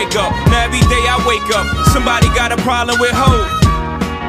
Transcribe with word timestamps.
break 0.00 0.16
up. 0.16 0.32
Now 0.48 0.64
every 0.64 0.80
day 0.88 1.04
I 1.04 1.20
wake 1.28 1.44
up, 1.52 1.66
somebody 1.92 2.28
got 2.32 2.52
a 2.52 2.56
problem 2.64 2.98
with 3.00 3.12
hope. 3.12 3.44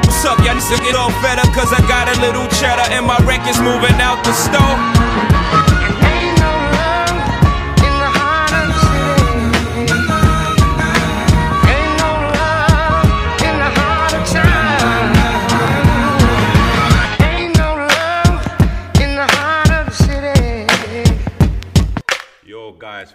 What's 0.04 0.26
up, 0.26 0.38
y'all 0.44 0.56
need 0.56 0.68
to 0.68 0.84
get 0.84 0.96
all 0.96 1.12
fed 1.24 1.40
up 1.40 1.48
cause 1.56 1.72
I 1.72 1.80
got 1.88 2.12
a 2.12 2.20
little 2.20 2.44
cheddar 2.60 2.92
and 2.92 3.06
my 3.08 3.18
record's 3.24 3.60
moving 3.60 3.96
out 4.04 4.20
the 4.26 4.34
store. 4.34 5.01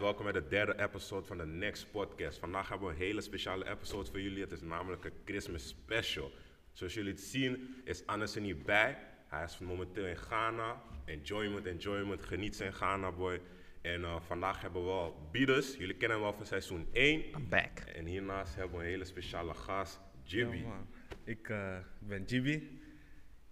Welkom 0.06 0.24
bij 0.24 0.40
de 0.40 0.48
derde 0.48 0.82
episode 0.82 1.26
van 1.26 1.38
de 1.38 1.46
Next 1.46 1.90
Podcast. 1.90 2.38
Vandaag 2.38 2.68
hebben 2.68 2.88
we 2.88 2.94
een 2.94 3.00
hele 3.00 3.20
speciale 3.20 3.70
episode 3.70 4.10
voor 4.10 4.20
jullie. 4.20 4.40
Het 4.40 4.52
is 4.52 4.60
namelijk 4.60 5.04
een 5.04 5.12
Christmas 5.24 5.68
special. 5.68 6.30
Zoals 6.72 6.94
jullie 6.94 7.12
het 7.12 7.20
zien 7.20 7.74
is 7.84 8.06
Annes 8.06 8.34
er 8.34 8.40
niet 8.40 8.64
bij. 8.64 8.98
Hij 9.26 9.44
is 9.44 9.58
momenteel 9.58 10.06
in 10.06 10.16
Ghana. 10.16 10.82
Enjoyment, 11.04 11.66
enjoyment. 11.66 12.22
Geniet 12.22 12.56
zijn 12.56 12.72
Ghana 12.72 13.12
boy. 13.12 13.40
En 13.80 14.04
eh, 14.04 14.20
vandaag 14.20 14.60
hebben 14.60 14.80
we 14.80 14.86
wel 14.86 15.28
Bieders. 15.32 15.76
Jullie 15.76 15.96
kennen 15.96 16.16
hem 16.16 16.26
wel 16.26 16.36
van 16.36 16.46
seizoen 16.46 16.88
1. 16.92 17.24
I'm 17.24 17.48
back. 17.48 17.78
En 17.78 18.04
hiernaast 18.04 18.54
hebben 18.54 18.78
we 18.78 18.84
een 18.84 18.90
hele 18.90 19.04
speciale 19.04 19.54
gast, 19.54 20.00
Jibby. 20.22 20.56
Ja, 20.56 20.66
man. 20.66 20.86
Ik 21.24 21.48
eh, 21.48 21.78
ben 21.98 22.24
Jibi. 22.24 22.52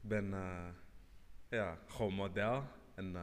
Ik 0.02 0.08
ben 0.08 0.32
eh, 0.34 0.68
ja, 1.48 1.78
gewoon 1.86 2.12
model 2.12 2.64
en 2.94 3.16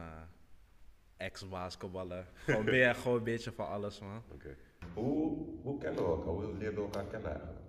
eh, 1.22 1.28
ex-basketballer. 1.28 2.30
Gewoon, 2.34 2.64
ben 2.64 2.74
je 2.76 2.94
gewoon 3.02 3.16
een 3.18 3.24
beetje 3.24 3.52
van 3.52 3.68
alles, 3.68 4.00
man. 4.00 4.22
Oké. 4.32 4.56
Hoe, 4.94 5.46
hoe 5.62 5.78
kennen 5.78 6.04
we 6.04 6.10
elkaar? 6.10 6.32
Hoe 6.32 6.56
leerden 6.58 6.74
we 6.74 6.80
elkaar 6.80 7.04
kennen 7.04 7.30
eigenlijk? 7.30 7.60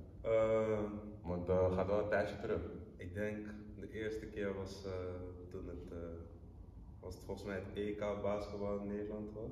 Want 1.22 1.48
het 1.48 1.74
gaat 1.74 1.88
wel 1.88 2.00
een 2.00 2.10
tijdje 2.10 2.40
terug. 2.40 2.62
ik 2.98 3.14
denk 3.14 3.38
de 3.80 3.92
eerste 3.92 4.26
keer 4.26 4.56
was 4.56 4.86
eh, 4.86 4.92
toen 5.50 5.68
het, 5.68 5.92
eh, 5.92 5.98
was 7.00 7.14
het 7.14 7.24
volgens 7.24 7.48
mij 7.48 7.56
het 7.56 7.74
EK 7.74 8.22
basketbal 8.22 8.80
in 8.80 8.88
Nederland 8.88 9.34
was. 9.34 9.52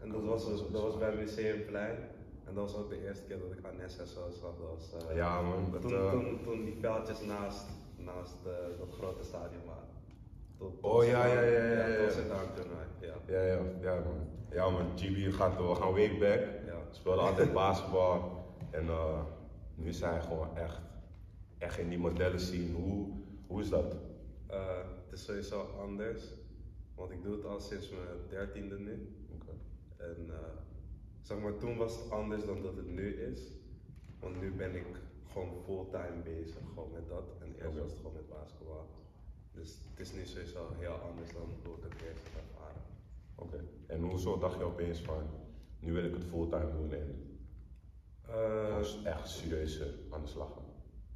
en 0.00 0.10
dat 0.10 0.24
was, 0.24 0.46
dus- 0.46 0.70
dat 0.72 0.82
was 0.82 0.98
bij 0.98 1.14
Museumplein. 1.14 1.96
En 2.44 2.54
dat 2.54 2.70
was 2.70 2.76
ook 2.82 2.88
de 2.88 3.04
eerste 3.04 3.24
keer 3.26 3.38
dat 3.38 3.50
ik. 3.52 3.62
Dat 4.42 4.58
was, 4.58 5.08
eh, 5.08 5.16
Ja, 5.16 5.42
man, 5.42 5.70
dat, 5.72 5.80
toen, 5.80 5.92
eh, 5.92 6.10
toen, 6.10 6.40
toen 6.42 6.64
die 6.64 6.76
veldjes 6.80 7.20
naast, 7.20 7.66
naast 7.96 8.36
eh, 8.46 8.78
dat 8.78 8.90
grote 8.90 9.22
stadion 9.24 9.64
waren. 9.66 9.85
Oh, 10.58 11.04
ja, 11.04 11.26
ja, 11.26 11.40
ja, 11.42 11.64
ja, 11.64 11.86
ja. 11.86 12.08
dan 12.28 12.54
toen, 12.54 12.70
ja. 13.00 13.14
Ja, 13.26 13.42
ja, 13.42 13.58
ja, 13.80 14.00
man. 14.00 14.28
Ja, 14.50 14.70
man. 14.70 14.86
Gaat, 15.32 15.56
we 15.56 15.74
gaan 15.74 15.92
way 15.92 16.18
back. 16.18 16.40
Ja. 16.66 16.78
Speelde 16.90 17.20
altijd 17.20 17.52
basketbal. 17.52 18.44
En 18.70 18.88
eh, 18.88 19.20
nu 19.74 19.92
zijn 19.92 20.12
hij 20.12 20.22
gewoon 20.22 20.56
echt, 20.56 20.80
echt 21.58 21.78
in 21.78 21.88
die 21.88 21.98
modellen 21.98 22.40
zien. 22.40 22.74
Hoe, 22.74 23.08
hoe 23.46 23.60
is 23.60 23.68
dat? 23.68 23.96
Eh, 24.46 24.76
het 25.04 25.12
is 25.12 25.24
sowieso 25.24 25.60
anders, 25.80 26.22
want 26.94 27.10
ik 27.10 27.22
doe 27.22 27.36
het 27.36 27.44
al 27.44 27.60
sinds 27.60 27.90
mijn 27.90 28.06
dertiende 28.28 28.78
nu. 28.78 29.16
En 29.96 30.26
eh, 30.28 30.36
zeg 31.22 31.38
maar, 31.38 31.56
toen 31.56 31.76
was 31.76 31.96
het 31.96 32.10
anders 32.10 32.44
dan 32.44 32.62
dat 32.62 32.76
het 32.76 32.90
nu 32.90 33.14
is. 33.14 33.40
Want 34.20 34.40
nu 34.40 34.52
ben 34.52 34.74
ik 34.74 34.86
gewoon 35.32 35.50
fulltime 35.64 36.22
bezig 36.24 36.62
gewoon 36.74 36.92
met 36.92 37.08
dat. 37.08 37.24
En 37.40 37.54
eerst 37.54 37.78
was 37.78 37.90
het 37.90 37.96
gewoon 37.96 38.12
met 38.12 38.28
basketbal. 38.28 38.86
Dus 39.56 39.78
het 39.90 40.00
is 40.00 40.12
nu 40.12 40.24
sowieso 40.24 40.72
heel 40.78 40.94
anders 40.94 41.32
dan 41.32 41.48
hoe 41.64 41.76
ik 41.76 41.82
het 41.82 42.02
eerst 42.02 42.22
heb 42.24 42.42
ervaren. 42.42 42.82
Oké. 43.34 43.64
En 43.86 44.00
hoezo 44.00 44.38
dacht 44.38 44.58
je 44.58 44.64
opeens 44.64 45.00
van, 45.00 45.22
nu 45.80 45.92
wil 45.92 46.04
ik 46.04 46.14
het 46.14 46.24
fulltime 46.24 46.72
doen 46.72 46.92
en 46.92 47.26
gewoon 48.22 49.04
echt 49.04 49.28
serieus 49.28 49.80
eh, 49.80 49.86
aan 50.10 50.22
de 50.22 50.28
slag 50.28 50.48
gaan? 50.48 50.64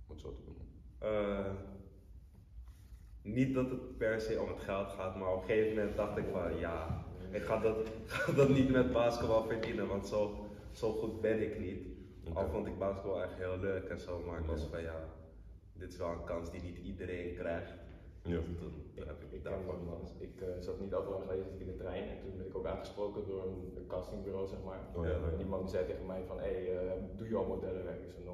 Om 0.06 0.14
het 0.14 0.20
zo 0.20 0.34
te 0.34 0.42
doen. 0.44 0.56
Eh, 0.98 1.52
niet 3.22 3.54
dat 3.54 3.70
het 3.70 3.96
per 3.96 4.20
se 4.20 4.40
om 4.40 4.48
het 4.48 4.60
geld 4.60 4.88
gaat, 4.90 5.16
maar 5.16 5.32
op 5.32 5.40
een 5.40 5.46
gegeven 5.46 5.76
moment 5.76 5.96
dacht 5.96 6.16
ik 6.16 6.24
van 6.32 6.56
ja, 6.56 7.04
ik 7.30 7.42
ga 7.42 7.58
dat, 7.58 7.88
ga 8.06 8.32
dat 8.32 8.48
niet 8.48 8.70
met 8.70 8.92
basketbal 8.92 9.42
verdienen, 9.42 9.88
want 9.88 10.06
zo, 10.06 10.46
zo 10.72 10.92
goed 10.92 11.20
ben 11.20 11.42
ik 11.42 11.58
niet. 11.58 11.88
Al 12.34 12.48
vond 12.48 12.66
ik 12.66 12.78
basketbal 12.78 13.22
echt 13.22 13.34
heel 13.34 13.58
leuk 13.58 13.88
en 13.88 14.00
zo, 14.00 14.22
maar 14.26 14.40
ik 14.40 14.46
was 14.46 14.66
van 14.70 14.82
ja, 14.82 15.08
dit 15.72 15.92
is 15.92 15.98
wel 15.98 16.10
een 16.10 16.24
kans 16.24 16.50
die 16.50 16.62
niet 16.62 16.78
iedereen 16.78 17.34
krijgt. 17.34 17.79
Ja. 18.22 18.40
Heb 18.94 19.22
ik 19.22 19.32
Ik, 19.32 19.44
daarvan 19.44 19.76
ik 20.18 20.40
eh, 20.40 20.48
zat 20.58 20.80
niet 20.80 20.94
al 20.94 21.02
te 21.02 21.10
lang 21.10 21.22
geleden 21.22 21.44
zat 21.44 21.52
ik 21.54 21.60
in 21.60 21.66
de 21.66 21.76
trein 21.76 22.08
en 22.08 22.18
toen 22.20 22.36
werd 22.36 22.48
ik 22.48 22.56
ook 22.56 22.66
aangesproken 22.66 23.26
door 23.26 23.42
een, 23.42 23.72
een 23.76 23.86
castingbureau, 23.86 24.46
zeg 24.46 24.62
maar. 24.64 24.80
Oh, 24.96 25.04
ja, 25.04 25.10
ja. 25.10 25.30
En 25.32 25.36
die 25.36 25.46
man 25.46 25.60
die 25.60 25.68
zei 25.68 25.86
tegen 25.86 26.06
mij 26.06 26.22
van, 26.26 26.38
hé, 26.38 26.52
hey, 26.52 26.78
eh, 26.78 26.92
doe 27.16 27.28
je 27.28 27.36
al 27.36 27.46
modellenwerk? 27.46 28.02
Ik 28.02 28.10
zei, 28.10 28.24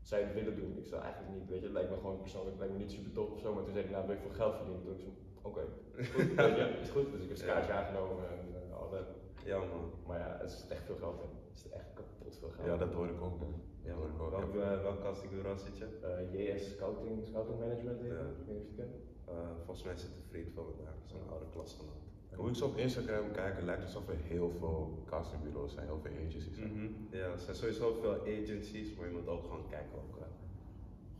Zij 0.00 0.22
het 0.22 0.34
willen 0.34 0.56
doen? 0.56 0.78
Ik 0.78 0.86
zei, 0.86 1.00
eigenlijk 1.02 1.34
niet, 1.34 1.48
weet 1.48 1.58
je, 1.58 1.64
het 1.64 1.74
lijkt 1.74 1.90
me 1.90 1.96
gewoon 1.96 2.20
persoonlijk, 2.20 2.50
het 2.50 2.58
lijkt 2.58 2.74
me 2.74 2.80
niet 2.80 2.92
super 2.92 3.12
tof 3.12 3.30
of 3.30 3.40
zo. 3.40 3.54
Maar 3.54 3.64
toen 3.64 3.72
zei 3.72 3.84
hij, 3.84 3.94
nou, 3.94 4.06
wil 4.06 4.16
je 4.16 4.20
veel 4.20 4.38
geld 4.42 4.54
verdienen? 4.56 4.82
Toen 4.82 4.94
ik 4.94 5.00
zo, 5.00 5.10
oké, 5.42 5.62
is 5.96 6.08
goed, 6.08 6.34
weet 6.46 6.56
je, 6.56 6.78
is 6.86 6.90
goed. 6.96 7.12
Dus 7.12 7.22
ik 7.22 7.28
heb 7.28 7.38
een 7.38 7.46
kaartje 7.46 7.72
aangenomen 7.72 8.24
en 8.34 8.40
eh, 8.54 8.80
al 8.80 8.90
dat. 8.90 9.06
Ja 9.44 9.58
man, 9.58 9.84
Maar 10.06 10.18
ja, 10.18 10.36
het 10.40 10.50
is 10.50 10.66
echt 10.68 10.84
veel 10.84 10.96
geld, 10.96 11.18
hè. 11.22 11.28
Het 11.50 11.56
is 11.64 11.68
echt 11.70 11.92
kapot 11.94 12.36
veel 12.38 12.50
geld. 12.50 12.66
Ja, 12.66 12.76
dat 12.76 12.92
hoor 12.92 13.08
ik 13.08 13.20
ook. 13.26 13.38
Man. 13.40 13.54
ja 13.82 13.92
Dat 13.92 13.98
hoor 13.98 14.08
ik 14.08 14.22
ook. 14.22 14.30
Welk, 14.30 14.54
eh, 14.54 14.82
welk 14.82 15.00
castingbureau 15.02 15.58
zit 15.58 15.76
je? 15.78 15.86
Eh, 16.02 16.54
JS 16.54 16.70
Scouting, 16.70 17.26
Scouting 17.26 17.58
Management, 17.58 18.00
Ja. 18.00 18.06
ik 18.06 18.46
weet 18.46 18.56
niet 18.56 18.56
of 18.56 18.76
je 18.76 18.82
het 18.82 18.90
kent. 18.90 18.94
Eh, 19.28 19.34
volgens 19.64 19.86
mij 19.86 19.96
zit 19.96 20.10
een 20.16 20.28
vriend 20.30 20.48
van 20.54 20.64
me 20.66 20.84
daar, 20.84 20.94
zo'n 21.04 21.28
oude 21.30 21.46
klasgenoot. 21.52 22.02
Hoe 22.34 22.48
ik 22.48 22.54
zo 22.54 22.66
op 22.66 22.76
Instagram 22.76 23.32
kijk, 23.32 23.54
het 23.54 23.64
lijkt 23.64 23.82
alsof 23.82 24.08
er 24.08 24.16
heel 24.16 24.52
veel 24.58 25.02
castingbureaus 25.06 25.72
zijn, 25.72 25.86
heel 25.86 26.00
veel 26.02 26.10
agencies 26.16 26.54
zijn. 26.54 26.72
Mhm. 26.72 26.86
Ja, 27.10 27.26
er 27.26 27.38
zijn 27.38 27.56
sowieso 27.56 27.98
veel 28.00 28.20
agencies, 28.20 28.94
maar 28.96 29.06
je 29.06 29.12
moet 29.12 29.28
ook 29.28 29.42
gewoon 29.42 29.68
kijken 29.68 29.92
welke 29.92 30.26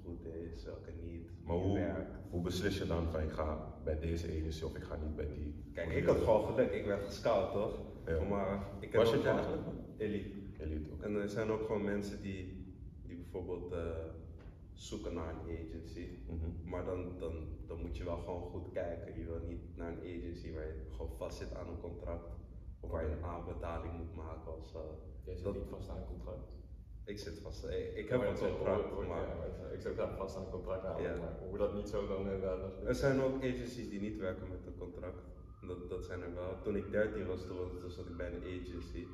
goed 0.05 0.27
is, 0.53 0.65
welke 0.65 0.91
niet. 1.03 1.31
Maar 1.45 1.57
hoe, 1.57 1.75
werkt. 1.75 2.17
hoe 2.31 2.43
beslis 2.43 2.79
je 2.79 2.87
dan 2.87 3.11
van 3.11 3.23
ik 3.23 3.31
ga 3.31 3.75
bij 3.85 3.99
deze 3.99 4.27
agency 4.27 4.65
of 4.65 4.77
ik 4.77 4.83
ga 4.83 4.97
niet 4.97 5.17
bij 5.17 5.27
die? 5.27 5.55
Kijk, 5.73 5.91
ik 5.91 6.07
had 6.07 6.19
gewoon 6.19 6.45
geluk, 6.47 6.71
ik 6.73 6.85
werd 6.87 7.05
gescout 7.05 7.53
toch? 7.53 7.79
Ja. 8.07 8.21
Maar 8.21 8.67
ik 8.81 8.93
heb 8.93 9.01
Was 9.01 9.11
je 9.11 9.17
het 9.17 9.27
eigenlijk? 9.27 9.63
Elite. 9.97 10.29
Elite. 10.59 10.91
En 11.01 11.15
er 11.15 11.29
zijn 11.29 11.51
ook 11.51 11.63
gewoon 11.67 11.85
mensen 11.85 12.23
die, 12.23 12.65
die 13.07 13.17
bijvoorbeeld 13.17 13.73
eh, 13.73 13.79
zoeken 14.75 15.15
naar 15.15 15.29
een 15.35 15.57
agency. 15.59 16.09
Mhm. 16.27 16.69
Maar 16.71 16.85
dan, 16.85 17.19
dan, 17.19 17.49
dan 17.67 17.81
moet 17.81 17.97
je 17.97 18.05
wel 18.05 18.19
gewoon 18.19 18.43
goed 18.43 18.71
kijken. 18.73 19.19
Je 19.19 19.25
wil 19.25 19.41
niet 19.41 19.77
naar 19.77 19.89
een 19.93 20.19
agency 20.19 20.53
waar 20.53 20.67
je 20.67 20.87
gewoon 20.91 21.11
vast 21.17 21.39
zit 21.39 21.55
aan 21.55 21.69
een 21.69 21.81
contract. 21.81 22.29
Of 22.81 22.91
waar 22.91 23.07
je 23.09 23.13
een 23.17 23.25
aanbetaling 23.25 23.93
moet 23.97 24.15
maken 24.15 24.65
zo. 24.73 24.99
Jij 25.25 25.35
zit 25.35 25.45
Dat- 25.45 25.55
niet 25.55 25.69
vast 25.69 25.89
aan 25.89 25.97
een 25.97 26.07
contract. 26.07 26.53
Ik 27.07 27.19
zit 27.19 27.39
vast, 27.39 27.65
ik, 27.65 27.95
ik 27.95 28.09
heb 28.09 28.19
Maar 28.19 28.29
een 28.29 28.37
contract, 28.39 28.91
hoor- 28.91 29.07
maar... 29.07 29.29
ja, 29.29 29.35
maar 29.35 29.73
ik 29.73 29.81
zou 29.81 30.01
ook 30.01 30.17
vast 30.17 30.37
aan 30.37 30.45
een 30.45 30.51
contract 30.51 30.83
Ja. 31.01 31.17
maar 31.17 31.39
hoe 31.49 31.59
dat 31.59 31.75
niet 31.75 31.89
zo 31.89 32.07
dan 32.07 32.19
inderdaad. 32.21 32.59
is- 32.81 32.87
Er 32.87 32.95
zijn 32.95 33.21
ook 33.21 33.37
agencies 33.37 33.89
die 33.89 34.01
niet 34.01 34.17
werken 34.19 34.49
met 34.49 34.67
een 34.67 34.79
contract. 34.79 35.23
Dat, 35.67 35.89
dat 35.89 36.05
zijn 36.05 36.23
er 36.23 36.35
wel. 36.35 36.61
Toen 36.63 36.77
ik 36.77 36.91
13 36.91 37.27
was, 37.27 37.47
toen, 37.47 37.57
was- 37.59 37.81
toen 37.81 37.91
zat 37.91 38.07
ik 38.07 38.17
bij 38.17 38.33
een 38.33 38.43
agency. 38.61 39.07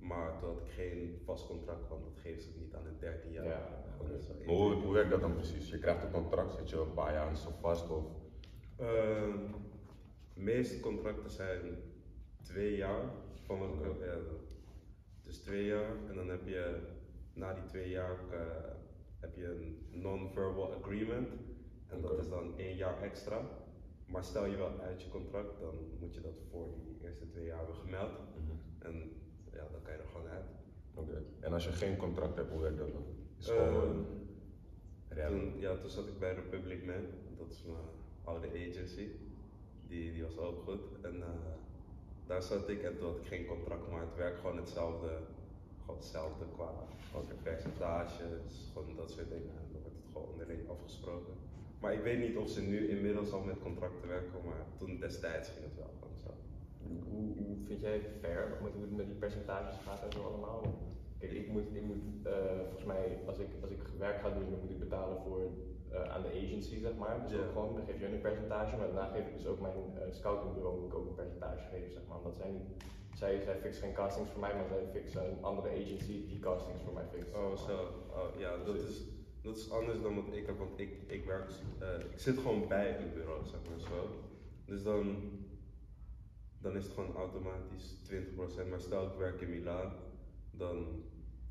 Maar 0.00 0.32
had 0.32 0.56
ik 0.58 0.68
geen 0.72 1.20
vast 1.24 1.46
contract, 1.46 1.88
want 1.88 2.04
dat 2.04 2.16
geven 2.22 2.42
ze 2.42 2.48
niet 2.58 2.74
aan 2.74 2.86
een 2.86 2.98
13 2.98 3.32
jaar. 3.32 3.44
Ja, 3.44 3.84
Maar 4.46 4.54
hoe, 4.56 4.72
hoe 4.72 4.92
werkt 4.92 5.10
dat 5.10 5.20
dan 5.20 5.34
precies? 5.34 5.70
Je 5.70 5.78
krijgt 5.78 6.02
een 6.02 6.10
contract, 6.10 6.52
zit 6.54 6.70
je 6.70 6.76
een 6.76 6.94
paar 6.94 7.12
jaar 7.12 7.36
zo 7.36 7.50
vast 7.60 7.90
of? 7.90 8.04
Ehm, 8.76 9.38
de 10.34 10.40
meeste 10.40 10.80
contracten 10.80 11.30
zijn 11.30 11.78
twee 12.42 12.76
jaar. 12.76 13.04
Van 13.46 13.58
wat 13.58 13.68
ik 13.74 13.86
ook- 13.86 14.00
ja, 14.04 14.16
dus 15.22 15.38
twee 15.38 15.64
jaar. 15.66 15.96
En 16.08 16.14
dan 16.14 16.28
heb 16.28 16.46
je 16.46 16.76
na 17.32 17.52
die 17.54 17.64
twee 17.64 17.88
jaar 17.88 18.16
eh, 18.30 18.72
heb 19.20 19.34
je 19.36 19.44
een 19.44 19.86
non-verbal 19.90 20.72
agreement. 20.74 21.28
En 21.86 22.00
dat 22.00 22.18
is 22.18 22.28
dan 22.28 22.58
één 22.58 22.76
jaar 22.76 23.02
extra. 23.02 23.48
Maar 24.06 24.24
stel 24.24 24.46
je 24.46 24.56
wel 24.56 24.80
uit 24.80 25.02
je 25.02 25.08
contract, 25.10 25.60
dan 25.60 25.74
moet 26.00 26.14
je 26.14 26.20
dat 26.20 26.40
voor 26.50 26.68
die 26.74 26.98
eerste 27.08 27.26
twee 27.28 27.44
jaar 27.44 27.58
hebben 27.58 27.76
gemeld. 27.76 28.10
En 28.78 29.12
ja, 29.52 29.64
dan 29.72 29.82
kan 29.82 29.92
je 29.92 29.98
er 29.98 30.08
gewoon 30.12 30.28
uit. 30.28 30.46
Oké. 30.94 31.22
En 31.40 31.52
als 31.52 31.64
je 31.64 31.72
geen 31.72 31.96
contract 31.96 32.36
hebt, 32.36 32.50
hoe 32.50 32.60
werkt 32.60 32.78
dat 32.78 32.92
dan? 32.92 33.04
Is 33.38 33.46
het 33.46 33.56
Ehm, 33.56 33.68
gewoon? 33.68 34.06
Toen, 35.28 35.58
ja, 35.58 35.76
toen 35.76 35.90
zat 35.90 36.06
ik 36.08 36.18
bij 36.18 36.34
Republic 36.34 36.84
Man, 36.84 37.04
dat 37.38 37.50
is 37.50 37.62
mijn 37.66 37.78
oude 38.24 38.48
agency. 38.48 39.08
Die, 39.88 40.12
die 40.12 40.22
was 40.22 40.38
ook 40.38 40.62
goed. 40.62 40.80
En 41.02 41.22
eh, 41.22 41.28
daar 42.26 42.42
zat 42.42 42.68
ik 42.68 42.82
en 42.82 42.96
toen 42.96 43.06
had 43.06 43.16
ik 43.16 43.26
geen 43.26 43.46
contract, 43.46 43.90
maar 43.90 44.00
het 44.00 44.16
werkt 44.16 44.38
gewoon 44.40 44.56
hetzelfde. 44.56 45.18
Gewoon 45.80 45.96
hetzelfde 45.96 46.44
qua 46.54 46.70
Oké. 47.14 47.34
percentages, 47.42 48.70
gewoon 48.72 48.96
dat 48.96 49.10
soort 49.10 49.28
dingen. 49.28 49.50
En 49.50 49.68
dan 49.72 49.80
wordt 49.82 49.96
het 50.02 50.12
gewoon 50.12 50.28
onderling 50.28 50.68
afgesproken. 50.68 51.34
Maar 51.80 51.92
ik 51.94 52.02
weet 52.02 52.18
niet 52.28 52.36
of 52.36 52.48
ze 52.48 52.60
nu 52.62 52.88
inmiddels 52.88 53.32
al 53.32 53.40
met 53.40 53.58
contracten 53.62 54.08
werken, 54.08 54.44
maar 54.44 54.64
toen 54.76 54.98
destijds 54.98 55.48
ging 55.48 55.64
het 55.64 55.76
wel 55.76 55.90
gewoon 56.00 56.18
zo. 56.18 56.30
Hoe, 56.86 57.32
hoe 57.36 57.56
vind 57.66 57.80
jij 57.80 57.92
het 57.92 58.08
fair 58.20 58.48
met 58.62 58.72
hoe 58.72 58.82
het 58.82 58.96
met 58.96 59.06
die 59.06 59.14
percentages 59.14 59.76
gaat 59.86 60.02
en 60.04 60.12
zo 60.12 60.22
allemaal? 60.22 60.62
Kijk, 61.20 61.32
ik 61.32 61.48
moet, 61.52 61.66
ik 61.72 61.82
moet 61.82 62.06
eh, 62.22 62.32
volgens 62.64 62.84
mij, 62.84 63.18
als 63.26 63.38
ik, 63.38 63.48
als 63.60 63.70
ik 63.70 63.80
werk 63.98 64.20
ga 64.20 64.30
doen, 64.30 64.50
dan 64.50 64.60
moet 64.60 64.70
ik 64.70 64.78
betalen 64.78 65.18
voor 65.24 65.40
eh, 65.90 66.02
aan 66.14 66.22
de 66.22 66.28
agency, 66.28 66.78
zeg 66.78 66.96
maar. 66.96 67.22
Dus 67.22 67.38
ook 67.38 67.52
gewoon, 67.52 67.74
dan 67.74 67.84
geef 67.84 67.98
je 67.98 68.04
hun 68.04 68.14
een 68.14 68.20
percentage, 68.20 68.76
maar 68.76 68.86
daarna 68.86 69.12
geef 69.14 69.26
ik 69.26 69.36
dus 69.36 69.46
ook 69.46 69.60
mijn 69.60 69.74
eh, 69.74 70.02
scoutingbureau 70.10 70.80
moet 70.80 70.90
ik 70.90 70.94
ook 70.98 71.06
een 71.06 71.14
percentage 71.14 71.64
geven, 71.70 71.92
zeg 71.92 72.02
maar. 72.08 72.16
Omdat 72.16 72.36
zij 72.36 72.50
niet, 72.50 72.68
zij, 73.14 73.40
zij 73.40 73.56
fixen 73.56 73.82
geen 73.82 73.94
castings 73.94 74.30
voor 74.30 74.40
mij, 74.40 74.54
maar 74.54 74.66
zij 74.68 74.86
fixen 74.92 75.30
een 75.30 75.44
andere 75.44 75.68
agency 75.68 76.26
die 76.28 76.38
castings 76.38 76.82
voor 76.82 76.92
mij 76.92 77.06
fixt. 77.12 77.34
Oh, 77.34 77.56
zo. 77.56 77.76
Oh, 78.18 78.38
ja, 78.38 78.50
dat 78.64 78.74
is, 78.74 79.04
dat 79.42 79.56
is 79.56 79.70
anders 79.70 80.02
dan 80.02 80.14
wat 80.14 80.36
ik 80.36 80.46
heb, 80.46 80.58
want 80.58 80.78
ik, 80.78 80.92
ik 81.06 81.24
werk, 81.24 81.50
ik 82.12 82.18
zit 82.18 82.38
gewoon 82.38 82.68
bij 82.68 82.98
een 82.98 83.12
bureau, 83.14 83.44
zeg 83.44 83.60
maar 83.68 83.80
zo. 83.80 84.08
Dus 84.64 84.82
dan, 84.82 85.16
dan 86.60 86.76
is 86.76 86.84
het 86.84 86.92
gewoon 86.92 87.14
automatisch 87.16 87.96
20%. 88.10 88.68
Maar 88.68 88.80
stel 88.80 89.06
ik 89.06 89.12
werk 89.18 89.40
in 89.40 89.50
Milaan, 89.50 89.92
dan 90.50 91.02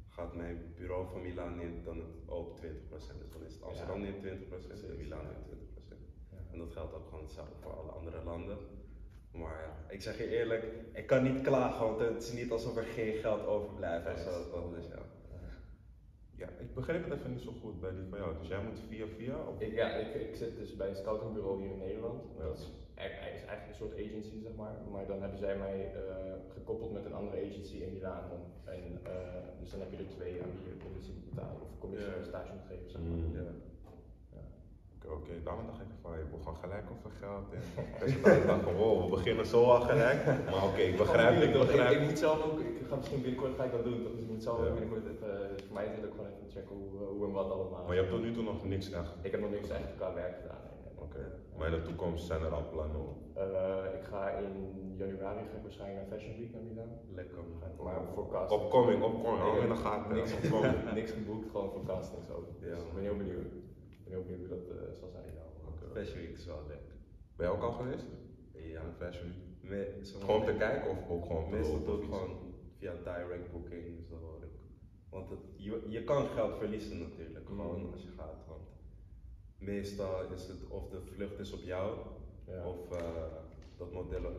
gaat 0.09 0.35
mijn 0.35 0.73
bureau 0.75 1.07
van 1.07 1.21
Milaan 1.21 1.57
neemt 1.57 1.85
dan 1.85 1.97
het 1.97 2.15
ook 2.25 2.57
20%. 2.57 2.59
Dus 2.89 3.07
dan 3.31 3.43
is 3.45 3.53
het 3.53 3.63
Amsterdam 3.63 3.97
Ja. 3.97 4.03
neemt 4.03 4.21
20% 4.21 4.89
en 4.89 4.97
Milaan 4.97 5.25
neemt 5.25 5.45
20%. 5.47 5.97
En 6.51 6.57
dat 6.59 6.71
geldt 6.71 6.93
ook 6.93 7.07
gewoon 7.07 7.23
hetzelfde 7.23 7.55
voor 7.61 7.71
alle 7.73 7.91
andere 7.91 8.23
landen. 8.23 8.57
Maar 9.31 9.61
ja, 9.61 9.93
ik 9.93 10.01
zeg 10.01 10.17
je 10.17 10.27
eerlijk, 10.27 10.65
ik 10.93 11.07
kan 11.07 11.23
niet 11.23 11.41
klagen, 11.41 11.85
want 11.85 11.99
het 11.99 12.23
is 12.23 12.31
niet 12.31 12.51
alsof 12.51 12.77
er 12.77 12.83
geen 12.83 13.13
geld 13.13 13.45
overblijft 13.45 14.23
toch? 14.51 14.75
Dus 14.75 14.87
ja. 14.87 15.01
Ja, 16.35 16.47
ik 16.59 16.73
begreep 16.73 17.03
het 17.09 17.13
even 17.19 17.31
niet 17.31 17.41
zo 17.41 17.51
goed 17.61 17.79
bij 17.79 17.91
die 17.91 18.05
van 18.09 18.19
jou. 18.19 18.37
Dus 18.39 18.47
jij 18.47 18.63
moet 18.63 18.79
via 18.89 19.05
via? 19.17 19.37
Of? 19.47 19.59
Ik, 19.61 19.73
ja, 19.73 19.89
ik, 19.89 20.13
ik 20.13 20.35
zit 20.35 20.55
dus 20.57 20.75
bij 20.75 20.89
een 20.89 20.95
scoutingbureau 20.95 21.61
hier 21.61 21.71
in 21.71 21.77
Nederland. 21.77 22.23
Ja. 22.37 22.43
Dat 22.43 22.57
is, 22.57 22.69
is 23.07 23.43
eigenlijk 23.49 23.67
een 23.73 23.81
soort 23.83 23.95
agency, 24.05 24.37
zeg 24.47 24.55
maar. 24.61 24.75
Maar 24.93 25.05
dan 25.11 25.19
hebben 25.21 25.39
zij 25.45 25.55
mij 25.57 25.77
eh, 25.93 26.33
gekoppeld 26.55 26.91
met 26.93 27.05
een 27.05 27.13
andere 27.21 27.37
agency 27.47 27.77
in 27.85 27.93
Milaan. 27.93 28.25
dan. 28.33 28.43
En, 28.73 28.83
eh, 29.03 29.41
dus 29.59 29.69
dan 29.71 29.79
heb 29.79 29.91
je 29.91 29.97
er 29.97 30.09
twee 30.17 30.33
aan 30.41 30.51
wie 30.55 30.67
je 30.73 30.83
commissie 30.85 31.13
moet 31.13 31.29
betalen 31.29 31.61
of 31.67 31.71
commissie 31.83 32.09
Ja. 32.11 32.15
en 32.17 32.25
stage 32.31 32.51
moet 32.55 32.67
geven, 32.71 32.89
zeg 32.93 33.01
maar. 33.01 33.11
Mm. 33.17 33.35
Ja. 33.39 33.47
Oké, 34.95 35.07
oké, 35.17 35.33
daarom 35.43 35.65
dacht 35.65 35.81
ik 35.81 35.91
van, 36.01 36.11
je 36.17 36.25
begon 36.37 36.55
gelijk 36.63 36.87
over 36.95 37.11
geld. 37.23 37.47
En 37.55 37.63
dacht 38.51 38.63
van, 38.67 38.75
wow, 38.81 38.95
we 39.03 39.07
beginnen 39.17 39.45
zo 39.45 39.59
al 39.73 39.81
gelijk. 39.91 40.19
Maar 40.51 40.63
oké, 40.69 40.81
ik 40.91 40.97
begrijp 40.97 41.33
het, 41.35 41.43
ik 41.43 41.49
Ik, 41.53 41.59
begrijp 41.65 41.91
ik 41.99 42.03
moet 42.07 42.19
zelf 42.19 42.39
ook, 42.47 42.59
ik 42.59 42.85
ga 42.89 42.95
misschien 42.95 43.21
binnenkort 43.21 43.55
ga 43.55 43.63
ik 43.63 43.71
dat 43.71 43.83
doen, 43.83 43.99
dus 44.03 44.17
ik 44.23 44.27
moet 44.31 44.43
zelf 44.43 44.57
Ja. 44.65 44.71
binnenkort 44.71 45.05
even, 45.13 45.31
dus 45.53 45.61
voor 45.65 45.73
mij 45.77 45.85
is 45.89 45.95
het 45.97 46.05
ook 46.05 46.15
gewoon 46.17 46.29
even 46.33 46.49
checken 46.55 46.75
hoe, 46.75 46.91
eh, 47.01 47.07
hoe 47.13 47.25
en 47.27 47.31
wat 47.31 47.51
allemaal. 47.51 47.83
Maar 47.85 47.95
je 47.95 48.01
hebt 48.03 48.13
tot 48.13 48.21
nu 48.21 48.31
toe 48.33 48.43
nog 48.43 48.65
niks 48.65 48.91
echt. 48.91 49.11
Ik 49.21 49.31
heb 49.31 49.41
nog 49.41 49.51
niks 49.57 49.69
echt 49.69 49.95
qua 49.97 50.13
werk 50.13 50.35
gedaan. 50.41 50.63
Nee, 51.13 51.21
nee. 51.23 51.31
Oké, 51.31 51.57
maar 51.57 51.67
in 51.73 51.79
de 51.79 51.85
toekomst 51.87 52.25
zijn 52.25 52.41
er 52.41 52.51
al 52.53 52.69
plannen 52.69 52.99
op. 52.99 53.37
Eh, 53.37 53.85
ik 53.99 54.03
ga 54.03 54.29
in 54.29 54.93
januari 54.97 55.39
ga 55.49 55.55
ik 55.55 55.61
waarschijnlijk 55.61 55.99
naar 56.09 56.17
Fashion 56.19 56.37
Week 56.39 56.51
naar 56.53 56.61
Milaan. 56.61 56.99
Lekker. 57.13 57.37
Maar 57.83 58.01
voor 58.13 58.27
casting. 58.31 58.61
Opkoming, 58.61 59.03
opkoming, 59.03 59.53
in 59.55 59.59
heb 59.61 59.69
de 59.69 59.75
gaten. 59.75 60.15
Niks, 60.15 60.33
niks 60.99 61.11
geboekt, 61.11 61.49
gewoon 61.51 61.71
voor 61.71 61.85
castings 61.85 62.29
ook. 62.29 62.45
Dus 62.59 62.69
Ja. 62.69 62.75
ik 62.77 62.93
ben 62.93 63.03
heel 63.03 63.17
benieuwd. 63.17 63.45
Ik 63.89 64.03
ben 64.03 64.13
heel 64.13 64.23
benieuwd 64.23 64.39
hoe 64.39 64.57
dat 64.57 64.67
eh, 64.77 64.93
zal 64.93 65.09
zijn. 65.09 65.23
Oké. 65.67 65.85
Fashion 65.99 66.17
Week 66.19 66.31
is 66.37 66.45
wel 66.45 66.63
lekker. 66.67 66.93
Ben 67.35 67.47
je 67.47 67.53
ook 67.53 67.63
al 67.63 67.71
geweest? 67.71 68.05
Ja. 68.53 68.79
Aan 68.81 68.93
Fashion 68.93 69.27
Week? 69.27 69.37
Me- 69.69 69.97
zeg 70.01 70.13
maar, 70.17 70.25
Gewoon 70.25 70.39
om 70.41 70.45
te 70.47 70.53
kijken 70.65 70.89
of 70.91 71.09
ook 71.09 71.25
gewoon 71.25 71.43
te 71.49 71.55
Meestal 71.55 71.83
doe 71.83 71.95
ik 71.97 72.03
iets? 72.03 72.13
gewoon 72.15 72.37
via 72.77 72.93
direct 73.03 73.51
booking. 73.51 74.05
Zo. 74.09 74.39
Want 75.09 75.29
het, 75.29 75.39
je, 75.55 75.85
je 75.87 76.03
kan 76.03 76.25
geld 76.27 76.55
verliezen 76.57 76.99
natuurlijk, 76.99 77.45
gewoon 77.47 77.79
Mm. 77.85 77.91
als 77.91 78.01
je 78.03 78.09
gaat. 78.17 78.45
Want 78.47 78.67
meestal 79.59 80.23
is 80.33 80.47
het 80.47 80.67
of 80.67 80.87
de 80.87 81.01
vlucht 81.01 81.39
is 81.39 81.51
op 81.51 81.61
jou, 81.61 81.97
Ja. 82.45 82.65
of, 82.65 82.91
eh, 82.91 83.23
dat 83.77 83.91
model, 83.91 84.31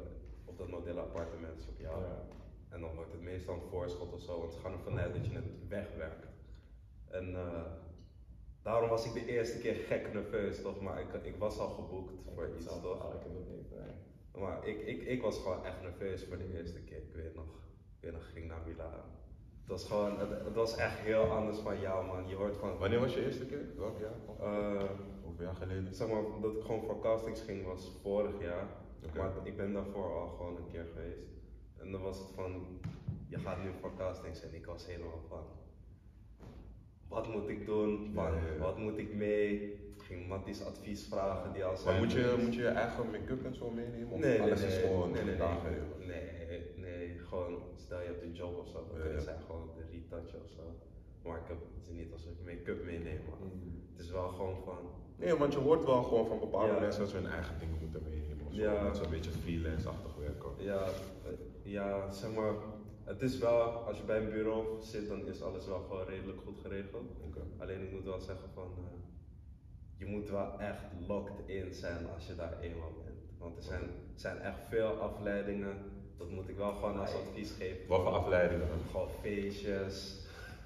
of 0.45 0.57
dat 0.57 0.69
modellenappartement 0.69 1.59
is 1.59 1.69
op 1.69 1.79
jou. 1.79 2.03
Ja. 2.03 2.27
En 2.69 2.81
dan 2.81 2.95
wordt 2.95 3.13
het 3.13 3.21
meestal 3.21 3.55
een 3.55 3.61
voorschot 3.71 4.13
of 4.13 4.21
zo, 4.23 4.39
want 4.39 4.53
ze 4.53 4.59
gaan 4.61 4.73
ervan 4.73 4.99
uit 4.99 5.15
dat 5.15 5.27
je 5.27 5.33
het 5.33 5.69
wegwerkt. 5.69 6.27
En 7.09 7.35
eh, 7.37 7.63
daarom 8.63 8.89
was 8.89 9.07
ik 9.07 9.13
de 9.13 9.27
eerste 9.27 9.59
keer 9.59 9.75
gek 9.75 10.13
nerveus, 10.13 10.63
toch? 10.63 10.81
Maar 10.81 11.01
ik, 11.01 11.25
ik 11.25 11.37
was 11.37 11.59
al 11.59 11.69
geboekt 11.69 12.13
voor 12.35 12.51
iets, 12.57 12.65
zelf- 12.65 12.83
toch? 12.83 13.01
ah, 13.09 13.15
ik 13.15 13.23
heb 13.23 13.33
dat 13.35 13.49
niet. 13.49 13.71
Nee. 13.71 14.43
Maar 14.43 14.67
ik, 14.67 14.81
ik, 14.87 15.03
ik 15.03 15.23
was 15.23 15.39
gewoon 15.39 15.65
echt 15.65 15.83
nerveus 15.83 16.25
voor 16.25 16.39
de 16.39 16.53
eerste 16.59 16.81
keer. 16.81 16.97
Ik 16.99 17.13
weet 17.15 17.35
nog, 17.35 17.45
ik 17.97 18.01
weet 18.01 18.13
nog, 18.13 18.33
ging 18.33 18.47
naar 18.49 18.63
Milaan. 18.67 19.05
Het 19.71 19.81
was 19.81 19.89
gewoon, 19.89 20.19
het, 20.45 20.55
was 20.55 20.77
echt 20.77 20.99
heel 20.99 21.23
anders 21.23 21.59
van 21.59 21.81
jou 21.81 22.07
man. 22.07 22.29
Je 22.29 22.35
hoort 22.35 22.57
van, 22.57 22.79
Wanneer 22.79 23.01
was 23.01 23.15
je 23.15 23.25
eerste 23.25 23.47
keer? 23.47 23.67
Welk 23.77 23.99
jaar? 23.99 24.89
Hoeveel 25.23 25.45
jaar 25.45 25.55
geleden? 25.55 25.95
zeg 25.95 26.09
maar, 26.09 26.23
dat 26.41 26.57
ik 26.57 26.63
gewoon 26.63 26.83
voor 26.83 27.01
castings 27.01 27.41
ging 27.41 27.65
was 27.67 27.93
vorig 28.03 28.43
jaar. 28.43 28.67
Maar 29.17 29.33
ik 29.45 29.57
ben 29.57 29.73
daarvoor 29.73 30.21
al 30.21 30.29
gewoon 30.29 30.57
een 30.57 30.71
keer 30.73 30.87
geweest. 30.93 31.29
En 31.79 31.93
dan 31.93 32.03
was 32.03 32.19
het 32.19 32.29
van, 32.35 32.81
je 33.29 33.39
gaat 33.39 33.63
nu 33.63 33.71
voor 33.81 33.91
castings 33.97 34.43
en 34.43 34.55
ik 34.55 34.67
was 34.67 34.87
helemaal 34.87 35.23
van, 35.29 35.45
wat 37.09 37.29
moet 37.29 37.49
ik 37.49 37.67
doen? 37.67 38.11
Van, 38.15 38.25
Ja, 38.25 38.41
ja, 38.41 38.53
ja. 38.53 38.59
Wat 38.59 38.79
moet 38.79 38.99
ik 38.99 39.15
mee? 39.15 39.79
Ging 40.11 40.29
Matties 40.29 40.65
advies 40.65 41.03
vragen 41.09 41.53
die 41.53 41.65
al 41.65 41.75
Maar 41.85 41.99
moet 41.99 42.13
je, 42.13 42.37
moet 42.45 42.55
je 42.55 42.61
je 42.63 42.69
eigen 42.69 43.11
make-up 43.11 43.45
en 43.45 43.55
zo 43.55 43.71
meenemen? 43.71 44.13
Of 44.13 44.19
Nee, 44.21 44.41
alles 44.41 44.61
nee, 44.61 44.69
is 44.69 44.77
gewoon 44.77 45.11
nee, 45.11 45.23
nee, 45.25 45.37
nee, 45.37 46.07
nee, 46.07 46.61
nee, 46.77 47.19
gewoon 47.29 47.63
stel 47.77 48.01
je 48.01 48.07
hebt 48.07 48.23
een 48.23 48.33
job 48.33 48.59
of 48.59 48.69
zo, 48.69 48.85
dan 48.89 48.99
kunnen 49.03 49.23
zij 49.23 49.37
gewoon 49.47 49.71
de 49.77 49.83
retouchen 49.93 50.39
of 50.45 50.51
zo. 50.57 50.63
Maar 51.25 51.37
ik 51.39 51.49
heb 51.49 51.57
het 51.75 51.95
niet 51.97 52.13
als 52.13 52.25
ik 52.27 52.37
make-up 52.45 52.85
meeneem, 52.85 53.21
maar 53.29 53.39
Mm. 53.41 53.83
het 53.93 54.05
is 54.05 54.11
wel 54.11 54.29
gewoon 54.29 54.57
van, 54.65 54.79
Nee, 55.17 55.35
want 55.37 55.53
je 55.53 55.59
hoort 55.59 55.85
wel 55.85 56.03
gewoon 56.03 56.27
van 56.27 56.39
bepaalde 56.39 56.73
Ja. 56.75 56.81
mensen 56.81 57.01
dat 57.01 57.11
ze 57.11 57.17
hun 57.17 57.27
eigen 57.39 57.59
dingen 57.59 57.77
moeten 57.81 58.03
meenemen. 58.11 58.47
Of 58.47 58.53
zo. 58.55 58.61
Ja. 58.61 58.83
Dat 58.85 58.97
ze 58.97 59.05
een 59.05 59.11
beetje 59.11 59.31
freelance-achtig 59.31 60.15
werken. 60.15 60.51
ja, 60.59 60.83
eh, 60.85 61.33
ja, 61.63 62.11
zeg 62.11 62.35
maar, 62.35 62.53
het 63.05 63.23
is 63.23 63.39
wel, 63.39 63.63
als 63.63 63.97
je 63.97 64.03
bij 64.05 64.19
een 64.19 64.31
bureau 64.31 64.83
zit, 64.83 65.09
dan 65.09 65.27
is 65.27 65.43
alles 65.43 65.67
wel 65.67 65.81
gewoon 65.89 66.07
redelijk 66.07 66.41
goed 66.47 66.59
geregeld. 66.63 67.09
Alleen 67.59 67.83
ik 67.83 67.93
moet 67.93 68.05
wel 68.05 68.21
zeggen 68.21 68.49
van, 68.55 68.69
eh, 68.79 68.99
je 70.01 70.07
moet 70.07 70.31
wel 70.31 70.59
echt 70.59 70.83
locked 71.07 71.39
in 71.47 71.75
zijn 71.75 72.07
als 72.15 72.27
je 72.27 72.35
daar 72.35 72.61
eenmaal 72.61 72.93
bent. 73.05 73.19
Want 73.39 73.57
er 73.57 73.63
zijn, 73.63 73.83
zijn 74.15 74.39
echt 74.39 74.59
veel 74.69 74.89
afleidingen, 74.89 75.77
dat 76.19 76.31
moet 76.31 76.49
ik 76.49 76.57
wel 76.57 76.73
gewoon 76.73 76.99
als 77.01 77.15
advies 77.15 77.53
geven. 77.53 77.89
Wat 77.89 78.01
voor 78.03 78.11
afleidingen? 78.13 78.67
Gewoon 78.91 79.09
feestjes, 79.21 80.21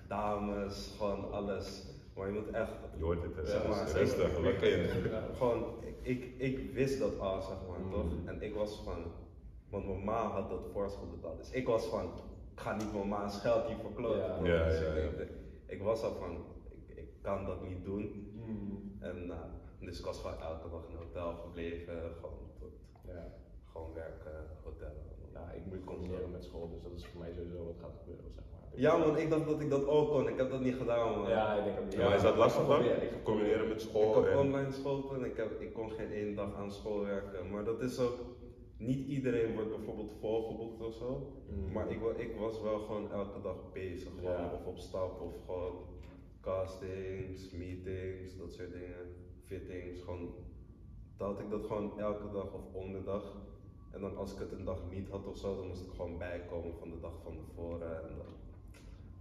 dames, 0.09 0.95
gewoon 0.99 1.33
alles. 1.33 1.85
Maar 2.17 2.27
je 2.27 2.33
moet 2.33 2.51
echt, 2.51 2.71
Je 2.97 3.05
hoort 3.05 3.23
het, 3.23 3.33
Zeg 3.35 3.47
zeg 3.47 3.69
maar, 3.69 3.91
rustig, 3.91 4.39
lekker 4.39 4.79
in. 4.79 4.89
gewoon, 5.37 5.65
ik, 6.03 6.25
ik, 6.37 6.73
wist 6.73 6.99
dat 6.99 7.19
al, 7.19 7.43
zeg 7.43 7.57
maar, 7.69 7.79
Mm. 7.81 7.91
toch? 7.91 8.13
En 8.25 8.43
ik 8.43 8.55
was 8.55 8.81
van, 8.85 9.05
want 9.71 9.87
mijn 9.87 10.05
ma 10.05 10.23
had 10.29 10.51
dat 10.51 10.67
voorschot 10.73 11.11
betaald. 11.11 11.39
Dus 11.39 11.51
ik 11.51 11.67
was 11.67 11.85
van, 11.87 12.05
ik 12.55 12.61
ga 12.61 12.77
niet 12.77 12.93
mijn 12.93 13.09
ma's 13.09 13.41
geld 13.41 13.67
hiervoor 13.67 13.93
kloten. 13.95 14.45
Ja. 14.45 14.67
Ja, 14.67 14.67
ja, 14.69 14.93
ik, 14.93 15.17
ja. 15.17 15.23
ik, 15.23 15.31
ik 15.67 15.83
was 15.83 16.03
al 16.03 16.15
van, 16.15 16.45
ik, 16.87 16.97
ik 16.97 17.09
kan 17.23 17.45
dat 17.45 17.69
niet 17.69 17.85
doen. 17.85 18.33
Mm. 18.47 18.84
En 19.11 19.31
eh, 19.31 19.37
dus 19.87 19.99
ik 19.99 20.05
was 20.05 20.21
gewoon 20.21 20.41
elke 20.41 20.69
dag 20.71 20.83
in 20.89 20.93
een 20.97 21.03
hotel 21.07 21.35
gebleven, 21.35 21.95
gewoon 22.21 22.39
tot, 22.59 22.73
Ja. 23.07 23.25
gewoon 23.73 23.93
werken, 23.95 24.37
hotel. 24.65 24.95
Nou, 25.33 25.47
ik 25.57 25.67
moet 25.67 25.85
combineren 25.85 26.31
met 26.31 26.45
school, 26.45 26.69
dus 26.71 26.83
dat 26.83 26.93
is 26.93 27.07
voor 27.07 27.21
mij 27.21 27.33
sowieso 27.33 27.65
wat 27.65 27.79
gaat 27.81 27.97
gebeuren, 27.99 28.31
zeg 28.35 28.45
maar. 28.51 28.81
Ja 28.81 28.97
man, 28.97 29.17
ik 29.19 29.31
dacht 29.31 29.47
dat 29.47 29.61
ik 29.61 29.71
dat 29.71 29.87
ook 29.87 30.09
kon. 30.11 30.29
Ik 30.29 30.37
heb 30.37 30.51
dat 30.51 30.61
niet 30.61 30.75
gedaan 30.75 31.19
man. 31.19 31.29
Ja, 31.29 31.55
ik 31.55 31.65
denk 31.65 31.79
ook 31.79 31.85
niet. 31.85 31.95
Ja, 31.95 32.05
maar 32.05 32.15
is 32.17 32.23
dat 32.23 32.37
lastig 32.37 32.67
dan? 32.67 32.85
Ja, 32.85 32.95
ik 32.95 33.11
ga 33.11 33.17
Combineren 33.23 33.69
met 33.69 33.83
Ik 33.83 33.89
school 33.89 34.15
heb 34.15 34.33
en... 34.33 34.39
online 34.39 34.71
school 34.73 35.15
en 35.15 35.25
ik, 35.25 35.37
heb, 35.37 35.61
ik 35.61 35.73
kon 35.73 35.91
geen 35.91 36.13
één 36.13 36.35
dag 36.35 36.55
aan 36.57 36.73
school 36.73 37.01
werken. 37.01 37.51
Maar 37.51 37.65
dat 37.65 37.81
is 37.81 37.99
ook, 37.99 38.19
niet 38.79 39.07
iedereen 39.09 39.55
wordt 39.55 39.71
bijvoorbeeld 39.77 40.13
volgeboekt 40.21 40.81
of 40.81 40.95
zo. 40.95 41.33
Mm. 41.49 41.73
Maar 41.73 41.91
ik, 41.91 42.01
ik 42.17 42.37
was 42.37 42.61
wel 42.63 42.79
gewoon 42.79 43.13
elke 43.13 43.41
dag 43.43 43.57
bezig. 43.73 44.09
Gewoon, 44.19 44.33
Ja. 44.33 44.51
Of 44.55 44.67
op 44.67 44.79
stap 44.79 45.21
of 45.21 45.35
gewoon 45.47 45.73
castings, 46.45 47.51
meetings, 47.51 48.37
dat 48.39 48.53
soort 48.53 48.73
dingen. 48.73 49.05
Fittings, 49.47 50.01
gewoon. 50.01 50.35
Dan 51.17 51.29
had 51.29 51.41
ik 51.41 51.51
dat 51.51 51.65
gewoon 51.65 51.99
elke 51.99 52.31
dag 52.33 52.53
of 52.53 52.73
om 52.73 52.93
de 52.93 53.05
dag. 53.05 53.37
En 53.91 54.01
dan 54.01 54.17
als 54.17 54.33
ik 54.33 54.39
het 54.39 54.53
een 54.53 54.65
dag 54.65 54.79
niet 54.91 55.09
had 55.09 55.27
of 55.27 55.37
zo, 55.37 55.57
dan 55.57 55.67
moest 55.67 55.83
ik 55.83 55.91
gewoon 55.91 56.19
bijkomen 56.19 56.75
van 56.79 56.91
de 56.91 57.01
dag 57.01 57.13
van 57.23 57.37
tevoren. 57.37 58.09
En 58.09 58.17
dan. 58.17 58.33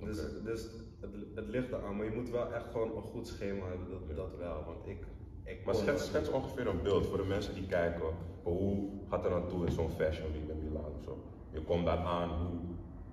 Dus, 0.07 0.17
dus 0.43 0.63
het, 0.99 1.11
het 1.35 1.47
ligt 1.47 1.71
eraan, 1.71 1.95
maar 1.95 2.05
je 2.05 2.11
moet 2.11 2.29
wel 2.29 2.53
echt 2.53 2.71
gewoon 2.71 2.95
een 2.95 3.01
goed 3.01 3.27
schema 3.27 3.67
hebben, 3.67 3.89
dat, 3.89 4.15
dat 4.15 4.37
wel. 4.37 4.63
Want 4.65 4.87
ik, 4.87 5.05
ik 5.43 5.65
Maar 5.65 5.75
schets, 5.75 5.97
dat 5.97 6.07
schets 6.07 6.29
ongeveer 6.29 6.67
een 6.67 6.81
beeld 6.81 7.05
voor 7.07 7.17
de 7.17 7.23
mensen 7.23 7.53
die 7.53 7.65
kijken. 7.65 8.07
Hoe 8.43 8.89
gaat 9.09 9.25
er 9.25 9.33
aan 9.33 9.47
toe 9.47 9.65
in 9.65 9.71
zo'n 9.71 9.89
fashion 9.89 10.31
week 10.31 10.47
in 10.49 10.63
Milaan 10.63 10.91
of 10.97 11.03
zo? 11.03 11.17
Je 11.51 11.61
komt 11.61 11.85
daar 11.85 11.97
aan, 11.97 12.29
hoe, 12.29 12.59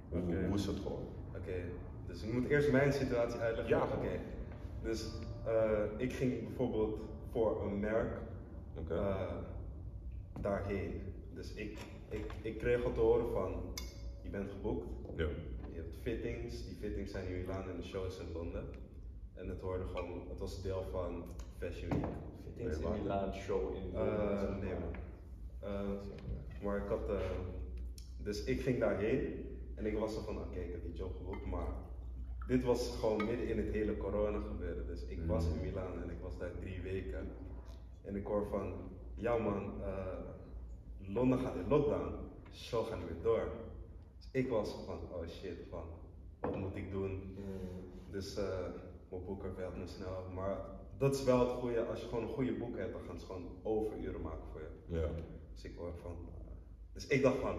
hoe, 0.09 0.23
Oké. 0.23 0.47
hoe 0.47 0.57
is 0.57 0.67
het 0.67 0.77
gewoon? 0.77 1.07
Oké, 1.37 1.65
dus 2.11 2.23
ik 2.23 2.33
moet 2.33 2.49
eerst 2.49 2.73
mijn 2.73 2.93
situatie 2.93 3.41
uitleggen. 3.41 3.77
Ja. 3.77 3.83
Oké. 3.83 4.21
Dus 4.83 5.11
eh, 5.47 5.83
ik 5.97 6.13
ging 6.13 6.45
bijvoorbeeld 6.47 6.99
voor 7.31 7.63
een 7.63 7.81
merk 7.81 8.19
Oké. 8.75 8.95
eh, 8.95 9.37
daarheen. 10.41 11.03
Dus 11.35 11.55
ik, 11.55 11.79
ik, 12.09 12.33
ik 12.43 12.59
kreeg 12.59 12.85
al 12.85 12.93
te 12.93 13.01
horen 13.01 13.31
van, 13.33 13.63
je 14.23 14.29
bent 14.29 14.51
geboekt. 14.51 14.87
Ja. 15.17 15.27
Je 15.73 15.77
hebt 15.77 15.97
fittings, 16.03 16.67
die 16.67 16.77
fittings 16.77 17.11
zijn 17.11 17.27
in 17.27 17.41
Milaan 17.41 17.71
en 17.71 17.77
de 17.77 17.83
show 17.83 18.07
is 18.07 18.19
in 18.19 18.33
Londen. 18.33 18.65
En 19.35 19.49
het 19.49 19.61
hoorde 19.61 19.85
gewoon, 19.85 20.29
het 20.29 20.39
was 20.39 20.63
deel 20.63 20.85
van 20.91 21.25
Fashion 21.59 21.89
Week. 21.91 22.05
Fittings 22.45 22.79
in 22.79 23.03
Milaan 23.03 23.35
show 23.35 23.75
in. 23.75 23.95
Eh, 23.95 24.57
nee 24.61 24.73
man. 24.73 24.95
Eh, 25.61 25.91
maar 26.63 26.77
ik 26.77 26.89
had, 26.89 27.09
eh, 27.09 27.21
dus 28.17 28.45
ik 28.45 28.61
ging 28.61 28.79
daarheen 28.79 29.45
en 29.75 29.87
ik 29.87 29.99
was 29.99 30.17
er 30.17 30.23
van, 30.23 30.39
oké, 30.39 30.59
ik 30.59 30.73
heb 30.73 30.83
die 30.83 30.93
job 30.93 31.17
geboekt, 31.17 31.47
maar 31.47 31.67
dit 32.51 32.65
was 32.65 32.97
gewoon 33.01 33.25
midden 33.25 33.49
in 33.49 33.57
het 33.57 33.73
hele 33.73 33.97
corona 33.97 34.39
gebeuren. 34.41 34.87
Dus 34.87 35.05
ik 35.07 35.19
was 35.27 35.47
in 35.47 35.61
Milaan 35.61 36.03
en 36.03 36.11
ik 36.11 36.21
was 36.23 36.39
daar 36.39 36.51
drie 36.61 36.81
weken. 36.83 37.29
En 38.03 38.17
ik 38.17 38.27
hoor 38.27 38.47
van, 38.47 38.73
ja 39.15 39.37
man, 39.39 39.73
eh, 39.83 40.19
Londen 41.07 41.39
gaat 41.39 41.55
in 41.55 41.69
lockdown. 41.69 42.15
Show 42.53 42.87
gaat 42.87 42.99
weer 42.99 43.23
door. 43.23 43.49
Dus 44.17 44.29
ik 44.33 44.49
was 44.49 44.75
van, 44.87 44.99
oh 45.13 45.29
shit, 45.29 45.59
van, 45.71 45.85
wat 46.41 46.57
moet 46.57 46.77
ik 46.77 46.91
doen? 46.91 47.37
Dus 48.11 48.37
eh, 48.37 48.45
mijn 49.11 49.25
boeker 49.25 49.55
belt 49.55 49.77
me 49.77 49.87
snel. 49.87 50.25
Maar 50.35 50.57
dat 50.99 51.15
is 51.15 51.25
wel 51.25 51.39
het 51.39 51.51
goede, 51.51 51.85
als 51.85 52.01
je 52.01 52.07
gewoon 52.09 52.23
een 52.25 52.35
goede 52.35 52.53
boek 52.53 52.77
hebt, 52.77 52.93
dan 52.93 53.03
gaan 53.07 53.21
ze 53.21 53.27
gewoon 53.27 53.49
overuren 53.63 54.21
maken 54.21 54.45
voor 54.53 54.61
je. 54.61 54.97
Ja. 54.99 55.09
Dus 55.53 55.65
ik 55.65 55.77
hoor 55.77 55.93
van. 56.03 56.11
eh, 56.11 56.53
dus 56.93 57.07
ik 57.07 57.23
dacht 57.23 57.39
van. 57.39 57.55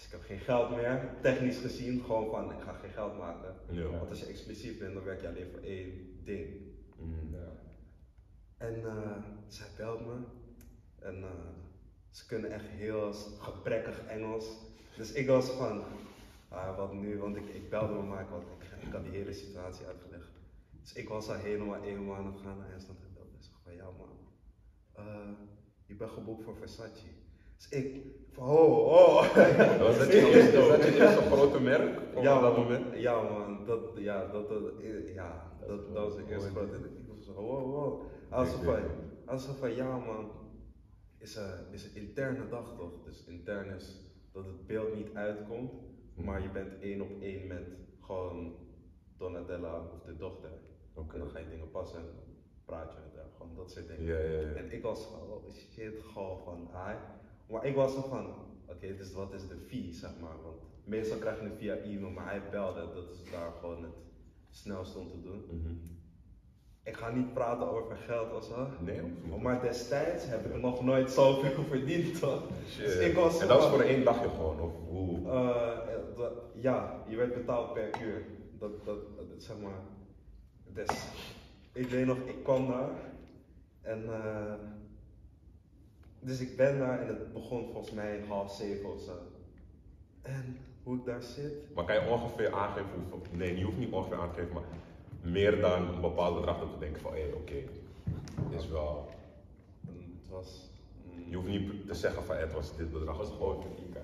Dus 0.00 0.08
ik 0.08 0.14
heb 0.14 0.26
geen 0.26 0.46
geld 0.46 0.70
meer, 0.70 1.14
technisch 1.22 1.58
gezien, 1.58 2.02
gewoon 2.04 2.30
van 2.30 2.52
ik 2.52 2.60
ga 2.60 2.72
geen 2.72 2.90
geld 2.90 3.18
maken. 3.18 3.54
Ja. 3.70 3.88
Want 3.88 4.10
als 4.10 4.20
je 4.20 4.26
exclusief 4.26 4.78
bent, 4.78 4.94
dan 4.94 5.04
werk 5.04 5.20
je 5.20 5.28
alleen 5.28 5.50
voor 5.50 5.60
één 5.60 6.20
ding. 6.24 6.46
Mm. 6.96 7.34
Ja. 7.34 7.52
En 8.56 8.84
eh, 8.84 9.16
zij 9.48 9.66
belt 9.76 10.06
me. 10.06 10.14
En 10.98 11.22
eh, 11.22 11.30
ze 12.10 12.26
kunnen 12.26 12.50
echt 12.50 12.66
heel 12.66 13.12
gebrekkig 13.38 14.06
Engels. 14.06 14.46
Dus 14.96 15.12
ik 15.12 15.26
was 15.26 15.50
van, 15.50 15.82
ah, 16.48 16.76
wat 16.76 16.92
nu? 16.92 17.18
Want 17.18 17.36
ik, 17.36 17.48
ik 17.48 17.70
belde 17.70 17.94
me 17.94 18.02
maar, 18.02 18.28
want 18.30 18.42
ik, 18.42 18.86
ik 18.86 18.92
had 18.92 19.04
die 19.04 19.12
hele 19.12 19.32
situatie 19.32 19.86
uitgelegd. 19.86 20.30
Dus 20.80 20.92
ik 20.92 21.08
was 21.08 21.28
al 21.28 21.36
helemaal 21.36 21.82
eenmaal 21.82 22.16
aan 22.16 22.26
het 22.26 22.40
gaan 22.40 22.58
naar 22.58 22.72
Estland 22.74 23.00
en 23.00 23.12
belde 23.14 23.36
en 23.36 23.42
zeg 23.42 23.54
van, 23.62 23.74
ja 23.74 23.88
man, 23.98 24.18
je 25.86 25.94
bent 25.94 26.10
geboekt 26.10 26.44
voor 26.44 26.56
Versace. 26.56 27.06
Dus 27.60 27.68
ik, 27.68 28.02
oh, 28.36 28.86
oh. 28.86 29.36
Was 29.78 29.98
dat 29.98 30.12
je 30.12 30.30
eerste, 30.30 30.58
is 30.58 30.68
dat 30.68 30.82
je 30.84 30.98
eerste 30.98 31.20
grote 31.20 31.60
merk? 31.60 32.00
Op 32.14 32.22
Ja, 32.22 32.40
dat 32.40 32.56
moment? 32.56 32.86
Ja, 32.94 33.22
man. 33.22 33.64
Dat, 33.64 33.80
ja, 33.96 34.26
dat, 34.26 34.48
dat, 34.48 34.62
ja, 35.14 35.56
Dat 35.60 35.68
dat, 35.68 35.94
dat 35.94 36.04
was 36.04 36.16
de 36.16 36.24
eerste 36.28 36.50
grote. 36.50 36.76
Ik 36.76 37.06
was 37.08 37.24
zo, 37.24 37.32
wow, 37.32 37.74
wow. 37.74 38.02
Ik 38.26 39.40
van, 39.40 39.54
van, 39.54 39.74
ja, 39.74 39.98
man. 39.98 40.30
Is 41.18 41.36
een, 41.36 41.66
is 41.70 41.84
een 41.84 41.94
interne 41.94 42.48
dag 42.48 42.74
toch? 42.76 43.04
Dus 43.04 43.24
intern 43.26 43.74
is 43.74 44.00
dat 44.32 44.44
het 44.44 44.66
beeld 44.66 44.94
niet 44.94 45.14
uitkomt, 45.14 45.72
maar 46.14 46.42
je 46.42 46.50
bent 46.50 46.80
één 46.80 47.00
op 47.00 47.10
één 47.20 47.46
met 47.46 47.66
gewoon 48.00 48.54
Donatella 49.16 49.80
of 49.94 50.02
de 50.06 50.16
dochter. 50.16 50.50
En 50.94 51.18
dan 51.18 51.30
ga 51.30 51.38
je 51.38 51.48
dingen 51.48 51.70
passen 51.70 51.98
en 51.98 52.06
praat 52.64 52.92
je 52.92 52.98
met 53.04 53.16
haar, 53.16 53.30
gewoon 53.36 53.56
dat 53.56 53.70
soort 53.70 53.88
dingen. 53.88 54.56
En 54.56 54.72
ik 54.72 54.82
was 54.82 55.06
oh 55.06 55.50
shit, 55.50 56.02
gewoon 56.12 56.38
van, 56.44 56.70
hi. 56.72 56.94
Maar 57.50 57.64
ik 57.64 57.74
was 57.74 57.92
zo 57.94 58.02
van, 58.08 58.26
oké, 58.66 58.94
dus 58.96 59.12
wat 59.12 59.32
is 59.32 59.46
de 59.48 59.56
fee, 59.56 59.92
zeg 59.92 60.10
maar. 60.20 60.42
Want 60.42 60.56
meestal 60.84 61.18
krijg 61.18 61.38
je 61.38 61.44
het 61.44 61.56
via 61.58 61.74
e-mail, 61.76 62.10
maar 62.10 62.26
hij 62.26 62.48
belde, 62.50 62.80
dat 62.94 63.08
is 63.10 63.30
daar 63.30 63.52
gewoon 63.60 63.82
het 63.82 63.92
snelste 64.50 64.98
om 64.98 65.08
te 65.08 65.20
doen. 65.22 65.44
Mhm. 65.50 65.72
Ik 66.82 66.96
ga 66.96 67.10
niet 67.10 67.32
praten 67.32 67.68
over 67.70 67.96
geld 67.96 68.32
of 68.32 68.44
zo. 68.44 68.68
Nee, 68.78 69.00
niet. 69.02 69.36
Maar 69.42 69.60
destijds 69.60 70.26
heb 70.26 70.44
ik 70.44 70.60
nog 70.60 70.80
nooit 70.82 71.10
zoveel 71.10 71.64
verdiend, 71.64 72.20
toch? 72.20 72.42
Dus 72.78 72.96
ik 72.96 73.14
was 73.14 73.40
en 73.40 73.48
dat 73.48 73.60
van- 73.62 73.70
voor 73.70 73.80
één 73.80 74.04
dagje 74.04 74.28
gewoon, 74.28 74.60
of 74.60 74.72
hoe? 74.86 75.28
Eh, 75.28 75.78
dat- 76.16 76.32
ja, 76.54 77.02
je 77.08 77.16
werd 77.16 77.34
betaald 77.34 77.72
per 77.72 78.02
uur. 78.02 78.24
Dat, 78.58 78.84
dat, 78.84 78.98
dat 79.16 79.26
zeg 79.36 79.58
maar. 79.58 79.80
Dus, 80.74 81.06
ik 81.72 81.86
weet 81.86 82.06
nog, 82.06 82.18
ik 82.26 82.42
kwam 82.42 82.66
daar 82.66 82.90
en. 83.82 84.04
eh, 84.04 84.54
dus 86.20 86.40
ik 86.40 86.56
ben 86.56 86.78
daar 86.78 87.00
en 87.00 87.06
het 87.06 87.32
begon 87.32 87.68
volgens 87.72 87.90
mij 87.94 88.20
half 88.28 88.52
zeven 88.54 88.92
of 88.92 89.00
zo. 89.00 89.12
En 90.22 90.56
hoe 90.82 90.96
ik 90.96 91.04
daar 91.04 91.22
zit. 91.22 91.74
Maar 91.74 91.84
kan 91.84 91.94
je 91.94 92.10
ongeveer 92.10 92.54
aangeven 92.54 92.88
hoeveel? 93.10 93.22
Nee, 93.38 93.58
je 93.58 93.64
hoeft 93.64 93.78
niet 93.78 93.92
ongeveer 93.92 94.18
aan 94.18 94.32
te 94.32 94.40
geven, 94.40 94.54
maar 94.54 94.62
meer 95.32 95.60
dan 95.60 95.88
een 95.94 96.00
bepaald 96.00 96.34
bedrag 96.36 96.58
dat 96.58 96.68
we 96.72 96.78
denken 96.78 97.00
van, 97.00 97.12
hé, 97.12 97.24
oké, 97.34 97.54
is 98.56 98.68
wel. 98.68 99.08
en 99.88 100.18
het 100.22 100.30
was. 100.30 100.70
mm, 101.04 101.30
Je 101.30 101.36
hoeft 101.36 101.48
niet 101.48 101.86
te 101.86 101.94
zeggen 101.94 102.24
van, 102.24 102.36
het 102.36 102.52
was 102.52 102.76
dit 102.76 102.92
bedrag. 102.92 103.16
Dat 103.16 103.28
was 103.28 103.36
gewoon 103.36 103.62
voor 103.62 103.70
10k. 103.70 103.98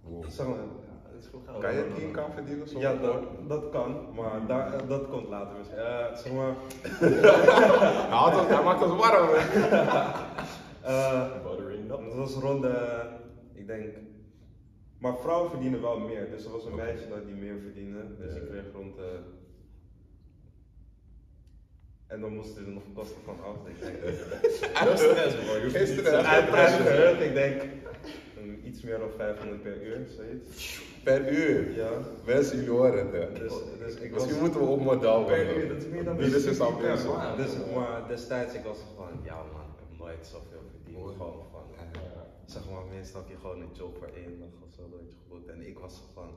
Wow. 0.00 0.24
Zeg 0.28 0.46
maar, 0.46 0.56
ja, 0.56 0.62
het 1.12 1.22
is 1.24 1.28
goed 1.32 1.40
geld. 1.44 1.60
Kan 1.62 1.74
je 1.74 1.84
10k 1.98 2.34
verdienen? 2.34 2.68
Zo 2.68 2.78
Ja, 2.78 2.94
dat, 2.94 3.22
dat 3.48 3.70
kan, 3.70 4.14
maar 4.14 4.46
daar, 4.46 4.86
dat 4.86 5.08
komt 5.08 5.28
later. 5.28 5.56
misschien. 5.58 5.78
Eh, 5.78 6.16
zeg 6.16 6.32
maar. 6.32 6.54
Hij, 8.10 8.18
had 8.18 8.38
ons- 8.40 8.48
hij 8.48 8.62
maakt 8.62 8.82
ons 8.82 8.96
warm. 9.00 9.28
eh, 10.86 11.42
Buttering 11.42 11.82
up. 11.90 12.04
Dat 12.06 12.14
was 12.14 12.34
rond 12.34 12.62
de, 12.62 13.02
ik 13.54 13.66
denk, 13.66 13.94
maar 14.98 15.18
vrouwen 15.18 15.50
verdienen 15.50 15.80
wel 15.82 15.98
meer. 15.98 16.30
Dus 16.30 16.44
er 16.44 16.50
was 16.50 16.64
een 16.64 16.74
meisje 16.74 17.08
dat 17.08 17.26
die 17.26 17.34
meer 17.34 17.58
verdiende. 17.62 18.16
Dus 18.18 18.34
Ja. 18.34 18.40
ik 18.40 18.46
kreeg 18.48 18.64
rond 18.74 18.96
de. 18.96 19.18
En 22.06 22.20
dan 22.20 22.34
moesten 22.34 22.64
er 22.66 22.72
nog 22.72 22.82
kosten 22.94 23.22
van 23.24 23.36
af. 23.44 23.56
Ik 23.68 23.80
denk, 23.80 23.96
No 24.84 24.96
stress 24.96 25.34
bro, 25.34 25.56
je 25.56 25.62
hoeft 25.62 25.78
niet 27.16 27.26
ik 27.26 27.34
denk 27.34 27.62
iets 28.64 28.82
meer 28.82 28.98
dan 28.98 29.08
500 29.16 29.62
per 29.62 29.82
uur, 29.82 30.06
zoiets. 30.16 30.80
Per 31.04 31.32
uur. 31.32 31.74
Ja. 31.76 31.90
Mensen, 32.24 32.56
jullie 32.56 32.70
horen 32.70 32.98
het, 33.06 33.12
hè. 33.12 33.32
Dus, 33.40 33.52
dus 33.78 33.94
ik 33.94 34.10
was. 34.12 34.20
Misschien 34.22 34.42
moeten 34.42 34.60
we 34.60 34.66
op 34.66 34.80
model 34.80 35.24
per 35.24 35.56
uur, 35.56 35.68
dat 35.68 35.76
is 35.76 35.86
meer 35.88 36.04
dan 36.04 36.16
Wie 36.16 36.26
is 36.26 36.32
bezig? 36.44 36.58
maar- 36.58 37.36
Dus, 37.36 37.52
maar 37.74 38.08
destijds, 38.08 38.54
ik 38.54 38.64
was 38.64 38.78
van, 38.96 39.08
ja 39.22 39.34
man, 39.52 39.65
ik 40.12 40.24
zoveel 40.24 40.62
verdiend. 40.70 40.98
Mooi. 40.98 41.16
Gewoon 41.16 41.44
van, 41.50 41.62
zeg 42.44 42.70
maar, 42.70 42.84
meestal 42.84 43.20
heb 43.20 43.30
je 43.30 43.36
gewoon 43.36 43.60
een 43.60 43.72
job 43.72 43.96
voor 43.98 44.06
één 44.08 44.38
dag 44.38 44.48
of 44.66 44.72
zo, 44.74 44.82
dat 44.90 45.00
je 45.10 45.16
geboekt. 45.22 45.48
En 45.48 45.66
ik 45.66 45.78
was 45.78 46.02
van, 46.14 46.30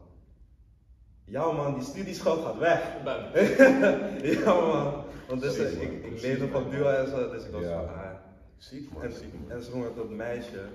ja 1.23 1.51
man, 1.51 1.73
die 1.73 1.83
studieschuld 1.83 2.41
gaat 2.45 2.57
weg. 2.57 2.81
ja 4.43 4.53
man, 4.53 5.03
want 5.27 5.41
dus, 5.41 5.57
eh, 5.57 5.73
man. 5.73 5.81
ik, 5.81 6.05
ik 6.05 6.21
leefde 6.21 6.47
van 6.47 6.61
man. 6.61 6.71
duo 6.71 6.87
en 6.87 7.07
zo, 7.07 7.29
dus 7.29 7.45
ik 7.45 7.51
was 7.51 7.61
Ja. 7.63 7.85
van, 7.85 7.93
ah. 7.93 8.13
Ziek 8.57 8.91
man, 8.93 9.03
En, 9.03 9.11
ziek 9.11 9.33
man. 9.33 9.51
en 9.51 9.63
zeg 9.63 9.73
maar, 9.73 9.93
dat 9.95 10.09
meisje, 10.09 10.65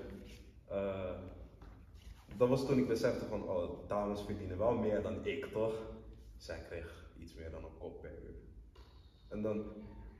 eh, 0.67 1.11
dat 2.37 2.49
was 2.49 2.65
toen 2.65 2.77
ik 2.77 2.87
besefte 2.87 3.25
van, 3.25 3.43
oh, 3.49 3.87
dames 3.87 4.21
verdienen 4.21 4.57
wel 4.57 4.73
meer 4.73 5.01
dan 5.01 5.25
ik, 5.25 5.45
toch? 5.45 5.73
Zij 6.37 6.59
kreeg 6.69 7.05
iets 7.19 7.33
meer 7.33 7.51
dan 7.51 7.63
een 7.63 7.77
kop 7.79 8.01
per 8.01 8.11
uur. 8.11 8.35
En 9.27 9.41
dan, 9.41 9.63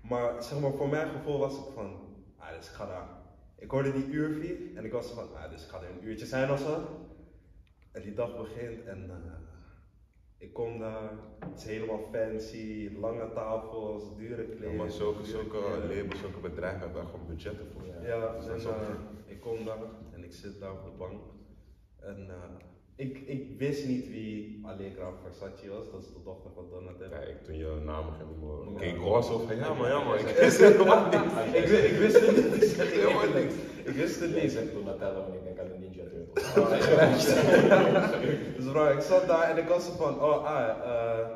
maar 0.02 0.44
zeg 0.44 0.60
maar, 0.60 0.72
voor 0.74 0.90
mijn 0.90 1.10
gevoel 1.10 1.40
was 1.40 1.56
het 1.58 1.66
van, 1.74 2.00
ah, 2.50 2.58
dus 2.58 2.68
ik 2.70 2.74
ga 2.74 2.86
daar. 2.86 3.08
Ik 3.58 3.72
hoorde 3.72 3.92
die 3.92 4.06
uurfee 4.06 4.72
en 4.76 4.86
ik 4.86 4.92
was 4.92 5.12
van, 5.12 5.36
ah, 5.36 5.50
dus 5.52 5.64
ik 5.64 5.70
ga 5.70 5.82
er 5.82 5.90
een 5.90 6.06
uurtje 6.08 6.26
zijn 6.26 6.52
of 6.52 6.60
zo. 6.60 6.88
En 7.92 8.02
die 8.02 8.14
dag 8.14 8.38
begint 8.38 8.84
en 8.86 9.10
eh, 9.10 9.32
ik 10.38 10.54
kom 10.54 10.80
daar, 10.80 11.10
het 11.40 11.58
is 11.58 11.64
helemaal 11.66 12.10
fancy, 12.12 12.90
lange 13.00 13.34
tafels, 13.34 14.16
dure 14.18 14.48
Ja, 14.48 14.56
kleren. 14.56 14.76
maar 14.76 14.90
zulke, 14.92 15.26
zulke 15.26 15.58
labels, 15.58 16.20
zulke 16.20 16.40
bedrijven 16.40 16.80
hebben 16.80 17.02
daar 17.02 17.12
gewoon 17.12 17.28
budgetten 17.28 17.68
voor. 17.74 17.86
Ja, 18.04 18.34
Dus 18.36 18.66
en 18.66 18.72
eh, 18.72 18.88
ik 19.26 19.42
kom 19.42 19.66
daar 19.66 19.78
en 20.14 20.24
ik 20.24 20.34
zit 20.34 20.60
daar 20.60 20.72
op 20.72 20.84
de 20.84 20.98
bank. 20.98 21.22
En 22.00 22.30
eh, 22.30 22.36
ik, 22.96 23.22
ik 23.26 23.44
wist 23.58 23.86
niet 23.86 24.10
wie 24.10 24.60
Allegra 24.62 25.12
Versace 25.22 25.70
was, 25.70 25.90
dat 25.92 26.02
is 26.02 26.08
de 26.14 26.22
dochter 26.24 26.52
van 26.52 26.66
Donatella. 26.70 27.18
Kijk, 27.18 27.44
toen 27.44 27.58
je 27.58 27.80
namen 27.84 28.14
ging 28.14 28.30
noemen, 28.40 28.74
Ja. 28.74 28.80
keek 28.80 28.96
ik 28.96 29.02
was 29.02 29.28
zo 29.28 29.38
van, 29.38 29.56
ja 29.56 29.74
maar, 29.74 29.90
ja 29.90 30.04
maar, 30.04 30.20
ik 30.20 30.36
wist 30.38 30.60
helemaal 30.60 31.06
niet. 31.06 31.56
ik, 31.56 31.66
wi- 31.68 31.86
ik 31.92 31.98
wist 31.98 32.20
het 32.20 32.36
niet, 32.36 32.64
ik 32.64 32.70
zeg 32.70 32.92
Helemaal 32.92 33.24
eerlijk. 33.24 33.44
niks. 33.46 33.54
Ik 33.84 33.94
wist 33.94 34.20
het 34.20 34.36
niet. 34.42 34.52
zegt 34.52 34.74
Donatello 34.74 35.26
en 35.26 35.34
ik 35.34 35.44
denk 35.44 35.60
aan 35.60 35.68
de 35.68 35.78
Ninja 35.80 36.04
Turtles. 36.04 36.54
Dus 38.58 38.72
bro, 38.72 38.88
ik 38.88 39.02
zat 39.02 39.28
daar 39.28 39.50
en 39.50 39.58
ik 39.58 39.68
was 39.68 39.86
zo 39.86 39.92
van, 39.92 40.22
oh 40.22 40.46
ah, 40.46 40.70
eh, 40.70 41.28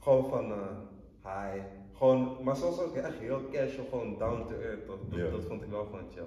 gewoon 0.00 0.28
van, 0.28 0.52
eh, 0.52 0.76
hi. 1.24 1.60
Gewoon, 1.92 2.36
maar 2.42 2.56
soms 2.56 2.80
ook 2.80 2.96
echt 2.96 3.18
heel 3.18 3.40
casual, 3.52 3.86
gewoon 3.90 4.18
down 4.18 4.44
to 4.48 4.54
earth? 4.60 4.86
Dat, 4.86 4.98
dat 5.32 5.44
vond 5.48 5.62
ik 5.62 5.70
wel 5.70 5.84
gewoon 5.84 6.06
chill. 6.14 6.26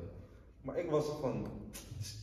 Maar 0.61 0.77
ik 0.77 0.89
was 0.89 1.05
van, 1.21 1.47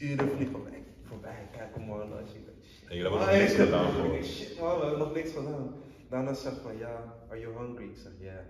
uren 0.01 0.29
vliegen 0.31 0.57
voorbij, 1.03 1.49
kijk 1.53 1.87
man, 1.87 2.01
als 2.21 2.33
je. 2.33 2.39
En 2.89 2.97
jullie 2.97 3.11
hebben 3.11 3.21
nog 3.29 3.39
niks 3.39 3.53
ik- 3.53 3.59
gedaan, 3.59 4.23
Shit 4.25 4.61
man, 4.61 4.75
we 4.79 4.81
hebben 4.85 4.99
nog 4.99 5.15
niks 5.15 5.33
gedaan. 5.33 5.75
Daarna 6.11 6.35
zegt 6.35 6.59
van, 6.63 6.79
ja, 6.79 7.15
are 7.29 7.41
you 7.41 7.53
hungry? 7.59 7.85
Ik 7.85 7.97
zeg, 7.97 8.13
ja, 8.19 8.45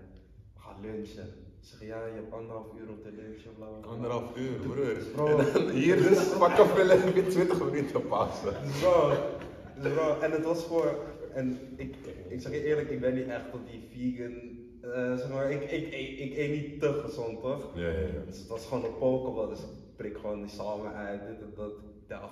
we 0.53 0.59
gaan 0.59 0.81
lunchen. 0.81 1.23
Ik 1.61 1.67
zeg, 1.69 1.87
ja, 1.87 2.05
je 2.05 2.13
hebt 2.13 2.33
anderhalf 2.33 2.65
uur 2.79 2.89
om 2.89 3.01
te 3.01 3.11
lunchen, 3.11 3.53
bla 3.55 3.65
bla, 3.67 3.77
bla. 3.79 3.91
Anderhalf 3.91 4.37
uur, 4.37 4.51
broer. 4.59 4.97
Bro. 5.15 5.37
En 5.37 5.53
dan 5.53 5.69
hier 5.69 5.95
dus 5.95 6.31
heb 7.01 7.15
je 7.15 7.27
20 7.27 7.63
minuten 7.65 8.07
passen. 8.07 8.53
Bro, 8.81 9.13
dus 9.81 9.91
bro, 9.93 10.19
en 10.19 10.31
het 10.31 10.43
was 10.43 10.63
voor, 10.65 10.99
en 11.33 11.59
ik, 11.75 11.95
ik 12.27 12.41
zeg 12.41 12.51
je 12.51 12.63
eerlijk, 12.63 12.89
ik 12.89 12.99
ben 12.99 13.15
niet 13.15 13.27
echt 13.27 13.53
op 13.53 13.59
die 13.67 13.87
vegan, 13.91 14.35
eh, 14.93 15.17
zeg 15.17 15.29
maar, 15.29 15.51
ik, 15.51 15.61
ik, 15.71 15.87
ik, 15.93 16.19
ik 16.19 16.37
eet 16.37 16.51
niet 16.51 16.79
te 16.79 16.93
gezond 17.05 17.41
toch? 17.41 17.71
Ja, 17.75 17.87
ja, 17.87 17.99
ja. 17.99 18.21
Dus 18.25 18.37
het 18.39 18.47
was 18.47 18.65
gewoon 18.65 18.83
een 18.85 18.97
pokeball, 18.97 19.49
dus 19.49 19.59
ik 19.59 19.95
prik 19.95 20.17
gewoon 20.17 20.41
die 20.41 20.49
salmen 20.49 20.93
uit, 20.93 21.21
dit 21.27 21.41
en 21.41 21.53
dat, 21.55 21.71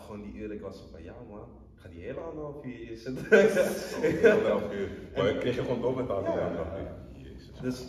gewoon 0.05 0.21
die 0.21 0.33
uren, 0.33 0.55
ik 0.55 0.61
was 0.61 0.83
van, 0.91 1.03
ja 1.03 1.15
man, 1.29 1.47
ga 1.85 1.91
die 1.91 2.03
hele 2.03 2.19
anderhalf 2.19 2.65
uur 2.65 2.75
hier 2.75 2.97
zitten. 2.97 3.23
Anderhalf 4.33 4.73
uur. 4.73 4.89
Maar 5.15 5.29
ik 5.29 5.39
kreeg 5.39 5.55
je 5.55 5.61
gewoon 5.61 5.81
doorbetaald 5.81 6.25
die 6.25 6.35
Ja. 6.35 6.47
anderhalf 6.47 6.79
uur. 6.79 7.21
Jezus. 7.21 7.59
Dus, 7.61 7.87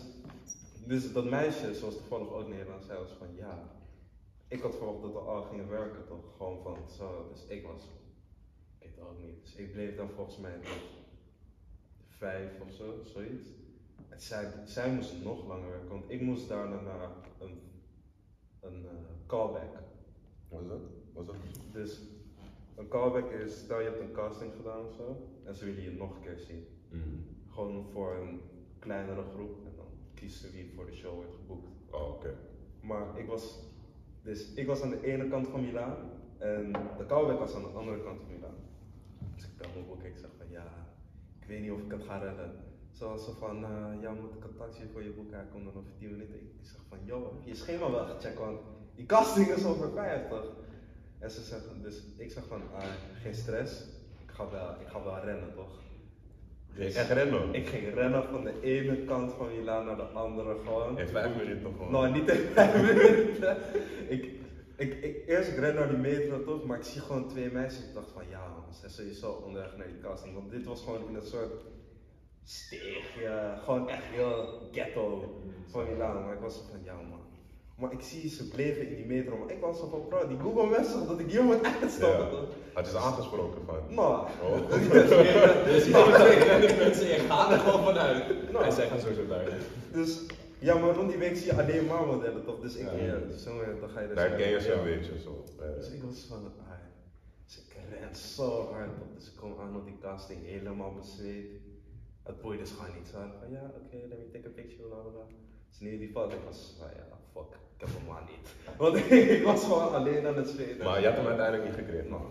dus 0.86 1.12
dat 1.12 1.24
meisje, 1.24 1.74
zoals 1.74 1.96
toevallig 1.96 2.28
ook 2.32 2.48
Nederlands 2.48 2.86
zei, 2.86 2.98
was 2.98 3.12
van 3.18 3.34
ja. 3.34 3.70
Ik 4.48 4.60
had 4.60 4.76
verwacht 4.76 5.02
dat 5.02 5.12
we 5.12 5.18
al 5.18 5.42
gingen 5.42 5.68
werken, 5.68 6.06
toch? 6.06 6.36
Gewoon 6.36 6.62
van 6.62 6.78
zo. 6.88 7.28
Dus 7.32 7.46
ik 7.46 7.66
was. 7.66 7.82
Ik 8.78 8.78
weet 8.78 8.94
het 8.96 9.04
ook 9.04 9.18
niet. 9.18 9.42
Dus 9.42 9.54
ik 9.54 9.72
bleef 9.72 9.96
dan 9.96 10.08
volgens 10.10 10.38
mij 10.38 10.58
tot 10.58 10.82
vijf 12.08 12.60
of 12.60 12.72
zo, 12.72 13.02
zoiets. 13.02 13.46
En 14.08 14.20
zij, 14.20 14.52
zij 14.64 14.92
moest 14.92 15.12
nog 15.22 15.46
langer 15.46 15.70
werken, 15.70 15.88
want 15.88 16.10
ik 16.10 16.20
moest 16.20 16.48
daar 16.48 16.68
naar 16.68 17.10
een, 17.38 17.60
een 18.60 18.86
eh, 18.86 19.26
callback. 19.26 19.74
Wat 20.48 20.60
is 20.62 20.68
dat? 20.68 20.80
Wat 21.12 21.22
is 21.22 21.26
dat? 21.26 21.72
Dus 21.72 22.00
een 22.76 22.88
callback 22.88 23.30
is, 23.30 23.58
stel 23.58 23.80
je 23.80 23.84
hebt 23.84 24.00
een 24.00 24.12
casting 24.12 24.52
gedaan 24.56 24.86
of 24.86 24.94
zo, 24.94 25.16
en 25.44 25.54
ze 25.54 25.64
willen 25.64 25.82
je 25.82 25.90
nog 25.90 26.16
een 26.16 26.22
keer 26.22 26.38
zien. 26.38 26.66
Mhm. 26.90 27.02
Gewoon 27.50 27.86
voor 27.92 28.14
een 28.14 28.40
kleinere 28.78 29.22
groep, 29.34 29.66
en 29.66 29.72
dan 29.76 29.86
kiezen 30.14 30.48
ze 30.48 30.56
wie 30.56 30.72
voor 30.74 30.86
de 30.86 30.94
show 30.94 31.14
wordt 31.14 31.34
geboekt. 31.34 31.68
Oh, 31.90 32.08
oké. 32.08 32.34
Maar 32.80 33.18
ik 33.18 33.26
was, 33.26 33.58
dus 34.22 34.54
ik 34.54 34.66
was 34.66 34.82
aan 34.82 34.90
de 34.90 35.06
ene 35.06 35.28
kant 35.28 35.48
van 35.48 35.60
Milaan 35.60 35.96
en 36.38 36.72
de 36.72 37.06
callback 37.06 37.38
was 37.38 37.54
aan 37.54 37.62
de 37.62 37.68
andere 37.68 38.02
kant 38.02 38.20
van 38.20 38.32
Milaan. 38.32 38.56
Dus 39.34 39.44
ik 39.44 39.56
bel 39.56 39.68
mijn 39.74 39.86
boek 39.86 40.02
ik 40.02 40.16
zeg 40.16 40.30
van 40.36 40.50
ja, 40.50 40.64
ik 41.40 41.46
weet 41.46 41.60
niet 41.60 41.70
of 41.70 41.80
ik 41.80 41.90
het 41.90 42.02
ga 42.02 42.18
redden. 42.18 42.50
Zoals 42.90 43.24
ze 43.24 43.32
van, 43.32 43.64
eh, 43.64 44.00
ja, 44.00 44.12
moet 44.12 44.34
ik 44.34 44.44
een 44.44 44.56
taxi 44.56 44.88
voor 44.92 45.02
je 45.02 45.10
boek, 45.10 45.30
komt 45.52 45.64
dan 45.64 45.76
over 45.76 45.92
10 45.98 46.10
minuten. 46.10 46.34
Ik 46.34 46.50
zeg 46.60 46.80
van, 46.88 46.98
joh, 47.04 47.24
heb 47.24 47.42
je 47.42 47.48
je 47.48 47.56
schema 47.56 47.90
wel 47.90 48.04
gecheckt, 48.04 48.38
want 48.38 48.60
die 48.94 49.06
casting 49.06 49.48
is 49.48 49.64
over 49.64 49.90
50. 49.90 50.44
En 51.18 51.30
ze 51.30 51.42
zeggen, 51.42 51.82
dus 51.82 52.02
ik 52.16 52.30
zeg 52.30 52.42
van, 52.48 52.62
ah, 52.74 52.84
geen 53.22 53.34
stress, 53.34 53.82
ik 54.26 54.30
ga 54.30 54.50
wel, 54.50 54.70
ik 54.80 54.86
ga 54.86 55.04
wel 55.04 55.24
rennen 55.24 55.54
toch? 55.54 55.84
Ging 56.76 56.92
je 56.92 56.98
echt 56.98 57.10
rennen? 57.10 57.54
Ik 57.54 57.66
ging 57.66 57.94
rennen 57.94 58.24
van 58.24 58.44
de 58.44 58.60
ene 58.60 59.04
kant 59.04 59.32
van 59.32 59.56
Milaan 59.56 59.86
naar 59.86 59.96
de 59.96 60.02
andere 60.02 60.56
gewoon. 60.64 60.98
In 60.98 61.08
vijf 61.08 61.36
minuten 61.36 61.72
gewoon. 61.72 61.90
Nou, 61.90 62.10
niet 62.10 62.28
in 62.28 62.36
vijf 62.36 62.74
minuten. 62.74 63.56
ik, 64.08 64.30
ik, 64.76 64.94
ik, 65.02 65.28
eerst 65.28 65.48
ik 65.48 65.58
ren 65.58 65.74
naar 65.74 65.88
die 65.88 65.98
metro 65.98 66.44
toch, 66.44 66.64
maar 66.64 66.78
ik 66.78 66.84
zie 66.84 67.00
gewoon 67.00 67.28
twee 67.28 67.50
meisjes. 67.50 67.84
Ik 67.84 67.94
dacht 67.94 68.10
van 68.10 68.22
ja 68.28 68.48
man, 68.48 68.72
ze 68.72 68.78
zijn 68.78 68.92
sowieso 68.92 69.30
onderweg 69.30 69.76
naar 69.76 69.86
die 69.86 69.98
casting. 69.98 70.34
Want 70.34 70.50
dit 70.50 70.66
was 70.66 70.82
gewoon 70.82 71.08
in 71.08 71.14
een 71.14 71.26
soort 71.26 71.64
steegje, 72.44 73.54
gewoon 73.64 73.88
echt 73.88 74.04
heel 74.04 74.68
ghetto 74.72 75.34
van 75.66 75.84
Milaan. 75.92 76.24
Maar 76.24 76.34
ik 76.34 76.40
was 76.40 76.62
van 76.70 76.84
ja 76.84 76.94
man. 76.94 77.15
Maar 77.76 77.92
ik 77.92 78.00
zie 78.00 78.28
ze 78.28 78.48
bleven 78.48 78.88
in 78.88 78.94
die 78.96 79.06
metro, 79.06 79.36
maar 79.36 79.50
ik 79.50 79.60
was 79.60 79.78
zo 79.78 79.88
van 79.88 80.08
bro, 80.08 80.28
die 80.28 80.38
Google 80.38 80.66
Maps 80.66 80.90
zegt 80.92 81.08
dat 81.08 81.18
ik 81.20 81.30
hier 81.30 81.42
moet 81.42 81.64
uitstappen 81.80 82.38
Ja. 82.38 82.44
Had 82.72 82.84
je 82.84 82.90
ze 82.90 82.98
aangesproken 82.98 83.60
van? 83.66 83.94
Nou, 83.94 84.26
Oh. 84.42 84.70
Dus 84.70 85.84
je 85.84 85.92
hebt 85.92 86.14
twee 86.14 86.38
random 86.48 86.76
mensen, 86.78 87.06
je 87.06 87.18
gaat 87.28 87.50
er 87.52 87.58
gewoon 87.58 87.84
vanuit. 87.84 88.52
Nou. 88.52 88.64
En 88.64 88.72
zij 88.72 88.88
gaan 88.88 89.00
sowieso 89.00 89.26
daar. 89.26 89.44
dus 89.92 90.20
ja, 90.58 90.78
maar 90.78 90.94
rond 90.94 91.08
die 91.10 91.18
week 91.18 91.36
zie 91.36 91.46
je 91.46 91.62
alleen 91.62 91.86
maar 91.86 92.06
modellen 92.06 92.44
toch? 92.44 92.60
Dus 92.60 92.74
ik, 92.76 92.90
Ja. 92.90 93.04
ja, 93.04 93.16
dus 93.18 93.42
zo, 93.42 93.58
dan 93.80 93.88
ga 93.88 94.00
je 94.00 94.06
dus 94.06 94.16
Daar 94.16 94.30
ken 94.30 94.48
je 94.50 94.60
ze 94.60 94.72
een 94.72 94.84
beetje 94.84 95.18
zo. 95.20 95.44
Eh, 95.60 95.74
Dus 95.74 95.90
ik 95.90 96.02
was 96.02 96.24
van, 96.28 96.44
ah, 96.44 96.70
dus 97.44 97.56
ik 97.58 97.76
ren 97.90 98.14
zo 98.16 98.72
hard 98.72 98.88
op. 98.88 99.14
Dus 99.14 99.26
ik 99.26 99.36
kom 99.36 99.54
aan 99.60 99.76
op 99.76 99.84
die 99.86 99.98
casting 100.00 100.44
helemaal 100.44 100.92
bezweet. 100.94 101.46
Het 102.22 102.40
boeide 102.40 102.62
dus 102.62 102.72
gewoon 102.72 102.94
niet. 102.96 103.08
Zo 103.08 103.18
van, 103.40 103.50
ja, 103.50 103.70
oké, 103.84 103.96
let 104.08 104.18
me 104.18 104.28
take 104.32 104.46
a 104.48 104.50
picture, 104.54 104.88
bla 104.88 104.96
bla 104.98 105.10
bla. 105.10 105.26
Dus 105.68 105.78
nu 105.80 105.98
die 105.98 106.10
foto, 106.10 106.34
ik 106.36 106.42
was 106.44 106.74
van, 106.78 106.88
ja, 106.96 107.06
fuck, 107.36 107.58
ik 107.76 107.80
heb 107.80 107.88
hem 107.96 108.06
maar 108.08 108.22
niet. 108.30 108.46
Want 108.76 109.10
ik 109.36 109.44
was 109.44 109.64
gewoon 109.64 109.94
alleen 109.94 110.26
aan 110.26 110.36
het 110.36 110.48
zweten. 110.48 110.84
Maar 110.84 111.00
je 111.00 111.06
had 111.06 111.16
hem 111.16 111.26
uiteindelijk 111.26 111.64
niet 111.68 111.78
gekregen. 111.84 112.10
Nou, 112.10 112.22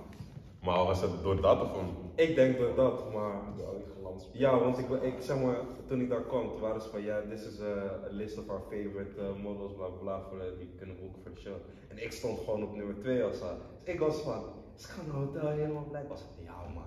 Maar 0.62 0.84
was 0.84 1.02
het 1.02 1.24
door 1.24 1.42
dat 1.42 1.62
of 1.62 1.74
om... 1.74 1.88
ik 2.16 2.36
denk 2.36 2.60
dat 2.60 2.76
dat, 2.76 3.14
maar... 3.14 3.34
Door 3.58 3.66
al 3.66 3.78
die 3.78 3.94
glans. 4.00 4.30
Ja, 4.32 4.60
want 4.60 4.78
ik, 4.78 4.90
ik 4.90 5.16
zeg 5.20 5.42
maar, 5.42 5.58
toen 5.88 6.02
ik 6.02 6.10
daar 6.10 6.22
kwam, 6.22 6.50
toen 6.52 6.60
waren 6.60 6.82
ze 6.82 6.90
van 6.90 7.02
ja, 7.02 7.22
this 7.30 7.46
is 7.46 7.62
a, 7.62 8.02
a 8.06 8.12
list 8.12 8.38
of 8.38 8.50
our 8.50 8.62
favorite 8.62 9.22
uh, 9.22 9.44
models, 9.44 9.74
bla 9.74 9.88
bla 9.88 9.98
bla, 10.02 10.22
voor, 10.30 10.38
uh, 10.38 10.44
die 10.58 10.68
we 10.68 10.78
kunnen 10.78 10.96
boeken 11.00 11.22
voor 11.22 11.32
de 11.34 11.40
show. 11.40 11.56
En 11.88 12.04
ik 12.04 12.12
stond 12.12 12.40
gewoon 12.40 12.64
op 12.64 12.76
nummer 12.76 13.00
2 13.00 13.24
als 13.24 13.40
dat. 13.40 13.58
Dus 13.84 13.94
ik 13.94 14.00
was 14.00 14.22
van, 14.22 14.44
ze 14.76 14.88
gaan 14.88 15.08
naar 15.08 15.16
hotel 15.16 15.48
helemaal 15.48 15.88
blij. 15.90 16.02
Ik 16.02 16.10
was 16.10 16.22
van, 16.22 16.44
ja 16.44 16.56
man, 16.74 16.84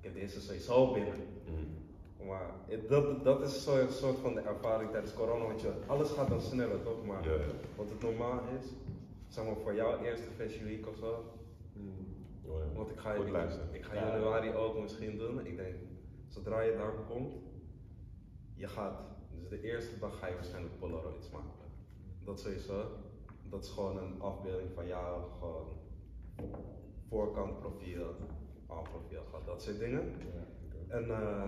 ik 0.00 0.04
heb 0.04 0.14
deze 0.14 0.40
sowieso 0.40 0.92
binnen. 0.92 1.14
Mhm. 1.44 1.73
Maar 2.28 2.50
dat, 2.88 3.24
dat 3.24 3.42
is 3.42 3.64
zo'n 3.64 3.88
soort 3.88 4.18
van 4.18 4.34
de 4.34 4.40
ervaring 4.40 4.90
tijdens 4.90 5.14
corona, 5.14 5.44
want 5.44 5.60
je, 5.60 5.72
alles 5.86 6.10
gaat 6.10 6.28
dan 6.28 6.40
sneller 6.40 6.82
toch? 6.82 7.04
Maar 7.06 7.24
Ja, 7.24 7.32
ja. 7.34 7.44
wat 7.76 7.88
het 7.88 8.00
normaal 8.02 8.40
is, 8.60 8.66
zeg 9.28 9.44
maar 9.44 9.56
voor 9.62 9.74
jouw 9.74 9.98
eerste 10.02 10.30
fashion 10.36 10.64
week 10.64 10.86
of 10.88 10.96
zo, 10.96 11.24
Oh, 12.46 12.58
ja. 12.58 12.76
want 12.76 12.90
ik 12.90 12.98
ga, 12.98 13.14
Goed 13.14 13.26
ik, 13.72 13.84
ga 13.84 13.94
Ja. 13.94 14.06
januari 14.08 14.52
ook 14.52 14.80
misschien 14.80 15.18
doen. 15.18 15.46
Ik 15.46 15.56
denk, 15.56 15.74
zodra 16.28 16.60
je 16.60 16.76
daar 16.76 16.92
komt, 17.08 17.34
je 18.54 18.68
gaat, 18.68 18.98
dus 19.34 19.48
de 19.48 19.60
eerste 19.62 19.98
dag 19.98 20.18
ga 20.18 20.26
je 20.26 20.34
waarschijnlijk 20.34 20.78
Polaroids 20.78 21.30
maken. 21.30 21.48
Dat 22.24 22.40
sowieso. 22.40 22.84
Dat 23.50 23.64
is 23.64 23.70
gewoon 23.70 23.96
een 23.98 24.20
afbeelding 24.20 24.68
van 24.74 24.86
jou, 24.86 25.22
gewoon 25.38 25.66
voorkant 27.08 27.60
profiel, 27.60 28.06
profiel, 28.66 29.22
gewoon 29.30 29.44
dat 29.46 29.62
soort 29.62 29.78
dingen. 29.78 30.12
En 30.88 31.10
eh, 31.10 31.42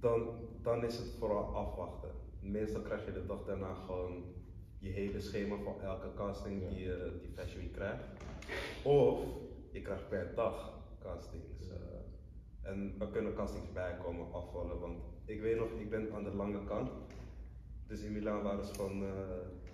dan, 0.00 0.28
dan 0.62 0.84
is 0.84 0.98
het 0.98 1.08
vooral 1.18 1.44
afwachten. 1.56 2.10
Meestal 2.40 2.82
krijg 2.82 3.04
je 3.04 3.12
de 3.12 3.26
dag 3.26 3.44
daarna 3.44 3.74
gewoon 3.74 4.24
je 4.78 4.88
hele 4.88 5.20
schema 5.20 5.56
voor 5.56 5.80
elke 5.80 6.14
casting 6.14 6.68
die 6.68 6.78
je 6.78 7.18
die 7.20 7.30
Fashion 7.30 7.60
Week 7.62 7.72
krijgt. 7.72 8.04
Of 8.84 9.20
je 9.72 9.82
krijgt 9.82 10.08
per 10.08 10.32
dag 10.34 10.78
castings. 10.98 11.68
eh, 11.68 11.76
en 12.70 12.94
er 12.98 13.06
kunnen 13.06 13.34
castings 13.34 13.72
bijkomen, 13.72 14.32
afvallen. 14.32 14.80
Want 14.80 14.98
ik 15.24 15.40
weet 15.40 15.58
nog, 15.58 15.68
ik 15.78 15.90
ben 15.90 16.12
aan 16.14 16.24
de 16.24 16.34
lange 16.34 16.64
kant. 16.64 16.90
Dus 17.86 18.02
in 18.02 18.12
Milaan 18.12 18.42
waren 18.42 18.64
ze 18.64 18.74
van, 18.74 19.02
eh, 19.04 19.10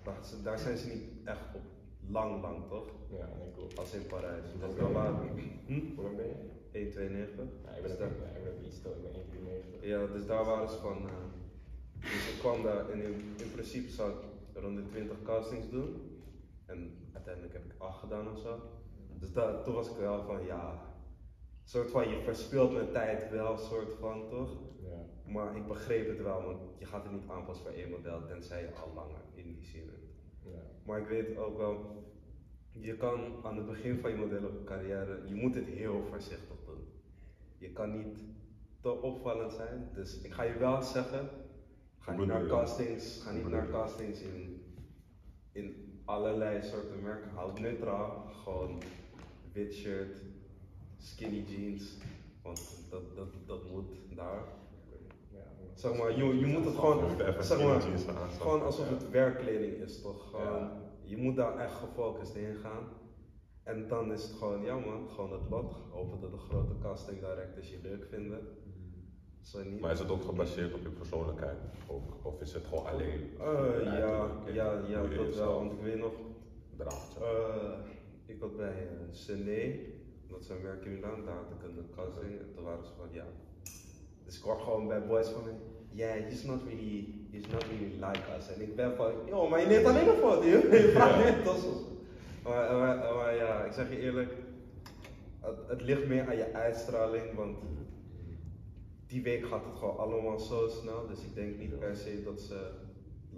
daar, 0.03 0.19
daar 0.43 0.59
zijn 0.59 0.77
ze 0.77 0.87
niet 0.87 1.03
echt 1.23 1.55
op 1.55 1.61
lang, 2.09 2.41
lang 2.41 2.67
toch? 2.67 2.87
Ja, 3.09 3.29
klopt. 3.53 3.79
Als 3.79 3.93
in 3.93 4.05
Parijs. 4.07 4.43
Dus 4.51 4.61
Hoe 4.61 4.75
dan 4.75 4.91
waren 4.93 5.19
ben 5.19 5.95
Hoe 5.95 6.03
lang 6.03 6.15
ben 6.15 6.27
je? 6.27 6.56
1,92. 6.77 7.63
Ja, 7.63 7.71
ik 7.75 7.81
ben 7.81 7.91
Dus 7.91 7.91
ook 7.91 8.11
ik 8.11 8.43
ben 8.43 8.53
ook 8.53 8.61
iets 8.65 8.77
ik 8.77 8.83
ben 8.83 9.81
1,93. 9.81 9.85
ja, 9.85 10.05
dus 10.07 10.25
daar 10.25 10.45
waren 10.45 10.69
ze 10.69 10.77
van. 10.77 10.97
eh, 10.97 11.13
dus 11.99 12.33
ik 12.33 12.39
kwam 12.39 12.63
daar 12.63 12.89
en 12.89 13.01
in, 13.01 13.13
in 13.37 13.51
principe 13.51 13.89
zou 13.89 14.11
ik 14.11 14.17
rond 14.53 14.77
de 14.77 14.83
20 14.89 15.17
castings 15.23 15.69
doen. 15.69 16.11
En 16.65 16.91
uiteindelijk 17.13 17.53
heb 17.53 17.65
ik 17.65 17.71
8 17.77 17.99
gedaan 17.99 18.31
of 18.31 18.39
zo. 18.39 18.59
Dus 19.19 19.33
daar, 19.33 19.63
toen 19.63 19.73
was 19.73 19.89
ik 19.89 19.97
wel 19.97 20.23
van 20.23 20.45
ja. 20.45 20.81
soort 21.63 21.89
van 21.91 22.09
je 22.09 22.21
verspilt 22.21 22.73
mijn 22.73 22.91
tijd 22.91 23.29
wel, 23.31 23.57
soort 23.57 23.93
van 23.93 24.29
toch? 24.29 24.51
Ja. 24.81 25.31
Maar 25.31 25.55
ik 25.55 25.67
begreep 25.67 26.07
het 26.07 26.21
wel, 26.21 26.43
want 26.43 26.59
je 26.77 26.85
gaat 26.85 27.03
het 27.03 27.11
niet 27.11 27.29
aanpassen 27.29 27.65
voor 27.65 27.73
één 27.75 27.89
model, 27.89 28.25
tenzij 28.25 28.61
je 28.61 28.73
al 28.73 28.93
langer 28.95 29.21
in 29.33 29.53
die 29.53 29.63
zin 29.63 29.85
bent. 29.85 30.03
Ja. 30.55 30.61
Maar 30.85 30.99
ik 31.01 31.07
weet 31.07 31.37
ook 31.37 31.57
wel, 31.57 32.03
je 32.71 32.97
kan 32.97 33.19
aan 33.43 33.57
het 33.57 33.65
begin 33.65 33.97
van 33.99 34.09
je 34.11 34.17
modellencarrière, 34.17 35.21
je 35.27 35.35
moet 35.35 35.55
het 35.55 35.65
heel 35.65 36.01
voorzichtig. 36.09 36.55
Je 37.57 37.71
kan 37.73 37.97
niet 37.97 38.19
te 38.81 39.01
opvallend 39.01 39.53
zijn. 39.53 39.89
Dus 39.93 40.21
ik 40.21 40.31
ga 40.31 40.43
je 40.43 40.57
wel 40.57 40.81
zeggen, 40.81 41.29
ga 41.99 42.11
niet 42.11 42.27
naar 42.27 42.45
castings, 42.45 43.21
ga 43.23 43.31
niet 43.31 43.47
naar 43.47 43.69
castings 43.69 44.21
in, 44.21 44.61
in 45.51 46.01
allerlei 46.05 46.61
soorten 46.61 47.01
merken. 47.01 47.29
Hou 47.29 47.49
het 47.51 47.59
neutraal, 47.59 48.29
gewoon 48.43 48.81
wit 49.53 49.73
shirt, 49.73 50.21
skinny 50.97 51.43
jeans, 51.47 51.97
want 52.43 52.85
dat, 52.89 53.15
dat, 53.15 53.27
dat 53.45 53.71
moet 53.71 53.91
daar. 54.15 54.43
Zeg 55.73 55.97
maar, 55.97 56.17
je, 56.17 56.39
je 56.39 56.45
moet 56.45 56.65
het 56.65 56.75
gewoon, 56.75 57.17
zeg 57.39 57.59
maar, 57.61 57.81
gewoon 58.39 58.63
alsof 58.63 58.89
het 58.89 59.09
werkkleding 59.09 59.73
is 59.73 60.01
toch? 60.01 60.29
Gewoon. 60.29 60.69
Je 61.03 61.17
moet 61.17 61.35
daar 61.35 61.57
echt 61.57 61.73
gefocust 61.73 62.35
in 62.35 62.55
gaan. 62.55 62.83
En 63.67 63.87
dan 63.87 64.11
is 64.11 64.23
het 64.23 64.31
gewoon, 64.37 64.63
ja 64.63 64.75
man, 64.75 65.09
gewoon 65.15 65.31
het 65.31 65.49
lot. 65.49 65.73
Hopen 65.91 66.21
dat 66.21 66.31
de 66.31 66.37
grote 66.37 66.73
casting 66.81 67.19
directors 67.19 67.69
je 67.69 67.79
leuk 67.83 68.05
vinden. 68.09 68.39
Zo 69.41 69.63
niet. 69.63 69.79
Maar 69.79 69.91
is 69.91 69.99
het 69.99 70.09
ook 70.09 70.23
gebaseerd 70.23 70.73
op 70.73 70.81
je 70.81 70.89
persoonlijkheid? 70.89 71.57
Ook, 71.87 72.25
of 72.25 72.41
is 72.41 72.53
het 72.53 72.65
gewoon 72.67 72.85
alleen? 72.85 73.29
Eh, 73.39 73.83
ja, 73.83 74.31
ja, 74.53 74.81
ja, 74.87 75.01
dat 75.01 75.35
wel. 75.35 75.53
Want 75.53 75.71
ik 75.71 75.81
weet 75.81 75.97
nog, 75.97 76.11
draagt, 76.77 77.11
zeg. 77.13 77.21
eh, 77.23 77.79
ik 78.25 78.39
was 78.39 78.55
bij 78.55 78.73
uh, 78.73 78.99
Sené, 79.11 79.79
dat 80.27 80.49
een 80.49 80.61
werk 80.63 80.85
in 80.85 80.93
Milaan, 80.93 81.25
daar 81.25 81.35
had 81.35 81.51
ik 81.51 81.63
een 81.63 81.89
casting. 81.95 82.39
En 82.39 82.51
toen 82.55 82.63
waren 82.63 82.85
ze 82.85 82.91
van, 82.97 83.07
ja. 83.11 83.25
Dus 84.25 84.37
ik 84.37 84.43
hoor 84.43 84.59
gewoon 84.59 84.87
bij 84.87 85.05
boys 85.07 85.27
van, 85.27 85.41
yeah, 85.91 86.23
he's 86.23 86.43
not 86.43 86.63
really, 86.63 87.27
he's 87.31 87.47
not 87.47 87.63
really 87.63 87.93
like 87.93 88.21
us. 88.37 88.55
En 88.55 88.61
ik 88.61 88.75
ben 88.75 88.95
van, 88.95 89.11
joh, 89.25 89.49
maar 89.49 89.61
je 89.61 89.67
neemt 89.67 89.85
alleen 89.85 90.07
een 90.07 90.15
foto, 90.15 90.45
joh. 90.47 90.71
je 90.71 90.91
vraagt. 90.93 91.96
Maar, 92.47 92.75
maar, 92.75 93.15
maar 93.15 93.35
ja, 93.35 93.63
ik 93.63 93.71
zeg 93.71 93.89
je 93.89 93.99
eerlijk, 93.99 94.33
het, 95.39 95.57
het 95.67 95.81
ligt 95.81 96.07
meer 96.07 96.27
aan 96.27 96.37
je 96.37 96.53
uitstraling, 96.53 97.35
want 97.35 97.57
die 99.07 99.23
week 99.23 99.45
gaat 99.45 99.65
het 99.65 99.75
gewoon 99.75 99.97
allemaal 99.97 100.39
zo 100.39 100.67
snel. 100.67 101.07
Dus 101.07 101.23
ik 101.23 101.35
denk 101.35 101.57
niet 101.57 101.79
per 101.79 101.95
se 101.95 102.23
dat 102.23 102.41
ze 102.41 102.71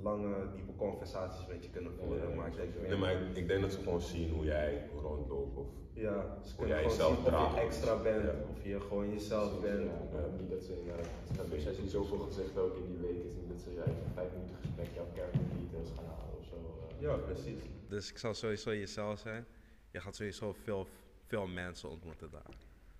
lange, 0.03 0.35
diepe 0.55 0.75
conversaties 0.75 1.45
met 1.47 1.63
je 1.63 1.69
kunnen 1.69 1.93
voeren. 1.93 2.29
Ja, 2.29 2.35
maar 2.35 2.47
ik 2.47 2.55
denk 2.55 2.69
meer, 2.79 2.89
Nee, 2.89 2.97
maar 2.97 3.11
ik, 3.11 3.37
ik 3.37 3.47
denk 3.47 3.61
dat 3.61 3.71
ze 3.71 3.79
gewoon 3.79 4.01
zien 4.01 4.29
hoe 4.29 4.45
jij 4.45 4.89
rondloopt. 5.01 5.57
Of, 5.57 5.67
ja, 5.93 6.37
ze 6.45 6.53
Hoe 6.57 6.67
jij 6.67 6.83
jezelf 6.83 7.15
zien 7.15 7.23
of 7.23 7.29
draagt. 7.29 7.55
je 7.55 7.61
extra 7.61 8.01
bent, 8.01 8.23
Ja. 8.23 8.33
of 8.51 8.63
je 8.63 8.79
gewoon 8.81 9.09
jezelf 9.13 9.61
bent. 9.61 9.89
Ja, 10.13 10.25
niet 10.39 10.49
dat 10.49 10.63
ze 10.63 10.79
inderdaad, 10.79 11.49
dus 11.51 11.67
als 11.67 11.77
je 11.77 11.87
zoveel 11.89 12.17
gezegd 12.19 12.57
ook 12.57 12.75
in 12.77 12.85
die 12.87 12.97
week 13.07 13.23
is 13.25 13.33
niet 13.33 13.49
dat 13.49 13.59
ze 13.61 13.73
ja, 13.73 13.81
even 13.81 14.11
vijf 14.13 14.31
minuten 14.33 14.55
gesprek 14.61 14.87
jouw 14.95 15.07
character 15.15 15.41
details 15.59 15.89
gaan 15.95 16.05
halen 16.05 16.37
of 16.39 16.45
zo. 16.45 16.55
eh. 16.55 17.01
Ja, 17.01 17.15
precies. 17.15 17.61
Dus 17.87 18.09
ik 18.09 18.17
zal 18.17 18.33
sowieso 18.33 18.69
jezelf 18.75 19.19
zijn. 19.19 19.45
Je 19.91 19.99
gaat 20.01 20.15
sowieso 20.15 20.53
veel, 20.63 20.87
veel 21.27 21.47
mensen 21.47 21.89
ontmoeten 21.89 22.29
daar. 22.31 22.55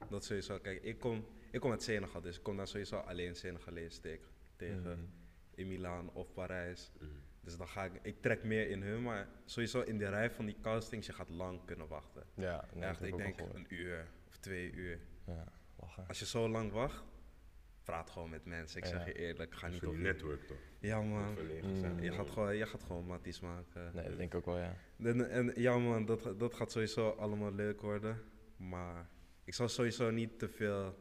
Dat 0.10 0.24
sowieso. 0.26 0.58
Kijk, 0.60 0.84
ik 0.84 1.00
kom, 1.00 1.26
ik 1.52 1.60
kom 1.60 1.72
uit 1.72 1.84
Senegal, 1.84 2.22
dus 2.22 2.38
ik 2.38 2.44
kom 2.44 2.58
daar 2.58 2.68
sowieso 2.68 2.96
alleen 2.96 3.36
Senegalees 3.36 3.98
tegen. 3.98 4.28
tegen 4.56 4.82
Mhm. 4.82 5.00
In 5.60 5.68
Milaan 5.68 6.10
of 6.14 6.34
Parijs. 6.34 6.92
Mhm. 7.00 7.10
Dus 7.42 7.58
dan 7.58 7.68
ga 7.68 7.84
ik, 7.84 7.92
ik 8.02 8.22
trek 8.22 8.44
meer 8.44 8.70
in 8.70 8.82
hun, 8.82 9.02
maar 9.02 9.28
sowieso 9.46 9.82
in 9.82 9.98
de 9.98 10.10
rij 10.10 10.32
van 10.32 10.46
die 10.46 10.58
castings, 10.62 11.08
je 11.08 11.14
gaat 11.14 11.30
lang 11.30 11.66
kunnen 11.66 11.88
wachten. 11.88 12.24
Ja, 12.34 12.66
nee, 12.74 12.84
Echt, 12.84 13.04
ik 13.04 13.18
denk 13.18 13.40
een 13.54 13.66
uur 13.70 14.08
of 14.28 14.38
twee 14.38 14.72
uur. 14.72 15.00
Ja, 15.26 15.44
lachen. 15.80 16.08
Als 16.08 16.20
je 16.20 16.26
zo 16.26 16.50
lang 16.50 16.72
wacht, 16.72 17.04
praat 17.84 18.10
gewoon 18.10 18.30
met 18.30 18.46
mensen. 18.46 18.78
Ik 18.78 18.86
zeg 18.86 19.00
Ja. 19.00 19.06
je 19.06 19.14
eerlijk, 19.14 19.56
ga 19.56 19.68
niet 19.68 19.86
op 19.86 19.92
die 19.94 20.02
network 20.02 20.44
toch? 20.48 20.58
Ja 20.80 21.02
man, 21.02 21.38
Mm. 21.64 22.00
je 22.00 22.12
gaat 22.12 22.30
gewoon, 22.30 22.56
je 22.56 22.66
gaat 22.66 22.84
gewoon 22.84 23.06
matties 23.06 23.40
maken. 23.40 23.92
Nee, 23.94 24.08
dat 24.08 24.18
denk 24.18 24.32
ik 24.34 24.36
ook 24.40 24.46
wel, 24.46 24.58
ja. 24.58 24.76
En, 24.98 25.30
en 25.30 25.52
ja 25.56 25.78
man, 25.78 26.06
dat, 26.06 26.40
dat 26.40 26.54
gaat 26.54 26.72
sowieso 26.72 27.10
allemaal 27.10 27.54
leuk 27.54 27.82
worden. 27.82 28.22
Maar 28.58 29.10
ik 29.44 29.54
zal 29.54 29.68
sowieso 29.70 30.10
niet 30.12 30.40
te 30.40 30.50
veel 30.50 30.96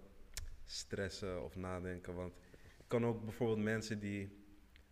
stressen 0.64 1.44
of 1.44 1.56
nadenken. 1.56 2.14
Want 2.14 2.32
ik 2.78 2.84
kan 2.86 3.06
ook 3.06 3.24
bijvoorbeeld 3.24 3.58
mensen 3.62 3.98
die 4.00 4.37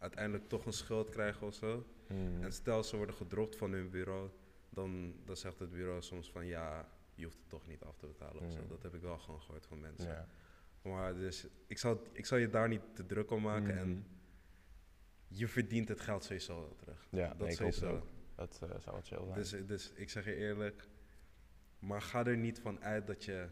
uiteindelijk 0.07 0.49
toch 0.49 0.67
een 0.67 0.73
schuld 0.73 1.09
krijgen 1.09 1.47
of 1.47 1.55
zo. 1.55 1.87
Mm. 2.09 2.43
En 2.43 2.53
stel 2.53 2.85
ze 2.85 2.97
worden 2.97 3.15
gedropt 3.15 3.57
van 3.57 3.73
hun 3.73 3.91
bureau. 3.91 4.31
Dan, 4.71 5.15
dan 5.25 5.37
zegt 5.37 5.59
het 5.59 5.71
bureau 5.71 6.03
soms 6.03 6.31
van 6.31 6.47
ja, 6.47 6.89
je 7.15 7.25
hoeft 7.25 7.39
het 7.39 7.49
toch 7.49 7.67
niet 7.67 7.83
af 7.83 7.97
te 7.97 8.07
betalen 8.07 8.43
of 8.43 8.53
zo. 8.53 8.61
Mm. 8.61 8.69
Dat 8.69 8.83
heb 8.83 8.95
ik 8.95 9.01
wel 9.01 9.19
gewoon 9.19 9.43
gehoord 9.43 9.67
van 9.67 9.81
mensen. 9.81 10.09
Ja. 10.09 10.29
Maar 10.83 11.15
dus 11.15 11.47
ik 11.67 11.79
zal, 11.79 12.03
ik 12.13 12.27
zal 12.27 12.39
je 12.39 12.51
daar 12.51 12.69
niet 12.69 12.83
te 12.95 13.07
druk 13.07 13.31
om 13.31 13.43
maken. 13.43 13.79
En 13.79 14.07
je 15.29 15.49
verdient 15.49 15.89
het 15.89 16.01
geld 16.01 16.25
sowieso 16.25 16.61
wel 16.61 16.75
terug. 16.77 17.07
Ja, 17.11 17.29
dat 17.29 17.39
nee, 17.39 17.49
het 17.49 17.57
sowieso. 17.57 17.97
ook. 17.97 18.07
Dat 18.35 18.61
eh, 18.63 18.81
zou 18.81 18.97
wat 18.97 19.07
chill 19.07 19.25
zijn. 19.25 19.35
Dus, 19.35 19.67
dus 19.67 19.93
ik 19.95 20.11
zeg 20.11 20.25
je 20.25 20.35
eerlijk, 20.35 20.89
maar 21.79 22.03
ga 22.03 22.25
er 22.25 22.37
niet 22.37 22.61
van 22.61 22.81
uit 22.81 23.07
dat 23.07 23.25
je 23.25 23.49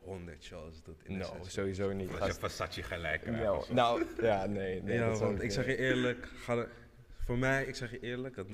100 0.00 0.42
shows 0.42 0.82
doet 0.82 1.04
in 1.04 1.12
de 1.12 1.18
no, 1.18 1.24
sessie. 1.24 1.50
sowieso 1.50 1.92
niet. 1.92 2.18
Als 2.20 2.34
je 2.34 2.40
Versace 2.40 2.82
gelijk 2.82 3.20
krijgt. 3.20 3.42
Nou, 3.42 3.74
nou, 3.74 4.04
ja, 4.22 4.46
nee. 4.46 4.82
nee 4.82 4.98
ja, 4.98 5.08
dat 5.08 5.18
want 5.18 5.42
ik 5.42 5.50
zeg 5.50 5.66
je 5.66 5.76
eerlijk, 5.76 6.26
ga 6.26 6.56
er, 6.56 6.68
voor 7.24 7.38
mij, 7.38 7.64
ik 7.64 7.74
zeg 7.74 7.90
je 7.90 8.00
eerlijk, 8.00 8.36
het, 8.36 8.48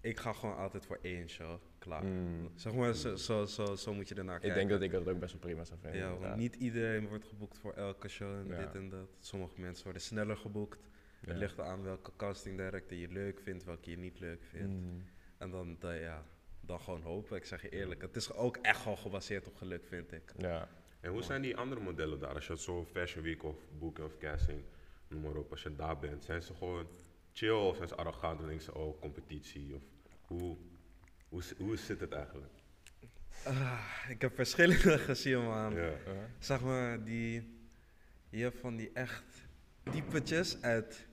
ik 0.00 0.18
ga 0.18 0.32
gewoon 0.32 0.56
altijd 0.56 0.86
voor 0.86 0.98
één 1.02 1.28
show, 1.28 1.60
klaar. 1.78 2.04
Mm. 2.04 2.50
Zeg 2.54 2.74
maar, 2.74 2.94
zo, 2.94 3.16
zo, 3.16 3.44
zo, 3.44 3.74
zo 3.74 3.94
moet 3.94 4.08
je 4.08 4.14
ernaar 4.14 4.34
Ik 4.34 4.40
kijken. 4.40 4.58
denk 4.58 4.70
dat 4.70 4.82
ik 4.82 4.90
dat 4.90 5.14
ook 5.14 5.20
best 5.20 5.32
wel 5.32 5.40
prima 5.40 5.64
zou 5.64 5.78
vinden. 5.80 6.00
Ja, 6.00 6.16
want 6.16 6.36
niet 6.36 6.54
iedereen 6.54 7.08
wordt 7.08 7.24
geboekt 7.24 7.58
voor 7.58 7.72
elke 7.72 8.08
show 8.08 8.38
en 8.38 8.46
Ja. 8.46 8.58
dit 8.58 8.74
en 8.74 8.88
dat. 8.88 9.08
Sommige 9.20 9.60
mensen 9.60 9.84
worden 9.84 10.02
sneller 10.02 10.36
geboekt. 10.36 10.78
Het 11.26 11.36
ligt 11.36 11.60
aan 11.60 11.82
welke 11.82 12.10
casting 12.16 12.56
director 12.56 12.98
je 12.98 13.08
leuk 13.08 13.40
vindt, 13.40 13.64
welke 13.64 13.90
je 13.90 13.98
niet 13.98 14.20
leuk 14.20 14.42
vindt. 14.44 14.74
Mm. 14.74 15.02
En 15.38 15.50
dan, 15.50 15.76
dan, 15.78 15.98
ja, 15.98 16.24
dan 16.66 16.80
gewoon 16.80 17.02
hopen. 17.02 17.36
Ik 17.36 17.44
zeg 17.44 17.62
je 17.62 17.68
eerlijk, 17.68 18.02
het 18.02 18.16
is 18.16 18.32
ook 18.32 18.56
echt 18.56 18.84
wel 18.84 18.96
gebaseerd 18.96 19.46
op 19.46 19.56
geluk, 19.56 19.86
vind 19.86 20.12
ik. 20.12 20.32
Ja. 20.36 20.68
En 21.00 21.10
hoe 21.10 21.22
zijn 21.22 21.42
die 21.42 21.56
andere 21.56 21.80
modellen 21.80 22.18
daar? 22.18 22.34
Als 22.34 22.46
je 22.46 22.52
het 22.52 22.62
zo 22.62 22.84
Fashion 22.84 23.24
Week 23.24 23.42
of 23.42 23.56
Booking 23.78 24.06
of 24.06 24.18
Casting, 24.18 24.62
noem 25.08 25.20
maar 25.22 25.36
op, 25.36 25.50
als 25.50 25.62
je 25.62 25.76
daar 25.76 25.98
bent, 25.98 26.24
zijn 26.24 26.42
ze 26.42 26.54
gewoon 26.54 26.86
chill 27.32 27.50
of 27.50 27.76
zijn 27.76 27.88
ze 27.88 27.94
arrogant 27.94 28.40
en 28.40 28.46
denken 28.46 28.64
ze, 28.64 28.74
oh, 28.74 29.00
competitie? 29.00 29.74
Of 29.74 29.82
hoe, 30.26 30.56
hoe, 31.28 31.42
hoe 31.58 31.76
zit 31.76 32.00
het 32.00 32.12
eigenlijk? 32.12 32.52
Ah, 33.44 34.06
ik 34.08 34.20
heb 34.20 34.34
verschillende 34.34 34.98
gezien, 35.08 35.44
man. 35.44 35.74
Ja. 35.74 35.92
Zeg 36.38 36.60
maar, 36.60 37.04
die, 37.04 37.56
je 38.28 38.42
hebt 38.42 38.58
van 38.58 38.76
die 38.76 38.90
echt 38.92 39.24
typetjes 39.90 40.62
uit... 40.62 41.06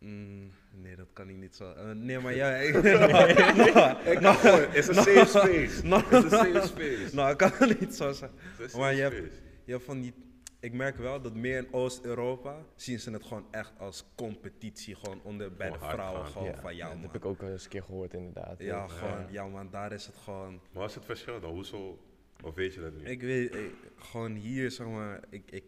Mm, 0.00 0.50
nee, 0.74 0.96
dat 0.96 1.06
kan 1.12 1.28
ik 1.28 1.36
niet 1.36 1.54
zo. 1.56 1.72
eh, 1.72 1.90
nee, 1.90 2.18
maar 2.18 2.34
ja. 2.34 2.54
Ik, 2.68 2.74
Ik 4.14 4.18
kan 4.20 4.34
gewoon, 4.34 4.60
het 4.60 4.74
is 4.74 4.86
een 4.88 4.94
safe 4.94 5.24
space. 5.26 5.86
Nou, 5.86 6.02
Het 6.08 6.24
is 6.24 6.32
een 6.32 6.38
safe 6.38 6.66
space. 6.66 7.14
nou, 7.14 7.30
ik 7.30 7.36
kan 7.36 7.50
het 7.54 7.80
niet 7.80 7.94
zo 7.94 8.12
zeggen. 8.12 8.38
Maar 8.76 8.94
je 8.94 9.00
hebt, 9.02 9.16
je 9.64 9.72
hebt 9.72 9.84
van 9.84 10.00
die. 10.00 10.14
Ik 10.60 10.72
merk 10.72 10.96
wel 10.96 11.20
dat 11.20 11.34
meer 11.34 11.56
in 11.56 11.72
Oost-Europa 11.72 12.56
zien 12.76 13.00
ze 13.00 13.10
het 13.10 13.24
gewoon 13.24 13.46
echt 13.50 13.72
als 13.78 14.04
competitie. 14.14 14.94
Gewoon 14.94 15.20
onder 15.22 15.52
bij 15.52 15.70
de 15.70 15.74
Gewoon 15.78 15.90
vrouwen. 15.92 16.22
gaan. 16.22 16.32
Gewoon 16.32 16.48
ja, 16.48 16.60
van 16.60 16.76
ja, 16.76 16.88
dat 16.88 16.98
heb 17.00 17.14
ik 17.14 17.24
ook 17.24 17.40
wel 17.40 17.50
eens 17.50 17.64
een 17.64 17.70
keer 17.70 17.82
gehoord, 17.82 18.14
inderdaad. 18.14 18.58
Ja, 18.58 18.80
Dat, 18.86 18.92
gewoon, 18.92 19.26
ja, 19.30 19.46
man, 19.46 19.70
daar 19.70 19.92
is 19.92 20.06
het 20.06 20.16
gewoon. 20.16 20.52
Maar 20.52 20.60
wat 20.82 20.88
is 20.88 20.94
het 20.94 21.04
verschil 21.04 21.40
dan? 21.40 21.50
Hoezo? 21.50 21.98
Of 22.42 22.54
weet 22.54 22.74
je 22.74 22.80
dat 22.80 22.92
niet? 22.96 23.08
Ik 23.08 23.20
weet, 23.20 23.54
ik- 23.54 23.74
gewoon 23.96 24.32
hier, 24.34 24.70
zeg 24.70 24.86
maar, 24.86 25.20
ik, 25.30 25.42
ik, 25.50 25.64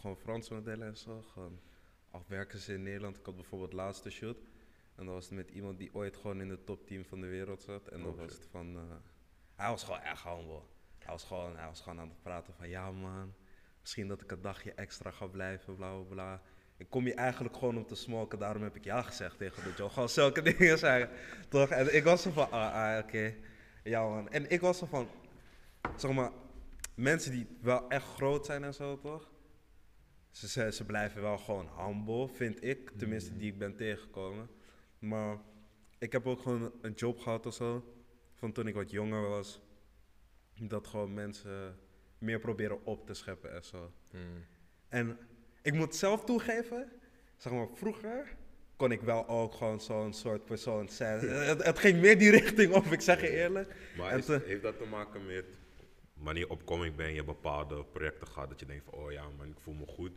gewoon 0.00 0.16
Franse 0.16 0.54
modellen 0.54 0.86
en 0.86 0.96
zo. 0.96 1.22
Gewoon, 1.32 1.58
al 2.10 2.24
werken 2.26 2.58
ze 2.58 2.72
in 2.72 2.82
Nederland. 2.82 3.16
Ik 3.16 3.24
had 3.24 3.34
bijvoorbeeld 3.34 3.72
laatste 3.72 4.10
shoot. 4.10 4.36
En 4.94 5.04
dat 5.04 5.14
was 5.14 5.24
het 5.24 5.34
met 5.34 5.50
iemand 5.50 5.78
die 5.78 5.94
ooit 5.94 6.16
gewoon 6.16 6.40
in 6.40 6.48
de 6.48 6.64
top 6.64 6.86
10 6.86 7.04
van 7.04 7.20
de 7.20 7.26
wereld 7.26 7.62
zat. 7.62 7.88
En 7.88 8.00
dan 8.02 8.10
Oh, 8.10 8.18
was 8.18 8.32
het 8.32 8.46
van, 8.50 8.76
eh, 8.76 8.82
hij 9.54 9.68
was 9.70 9.84
gewoon 9.84 10.00
echt 10.00 10.22
humble. 10.22 10.62
Hij 10.98 11.12
was 11.12 11.24
gewoon, 11.24 11.56
hij 11.56 11.66
was 11.66 11.80
gewoon 11.80 12.00
aan 12.00 12.08
het 12.08 12.22
praten 12.22 12.54
van, 12.54 12.68
ja 12.68 12.90
man, 12.90 13.34
misschien 13.80 14.08
dat 14.08 14.22
ik 14.22 14.30
een 14.30 14.42
dagje 14.42 14.72
extra 14.72 15.10
ga 15.10 15.26
blijven, 15.26 15.76
bla 15.76 15.92
bla 15.94 16.02
bla. 16.02 16.42
Ik 16.76 16.90
kom 16.90 17.04
hier 17.04 17.14
eigenlijk 17.14 17.56
gewoon 17.56 17.76
om 17.76 17.86
te 17.86 17.94
smoken, 17.94 18.38
daarom 18.38 18.62
heb 18.62 18.76
ik 18.76 18.84
ja 18.84 19.02
gezegd 19.02 19.38
tegen 19.38 19.62
de 19.62 19.72
job. 19.76 19.90
Gewoon 19.90 20.08
zulke 20.08 20.42
dingen 20.56 20.78
zeggen, 20.78 21.10
toch? 21.48 21.68
En 21.68 21.96
ik 21.96 22.04
was 22.04 22.22
zo 22.22 22.30
van, 22.30 22.50
ah, 22.50 22.74
ah 22.74 23.04
oké. 23.04 23.34
Ja 23.84 24.08
man. 24.08 24.28
En 24.28 24.50
ik 24.50 24.60
was 24.60 24.78
zo 24.78 24.86
van, 24.86 25.08
zeg 25.96 26.12
maar, 26.12 26.30
mensen 26.94 27.32
die 27.32 27.46
wel 27.60 27.88
echt 27.88 28.06
groot 28.06 28.46
zijn 28.46 28.64
en 28.64 28.74
zo, 28.74 28.98
toch? 28.98 29.30
Ze, 30.30 30.48
ze, 30.48 30.72
ze 30.72 30.84
blijven 30.84 31.22
wel 31.22 31.38
gewoon 31.38 31.68
humble, 31.76 32.28
vind 32.28 32.64
ik. 32.64 32.90
Tenminste, 32.96 33.36
die 33.36 33.52
ik 33.52 33.58
ben 33.58 33.76
tegengekomen. 33.76 34.48
Maar 34.98 35.36
ik 35.98 36.12
heb 36.12 36.26
ook 36.26 36.40
gewoon 36.40 36.72
een 36.80 36.92
job 36.92 37.18
gehad 37.18 37.46
of 37.46 37.54
zo. 37.54 37.94
Van 38.34 38.52
toen 38.52 38.66
ik 38.66 38.74
wat 38.74 38.90
jonger 38.90 39.28
was. 39.28 39.60
Dat 40.60 40.86
gewoon 40.86 41.14
mensen 41.14 41.76
meer 42.18 42.38
proberen 42.38 42.84
op 42.86 43.06
te 43.06 43.14
scheppen 43.14 43.54
en 43.54 43.64
zo. 43.64 43.92
mm. 44.12 44.44
En 44.88 45.18
ik 45.62 45.74
moet 45.74 45.94
zelf 45.94 46.24
toegeven, 46.24 46.92
zeg 47.36 47.52
maar, 47.52 47.66
vroeger 47.74 48.36
kon 48.76 48.92
ik 48.92 49.00
wel 49.00 49.28
ook 49.28 49.52
gewoon 49.54 49.80
zo'n 49.80 50.12
soort 50.12 50.44
persoon 50.44 50.88
zijn. 50.88 51.20
het, 51.48 51.64
het 51.64 51.78
ging 51.78 52.00
meer 52.00 52.18
die 52.18 52.30
richting 52.30 52.72
op, 52.72 52.84
ik 52.84 53.00
zeg 53.00 53.20
je 53.20 53.30
eerlijk. 53.30 53.74
Maar 53.96 54.10
En 54.10 54.18
is- 54.18 54.24
te- 54.24 54.42
heeft 54.46 54.62
dat 54.62 54.78
te 54.78 54.84
maken 54.84 55.26
met 55.26 55.44
wanneer 56.18 56.42
je 56.42 56.50
opkoming 56.50 56.94
bent, 56.96 57.14
je 57.14 57.24
bepaalde 57.24 57.84
projecten 57.84 58.26
gehad, 58.26 58.48
dat 58.48 58.60
je 58.60 58.66
denkt 58.66 58.84
van, 58.84 58.94
oh 58.94 59.12
ja 59.12 59.28
man, 59.36 59.46
ik 59.46 59.60
voel 59.60 59.74
me 59.74 59.86
goed. 59.86 60.12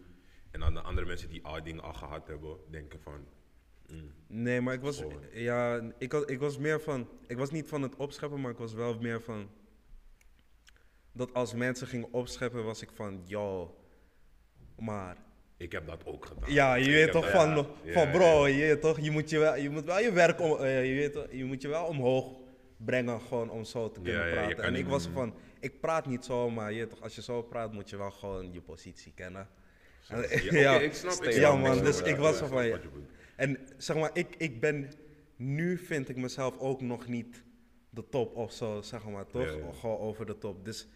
En 0.52 0.60
dan 0.60 0.74
de 0.74 0.82
andere 0.82 1.08
mensen 1.08 1.30
die 1.30 1.44
al 1.44 1.64
dingen 1.64 1.84
al 1.84 1.94
gehad 1.94 2.28
hebben, 2.28 2.58
denken 2.70 3.00
van, 3.00 3.26
mm, 3.88 4.14
Nee, 4.28 4.62
maar 4.62 4.74
ik 4.74 4.82
was, 4.82 4.98
Gewoon. 4.98 5.22
ja, 5.34 5.92
ik, 5.98 6.14
ik 6.14 6.40
was 6.40 6.58
meer 6.58 6.82
van, 6.82 7.10
ik 7.28 7.38
was 7.38 7.52
niet 7.52 7.68
van 7.68 7.82
het 7.82 7.96
opscheppen, 7.96 8.42
maar 8.42 8.52
ik 8.52 8.58
was 8.58 8.74
wel 8.74 8.98
meer 9.00 9.22
van, 9.22 9.50
dat 11.12 11.34
als 11.34 11.54
mensen 11.54 11.88
gingen 11.88 12.14
opscheppen, 12.14 12.64
was 12.64 12.82
ik 12.82 12.90
van, 12.94 13.22
yo, 13.26 13.76
maar, 14.80 15.18
ik 15.58 15.72
heb 15.72 15.88
dat 15.88 16.06
ook 16.06 16.26
gedaan. 16.26 16.54
ja, 16.54 16.76
je 16.76 16.92
weet 16.92 17.12
toch 17.12 17.30
van, 17.30 17.50
ja, 17.84 17.94
van 17.94 18.12
bro, 18.12 18.48
je 18.48 18.58
weet 18.58 18.82
toch, 18.82 19.00
je 19.00 19.12
moet, 19.12 19.30
je, 19.30 19.40
wel, 19.40 19.56
je 19.56 19.70
moet 19.70 19.86
wel 19.86 20.00
je 20.00 20.12
werk, 20.12 20.40
om, 20.40 20.58
eh, 20.58 20.90
je, 20.90 20.96
weet 20.96 21.14
toch, 21.14 21.28
je 21.32 21.46
moet 21.46 21.62
je 21.62 21.68
wel 21.68 21.86
omhoog 21.86 22.41
brengen, 22.86 23.22
gewoon 23.22 23.50
om 23.50 23.64
zo 23.64 23.92
te 23.92 24.02
kunnen 24.02 24.28
Ja, 24.28 24.32
praten. 24.34 24.64
en 24.64 24.76
ik 24.76 24.88
was 24.88 25.08
van, 25.08 25.34
ik 25.60 25.80
praat 25.80 26.06
niet 26.06 26.26
zo, 26.26 26.50
maar 26.50 26.74
je 26.74 26.88
toch, 26.88 27.02
als 27.02 27.16
je 27.16 27.22
zo 27.22 27.42
praat, 27.42 27.74
moet 27.74 27.90
je 27.90 27.98
wel 27.98 28.12
gewoon 28.12 28.54
je 28.54 28.62
positie 28.62 29.14
kennen. 29.16 29.48
Ja, 30.10 30.60
ja. 30.60 30.80
ik 30.80 30.94
snap, 30.94 31.24
ik 31.24 31.34
Ja, 31.34 31.56
man, 31.56 31.84
dus 31.84 32.02
ik 32.02 32.16
was 32.16 32.38
van, 32.38 32.66
ja. 32.66 32.80
En 33.36 33.58
zeg 33.78 33.96
maar, 33.98 34.10
ik, 34.14 34.36
ik 34.38 34.60
ben, 34.60 34.92
nu 35.36 35.78
vind 35.78 36.10
ik 36.10 36.16
mezelf 36.18 36.58
ook 36.58 36.82
nog 36.82 37.08
niet 37.08 37.44
de 37.90 38.10
top 38.10 38.36
of 38.36 38.52
zo, 38.52 38.82
zeg 38.82 39.06
maar, 39.06 39.28
toch? 39.28 39.80
Gewoon 39.80 39.98
over 39.98 40.26
de 40.26 40.38
top. 40.38 40.66
Dus 40.66 40.88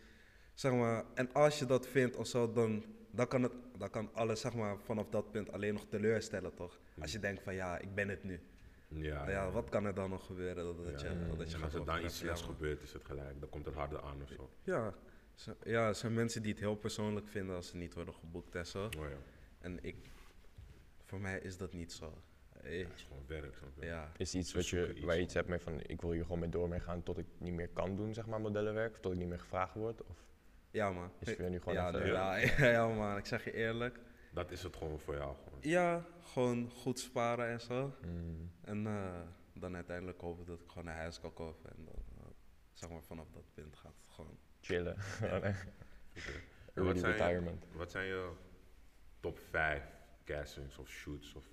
zeg 0.53 0.71
maar, 0.71 1.03
en 1.13 1.33
als 1.33 1.59
je 1.59 1.65
dat 1.65 1.87
vindt 1.87 2.15
of 2.15 2.27
zo, 2.27 2.51
dan, 2.51 2.83
dan, 3.11 3.27
kan, 3.27 3.43
het, 3.43 3.51
dan 3.77 3.89
kan 3.89 4.09
alles, 4.13 4.41
zeg 4.41 4.53
maar, 4.53 4.77
vanaf 4.83 5.09
dat 5.09 5.31
punt 5.31 5.51
alleen 5.51 5.73
nog 5.73 5.85
teleurstellen, 5.89 6.53
toch? 6.53 6.79
Als 7.01 7.11
je 7.11 7.19
denkt 7.19 7.43
van, 7.43 7.53
ja, 7.55 7.79
ik 7.79 7.95
ben 7.95 8.09
het 8.09 8.23
nu. 8.23 8.39
Ja, 8.87 9.29
ja, 9.29 9.51
wat 9.51 9.69
kan 9.69 9.85
er 9.85 9.93
dan 9.93 10.09
nog 10.09 10.25
gebeuren 10.25 10.63
dat, 10.63 10.85
dat 10.85 11.01
je, 11.01 11.07
Ja. 11.07 11.35
dat 11.35 11.47
je 11.49 11.55
En 11.55 11.61
gaat 11.61 11.63
als 11.63 11.73
er 11.73 11.85
dan 11.85 12.03
iets 12.03 12.17
slechts 12.17 12.41
Ja, 12.41 12.47
gebeurt, 12.47 12.81
is 12.83 12.93
het 12.93 13.05
gelijk. 13.05 13.39
Dan 13.39 13.49
komt 13.49 13.65
het 13.65 13.75
harder 13.75 14.01
aan 14.01 14.21
of 14.21 14.29
zo. 14.29 14.49
Ja, 14.63 14.93
zo- 15.33 15.55
ja, 15.63 15.87
er 15.87 15.95
zijn 15.95 16.13
mensen 16.13 16.41
die 16.41 16.51
het 16.51 16.59
heel 16.59 16.75
persoonlijk 16.75 17.27
vinden 17.27 17.55
als 17.55 17.67
ze 17.67 17.77
niet 17.77 17.93
worden 17.93 18.13
geboekt 18.13 18.55
en 18.55 18.65
zo. 18.65 18.83
Oh 18.85 18.91
ja, 18.93 19.17
En 19.59 19.83
ik, 19.83 19.95
voor 21.03 21.19
mij 21.19 21.39
is 21.39 21.57
dat 21.57 21.73
niet 21.73 21.91
zo. 21.93 22.21
Eh, 22.61 22.83
het 22.87 22.93
is 22.95 23.03
gewoon 23.03 23.23
werk. 23.27 23.55
je? 23.79 23.85
Ja, 23.85 24.11
Is 24.17 24.35
iets 24.35 24.53
wat 24.53 24.67
je, 24.67 24.93
iets. 24.93 25.05
waar 25.05 25.15
je 25.15 25.21
iets 25.21 25.33
hebt 25.33 25.47
mee 25.47 25.59
van, 25.59 25.79
ik 25.85 26.01
wil 26.01 26.11
hier 26.11 26.23
gewoon 26.23 26.39
mee 26.39 26.49
door 26.49 26.69
mee 26.69 26.79
gaan 26.79 27.03
tot 27.03 27.17
ik 27.17 27.25
niet 27.37 27.53
meer 27.53 27.69
kan 27.69 27.95
doen, 27.95 28.13
zeg 28.13 28.25
maar, 28.25 28.41
modellenwerk? 28.41 28.93
Of 28.93 28.99
tot 28.99 29.11
ik 29.13 29.17
niet 29.17 29.27
meer 29.27 29.39
gevraagd 29.39 29.73
word? 29.73 30.03
Of 30.03 30.23
ja 30.71 30.91
man. 30.91 31.11
is 31.19 31.27
het 31.27 31.37
jou 31.37 31.49
nu 31.49 31.59
gewoon 31.59 31.73
ja, 31.73 31.87
even... 31.87 31.99
wel. 32.11 32.35
ja, 32.35 32.65
ja, 32.77 32.87
man, 32.87 33.17
ik 33.17 33.25
zeg 33.25 33.43
je 33.43 33.53
eerlijk. 33.53 33.99
Dat 34.35 34.51
is 34.51 34.63
het 34.63 34.75
gewoon 34.75 34.99
voor 34.99 35.15
jou. 35.15 35.35
Gewoon. 35.43 35.59
Ja, 35.61 36.05
gewoon 36.21 36.69
goed 36.69 36.99
sparen 36.99 37.47
en 37.47 37.61
zo. 37.61 37.93
Mm. 38.01 38.51
En 38.61 38.87
eh, 38.87 39.21
dan 39.53 39.75
uiteindelijk 39.75 40.21
hopen 40.21 40.45
dat 40.45 40.59
ik 40.59 40.69
gewoon 40.69 40.87
een 40.87 40.93
huis 40.93 41.19
kan 41.19 41.33
kopen. 41.33 41.69
En 41.69 41.85
dan, 41.85 42.03
eh, 42.17 42.25
zeg 42.73 42.89
maar, 42.89 43.03
vanaf 43.03 43.27
dat 43.31 43.43
punt 43.53 43.75
gaat 43.75 43.93
het 44.01 44.13
gewoon. 44.15 44.37
chillen. 44.61 44.97
En 46.73 46.83
wat 46.85 46.97
zijn, 46.99 47.13
je, 47.13 47.17
retirement. 47.17 47.65
wat 47.73 47.91
zijn 47.91 48.05
je 48.05 48.31
top 49.19 49.39
5 49.39 49.83
castings 50.25 50.77
of 50.77 50.89
shoots? 50.89 51.33
Of, 51.33 51.45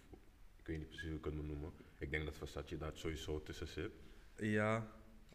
ik 0.56 0.66
weet 0.66 0.78
niet 0.78 0.88
precies 0.88 1.08
hoe 1.08 1.18
ik 1.18 1.24
het 1.24 1.34
moet 1.34 1.46
noemen. 1.46 1.72
Ik 1.98 2.10
denk 2.10 2.24
dat 2.24 2.36
Versace 2.36 2.76
daar 2.78 2.90
sowieso 2.94 3.42
tussen 3.42 3.68
zit. 3.68 3.92
Ja, 4.36 4.86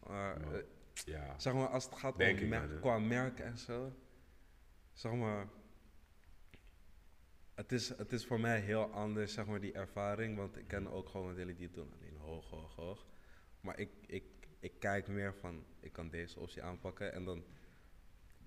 maar 0.06 0.52
eh, 0.52 0.60
Ja. 1.04 1.38
Zeg 1.38 1.52
maar, 1.52 1.68
als 1.68 1.84
het 1.84 1.94
gaat 1.94 2.18
Denk 2.18 2.40
om 2.40 2.80
qua 2.80 2.98
merken 2.98 3.44
en 3.44 3.58
zo. 3.58 3.92
Zeg 4.92 5.12
maar. 5.12 5.46
Het 7.58 7.72
is, 7.72 7.88
het 7.88 8.12
is 8.12 8.26
voor 8.26 8.40
mij 8.40 8.60
heel 8.60 8.90
anders, 8.92 9.32
zeg 9.32 9.46
maar, 9.46 9.60
die 9.60 9.72
ervaring. 9.72 10.36
Want 10.36 10.56
ik 10.56 10.68
ken 10.68 10.90
ook 10.90 11.08
gewoon 11.08 11.26
modellen 11.26 11.56
die 11.56 11.66
het 11.66 11.74
doen. 11.74 11.92
Alleen 12.00 12.16
hoog, 12.16 12.50
hoog, 12.50 12.74
hoog. 12.74 13.06
Maar 13.60 13.78
ik, 13.78 13.90
ik, 14.06 14.24
ik 14.60 14.72
kijk 14.78 15.08
meer 15.08 15.34
van, 15.34 15.64
ik 15.80 15.92
kan 15.92 16.08
deze 16.08 16.40
optie 16.40 16.62
aanpakken. 16.62 17.12
En 17.12 17.24
dan, 17.24 17.44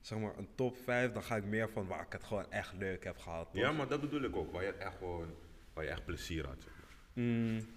zeg 0.02 0.20
maar, 0.20 0.38
een 0.38 0.50
top 0.56 0.78
5, 0.78 1.12
dan 1.12 1.24
ga 1.24 1.36
ik 1.36 1.46
meer 1.46 1.70
van 1.70 1.88
waar 1.88 2.06
ik 2.06 2.12
het 2.12 2.24
gewoon 2.24 2.52
echt 2.52 2.74
leuk 2.74 3.04
heb 3.04 3.18
gehad. 3.18 3.46
toch? 3.52 3.62
Ja, 3.62 3.72
maar 3.72 3.88
dat 3.88 4.02
bedoel 4.02 4.24
ik 4.24 4.36
ook. 4.36 4.52
Waar 4.52 4.64
je 4.64 4.74
echt 4.74 4.98
gewoon, 4.98 5.34
waar 5.74 5.84
je 5.84 5.90
echt 5.90 6.06
plezier 6.06 6.48
had. 6.48 6.62
zeg 6.62 6.74
maar. 6.74 7.24
Mm, 7.24 7.68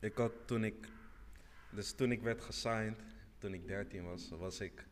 ik 0.00 0.16
had 0.16 0.32
toen 0.44 0.64
ik, 0.64 0.88
dus 1.70 1.92
toen 1.92 2.12
ik 2.12 2.22
werd 2.22 2.40
gesigned, 2.40 3.00
toen 3.38 3.54
ik 3.54 3.66
13 3.66 4.04
was, 4.04 4.30
was 4.30 4.60
ik, 4.60 4.86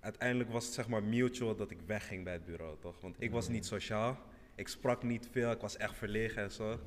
uiteindelijk 0.00 0.50
was 0.50 0.64
het 0.64 0.74
zeg 0.74 0.88
maar 0.88 1.02
mutual 1.02 1.56
dat 1.56 1.70
ik 1.70 1.80
wegging 1.80 2.24
bij 2.24 2.32
het 2.32 2.44
bureau, 2.44 2.78
toch? 2.80 3.00
Want 3.00 3.16
ik 3.18 3.30
was 3.30 3.48
niet 3.48 3.66
sociaal, 3.66 4.18
ik 4.58 4.68
sprak 4.68 5.02
niet 5.02 5.28
veel, 5.30 5.50
ik 5.50 5.60
was 5.60 5.76
echt 5.76 5.96
verlegen 5.96 6.42
en 6.42 6.50
zo. 6.50 6.80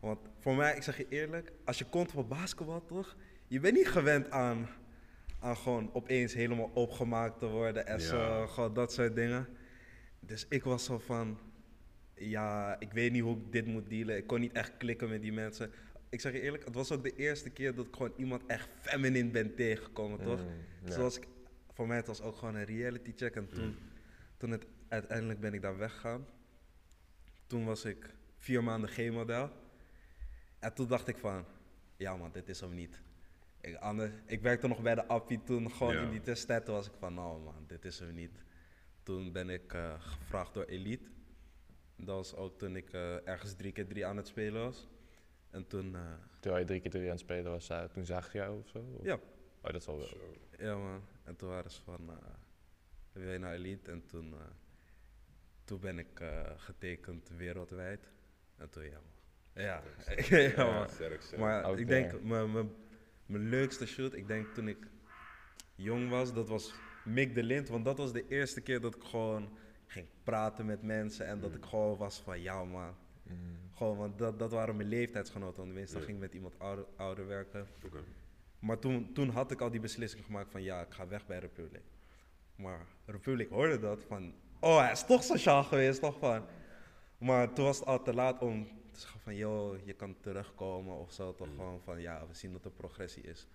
Want 0.00 0.18
voor 0.38 0.56
mij, 0.56 0.76
ik 0.76 0.82
zeg 0.82 0.96
je 0.96 1.06
eerlijk, 1.08 1.52
als 1.64 1.78
je 1.78 1.84
komt 1.84 2.10
voor 2.10 2.26
basketbal, 2.26 2.84
toch? 2.84 3.16
Je 3.48 3.60
bent 3.60 3.74
niet 3.76 3.88
gewend 3.88 4.30
aan, 4.30 4.68
aan 5.40 5.56
gewoon 5.56 5.90
opeens 5.92 6.34
helemaal 6.34 6.70
opgemaakt 6.74 7.38
te 7.38 7.46
worden 7.46 7.86
en 7.86 7.98
Ja. 7.98 8.04
zo, 8.04 8.46
gewoon 8.46 8.74
dat 8.74 8.92
soort 8.92 9.14
dingen. 9.14 9.48
Dus 10.20 10.46
ik 10.48 10.64
was 10.64 10.84
zo 10.84 10.98
van, 10.98 11.38
ja, 12.14 12.76
ik 12.80 12.92
weet 12.92 13.12
niet 13.12 13.22
hoe 13.22 13.36
ik 13.36 13.52
dit 13.52 13.66
moet 13.66 13.88
dealen. 13.88 14.16
Ik 14.16 14.26
kon 14.26 14.40
niet 14.40 14.52
echt 14.52 14.76
klikken 14.76 15.08
met 15.08 15.22
die 15.22 15.32
mensen. 15.32 15.70
Ik 16.08 16.20
zeg 16.20 16.32
je 16.32 16.40
eerlijk, 16.40 16.64
het 16.64 16.74
was 16.74 16.92
ook 16.92 17.02
de 17.02 17.16
eerste 17.16 17.50
keer 17.50 17.74
dat 17.74 17.86
ik 17.86 17.94
gewoon 17.94 18.12
iemand 18.16 18.42
echt 18.46 18.68
feminine 18.80 19.30
ben 19.30 19.54
tegengekomen, 19.54 20.22
toch? 20.22 20.40
Mm, 20.40 20.48
ja. 20.84 20.90
Zoals 20.92 21.16
ik, 21.16 21.26
voor 21.72 21.86
mij 21.86 21.96
het 21.96 22.06
was 22.06 22.20
ook 22.22 22.36
gewoon 22.36 22.54
een 22.54 22.64
reality 22.64 23.12
check. 23.16 23.34
En 23.36 23.48
toen, 23.48 23.76
toen 24.36 24.50
het, 24.50 24.66
uiteindelijk 24.88 25.40
ben 25.40 25.54
ik 25.54 25.62
daar 25.62 25.78
weggegaan. 25.78 26.26
Toen 27.46 27.64
was 27.64 27.84
ik 27.84 28.14
vier 28.36 28.62
maanden 28.64 28.90
G-model. 28.90 29.50
En 30.58 30.74
toen 30.74 30.86
dacht 30.88 31.08
ik 31.08 31.16
van, 31.18 31.44
ja 31.96 32.16
man, 32.16 32.32
dit 32.32 32.48
is 32.48 32.60
hem 32.60 32.74
niet. 32.74 33.00
Ik, 33.60 33.74
anders, 33.76 34.10
ik 34.26 34.40
werkte 34.40 34.68
nog 34.68 34.82
bij 34.82 34.94
de 34.94 35.06
Appie 35.06 35.42
toen, 35.44 35.70
gewoon 35.70 35.94
Ja. 35.94 36.02
in 36.02 36.10
die 36.10 36.20
testtijd. 36.20 36.64
Toen 36.64 36.74
was 36.74 36.86
ik 36.86 36.92
van, 36.98 37.14
nou 37.14 37.40
man, 37.40 37.64
dit 37.66 37.84
is 37.84 37.98
hem 37.98 38.14
niet. 38.14 38.44
Toen 39.02 39.32
ben 39.32 39.50
ik 39.50 39.72
eh, 39.72 40.00
gevraagd 40.00 40.54
door 40.54 40.64
Elite. 40.64 41.08
Dat 41.96 42.06
was 42.16 42.34
ook 42.34 42.58
toen 42.58 42.76
ik 42.76 42.92
eh, 42.92 43.28
ergens 43.28 43.54
drie 43.54 43.72
keer 43.72 43.86
drie 43.86 44.06
aan 44.06 44.16
het 44.16 44.26
spelen 44.26 44.62
was. 44.62 44.88
En 45.50 45.66
toen, 45.66 45.94
eh, 45.94 46.00
Terwijl 46.40 46.62
je 46.62 46.68
drie 46.68 46.80
keer 46.80 46.90
drie 46.90 47.04
aan 47.04 47.10
het 47.10 47.20
spelen 47.20 47.50
was, 47.52 47.70
toen 47.92 48.04
zag 48.04 48.32
je 48.32 48.38
jou 48.38 48.58
of 48.58 48.68
zo? 48.68 48.78
Of- 48.98 49.04
ja, 49.04 49.14
Oh, 49.60 49.72
dat 49.72 49.80
is 49.80 49.86
wel 49.86 49.98
wel. 49.98 50.08
ja 50.58 50.76
man. 50.76 51.02
En 51.24 51.36
toen 51.36 51.48
waren 51.48 51.70
ze 51.70 51.82
van, 51.82 52.10
eh 52.10 52.16
wil 53.12 53.32
je 53.32 53.38
naar 53.38 53.52
Elite? 53.54 53.90
En 53.90 54.06
toen, 54.06 54.34
toen 55.66 55.80
ben 55.80 55.98
ik 55.98 56.20
eh, 56.20 56.50
getekend 56.56 57.28
wereldwijd. 57.36 58.10
En 58.56 58.70
toen, 58.70 58.84
ja 58.84 58.90
man. 58.92 59.64
Ja, 59.64 59.82
ja, 60.56 60.64
man. 60.64 60.88
Maar 61.38 61.78
ik 61.78 61.88
denk, 61.88 62.22
mijn- 62.22 62.52
mijn 62.52 62.70
mijn 63.26 63.48
leukste 63.48 63.86
shoot, 63.86 64.14
ik 64.14 64.26
denk 64.26 64.54
toen 64.54 64.68
ik 64.68 64.86
jong 65.74 66.08
was, 66.10 66.32
dat 66.34 66.48
was 66.48 66.74
Mick 67.04 67.34
de 67.34 67.42
Lind. 67.42 67.68
Want 67.68 67.84
dat 67.84 67.98
was 67.98 68.12
de 68.12 68.28
eerste 68.28 68.60
keer 68.60 68.80
dat 68.80 68.94
ik 68.94 69.02
gewoon 69.02 69.58
ging 69.86 70.06
praten 70.22 70.66
met 70.66 70.82
mensen. 70.82 71.26
En 71.26 71.40
dat 71.40 71.54
ik 71.54 71.64
gewoon 71.64 71.96
was 71.96 72.20
van, 72.20 72.40
ja 72.40 72.64
man. 72.64 72.94
Gewoon, 73.74 73.96
want 73.96 74.18
dat, 74.18 74.38
dat 74.38 74.50
waren 74.50 74.76
mijn 74.76 74.88
leeftijdsgenoten. 74.88 75.62
Want 75.62 75.74
meestal 75.74 75.98
Ja. 76.00 76.04
ging 76.06 76.16
ik 76.16 76.22
met 76.22 76.34
iemand 76.34 76.58
ouder, 76.58 76.84
ouder 76.96 77.26
werken. 77.26 77.66
Maar 78.58 78.78
toen, 78.78 79.12
toen 79.12 79.28
had 79.28 79.50
ik 79.50 79.60
al 79.60 79.70
die 79.70 79.80
beslissing 79.80 80.24
gemaakt 80.24 80.50
van, 80.50 80.62
ja, 80.62 80.80
ik 80.80 80.92
ga 80.92 81.08
weg 81.08 81.26
bij 81.26 81.38
Republic. 81.38 81.82
Maar 82.56 82.86
Republic 83.06 83.48
hoorde 83.48 83.78
dat 83.78 84.04
van, 84.04 84.34
oh, 84.60 84.78
hij 84.78 84.92
is 84.92 85.04
toch 85.04 85.22
sociaal 85.24 85.62
geweest, 85.64 86.00
toch 86.00 86.18
van. 86.18 86.44
Maar 87.18 87.52
toen 87.52 87.64
was 87.64 87.78
het 87.78 87.86
al 87.88 88.02
te 88.02 88.14
laat 88.14 88.40
om 88.42 88.64
te 88.92 89.00
zeggen 89.00 89.20
van, 89.20 89.34
joh, 89.36 89.86
je 89.86 89.92
kan 89.92 90.16
terugkomen 90.20 90.94
of 90.98 91.12
zo. 91.12 91.34
Toch 91.34 91.48
gewoon 91.56 91.80
van, 91.84 92.00
ja, 92.00 92.20
we 92.28 92.34
zien 92.34 92.52
dat 92.52 92.64
er 92.64 92.70
progressie 92.70 93.22
is. 93.22 93.46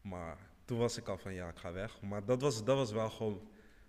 Maar 0.00 0.36
toen 0.64 0.78
was 0.78 0.96
ik 0.96 1.08
al 1.08 1.18
van, 1.18 1.34
ja, 1.34 1.48
ik 1.48 1.56
ga 1.58 1.72
weg. 1.72 2.00
Maar 2.00 2.24
dat 2.24 2.42
was, 2.42 2.64
dat 2.64 2.76
was 2.76 2.92
wel 2.92 3.10
gewoon, 3.10 3.40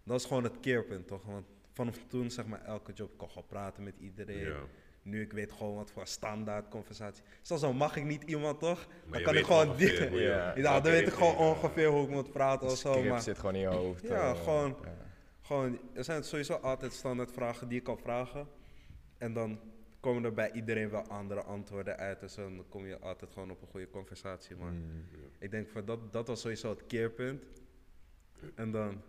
dat 0.03 0.13
was 0.13 0.25
gewoon 0.25 0.43
het 0.43 0.59
keerpunt, 0.59 1.07
toch? 1.07 1.25
Want 1.25 1.45
vanaf 1.73 1.97
toen, 2.07 2.31
zeg 2.31 2.45
maar, 2.45 2.61
elke 2.65 2.91
job, 2.93 3.11
ik 3.11 3.17
kon 3.17 3.27
gewoon 3.29 3.47
praten 3.47 3.83
met 3.83 3.97
iedereen. 3.99 4.37
Ja. 4.45 4.55
Nu 5.03 5.21
ik 5.21 5.31
weet 5.33 5.51
gewoon 5.51 5.75
wat 5.75 5.91
voor 5.91 6.07
standaard 6.07 6.67
conversatie. 6.67 7.23
Zelfs 7.41 7.63
al 7.63 7.73
mag 7.73 7.95
ik 7.95 8.03
niet 8.03 8.23
iemand, 8.23 8.59
toch? 8.59 8.87
Maar 9.05 9.11
dan 9.23 9.23
kan 9.23 9.35
ik 9.37 9.45
gewoon 9.45 9.75
die- 9.77 9.93
je- 10.11 10.53
Ja. 10.55 10.61
dan 10.81 10.81
weet 10.91 11.07
ik 11.07 11.13
gewoon 11.13 11.35
ongeveer 11.35 11.87
hoe 11.87 12.03
ik 12.03 12.09
moet 12.09 12.31
praten 12.31 12.67
of 12.67 12.77
zo. 12.77 13.03
Maar 13.03 13.21
zit 13.21 13.37
gewoon 13.39 13.55
in 13.55 13.61
je 13.61 13.67
hoofd. 13.67 14.07
Ja, 14.07 14.29
eh, 14.31 14.43
gewoon-. 14.43 14.75
Gewoon, 15.51 15.79
er 15.93 16.03
zijn 16.03 16.23
sowieso 16.23 16.53
altijd 16.53 16.93
standaard 16.93 17.31
vragen 17.31 17.67
die 17.67 17.77
ik 17.77 17.83
kan 17.83 17.97
vragen. 17.99 18.47
En 19.17 19.33
dan 19.33 19.59
komen 19.99 20.23
er 20.23 20.33
bij 20.33 20.51
iedereen 20.51 20.89
wel 20.89 21.07
andere 21.07 21.43
antwoorden 21.43 21.97
uit. 21.97 22.19
Dus 22.19 22.35
dan 22.35 22.65
kom 22.69 22.85
je 22.85 22.99
altijd 22.99 23.31
gewoon 23.31 23.51
op 23.51 23.61
een 23.61 23.67
goede 23.67 23.89
conversatie. 23.89 24.55
Maar 24.55 24.71
Mm. 24.71 25.05
ik 25.39 25.51
denk 25.51 25.67
voor 25.69 25.85
dat, 25.85 26.13
dat 26.13 26.27
was 26.27 26.41
sowieso 26.41 26.69
het 26.69 26.85
keerpunt. 26.85 27.43
En 28.55 28.71
dan, 28.71 29.01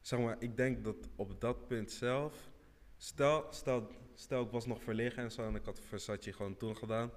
zeg 0.00 0.18
maar, 0.20 0.36
ik 0.38 0.56
denk 0.56 0.84
dat 0.84 0.96
op 1.16 1.40
dat 1.40 1.66
punt 1.66 1.90
zelf, 1.90 2.50
stel, 2.96 3.46
stel, 3.50 3.90
stel 4.14 4.42
ik 4.44 4.50
was 4.50 4.66
nog 4.66 4.82
verlegen 4.82 5.22
en 5.22 5.32
zo 5.32 5.42
en 5.46 5.54
ik 5.54 5.64
had 5.64 5.80
Versace 5.80 6.32
gewoon 6.32 6.56
toen 6.56 6.76
gedaan, 6.76 7.10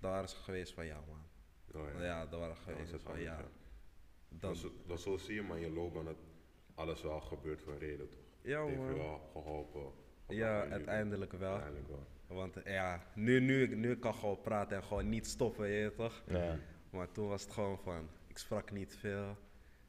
dan 0.00 0.10
waren 0.10 0.28
ze 0.28 0.36
geweest 0.36 0.72
van 0.72 0.86
ja 0.86 1.00
man. 1.06 1.22
Oh, 1.82 2.00
Ja, 2.00 2.26
dan 2.26 2.40
waren 2.40 2.56
ze 2.56 2.62
Dan 2.66 2.74
is 2.80 2.84
geweest 2.86 3.04
van 3.04 3.20
ja. 3.20 3.38
ja. 3.38 3.48
Dan, 4.28 4.50
Dat, 4.50 4.56
zo- 4.56 4.72
dat 4.86 5.00
zo 5.00 5.16
zie 5.16 5.34
je 5.34 5.42
maar 5.42 5.56
in 5.56 5.62
je 5.62 5.70
loopbaan 5.72 6.04
dat 6.04 6.16
alles 6.78 7.02
wel 7.02 7.20
gebeurt 7.20 7.62
voor 7.62 7.72
een 7.72 7.78
reden, 7.78 8.08
toch? 8.08 8.18
ja 8.42 8.60
Het 8.60 8.68
heeft 8.68 8.88
je 8.88 8.94
wel 8.94 9.20
geholpen. 9.32 9.92
Ja, 10.28 10.64
uiteindelijk 10.66 11.32
wel. 11.32 11.50
Uiteindelijk 11.50 11.88
wel. 11.88 12.06
Want 12.26 12.56
ja, 12.64 13.02
nu, 13.14 13.40
nu, 13.40 13.62
ik- 13.62 13.76
nu 13.76 13.90
ik 13.90 14.00
kan 14.00 14.14
gewoon 14.14 14.40
praten 14.40 14.76
en 14.76 14.82
gewoon 14.84 15.08
niet 15.08 15.26
stoppen, 15.26 15.62
weet 15.62 15.82
je 15.84 15.94
toch? 15.96 16.22
Ja. 16.26 16.58
Maar 16.90 17.12
toen 17.12 17.28
was 17.28 17.42
het 17.42 17.52
gewoon 17.52 17.78
van, 17.78 18.08
ik 18.26 18.38
sprak 18.38 18.70
niet 18.70 18.96
veel. 18.96 19.30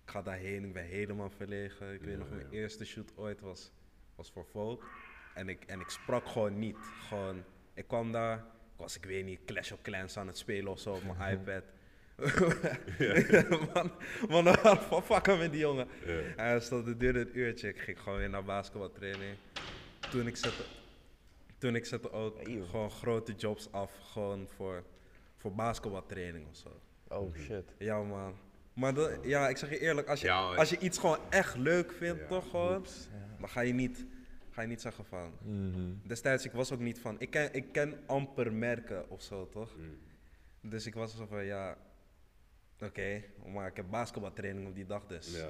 Ik 0.03 0.09
ga 0.15 0.21
daarheen, 0.21 0.63
ik 0.65 0.73
ben 0.73 0.83
helemaal 0.85 1.29
verlegen. 1.29 1.93
Ik 1.93 2.01
weet 2.01 2.17
nog, 2.17 2.29
mijn 2.29 2.41
ja. 2.41 2.49
eerste 2.49 2.85
shoot 2.85 3.17
ooit 3.17 3.41
was, 3.41 3.71
was 4.15 4.31
voor 4.31 4.45
Vogue. 4.45 4.87
En 5.35 5.49
ik, 5.49 5.63
en 5.65 5.79
ik 5.79 5.89
sprak 5.89 6.27
gewoon 6.27 6.59
niet. 6.59 6.77
Gewoon, 7.07 7.43
ik 7.73 7.87
kwam 7.87 8.11
daar, 8.11 8.37
ik 8.37 8.43
was, 8.75 8.97
ik 8.97 9.05
weet 9.05 9.25
niet, 9.25 9.45
Clash 9.45 9.71
of 9.71 9.81
Clans 9.81 10.17
aan 10.17 10.27
het 10.27 10.37
spelen 10.37 10.71
of 10.71 10.79
zo 10.79 10.93
op 10.93 11.03
mijn 11.03 11.31
iPad. 11.39 11.63
man, 14.29 14.43
man, 14.43 14.55
van 14.77 15.03
fucken 15.03 15.37
met 15.37 15.51
die 15.51 15.59
jongen. 15.59 15.87
Ja. 16.05 16.21
Hij 16.35 16.59
stond, 16.59 16.85
het 16.85 16.99
duurde 16.99 17.19
een 17.19 17.37
uurtje. 17.39 17.67
Ik 17.67 17.79
ging 17.79 17.99
gewoon 17.99 18.17
weer 18.17 18.29
naar 18.29 18.43
basketbaltraining. 18.43 19.35
Toen 20.11 20.27
ik 20.27 20.35
zette, 20.35 20.63
toen 21.57 21.75
ik 21.75 21.85
zette 21.85 22.11
ook 22.11 22.37
gewoon 22.69 22.91
grote 22.91 23.33
jobs 23.33 23.71
af. 23.71 23.91
Gewoon 24.11 24.47
voor, 24.55 24.83
voor 25.37 25.53
basketbaltraining 25.55 26.47
of 26.47 26.55
zo. 26.55 26.81
Oh 27.07 27.35
shit. 27.35 27.73
Ja 27.77 28.01
man. 28.03 28.35
Maar 28.73 28.93
dat, 28.93 29.11
ja, 29.23 29.49
ik 29.49 29.57
zeg 29.57 29.69
je 29.69 29.79
eerlijk, 29.79 30.07
als 30.07 30.21
je, 30.21 30.27
Ja, 30.27 30.55
als 30.55 30.69
je 30.69 30.79
iets 30.79 30.97
gewoon 30.97 31.17
echt 31.29 31.55
leuk 31.55 31.91
vindt, 31.91 32.19
Ja, 32.19 32.27
toch 32.27 32.49
gewoon, 32.49 32.85
dan 33.39 33.49
ga 33.49 33.61
je, 33.61 33.73
niet, 33.73 34.05
ga 34.49 34.61
je 34.61 34.67
niet 34.67 34.81
zeggen 34.81 35.05
van. 35.05 35.33
Mhm. 35.41 35.93
Destijds, 36.03 36.45
ik 36.45 36.51
was 36.51 36.71
ook 36.71 36.79
niet 36.79 36.99
van, 36.99 37.15
ik 37.19 37.29
ken, 37.29 37.53
ik 37.53 37.71
ken 37.71 37.99
amper 38.05 38.53
merken 38.53 39.09
of 39.09 39.21
zo, 39.21 39.49
toch? 39.49 39.75
Mm. 39.77 39.97
Dus 40.69 40.85
ik 40.85 40.93
was 40.93 41.15
zo 41.15 41.25
van, 41.25 41.45
ja, 41.45 41.77
oké, 42.81 43.23
maar 43.53 43.67
ik 43.67 43.75
heb 43.75 43.85
basketbaltraining 43.89 44.67
op 44.67 44.75
die 44.75 44.85
dag, 44.85 45.05
dus 45.07 45.35
Ja. 45.37 45.47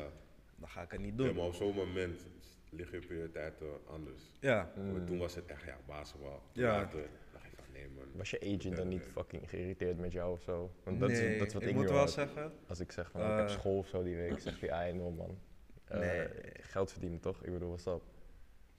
dan 0.56 0.70
ga 0.70 0.82
ik 0.82 0.92
het 0.92 1.02
niet 1.02 1.13
ja, 1.18 1.24
doen. 1.24 1.36
maar 1.36 1.46
op 1.46 1.54
zo'n 1.54 1.76
moment 1.76 2.28
liggen 2.70 3.00
je 3.00 3.08
prioriteiten 3.08 3.68
anders. 3.88 4.22
Ja, 4.39 4.72
Maar 4.92 5.04
toen 5.04 5.18
was 5.18 5.36
het 5.36 5.46
echt, 5.46 5.63
ja, 5.63 5.78
basketbal. 5.88 6.42
Mm. 6.54 6.62
Ja. 6.62 6.72
Later 6.72 7.08
dacht 7.32 7.46
ik 7.46 7.52
van, 7.56 7.65
nee 7.74 7.88
man. 7.96 8.06
Was 8.15 8.30
je 8.30 8.39
agent 8.39 8.76
dan 8.76 8.88
niet 8.88 9.04
fucking 9.04 9.50
geïrriteerd 9.50 9.98
met 10.00 10.12
jou 10.12 10.32
of 10.34 10.42
zo? 10.42 10.72
Want 10.84 11.00
dat, 11.00 11.10
nee, 11.10 11.32
is, 11.34 11.38
dat 11.39 11.48
is 11.48 11.54
wat 11.54 11.62
ik, 11.63 11.70
ik 11.70 11.76
moet 11.76 11.89
wel 11.89 11.98
had. 11.98 12.12
zeggen, 12.12 12.52
Als 12.68 12.80
ik 12.80 12.92
zeg 12.92 13.12
van, 13.12 13.22
ik 13.22 13.28
heb 13.38 13.48
Eh. 13.48 13.50
school 13.50 13.78
of 13.78 13.88
zo 13.88 14.04
die 14.04 14.15
week, 14.15 14.39
zegt 14.39 14.62
hij, 14.62 14.72
ah, 14.89 14.96
no 14.96 15.12
man. 15.12 15.39
Eh, 15.86 16.00
Nee. 16.00 16.28
Geld 16.62 16.92
verdienen 16.92 17.20
toch? 17.20 17.44
Ik 17.44 17.52
bedoel, 17.54 17.68
what's 17.70 17.86
up? 17.86 18.02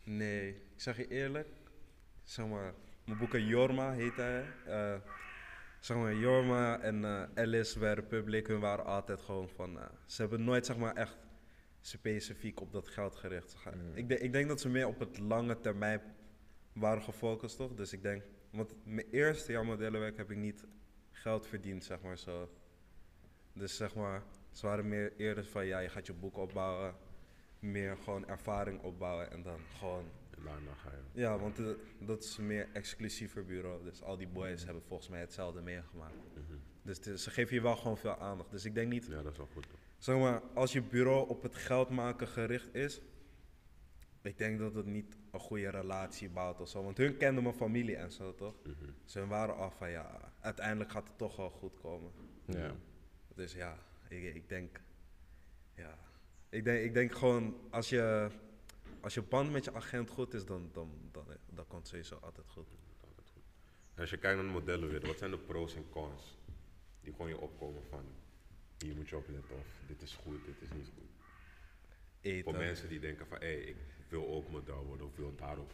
nee, 0.05 0.49
ik 0.49 0.57
zeg 0.77 0.97
je 0.97 1.09
eerlijk, 1.09 1.49
zeg 2.23 2.47
maar, 2.47 2.75
mijn 3.05 3.19
boeken 3.19 3.47
Jorma 3.47 3.93
heet 3.93 4.17
hij. 4.17 4.45
eh, 4.67 4.95
zeg 5.81 5.97
maar, 5.97 6.15
Jorma 6.15 6.81
en 6.81 7.05
eh, 7.05 7.23
Alice 7.35 7.79
bij 7.79 7.95
Republic, 7.95 8.47
hun 8.47 8.61
waren 8.61 8.85
altijd 8.85 9.21
gewoon 9.21 9.49
van, 9.49 9.79
eh, 9.79 9.87
ze 10.07 10.21
hebben 10.21 10.45
nooit 10.45 10.67
zeg 10.67 10.77
maar 10.77 10.95
echt 10.95 11.17
specifiek 11.81 12.61
op 12.61 12.73
dat 12.73 12.89
geld 12.89 13.17
gericht. 13.17 13.57
Mm. 13.75 13.97
ik, 13.97 14.09
denk, 14.09 14.21
ik 14.21 14.33
denk 14.33 14.49
dat 14.49 14.61
ze 14.61 14.69
meer 14.69 14.87
op 14.87 14.99
het 14.99 15.19
lange 15.19 15.61
termijn 15.61 16.01
waren 16.73 17.03
gefocust, 17.03 17.57
toch? 17.57 17.75
Dus 17.75 17.93
ik 17.93 18.03
denk, 18.03 18.23
want 18.51 18.75
mijn 18.85 19.07
eerste 19.11 19.53
jaar 19.53 19.65
modellenwerk 19.65 20.17
heb 20.17 20.31
ik 20.31 20.37
niet 20.37 20.65
geld 21.11 21.47
verdiend, 21.47 21.85
zeg 21.85 22.01
maar 22.01 22.19
zo. 22.19 22.51
Dus 23.53 23.77
zeg 23.77 23.95
maar, 23.95 24.23
ze 24.51 24.67
waren 24.67 24.89
meer 24.89 25.13
eerder 25.17 25.45
van, 25.45 25.67
ja, 25.67 25.79
je 25.79 25.89
gaat 25.89 26.07
je 26.07 26.13
boek 26.13 26.37
opbouwen, 26.37 26.95
meer 27.59 27.97
gewoon 27.97 28.29
ervaring 28.29 28.83
opbouwen 28.83 29.31
en 29.31 29.43
dan 29.43 29.61
gewoon 29.79 30.05
daarna 30.45 30.75
ga 30.75 30.91
je. 30.91 31.21
Ja, 31.21 31.39
want 31.39 31.59
eh, 31.59 31.67
dat 31.99 32.23
is 32.23 32.37
meer 32.39 32.69
exclusiever 32.73 33.45
bureau. 33.45 33.83
Dus 33.85 34.03
al 34.03 34.17
die 34.17 34.29
boys 34.29 34.65
hebben 34.65 34.83
volgens 34.83 35.09
mij 35.09 35.21
hetzelfde 35.21 35.61
meegemaakt. 35.61 36.15
Mhm. 36.35 36.57
Dus 36.83 36.99
is- 36.99 37.23
ze 37.23 37.31
geven 37.31 37.55
je 37.55 37.61
wel 37.63 37.77
gewoon 37.77 37.99
veel 37.99 38.17
aandacht. 38.19 38.51
Dus 38.51 38.65
ik 38.65 38.75
denk 38.75 38.93
niet, 38.93 39.07
Ja, 39.07 39.23
dat 39.23 39.33
is 39.33 39.39
wel 39.39 39.49
goed. 39.53 39.67
zeg 39.99 40.19
maar, 40.19 40.43
als 40.55 40.73
je 40.73 40.83
bureau 40.83 41.29
op 41.29 41.43
het 41.43 41.55
geld 41.55 41.89
maken 41.91 42.29
gericht 42.29 42.75
is, 42.75 43.01
ik 44.23 44.39
denk 44.39 44.59
dat 44.59 44.75
het 44.75 44.87
niet 44.87 45.17
een 45.31 45.41
goede 45.41 45.69
relatie 45.71 46.29
bouwt 46.29 46.61
of 46.61 46.69
zo. 46.69 46.83
Want 46.83 46.97
hun 46.97 47.17
kenden 47.17 47.43
mijn 47.43 47.55
familie 47.55 47.97
en 47.97 48.13
zo, 48.13 48.35
toch? 48.35 48.55
Mhm. 48.65 48.75
Dus 49.05 49.15
waren 49.15 49.57
af 49.57 49.77
van 49.77 49.91
ja, 49.91 50.33
uiteindelijk 50.41 50.91
gaat 50.91 51.09
het 51.09 51.19
toch 51.19 51.37
wel 51.37 51.51
goed 51.51 51.79
komen. 51.81 52.11
Ja. 52.45 52.75
Dus 53.35 53.53
ja, 53.53 53.79
ik, 54.09 54.35
ik 54.35 54.49
denk, 54.49 54.81
ja, 55.75 55.99
ik 56.49 56.65
denk, 56.65 56.85
ik 56.85 56.95
denk 56.95 57.13
gewoon 57.13 57.57
als 57.71 57.89
je, 57.89 58.29
als 59.01 59.15
je 59.15 59.23
band 59.23 59.53
met 59.53 59.65
je 59.65 59.75
agent 59.75 60.11
goed 60.11 60.35
is, 60.35 60.45
dan, 60.45 60.71
dan, 60.73 60.91
dan, 61.13 61.25
dan 61.47 61.67
komt 61.67 61.81
het 61.81 61.89
sowieso 61.89 62.19
altijd 62.21 62.49
goed. 62.49 62.67
Als 63.97 64.11
je 64.11 64.17
kijkt 64.17 64.37
naar 64.37 64.47
de 64.47 64.53
modellenwereld, 64.53 65.07
wat 65.07 65.19
zijn 65.19 65.31
de 65.31 65.39
pros 65.39 65.75
en 65.75 65.91
cons 65.91 66.39
die 67.01 67.13
gewoon 67.13 67.29
je 67.29 67.39
opkomen 67.39 67.83
van 67.85 68.05
hier 68.79 68.95
moet 68.97 69.09
je 69.09 69.17
op 69.17 69.29
letten 69.29 69.57
of 69.57 69.67
dit 69.87 70.03
is 70.03 70.15
goed, 70.15 70.45
dit 70.45 70.61
is 70.61 70.73
niet 70.73 70.91
goed. 70.95 71.09
Voor 72.23 72.31
Eten. 72.33 72.57
mensen 72.57 72.89
die 72.89 73.01
denken 73.01 73.27
van 73.27 73.39
hé, 73.39 73.47
hey, 73.47 73.61
ik 73.65 73.77
wil 74.09 74.29
ook 74.29 74.51
model 74.51 74.85
worden 74.85 75.07
of 75.07 75.17
wil 75.17 75.35
daarop 75.35 75.73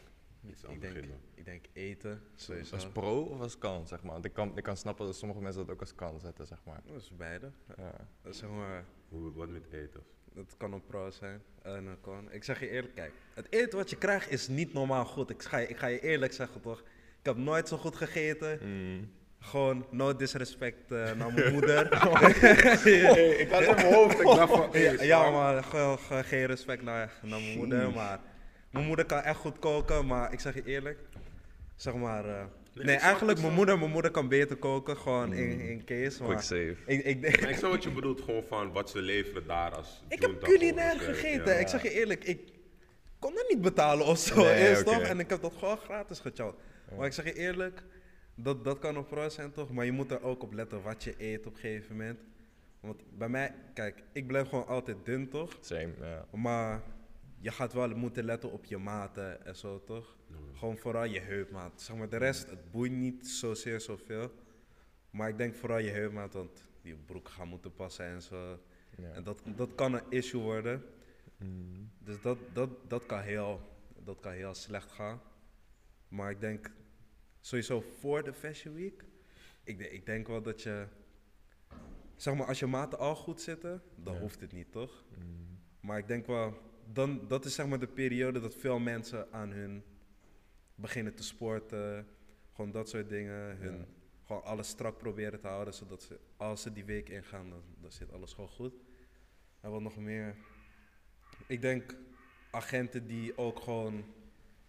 iets 0.48 0.64
aan 0.64 0.72
Ik 0.72 0.80
denk, 0.80 0.94
beginnen. 0.94 1.20
ik 1.34 1.44
denk 1.44 1.64
eten, 1.72 2.22
sowieso. 2.34 2.74
Als 2.74 2.88
pro 2.88 3.22
of 3.22 3.40
als 3.40 3.58
kan, 3.58 3.86
zeg 3.86 4.02
maar. 4.02 4.12
Want 4.12 4.24
ik 4.24 4.32
kan, 4.32 4.56
ik 4.56 4.62
kan 4.62 4.76
snappen 4.76 5.06
dat 5.06 5.16
sommige 5.16 5.40
mensen 5.40 5.66
dat 5.66 5.74
ook 5.74 5.80
als 5.80 5.94
kan 5.94 6.20
zetten, 6.20 6.46
zeg 6.46 6.64
maar. 6.64 6.80
Dat 6.84 7.00
is 7.00 7.16
beide. 7.16 7.50
Ja. 7.76 8.08
Dat 8.22 8.32
is 8.32 8.38
zeg 8.38 8.50
maar, 8.50 8.84
Hoe, 9.08 9.32
wat 9.32 9.48
met 9.48 9.72
eten? 9.72 10.02
Dat 10.36 10.54
kan 10.56 10.72
een 10.72 10.86
pro 10.86 11.10
zijn 11.10 11.42
en 11.62 11.86
een 11.86 12.00
con. 12.00 12.28
Ik 12.32 12.44
zeg 12.44 12.60
je 12.60 12.70
eerlijk, 12.70 12.94
kijk, 12.94 13.12
het 13.34 13.46
eten 13.50 13.78
wat 13.78 13.90
je 13.90 13.96
krijgt 13.96 14.30
is 14.30 14.48
niet 14.48 14.72
normaal 14.72 15.04
goed. 15.04 15.30
Ik 15.30 15.42
ga, 15.42 15.56
je- 15.58 15.66
ik 15.68 15.76
ga 15.76 15.86
je 15.86 16.00
eerlijk 16.00 16.32
zeggen 16.32 16.60
toch, 16.60 16.80
ik 17.20 17.22
heb 17.22 17.36
nooit 17.36 17.68
zo 17.68 17.76
goed 17.76 17.96
gegeten. 17.96 18.58
Mm. 18.62 19.10
Gewoon 19.40 19.86
no 19.90 20.16
disrespect 20.16 20.92
eh, 20.92 21.12
naar 21.12 21.32
mijn 21.32 21.52
moeder. 21.56 21.92
ik 23.40 23.48
had 23.50 23.62
in 23.62 23.74
mijn 23.74 23.94
hoofd, 23.94 24.18
ik 24.18 24.24
dacht 24.24 24.52
van 24.52 24.80
Ja, 24.80 25.02
ja, 25.02 25.30
maar 25.30 25.64
gewoon, 25.64 25.98
gewoon 25.98 26.24
geen 26.24 26.46
respect 26.46 26.82
naar, 26.82 27.12
naar 27.22 27.40
mijn 27.40 27.56
moeder. 27.56 27.90
Maar 27.92 28.20
mijn 28.70 28.86
moeder 28.86 29.04
kan 29.06 29.20
echt 29.22 29.38
goed 29.38 29.58
koken, 29.58 30.06
maar 30.06 30.32
ik 30.32 30.40
zeg 30.40 30.54
je 30.54 30.64
eerlijk. 30.64 30.98
Zeg 31.76 31.94
maar. 31.94 32.24
eh, 32.28 32.44
Nee, 32.84 32.96
eigenlijk 32.96 33.40
mijn 33.40 33.52
moeder, 33.54 33.78
mijn 33.78 33.90
moeder 33.90 34.10
kan 34.10 34.28
beter 34.28 34.56
koken, 34.56 34.96
gewoon 34.96 35.32
in, 35.32 35.60
in 35.60 35.84
case. 35.84 36.16
Quick 36.16 36.28
Maar 36.28 36.42
save. 36.42 36.76
ik, 36.86 37.04
ik, 37.04 37.22
denk- 37.22 37.40
Maar 37.40 37.50
ik 37.50 37.56
snap 37.56 37.70
wat 37.70 37.82
je 37.82 37.90
bedoelt, 37.90 38.20
gewoon 38.20 38.44
van 38.48 38.72
wat 38.72 38.90
ze 38.90 39.02
leveren 39.02 39.46
daar 39.46 39.74
als 39.76 40.02
ik 40.08 40.20
heb 40.20 40.40
culinair 40.42 40.98
gegeten. 41.00 41.52
ja. 41.52 41.58
Ik 41.58 41.68
zeg 41.68 41.82
je 41.82 41.90
eerlijk, 41.90 42.24
ik 42.24 42.40
kon 43.18 43.34
dat 43.34 43.44
niet 43.48 43.60
betalen 43.60 44.06
of 44.06 44.18
zo. 44.18 44.34
Nee, 44.42 44.68
eerst 44.68 44.84
toch? 44.84 45.00
En 45.02 45.18
ik 45.20 45.30
heb 45.30 45.40
dat 45.42 45.54
gewoon 45.58 45.76
gratis 45.78 46.20
gechowd. 46.20 46.54
Maar 46.96 47.06
ik 47.06 47.12
zeg 47.12 47.24
je 47.24 47.34
eerlijk, 47.34 47.82
dat, 48.34 48.64
dat 48.64 48.78
kan 48.78 48.96
een 48.96 49.06
pro 49.06 49.28
zijn 49.28 49.52
toch? 49.52 49.70
Maar 49.72 49.84
je 49.84 49.92
moet 49.92 50.10
er 50.10 50.22
ook 50.22 50.42
op 50.42 50.52
letten 50.52 50.82
wat 50.82 51.04
je 51.04 51.14
eet 51.18 51.46
op 51.46 51.54
een 51.54 51.60
gegeven 51.60 51.96
moment. 51.96 52.18
Want 52.80 53.02
bij 53.18 53.28
mij, 53.28 53.54
kijk, 53.74 54.02
ik 54.12 54.26
blijf 54.26 54.48
gewoon 54.48 54.66
altijd 54.66 54.96
dun 55.04 55.28
toch? 55.28 55.56
Same, 55.60 55.88
ja. 56.00 56.24
Maar 56.38 56.82
je 57.38 57.50
gaat 57.50 57.72
wel 57.72 57.88
moeten 57.88 58.24
letten 58.24 58.52
op 58.52 58.64
je 58.64 58.78
maten 58.78 59.46
en 59.46 59.56
zo, 59.56 59.82
toch? 59.86 60.15
Gewoon 60.54 60.76
vooral 60.78 61.04
je 61.04 61.20
heupmaat. 61.20 61.82
Zeg 61.82 61.96
maar, 61.96 62.08
de 62.08 62.16
rest, 62.16 62.50
het 62.50 62.70
boeit 62.70 62.92
niet 62.92 63.28
zozeer 63.28 63.80
zoveel. 63.80 64.30
Maar 65.10 65.28
ik 65.28 65.38
denk 65.38 65.54
vooral 65.54 65.78
je 65.78 65.90
heupmaat, 65.90 66.32
want 66.34 66.64
die 66.82 66.94
broek 66.96 67.28
gaan 67.28 67.48
moeten 67.48 67.74
passen 67.74 68.04
en 68.06 68.22
zo. 68.22 68.58
ja. 68.96 69.10
En 69.12 69.22
dat, 69.24 69.42
dat 69.56 69.74
kan 69.74 69.92
een 69.94 70.02
issue 70.08 70.40
worden. 70.40 70.82
Mm. 71.38 71.90
Dus 71.98 72.20
dat, 72.20 72.38
dat, 72.52 72.70
dat, 72.88 73.06
kan 73.06 73.20
heel, 73.20 73.60
dat 74.04 74.20
kan 74.20 74.32
heel 74.32 74.54
slecht 74.54 74.90
gaan. 74.92 75.20
Maar 76.08 76.30
ik 76.30 76.40
denk, 76.40 76.70
sowieso 77.40 77.80
voor 77.80 78.24
de 78.24 78.32
Fashion 78.32 78.74
Week, 78.74 79.04
ik, 79.64 79.78
de- 79.78 79.90
ik 79.90 80.06
denk 80.06 80.26
wel 80.26 80.42
dat 80.42 80.62
je, 80.62 80.86
zeg 82.16 82.34
maar, 82.34 82.46
als 82.46 82.58
je 82.58 82.66
maten 82.66 82.98
al 82.98 83.14
goed 83.16 83.40
zitten, 83.40 83.82
dan 83.96 84.14
Ja. 84.14 84.20
hoeft 84.20 84.40
het 84.40 84.52
niet, 84.52 84.72
toch? 84.72 85.04
Mm. 85.18 85.58
Maar 85.80 85.98
ik 85.98 86.06
denk 86.08 86.26
wel, 86.26 86.58
dan, 86.92 87.28
dat 87.28 87.44
is 87.44 87.54
zeg 87.54 87.66
maar 87.66 87.78
de 87.78 87.86
periode 87.86 88.40
dat 88.40 88.54
veel 88.54 88.78
mensen 88.78 89.32
aan 89.32 89.50
hun 89.50 89.82
beginnen 90.76 91.14
te 91.14 91.22
sporten. 91.22 92.06
Gewoon 92.52 92.70
dat 92.70 92.88
soort 92.88 93.08
dingen. 93.08 93.56
Hun, 93.56 93.78
Ja. 93.78 93.84
Gewoon 94.24 94.44
alles 94.44 94.68
strak 94.68 94.98
proberen 94.98 95.40
te 95.40 95.46
houden, 95.46 95.74
zodat 95.74 96.02
ze, 96.02 96.18
als 96.36 96.62
ze 96.62 96.72
die 96.72 96.84
week 96.84 97.08
ingaan, 97.08 97.50
dan, 97.50 97.62
dan 97.80 97.92
zit 97.92 98.12
alles 98.12 98.32
gewoon 98.32 98.50
goed. 98.50 98.74
En 99.60 99.70
wat 99.70 99.80
nog 99.80 99.96
meer? 99.96 100.34
Ik 101.46 101.60
denk 101.60 101.96
agenten 102.50 103.06
die 103.06 103.38
ook 103.38 103.60
gewoon 103.60 104.04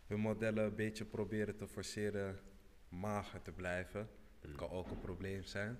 hun 0.08 0.20
modellen 0.20 0.65
een 0.65 0.76
beetje 0.76 1.06
proberen 1.06 1.56
te 1.56 1.67
forceren 1.67 2.39
mager 2.89 3.41
te 3.41 3.52
blijven. 3.52 4.10
Dat 4.39 4.56
kan 4.56 4.70
ook 4.70 4.89
een 4.89 5.00
probleem 5.00 5.43
zijn. 5.43 5.80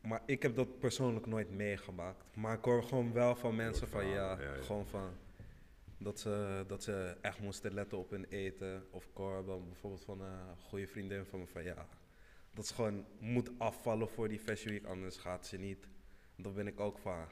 Maar 0.00 0.22
ik 0.26 0.42
heb 0.42 0.56
dat 0.56 0.78
persoonlijk 0.78 1.26
nooit 1.26 1.50
meegemaakt. 1.50 2.24
Maar 2.34 2.56
ik 2.56 2.64
hoor 2.64 2.82
gewoon 2.82 3.12
wel 3.12 3.36
van 3.36 3.56
mensen 3.56 3.88
van 3.88 4.06
ja. 4.06 4.36
gewoon 4.36 4.86
van 4.86 5.10
dat 5.98 6.20
ze, 6.20 6.64
dat 6.66 6.82
ze 6.82 7.16
echt 7.20 7.40
moesten 7.40 7.74
letten 7.74 7.98
op 7.98 8.10
hun 8.10 8.24
eten. 8.24 8.86
Of 8.90 9.08
dan 9.46 9.68
bijvoorbeeld 9.68 10.04
van 10.04 10.20
een 10.20 10.56
goede 10.58 10.86
vriendin 10.86 11.24
van 11.24 11.38
me 11.38 11.46
van 11.46 11.64
ja, 11.64 11.88
dat 12.54 12.66
ze 12.66 12.74
gewoon 12.74 13.04
moet 13.18 13.50
afvallen 13.58 14.08
voor 14.08 14.28
die 14.28 14.38
Fashion 14.38 14.72
Week, 14.72 14.84
anders 14.84 15.16
gaat 15.16 15.46
ze 15.46 15.56
niet. 15.56 15.88
Dan 16.36 16.54
ben 16.54 16.66
ik 16.66 16.80
ook 16.80 16.98
van, 16.98 17.26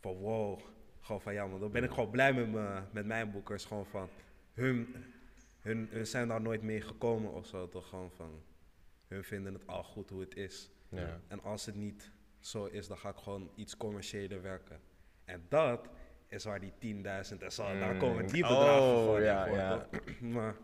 van 0.00 0.14
wow, 0.14 0.60
gewoon 1.00 1.20
van 1.20 1.34
ja, 1.34 1.46
maar 1.46 1.58
dan 1.58 1.70
ben 1.70 1.84
ik 1.84 1.90
gewoon 1.90 2.10
blij 2.10 2.32
met, 2.32 2.48
me, 2.48 2.82
met 2.92 3.06
mijn 3.06 3.30
boekers. 3.30 3.64
Gewoon 3.64 3.86
van 3.86 4.08
hun, 4.52 4.94
hun, 5.60 5.88
hun 5.90 6.06
zijn 6.06 6.28
daar 6.28 6.40
nooit 6.40 6.62
mee 6.62 6.80
gekomen 6.80 7.32
of 7.32 7.46
zo. 7.46 7.68
Toch 7.68 7.88
gewoon 7.88 8.10
van, 8.10 8.42
hun 9.06 9.24
vinden 9.24 9.52
het 9.52 9.66
al 9.66 9.82
goed 9.82 10.10
hoe 10.10 10.20
het 10.20 10.36
is. 10.36 10.70
Ja. 10.88 11.20
En 11.28 11.42
als 11.42 11.66
het 11.66 11.74
niet 11.74 12.12
zo 12.40 12.64
is, 12.64 12.86
dan 12.86 12.98
ga 12.98 13.08
ik 13.08 13.16
gewoon 13.16 13.50
iets 13.54 13.76
commerciëler 13.76 14.42
werken. 14.42 14.80
En 15.24 15.46
dat 15.48 15.88
is 16.30 16.44
waar 16.44 16.60
die 16.60 16.72
10.000 16.78 17.42
en 17.42 17.52
zo, 17.52 17.78
daar 17.78 17.92
Mm. 17.92 17.98
komen 17.98 18.26
die 18.26 18.42
bedragen 18.42 18.82
Oh, 18.82 19.20
ja, 19.20 19.46
voor. 19.46 19.56
ja. 19.56 19.86
maar 20.34 20.54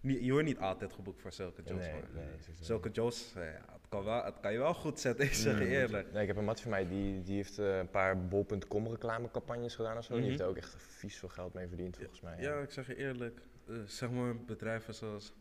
niet, 0.00 0.24
je 0.24 0.30
wordt 0.32 0.46
niet 0.46 0.58
altijd 0.58 0.92
geboekt 0.92 1.20
voor 1.20 1.32
zulke 1.32 1.62
jobs. 1.62 1.86
Nee, 1.86 1.92
nee. 2.14 2.24
Zulke 2.60 2.90
jobs, 2.90 3.32
ja, 3.34 3.40
het, 3.42 3.88
kan 3.88 4.04
wel, 4.04 4.24
het 4.24 4.40
kan 4.40 4.52
je 4.52 4.58
wel 4.58 4.74
goed 4.74 5.00
zetten, 5.00 5.24
ik 5.24 5.32
zeg 5.32 5.58
je 5.58 5.64
Mm. 5.64 5.70
eerlijk. 5.70 6.12
Nee, 6.12 6.20
ik 6.22 6.28
heb 6.28 6.36
een 6.36 6.44
mat 6.44 6.60
van 6.60 6.70
mij, 6.70 6.88
die, 6.88 7.22
die 7.22 7.36
heeft 7.36 7.58
eh, 7.58 7.78
een 7.78 7.90
paar 7.90 8.26
bol.com 8.26 8.86
reclamecampagnes 8.88 9.74
gedaan 9.74 9.96
of 9.96 10.04
zo. 10.04 10.12
Mhm. 10.12 10.20
Die 10.20 10.30
heeft 10.30 10.42
er 10.42 10.48
ook 10.48 10.56
echt 10.56 10.74
vies 10.78 11.18
veel 11.18 11.28
geld 11.28 11.54
mee 11.54 11.68
verdiend, 11.68 11.96
volgens 11.96 12.20
mij. 12.20 12.40
Ja, 12.40 12.58
ik 12.60 12.70
zeg 12.70 12.86
je 12.86 12.96
eerlijk, 12.96 13.40
eh, 13.68 13.74
zeg 13.86 14.10
maar 14.10 14.36
bedrijven 14.36 14.94
zoals 14.94 15.32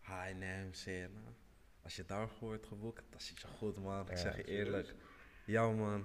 H&M, 0.00 0.70
CNA, 0.70 1.32
als 1.82 1.96
je 1.96 2.04
daarvoor 2.06 2.48
wordt 2.48 2.66
geboekt, 2.66 3.02
dan 3.10 3.20
zit 3.20 3.40
je 3.40 3.46
goed 3.46 3.78
man, 3.82 4.10
ik 4.10 4.16
zeg 4.16 4.36
je 4.36 4.44
eerlijk. 4.44 4.94
Ja 5.44 5.70
man, 5.70 6.04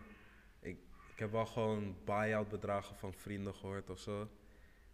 ik, 1.15 1.21
heb 1.21 1.31
wel 1.31 1.45
gewoon 1.45 1.95
buy-out 2.05 2.49
bedragen 2.49 2.95
van 2.95 3.13
vrienden 3.13 3.53
gehoord 3.53 3.89
of 3.89 3.99
zo. 3.99 4.29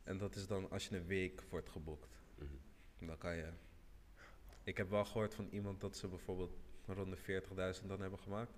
En 0.04 0.18
dat 0.18 0.36
is 0.36 0.48
dan 0.48 0.68
als 0.72 0.88
je 0.88 0.96
een 0.96 1.06
week 1.06 1.42
wordt 1.50 1.70
geboekt. 1.70 2.20
Mhm. 2.36 3.08
Dan 3.08 3.18
kan 3.18 3.36
je... 3.36 3.46
Ik 4.64 4.78
heb 4.78 4.90
wel 4.90 5.06
gehoord 5.06 5.34
van 5.36 5.48
iemand 5.52 5.82
dat 5.82 5.98
ze 5.98 6.08
bijvoorbeeld 6.08 6.52
rond 6.86 7.16
de 7.26 7.42
40.000 7.82 7.86
dan 7.88 8.02
hebben 8.02 8.20
gemaakt. 8.20 8.52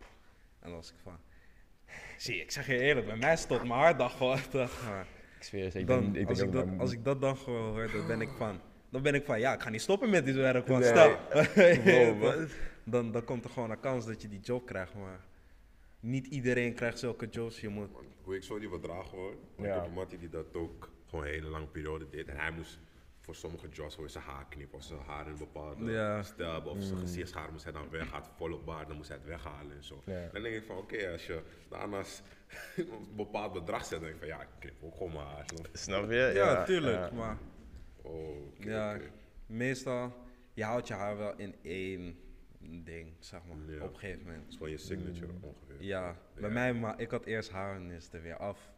En 0.60 0.69
dan 0.69 0.71
was 0.73 0.89
ik 0.89 0.97
van... 1.04 1.17
Zie, 2.17 2.41
ik 2.41 2.52
zeg 2.52 2.67
je 2.67 2.80
eerlijk, 2.80 3.06
bij 3.06 3.15
mij 3.17 3.38
stond 3.38 3.62
mijn 3.62 3.80
hart 3.80 3.97
dan 3.97 4.10
gewoon. 4.10 4.39
maar- 4.86 5.08
Ik 5.38 5.43
zweer 5.43 5.63
je, 5.73 5.80
ik 5.80 5.88
dan, 5.88 6.02
denk, 6.04 6.15
ik 6.15 6.30
als, 6.30 6.39
ik 6.39 6.52
dat, 6.52 6.67
als 6.78 6.91
ik 6.91 7.04
dat 7.04 7.21
dan 7.21 7.38
gewoon 7.38 7.71
hoor, 7.73 7.91
dan 7.91 8.08
ben 8.08 8.21
ik 8.21 8.30
van. 8.30 8.60
Dan 8.89 9.02
ben 9.02 9.13
ik 9.13 9.26
van, 9.26 9.39
ja, 9.39 9.54
ik 9.54 9.62
ga 9.62 9.69
niet 9.69 9.82
stoppen 9.82 10.10
met 10.10 10.26
dit 10.26 10.36
werk. 10.36 10.67
Want 10.67 10.80
Nee. 10.84 10.89
stel, 10.89 11.17
Wow, 12.19 12.47
dan, 12.84 13.12
dan 13.12 13.23
komt 13.23 13.43
er 13.43 13.49
gewoon 13.49 13.71
een 13.71 13.80
kans 13.80 14.06
dat 14.06 14.21
je 14.21 14.28
die 14.28 14.39
job 14.39 14.65
krijgt. 14.65 14.93
Maar 14.93 15.19
niet 16.03 16.27
iedereen 16.27 16.73
krijgt 16.73 16.99
zulke 16.99 17.27
jobs. 17.27 17.59
Je 17.61 17.69
moet, 17.69 17.89
Hoe 18.23 18.35
ik 18.35 18.43
zo 18.43 18.59
die 18.59 18.69
bedragen 18.69 19.17
hoor. 19.17 19.33
want 19.55 19.67
Ja. 19.67 19.75
Ik 19.75 19.79
heb 19.81 19.85
een 19.85 19.93
mattie 19.93 20.17
die 20.17 20.29
dat 20.29 20.53
ook 20.55 20.89
gewoon 21.07 21.25
een 21.25 21.31
hele 21.31 21.47
lange 21.47 21.67
periode 21.67 22.09
deed. 22.09 22.27
En 22.27 22.37
hij 22.37 22.51
moest 22.51 22.79
voor 23.19 23.35
sommige 23.35 23.67
jobs 23.69 23.95
voor 23.95 24.09
zijn 24.09 24.23
haar 24.23 24.45
knippen 24.49 24.77
of 24.77 24.83
zijn 24.83 24.99
haar 24.99 25.25
in 25.25 25.31
een 25.31 25.37
bepaalde 25.37 25.91
Ja. 25.91 26.23
stijl 26.23 26.51
hebben. 26.53 26.71
Of 26.71 26.81
zijn 26.83 26.99
gezichtshaar 26.99 27.51
moest 27.51 27.63
hij 27.63 27.73
dan 27.73 27.89
weggaan, 27.89 28.23
volle 28.37 28.57
baard, 28.57 28.87
dan 28.87 28.97
moest 28.97 29.09
hij 29.09 29.17
het 29.17 29.27
weghalen 29.27 29.75
en 29.75 29.83
zo. 29.83 30.01
Ja. 30.05 30.29
Dan 30.33 30.41
denk 30.41 30.55
ik 30.55 30.63
van 30.65 30.77
oké, 30.77 31.11
als 31.11 31.25
je 31.25 31.41
daarnaast 31.69 32.23
een 32.77 33.15
bepaald 33.15 33.53
bedrag 33.53 33.85
zet, 33.85 33.91
dan 33.91 34.01
denk 34.01 34.13
ik 34.13 34.19
van 34.19 34.27
ja, 34.27 34.41
ik 34.41 34.47
knip 34.59 34.73
ook 34.83 34.95
gewoon 34.95 35.13
mijn 35.13 35.25
haar. 35.25 35.45
snap 35.73 36.09
je? 36.09 36.31
Ja, 36.33 36.63
tuurlijk. 36.63 37.09
ja. 37.09 37.15
Maar 37.15 37.37
Oh, 38.01 38.57
ja, 38.59 38.97
meestal, 39.45 40.13
je 40.54 40.63
houdt 40.63 40.87
je 40.87 40.93
haar 40.93 41.17
wel 41.17 41.33
in 41.37 41.56
één 41.62 42.17
ding, 42.71 43.13
zeg 43.19 43.41
maar, 43.45 43.57
Ja. 43.75 43.83
op 43.83 43.93
een 43.93 43.99
gegeven 43.99 44.23
moment. 44.25 44.41
Dat 44.41 44.49
is 44.51 44.55
gewoon 44.55 44.71
je 44.71 44.77
signature 44.77 45.33
ongeveer. 45.41 45.75
Ja, 45.83 46.15
bij 46.33 46.43
Ja. 46.49 46.53
mij, 46.53 46.73
maar 46.73 46.99
ik 46.99 47.11
had 47.11 47.25
eerst 47.25 47.49
haar 47.51 47.75
en 47.75 47.91
is 47.91 48.13
er 48.13 48.21
weer 48.21 48.37
af. 48.37 48.71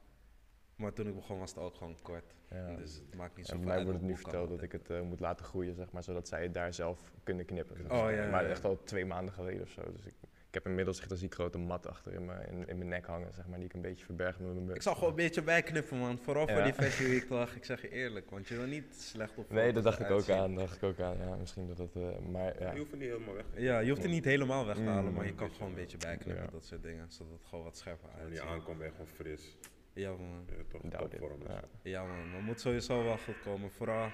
Maar 0.75 0.93
toen 0.93 1.07
ik 1.07 1.15
begon 1.15 1.39
was 1.39 1.49
het 1.49 1.59
ook 1.59 1.75
gewoon 1.75 1.97
kort. 2.01 2.33
Ja. 2.49 2.75
Dus 2.75 2.95
het 2.95 3.15
maakt 3.15 3.37
niet 3.37 3.45
zo 3.45 3.51
En 3.53 3.57
veel 3.57 3.67
mij 3.67 3.77
uit 3.77 3.85
wordt 3.85 3.99
het 3.99 4.09
nu 4.09 4.15
verteld 4.17 4.49
dat 4.49 4.61
ik 4.61 4.71
het 4.71 4.89
eh, 4.89 5.01
moet 5.01 5.19
laten 5.19 5.45
groeien, 5.45 5.75
zeg 5.75 5.91
maar, 5.91 6.03
zodat 6.03 6.27
zij 6.27 6.43
het 6.43 6.53
daar 6.53 6.73
zelf 6.73 7.11
kunnen 7.23 7.45
knippen. 7.45 7.75
zeg 7.77 7.85
Oh, 7.91 8.01
maar. 8.01 8.13
ja, 8.13 8.23
ja, 8.23 8.29
maar 8.29 8.45
echt 8.45 8.65
al 8.65 8.83
twee 8.83 9.05
maanden 9.05 9.33
geleden 9.33 9.61
of 9.61 9.69
zo. 9.69 9.91
Dus 9.91 10.05
ik 10.05 10.13
heb 10.55 10.65
inmiddels 10.65 10.99
echt 10.99 11.11
een 11.11 11.17
ziek 11.17 11.33
grote 11.33 11.57
mat 11.57 11.87
achter 11.87 12.13
in 12.13 12.25
mijn, 12.25 12.47
in, 12.47 12.67
in 12.67 12.77
mijn 12.77 12.89
nek 12.89 13.05
hangen, 13.05 13.33
zeg 13.33 13.47
maar, 13.47 13.57
die 13.57 13.67
ik 13.67 13.73
een 13.73 13.81
beetje 13.81 14.05
verberg 14.05 14.39
met 14.39 14.47
mijn 14.53 14.63
muts. 14.65 14.75
Ik 14.75 14.81
zal 14.81 14.93
gewoon 14.93 15.09
een 15.09 15.15
beetje 15.15 15.41
bijknippen, 15.41 15.97
man. 15.97 16.17
Vooral 16.17 16.47
voor 16.47 16.57
Ja. 16.57 16.63
die 16.63 16.73
Fashion 16.73 17.09
Week, 17.09 17.23
toch? 17.29 17.51
Ik 17.55 17.65
zeg 17.65 17.81
je 17.81 17.89
eerlijk, 17.89 18.29
want 18.29 18.47
je 18.47 18.55
wil 18.57 18.65
niet 18.65 18.95
slecht 18.95 19.37
op 19.37 19.49
Nee, 19.49 19.73
dat 19.73 19.83
dacht 19.83 19.99
ik 19.99 20.09
ook 20.09 20.29
aan, 20.29 20.55
dacht 20.55 20.75
ik 20.75 20.83
ook 20.83 20.99
aan. 20.99 21.17
Ja, 21.17 21.35
misschien 21.35 21.67
dat 21.67 21.77
het, 21.77 21.95
eh, 21.95 22.17
maar 22.31 22.59
ja. 22.61 22.71
Je 22.71 22.77
hoeft 22.77 22.91
het 22.91 22.99
niet 22.99 23.09
helemaal 23.09 23.33
weg 23.33 23.45
te 23.53 23.61
Ja, 23.61 23.79
je 23.79 23.89
hoeft 23.89 24.01
het 24.01 24.11
niet 24.11 24.25
helemaal 24.25 24.65
weg 24.65 24.75
te 24.75 24.81
Mm, 24.81 24.87
halen, 24.87 25.13
maar 25.13 25.25
je 25.25 25.35
kan 25.35 25.49
gewoon 25.51 25.69
een 25.69 25.75
beetje 25.75 25.97
bijknippen, 25.97 26.43
Ja. 26.43 26.51
dat 26.51 26.65
soort 26.65 26.83
dingen. 26.83 27.11
Zodat 27.11 27.33
het 27.33 27.45
gewoon 27.47 27.63
wat 27.63 27.77
scherper 27.77 28.07
Wanneer 28.09 28.23
je 28.25 28.29
uitziet. 28.31 28.49
aankomt 28.49 28.77
ben 28.77 28.87
je 28.87 28.91
gewoon 28.91 29.07
fris. 29.07 29.57
Ja, 29.93 30.09
man. 30.11 30.45
Ja, 30.57 30.63
toch 30.67 30.81
topvorm. 31.09 31.41
en 31.41 31.53
Ja. 31.53 31.61
Ja, 31.81 32.03
man. 32.05 32.31
Maar 32.31 32.41
moet 32.41 32.59
sowieso 32.59 33.03
wel 33.03 33.17
goed 33.17 33.39
komen. 33.43 33.71
Vooral 33.71 34.09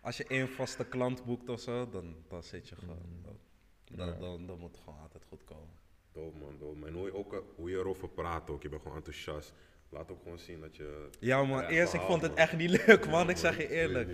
als 0.00 0.16
je 0.16 0.24
één 0.26 0.48
vaste 0.48 0.84
klant 0.88 1.24
boekt 1.24 1.48
of 1.48 1.60
zo, 1.60 1.88
dan, 1.88 2.16
dan 2.28 2.42
zit 2.42 2.68
je 2.68 2.76
gewoon. 2.76 3.02
Dan, 3.22 3.38
dan, 3.84 4.06
Ja. 4.06 4.12
dan, 4.14 4.46
dan 4.46 4.58
moet 4.58 4.70
het 4.74 4.80
gewoon 4.84 4.98
altijd 5.00 5.24
goed 5.24 5.44
komen. 5.44 5.68
Dope 6.14 6.38
man, 6.38 6.56
dope 6.58 6.78
man. 6.78 6.88
En 6.88 6.94
hoe 6.94 7.06
je, 7.06 7.14
ook, 7.14 7.32
eh, 7.32 7.38
hoe 7.54 7.70
je 7.70 7.76
erover 7.76 8.08
praat 8.08 8.50
ook, 8.50 8.62
je 8.62 8.68
bent 8.68 8.82
gewoon 8.82 8.96
enthousiast. 8.96 9.52
Laat 9.88 10.10
ook 10.10 10.22
gewoon 10.22 10.38
zien 10.38 10.60
dat 10.60 10.76
je... 10.76 11.08
Ja, 11.20 11.44
man. 11.44 11.60
Ja, 11.62 11.68
eerst, 11.68 11.94
ik 11.94 12.00
vond 12.00 12.22
het 12.22 12.30
man. 12.30 12.40
echt 12.40 12.56
niet 12.56 12.70
leuk, 12.86 13.04
Ja, 13.04 13.10
man. 13.10 13.30
Ik 13.30 13.36
zeg 13.36 13.56
je 13.56 13.68
eerlijk. 13.68 14.10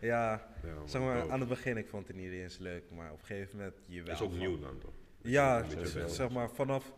Ja, 0.00 0.50
man, 0.74 0.88
zeg 0.88 1.02
maar, 1.02 1.20
dope. 1.20 1.32
aan 1.32 1.40
het 1.40 1.48
begin, 1.48 1.76
ik 1.76 1.88
vond 1.88 2.06
het 2.06 2.16
niet 2.16 2.32
eens 2.32 2.58
leuk. 2.58 2.90
Maar 2.90 3.12
op 3.12 3.18
een 3.20 3.26
gegeven 3.26 3.56
moment, 3.56 3.76
je 3.86 4.02
wel. 4.02 4.14
is 4.14 4.20
ook 4.20 4.32
nieuw 4.32 4.58
dan 4.58 4.78
toch? 4.78 4.92
Ja, 5.22 5.64
zeg 6.06 6.30
maar 6.30 6.50
vanaf, 6.50 6.92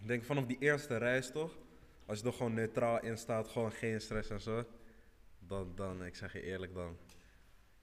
ik 0.00 0.08
denk 0.08 0.24
vanaf 0.24 0.46
die 0.46 0.58
eerste 0.58 0.96
reis 0.96 1.30
toch, 1.30 1.58
als 2.06 2.20
je 2.20 2.26
er 2.26 2.32
gewoon 2.32 2.54
neutraal 2.54 3.02
in 3.02 3.18
staat, 3.18 3.48
gewoon 3.48 3.72
geen 3.72 4.00
stress 4.00 4.30
en 4.30 4.40
zo, 4.40 4.64
dan, 5.38 5.72
dan 5.74 6.04
ik 6.04 6.14
zeg 6.14 6.32
je 6.32 6.42
eerlijk 6.42 6.74
dan, 6.74 6.96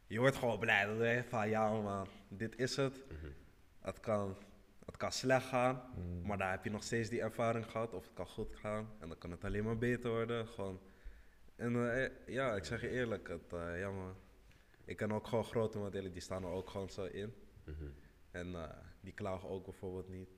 je 0.08 0.20
wordt 0.20 0.36
gewoon 0.36 0.60
blij. 0.60 0.86
Denk 0.98 1.24
je 1.24 1.30
van, 1.30 1.50
ja 1.50 1.82
man, 1.82 2.08
dit 2.28 2.58
is 2.58 2.76
het. 2.76 3.04
Mhm. 3.08 3.32
Het 3.80 4.00
kan, 4.00 4.38
het 4.86 4.98
kan 4.98 5.12
slecht 5.12 5.46
gaan, 5.48 5.82
Mm. 5.96 6.26
maar 6.28 6.38
daar 6.38 6.52
heb 6.52 6.64
je 6.64 6.70
nog 6.72 6.84
steeds 6.84 7.10
die 7.10 7.22
ervaring 7.22 7.66
gehad, 7.72 7.94
of 7.94 8.04
het 8.04 8.14
kan 8.14 8.28
goed 8.28 8.56
gaan, 8.56 8.90
en 9.00 9.08
dan 9.08 9.18
kan 9.18 9.32
het 9.32 9.44
alleen 9.44 9.64
maar 9.64 9.78
beter 9.78 10.10
worden, 10.10 10.48
gewoon. 10.48 10.80
En 11.56 11.94
eh, 12.02 12.10
ja, 12.28 12.56
ik 12.56 12.64
zeg 12.66 12.82
je 12.82 12.90
eerlijk, 12.90 13.28
het, 13.28 13.54
eh, 13.54 13.80
ja 13.80 13.90
man, 13.92 14.16
ik 14.86 14.98
ken 14.98 15.12
ook 15.12 15.28
gewoon 15.28 15.44
grote 15.46 15.78
modellen, 15.78 16.12
die 16.12 16.22
staan 16.22 16.44
er 16.44 16.50
ook 16.50 16.70
gewoon 16.70 16.90
zo 16.90 17.04
in. 17.06 17.34
Mhm. 17.64 17.86
En 18.32 18.56
eh, 18.56 18.70
die 19.02 19.14
klagen 19.14 19.50
ook 19.50 19.64
bijvoorbeeld 19.64 20.10
niet. 20.10 20.30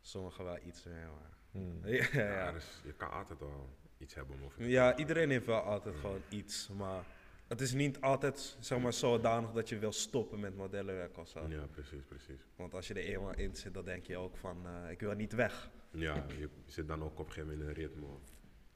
Sommigen 0.00 0.44
wel 0.44 0.58
iets 0.64 0.84
meer, 0.84 1.08
maar... 1.20 1.38
Mm. 1.62 1.80
Ja, 1.86 2.06
Ja, 2.12 2.32
ja. 2.32 2.52
dus 2.52 2.80
je 2.84 2.92
kan 2.92 3.10
altijd 3.10 3.38
wel 3.38 3.68
iets 3.98 4.14
hebben 4.14 4.36
te 4.56 4.68
ja, 4.68 4.96
iedereen 4.96 5.30
heeft 5.30 5.46
wel 5.46 5.60
altijd 5.60 5.96
gewoon 5.96 6.22
iets, 6.28 6.68
maar... 6.68 7.04
Het 7.50 7.60
is 7.60 7.72
niet 7.72 8.00
altijd, 8.00 8.56
zeg 8.60 8.78
maar, 8.80 8.92
zodanig 8.92 9.52
dat 9.52 9.68
je 9.68 9.78
wil 9.78 9.92
stoppen 9.92 10.40
met 10.40 10.56
modellenwerk 10.56 11.18
of 11.18 11.28
zo. 11.28 11.46
Ja, 11.48 11.66
precies, 11.70 12.02
precies. 12.08 12.40
Want 12.56 12.74
als 12.74 12.88
je 12.88 12.94
er 12.94 13.04
eenmaal 13.04 13.34
in 13.36 13.54
zit, 13.56 13.74
dan 13.74 13.84
denk 13.84 14.04
je 14.06 14.16
ook 14.16 14.36
van, 14.36 14.66
eh, 14.66 14.90
ik 14.90 15.00
wil 15.00 15.14
niet 15.14 15.32
weg. 15.32 15.70
Ja, 15.90 16.24
je 16.38 16.48
zit 16.66 16.88
dan 16.88 17.02
ook 17.02 17.18
op 17.18 17.26
een 17.26 17.32
gegeven 17.32 17.48
moment 17.58 17.62
in 17.62 17.82
een 17.82 17.88
ritme, 17.88 18.06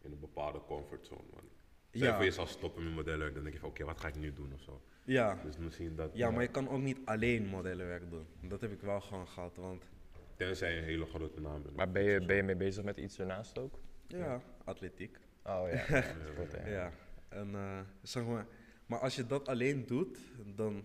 in 0.02 0.12
een 0.12 0.20
bepaalde 0.20 0.60
comfortzone. 0.66 1.22
Man. 1.32 1.42
Stel 1.90 2.00
Ja. 2.02 2.06
je 2.08 2.14
voor 2.14 2.24
je 2.24 2.30
zal 2.30 2.46
stoppen 2.46 2.84
met 2.84 2.94
modellenwerk, 2.94 3.34
dan 3.34 3.42
denk 3.42 3.54
je 3.54 3.60
van 3.60 3.68
oké, 3.68 3.84
wat 3.84 4.00
ga 4.00 4.08
ik 4.08 4.16
nu 4.16 4.32
doen 4.32 4.52
of 4.54 4.60
zo. 4.60 4.82
Ja. 5.04 5.38
Dus 5.44 5.56
misschien 5.58 5.96
dat... 5.96 6.10
Ja, 6.14 6.30
maar 6.30 6.42
je 6.42 6.48
kan 6.48 6.68
ook 6.68 6.80
niet 6.80 6.98
alleen 7.04 7.46
modellenwerk 7.46 8.10
doen. 8.10 8.26
Dat 8.42 8.60
heb 8.60 8.72
ik 8.72 8.80
wel 8.80 9.00
gewoon 9.00 9.28
gehad, 9.28 9.56
want... 9.56 9.84
Tenzij 10.36 10.72
je 10.72 10.78
een 10.78 10.84
hele 10.84 11.06
grote 11.06 11.40
naam 11.40 11.62
bent. 11.62 11.76
Maar 11.76 11.90
ben 11.90 12.02
je, 12.02 12.24
ben 12.24 12.36
je 12.36 12.42
mee 12.42 12.56
bezig 12.56 12.84
met 12.84 12.96
iets 12.96 13.18
ernaast 13.18 13.58
ook? 13.58 13.78
Ja, 14.06 14.40
atletiek. 14.64 15.18
Oh 15.44 15.62
ja, 15.72 15.84
ja, 15.96 16.04
ja. 16.64 16.68
Ja, 16.68 16.92
en 17.28 17.54
eh, 17.54 17.78
zeg 18.02 18.24
maar, 18.24 18.46
maar 18.86 18.98
als 18.98 19.16
je 19.16 19.26
dat 19.26 19.48
alleen 19.48 19.86
doet, 19.86 20.18
dan, 20.54 20.84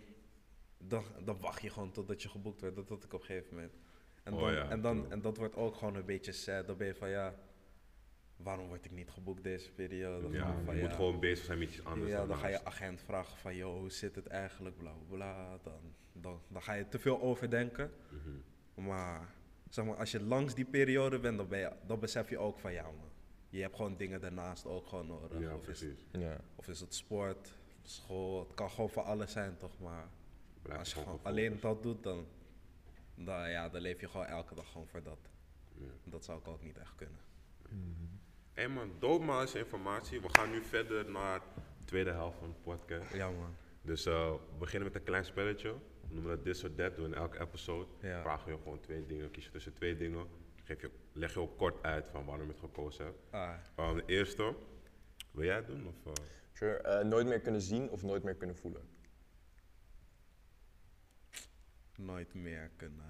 dan, 0.78 1.04
dan 1.24 1.40
wacht 1.40 1.62
je 1.62 1.70
gewoon 1.70 1.92
totdat 1.92 2.22
je 2.22 2.30
geboekt 2.30 2.62
wordt. 2.62 2.76
Dat 2.76 2.90
had 2.90 3.04
ik 3.04 3.14
op 3.14 3.20
een 3.20 3.26
gegeven 3.26 3.56
moment. 3.56 3.74
En, 4.24 4.34
Oh 4.34 4.40
dan, 4.40 4.54
ja, 4.54 4.70
en, 4.70 4.82
dan, 4.82 5.12
en 5.12 5.22
dat 5.22 5.38
wordt 5.38 5.56
ook 5.56 5.76
gewoon 5.76 5.96
een 5.96 6.06
beetje 6.06 6.32
sad. 6.32 6.68
Dan 6.68 6.78
ben 6.78 6.88
je 6.88 6.96
van 6.96 7.10
ja, 7.10 7.36
waarom 8.36 8.68
word 8.68 8.86
ik 8.86 8.92
niet 8.92 9.10
geboekt 9.10 9.44
deze 9.44 9.72
periode? 9.72 10.22
Dan 10.22 10.32
Ja, 10.32 10.58
je 10.58 10.64
van, 10.64 10.76
je 10.76 10.82
ja, 10.82 10.88
moet 10.88 10.96
gewoon 10.96 11.20
bezig 11.20 11.46
zijn 11.46 11.60
met 11.60 11.70
iets 11.70 11.84
anders. 11.84 12.12
ja, 12.12 12.26
dan 12.26 12.38
ga 12.38 12.48
je 12.48 12.66
agent 12.66 13.02
vragen 13.02 13.38
van, 13.38 13.56
joh, 13.56 13.80
hoe 13.80 13.92
zit 13.92 14.16
het 14.16 14.28
eigenlijk, 14.28 14.78
bla 14.78 14.92
bla 14.92 15.16
bla. 15.16 15.58
Dan, 15.64 15.94
dan, 16.14 16.42
dan 16.48 16.62
ga 16.62 16.74
je 16.74 16.88
te 16.88 17.00
veel 17.00 17.22
overdenken. 17.22 17.92
Mhm. 18.10 18.88
Maar, 18.88 19.34
zeg 19.70 19.86
maar, 19.86 19.96
als 19.96 20.12
je 20.12 20.24
langs 20.24 20.56
die 20.56 20.66
periode 20.66 21.20
bent, 21.20 21.38
dan, 21.38 21.48
ben 21.48 21.60
je, 21.60 21.72
dan 21.88 22.00
besef 22.00 22.30
je 22.30 22.38
ook 22.38 22.60
van, 22.60 22.74
ja 22.74 22.84
man, 22.84 23.10
je 23.50 23.62
hebt 23.62 23.76
gewoon 23.76 23.98
dingen 23.98 24.22
daarnaast 24.22 24.66
ook 24.66 24.88
gewoon 24.88 25.08
nodig. 25.08 25.40
Ja, 25.40 25.56
of, 25.56 25.68
is, 25.68 25.80
precies. 25.80 26.06
Ja. 26.12 26.42
of 26.56 26.68
is 26.68 26.80
het 26.80 26.94
sport, 26.96 27.59
school, 27.90 28.40
het 28.40 28.54
kan 28.54 28.70
gewoon 28.70 28.90
voor 28.90 29.04
alles 29.04 29.32
zijn 29.32 29.58
toch, 29.58 29.80
maar 29.80 30.08
Blijf 30.62 30.80
als 30.80 30.88
je 30.90 30.94
gewoon 30.94 31.20
gewoon 31.20 31.20
gefocust. 31.34 31.62
alleen 31.62 31.74
dat 31.74 31.84
doet, 31.84 32.04
dan, 32.04 32.26
dan, 33.16 33.50
ja, 33.50 33.70
dan 33.70 33.82
leef 33.82 34.00
je 34.02 34.08
gewoon 34.10 34.26
elke 34.26 34.56
dag 34.56 34.72
gewoon 34.72 34.88
voor 34.88 35.04
dat. 35.04 35.20
Ja. 35.74 35.86
Dat 36.04 36.26
zou 36.26 36.40
ik 36.40 36.48
ook 36.48 36.64
niet 36.64 36.78
echt 36.78 36.96
kunnen. 36.96 37.20
Hé 38.54 38.66
hey 38.66 38.68
man, 38.68 38.92
dope 39.00 39.26
man 39.26 39.44
is 39.44 39.56
informatie. 39.56 40.22
We 40.22 40.30
gaan 40.30 40.50
nu 40.52 40.62
verder 40.64 41.12
naar 41.12 41.40
de 41.56 41.86
tweede 41.86 42.12
helft 42.12 42.38
van 42.38 42.48
de 42.48 42.56
podcast. 42.64 43.14
Ja 43.14 43.30
man. 43.30 43.56
Dus 43.82 44.06
eh, 44.06 44.32
we 44.32 44.58
beginnen 44.60 44.88
met 44.88 44.96
een 44.98 45.04
klein 45.04 45.26
spelletje. 45.26 45.72
We 46.08 46.14
noemen 46.14 46.36
dat 46.36 46.44
This 46.44 46.64
or 46.64 46.76
That. 46.76 46.96
Doen 46.96 47.06
in 47.06 47.14
elke 47.14 47.40
episode. 47.40 47.88
Ja. 48.02 48.22
Vragen 48.22 48.46
we 48.46 48.52
je 48.52 48.58
gewoon 48.64 48.80
twee 48.80 49.06
dingen. 49.06 49.32
Kies 49.32 49.46
je 49.46 49.52
tussen 49.52 49.74
twee 49.74 49.96
dingen. 49.98 50.28
Geef 50.64 50.82
je, 50.82 50.92
leg 51.14 51.34
je 51.34 51.40
ook 51.40 51.58
kort 51.58 51.84
uit 51.84 52.08
van 52.08 52.26
waarom 52.26 52.46
je 52.46 52.52
het 52.52 52.60
gekozen 52.62 53.06
hebt. 53.06 53.18
Ah, 53.30 53.54
Waarom 53.76 53.96
de 53.96 54.04
eerste. 54.06 54.56
Wil 55.32 55.46
jij 55.46 55.56
het 55.56 55.68
doen? 55.68 55.88
Of, 55.88 56.06
eh? 56.06 56.24
Sure, 56.60 56.78
eh, 56.78 57.06
nooit 57.06 57.28
meer 57.28 57.40
kunnen 57.40 57.62
zien 57.62 57.90
of 57.90 58.04
nooit 58.04 58.24
meer 58.24 58.36
kunnen 58.36 58.56
voelen? 58.56 58.82
nooit 61.98 62.34
meer 62.34 62.72
kunnen, 62.76 63.06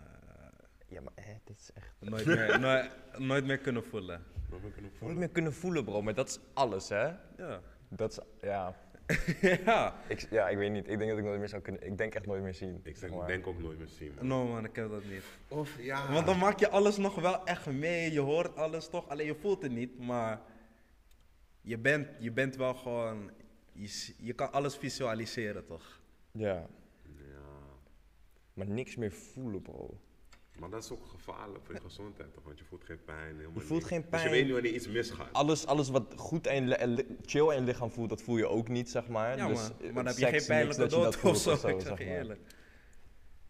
Ja, 0.88 1.02
maar 1.02 1.14
hè, 1.16 1.34
dit 1.43 1.60
is 1.60 1.70
echt... 1.74 1.93
nooit 2.00 2.26
meer, 2.26 2.60
nooit, 2.66 2.91
nooit 3.18 3.45
meer 3.45 3.58
kunnen 3.58 3.84
voelen. 3.84 4.24
Waarom 4.50 4.68
ik 4.68 4.74
kunnen 4.74 4.91
Nooit 4.91 4.97
voelen? 4.97 5.18
meer 5.18 5.30
kunnen 5.30 5.54
voelen, 5.54 5.84
bro, 5.84 6.02
maar 6.02 6.14
dat 6.14 6.28
is 6.28 6.39
alles, 6.54 6.89
hè? 6.89 7.06
Ja. 7.38 7.62
Dat 7.89 8.12
is, 8.12 8.20
ja... 8.41 8.76
ja. 9.66 9.95
Ik, 10.08 10.28
ja, 10.30 10.50
ik 10.50 10.58
weet 10.58 10.72
niet. 10.72 10.88
Ik 10.88 10.97
denk 10.97 11.10
dat 11.10 11.20
ik 11.20 11.26
nooit 11.26 11.39
meer 11.39 11.50
zou 11.50 11.62
kunnen... 11.62 11.86
Ik 11.86 11.97
denk 11.97 12.16
echt 12.16 12.26
nooit 12.26 12.43
meer 12.43 12.54
zien. 12.54 12.76
Ik 12.76 12.97
zeg 12.97 13.10
zeg, 13.10 13.18
maar. 13.18 13.28
denk 13.28 13.47
ook 13.47 13.60
nooit 13.60 13.78
meer 13.78 13.88
zien. 13.88 14.14
Man. 14.16 14.28
No 14.28 14.45
man, 14.47 14.66
ik 14.66 14.76
heb 14.76 14.89
dat 14.89 15.04
niet. 15.04 15.24
Of 15.47 15.82
ja. 15.82 16.12
Want 16.12 16.26
dan 16.26 16.38
maak 16.38 16.60
je 16.60 16.70
alles 16.70 16.97
nog 16.97 17.16
wel 17.16 17.45
echt 17.45 17.66
mee. 17.66 18.12
Je 18.12 18.20
hoort 18.20 18.56
alles 18.56 18.89
toch, 18.89 19.10
alleen 19.10 19.26
je 19.26 19.36
voelt 19.36 19.62
het 19.62 19.72
niet. 19.72 20.00
Maar 20.00 20.41
je 21.62 21.78
bent, 21.78 22.08
je 22.20 22.32
bent 22.32 22.56
wel 22.56 22.74
gewoon. 22.74 23.32
Je, 23.82 24.14
je 24.18 24.34
kan 24.34 24.52
alles 24.52 24.76
visualiseren 24.78 25.66
toch? 25.66 26.02
Ja, 26.32 26.68
Ja. 27.18 27.42
maar 28.54 28.68
niks 28.68 28.96
meer 28.96 29.12
voelen, 29.12 29.62
bro. 29.62 30.00
Maar 30.60 30.70
dat 30.70 30.84
is 30.84 30.92
ook 30.92 31.06
gevaarlijk 31.06 31.66
voor 31.66 31.74
je 31.76 31.82
gezondheid, 31.82 32.34
toch? 32.34 32.44
Want 32.44 32.60
je 32.60 32.66
voelt 32.66 32.84
geen 32.84 33.04
pijn. 33.04 33.36
Helemaal 33.36 33.54
Je 33.54 33.68
voelt 33.68 33.84
geen 33.84 34.02
Dus 34.02 34.10
je 34.10 34.18
pijn. 34.18 34.30
weet 34.32 34.44
niet 34.44 34.54
wanneer 34.54 34.74
iets 34.74 34.88
misgaat. 34.88 35.34
Alles, 35.34 35.66
alles 35.66 35.90
wat 35.90 36.14
goed 36.16 36.48
en 36.48 36.80
en 36.80 37.18
chill 37.26 37.48
in 37.50 37.60
je 37.60 37.62
lichaam 37.62 37.92
voelt, 37.92 38.10
dat 38.10 38.22
voel 38.22 38.38
je 38.38 38.48
ook 38.48 38.68
niet, 38.68 38.90
zeg 38.90 39.08
maar. 39.08 39.38
Ja 39.38 39.48
dus, 39.48 39.58
man, 39.70 39.80
eh, 39.82 39.84
maar 39.94 40.04
dan 40.04 40.06
heb 40.06 40.18
je 40.18 40.26
geen 40.40 40.46
pijnlijke 40.48 40.84
je 40.84 40.90
dood 40.90 41.16
voelt 41.16 41.36
of 41.36 41.42
zo. 41.60 41.68
Ik 41.68 41.82
zeg 41.82 41.82
zeg 41.82 41.98
je 42.00 42.06
maar. 42.06 42.14
eerlijk. 42.16 42.42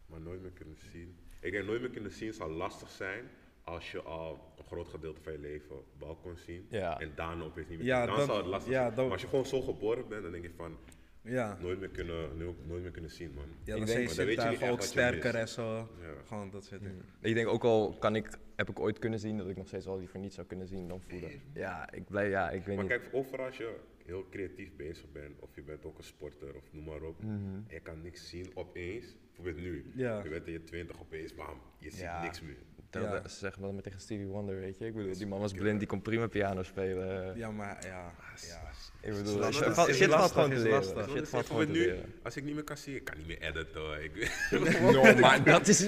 Maar 0.05 0.21
nooit 0.21 0.41
meer 0.41 0.51
kunnen 0.51 0.77
zien. 0.91 1.17
Ik 1.39 1.51
denk 1.51 1.65
nooit 1.65 1.81
meer 1.81 1.89
kunnen 1.89 2.11
zien 2.11 2.33
zal 2.33 2.49
lastig 2.49 2.89
zijn 2.89 3.25
als 3.69 3.91
je 3.91 4.01
al 4.01 4.53
een 4.57 4.63
groot 4.63 4.87
gedeelte 4.87 5.21
van 5.21 5.31
je 5.31 5.39
leven 5.39 5.75
wel 5.99 6.15
kon 6.15 6.35
zien. 6.37 6.65
Ja. 6.69 6.99
En 6.99 7.11
daarna 7.15 7.43
opeens 7.43 7.67
niet 7.67 7.77
meer 7.77 7.87
Ja. 7.87 8.05
Dan 8.05 8.15
dan- 8.15 8.25
zou 8.25 8.37
het 8.37 8.47
lastig 8.47 8.71
ja, 8.73 8.81
zijn. 8.83 8.95
dan- 8.95 9.03
Maar 9.03 9.13
als 9.13 9.21
je 9.21 9.27
gewoon 9.27 9.45
zo 9.45 9.61
geboren 9.61 10.07
bent, 10.07 10.23
dan 10.23 10.31
denk 10.31 10.43
je 10.43 10.51
van 10.55 10.77
Ja, 11.21 11.57
nooit 11.61 11.79
meer 11.79 11.89
kunnen, 11.89 12.37
nooit, 12.37 12.67
nooit 12.67 12.81
meer 12.81 12.91
kunnen 12.91 13.11
zien, 13.11 13.33
man. 13.33 13.43
ja 13.43 13.51
Ik 13.53 13.65
dan 13.65 13.85
denk- 13.85 14.05
maar 14.07 14.15
dan 14.15 14.25
weet 14.25 14.59
je 14.59 14.69
ook 14.71 14.81
sterker 14.81 15.35
en 15.35 15.47
zo. 15.47 15.75
Ja. 15.77 15.87
Gewoon 16.25 16.49
dat 16.49 16.65
soort 16.65 16.81
dingen. 16.81 17.05
Ik 17.21 17.33
denk 17.33 17.47
ook 17.47 17.63
al 17.63 17.97
kan 17.99 18.15
ik, 18.15 18.37
heb 18.55 18.69
ik 18.69 18.79
ooit 18.79 18.99
kunnen 18.99 19.19
zien 19.19 19.37
dat 19.37 19.47
ik 19.49 19.57
nog 19.57 19.67
steeds 19.67 19.85
wel 19.85 19.97
liever 19.99 20.19
niet 20.19 20.33
zou 20.33 20.47
kunnen 20.47 20.67
zien 20.67 20.87
dan 20.87 21.01
voelen. 21.01 21.31
Ja, 21.53 21.91
ik 21.91 22.05
blij, 22.07 22.29
ja, 22.29 22.49
ik 22.49 22.65
weet 22.65 22.75
Maar 22.75 22.85
niet. 22.85 22.93
kijk, 22.93 23.09
overal 23.11 23.45
als 23.45 23.57
je 23.57 23.75
heel 24.05 24.25
creatief 24.29 24.75
bezig 24.75 25.11
bent, 25.11 25.39
of 25.39 25.55
je 25.55 25.61
bent 25.61 25.85
ook 25.85 25.97
een 25.97 26.03
sporter, 26.03 26.55
of 26.55 26.63
noem 26.73 26.83
maar 26.83 27.01
op, 27.01 27.21
en 27.21 27.65
je 27.67 27.79
kan 27.79 28.01
niks 28.01 28.29
zien 28.29 28.51
opeens, 28.53 29.15
bijvoorbeeld 29.35 29.65
nu. 29.65 29.91
Ja. 29.95 30.23
Je 30.23 30.29
bent 30.29 30.45
in 30.47 30.51
je 30.53 30.63
twintig 30.63 30.99
opeens, 31.01 31.35
bam, 31.35 31.61
je 31.77 31.89
ziet 31.89 31.99
Ja. 31.99 32.21
niks 32.21 32.41
meer. 32.41 32.57
Dat 32.89 33.31
zeggen 33.31 33.61
we 33.61 33.73
met 33.73 33.83
tegen 33.83 33.99
Stevie 33.99 34.25
Wonder, 34.25 34.59
weet 34.59 34.77
je. 34.77 34.85
Ik 34.85 34.95
bedoel, 34.95 35.17
die 35.17 35.27
man 35.27 35.39
was 35.39 35.51
blind, 35.51 35.79
die 35.79 35.87
kon 35.87 36.01
prima 36.01 36.27
piano 36.27 36.63
spelen. 36.63 37.37
Ja, 37.37 37.51
maar 37.51 37.77
ja. 37.85 38.11
ja. 38.47 38.61
Ik 39.01 39.13
bedoel, 39.13 39.37
dat 39.39 39.53
shit 39.53 39.73
valt 39.73 39.99
lastig, 40.07 40.31
gewoon 40.31 40.51
is 40.51 40.57
te 40.57 40.63
leren. 40.63 40.83
Shit 40.83 41.29
valt 41.29 41.45
zeg 41.45 41.47
gewoon 41.47 41.65
te 41.65 41.71
nu, 41.71 41.79
leren. 41.79 42.13
als 42.23 42.35
ik 42.35 42.43
niet 42.43 42.53
meer 42.55 42.63
kan 42.63 42.77
zien, 42.77 42.95
ik 42.95 43.03
kan 43.03 43.17
niet 43.17 43.27
meer 43.27 43.41
editen. 43.41 43.81
hoor. 43.81 43.97
Ik, 43.97 44.31
No, 44.93 45.13
maar 45.19 45.43
dat 45.43 45.67
is 45.67 45.79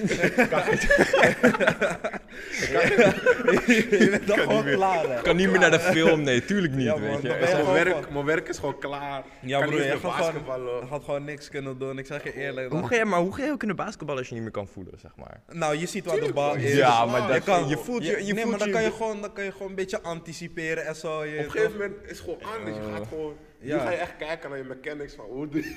je 4.00 4.08
bent 4.10 4.26
dan 4.26 4.38
gewoon 4.38 4.64
klaar 4.64 5.08
hè. 5.08 5.16
Ik 5.16 5.22
kan 5.22 5.36
niet 5.36 5.50
meer 5.50 5.58
naar 5.60 5.70
de 5.70 5.80
film, 5.80 6.22
nee, 6.22 6.44
tuurlijk 6.44 6.72
niet, 6.72 6.84
Ja, 6.84 6.92
man, 6.96 7.00
weet 7.02 7.22
je. 7.22 7.28
dan 7.28 7.38
ben 7.38 7.42
Is 7.42 7.48
je 7.48 7.54
mijn, 7.54 7.66
gewoon 7.66 7.84
werk, 7.84 8.04
van- 8.04 8.12
mijn 8.12 8.24
werk 8.24 8.48
is 8.48 8.58
gewoon 8.58 8.78
klaar. 8.78 9.22
Ja 9.40 9.58
kan 9.58 9.68
broer, 9.68 9.80
niet 9.80 9.88
meer 9.88 9.98
gaat 10.10 10.34
gewoon, 10.44 10.62
je 10.80 10.86
gaat 10.90 11.04
gewoon 11.04 11.24
niks 11.24 11.48
kunnen 11.48 11.78
doen. 11.78 11.98
Ik 11.98 12.06
zeg 12.06 12.22
je 12.24 12.34
eerlijk. 12.34 12.70
Hoe 12.72 12.86
ga 12.86 12.94
je, 12.96 13.04
maar 13.04 13.20
hoe 13.20 13.34
ga 13.34 13.44
je 13.44 13.50
ook 13.50 13.58
kunnen 13.58 13.76
basketballen 13.76 14.18
als 14.18 14.28
je 14.28 14.34
niet 14.34 14.42
meer 14.42 14.52
kan 14.52 14.68
voelen, 14.68 14.98
zeg 14.98 15.10
maar? 15.16 15.40
Nou, 15.52 15.76
je 15.76 15.86
ziet 15.86 16.04
waar 16.04 16.20
de 16.20 16.32
bal 16.32 16.54
is. 16.54 16.74
Ja, 16.76 17.04
maar 17.06 17.26
dat- 17.26 17.36
je, 17.36 17.42
kan, 17.42 17.68
je 17.68 17.76
voelt 17.76 18.04
je- 18.04 18.10
je 18.10 18.16
nee, 18.32 18.42
voelt 18.42 18.48
maar 18.50 18.58
dan 18.58 18.68
je- 18.68 18.74
kan 18.74 18.82
je, 18.82 18.90
gewoon, 18.90 19.20
dan 19.20 19.32
kan 19.32 19.44
je 19.44 19.52
gewoon 19.52 19.68
een 19.68 19.74
beetje 19.74 20.02
anticiperen 20.02 20.86
en 20.86 20.96
zo. 20.96 21.24
Je, 21.24 21.38
Op 21.38 21.44
een 21.44 21.50
gegeven 21.50 21.72
moment 21.72 21.94
is 22.02 22.08
het 22.10 22.18
gewoon 22.18 22.38
anders. 22.56 22.76
Je 22.76 22.82
gaat 22.96 23.06
gewoon. 23.08 23.34
Ja. 23.58 23.76
Nu 23.76 23.82
ga 23.82 23.90
je 23.90 23.96
echt 23.96 24.16
kijken 24.18 24.48
naar 24.50 24.58
je 24.58 24.64
mechanics 24.64 25.14
van 25.14 25.24
hoe 25.24 25.48
doe 25.48 25.62
je. 25.62 25.74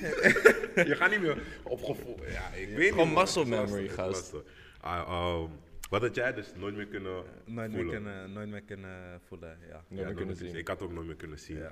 je 0.88 0.94
gaat 0.96 1.10
niet 1.10 1.20
meer 1.20 1.38
op 1.62 1.78
gevoel. 1.84 2.16
Ja, 2.28 2.50
ik 2.60 2.68
weet 2.76 2.88
Gewoon 2.88 3.06
niet. 3.06 3.14
man. 3.14 3.22
muscle 3.24 3.40
Het 3.44 3.52
is 3.52 3.56
lastig, 3.58 3.66
memory, 3.66 3.82
het 3.82 3.90
is 3.90 3.96
gast. 3.96 4.10
lastig. 4.32 4.40
Ah, 4.80 4.98
ehm, 5.08 5.42
Wat 5.90 6.00
had 6.02 6.14
jij 6.14 6.32
dus 6.32 6.52
nooit 6.54 6.74
meer 6.76 6.86
kunnen 6.86 7.12
Nooit 7.12 7.46
meer, 7.46 7.70
voelen? 7.70 7.94
kunnen, 8.02 8.32
nooit 8.32 8.48
meer 8.48 8.62
kunnen 8.62 9.20
voelen, 9.26 9.58
ja. 9.60 9.66
Ja, 9.66 9.72
Nooit 9.72 9.88
meer 9.88 10.04
nooit 10.04 10.16
kunnen 10.16 10.26
meer 10.40 10.46
zien. 10.48 10.56
Ik 10.56 10.68
had 10.68 10.80
het 10.80 10.88
ook 10.88 10.94
nooit 10.94 11.06
meer 11.06 11.16
kunnen 11.16 11.38
zien. 11.38 11.56
Ja. 11.56 11.70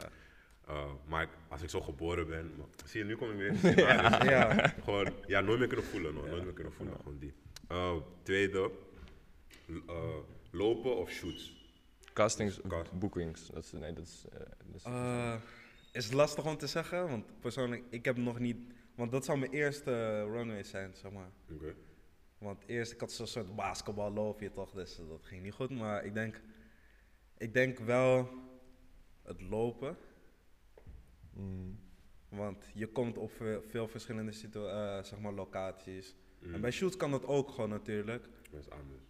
Uh, 0.69 0.93
maar 1.07 1.23
ik- 1.23 1.29
als 1.49 1.63
ik 1.63 1.71
zo 1.71 1.81
geboren 1.81 2.27
ben, 2.27 2.53
maar- 2.59 2.67
zie 2.85 3.01
je, 3.01 3.07
nu 3.07 3.17
kom 3.17 3.31
ik 3.31 3.37
weer. 3.61 3.77
ja. 3.89 4.25
Ja. 4.25 4.69
Gewoon, 4.85 5.13
ja, 5.27 5.41
nooit 5.41 5.59
meer 5.59 5.69
kunnen 5.69 5.87
voelen, 5.87 6.15
no. 6.15 6.27
nooit 6.27 6.45
meer 6.45 6.53
kunnen 6.53 6.73
voelen, 6.73 6.97
gewoon 6.97 7.19
die. 7.19 7.33
Uh, 7.73 7.97
tweede, 8.23 8.71
uh, 9.69 10.17
lopen 10.51 10.97
of 10.97 11.11
shoots. 11.11 11.63
Castings, 12.13 12.61
Cast- 12.69 12.99
bookings. 12.99 13.47
Dat 13.47 13.65
is, 13.65 13.73
nee, 13.73 13.93
dat 13.93 14.05
is... 14.07 14.25
eh, 14.33 14.39
dat 14.39 14.75
is 14.75 14.83
Eh, 14.85 15.35
is 15.93 16.13
lastig 16.13 16.45
om 16.47 16.57
te 16.57 16.67
zeggen, 16.67 17.09
want 17.09 17.41
persoonlijk, 17.41 17.83
ik 17.91 18.05
heb 18.05 18.17
nog 18.17 18.39
niet... 18.39 18.57
Want 18.95 19.11
dat 19.13 19.25
zou 19.25 19.39
mijn 19.39 19.51
eerste 19.53 20.23
runway 20.25 20.63
zijn, 20.63 20.95
zeg 20.95 21.11
maar. 21.13 21.29
Oké. 21.53 21.75
Want 22.45 22.65
eerst, 22.67 22.93
ik 22.93 23.01
had 23.01 23.13
zo'n 23.13 23.27
soort 23.27 23.57
basketballoopje 23.57 24.51
toch, 24.51 24.71
dus 24.71 24.97
dat 25.09 25.25
ging 25.25 25.43
niet 25.43 25.53
goed. 25.53 25.71
Maar 25.71 26.05
ik 26.05 26.15
denk, 26.15 26.41
ik 27.39 27.55
denk 27.55 27.79
wel 27.79 28.29
het 29.23 29.41
lopen. 29.41 29.97
Mm. 31.33 31.79
Want 32.29 32.71
je 32.75 32.87
komt 32.87 33.19
op 33.19 33.31
ve- 33.31 33.63
veel 33.69 33.89
verschillende 33.89 34.33
situ- 34.33 34.67
eh, 34.67 35.03
zeg 35.03 35.19
maar 35.19 35.33
locaties. 35.33 36.15
Mm. 36.41 36.55
En 36.55 36.61
bij 36.61 36.71
shoots 36.71 36.97
kan 36.97 37.11
dat 37.11 37.27
ook 37.27 37.51
gewoon 37.51 37.71
natuurlijk. 37.71 38.29
Dat 38.51 38.61
is 38.61 38.71
anders. 38.71 39.03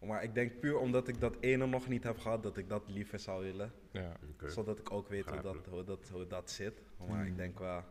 Maar 0.00 0.22
ik 0.22 0.34
denk 0.34 0.60
puur 0.60 0.76
omdat 0.78 1.08
ik 1.08 1.20
dat 1.20 1.36
ene 1.40 1.66
nog 1.66 1.88
niet 1.88 2.02
heb 2.04 2.18
gehad, 2.18 2.42
dat 2.42 2.56
ik 2.56 2.68
dat 2.68 2.82
liever 2.88 3.18
zou 3.18 3.42
willen. 3.44 3.72
Ja. 3.92 4.16
Zodat 4.50 4.78
ik 4.78 4.90
ook 4.90 5.08
weet 5.08 5.24
hoe 5.30 5.40
dat, 5.40 5.66
hoe, 5.66 5.84
dat, 5.84 6.08
hoe 6.08 6.26
dat 6.26 6.50
zit. 6.50 6.82
Maar 7.08 7.26
ik 7.26 7.36
denk 7.36 7.58
wel, 7.58 7.82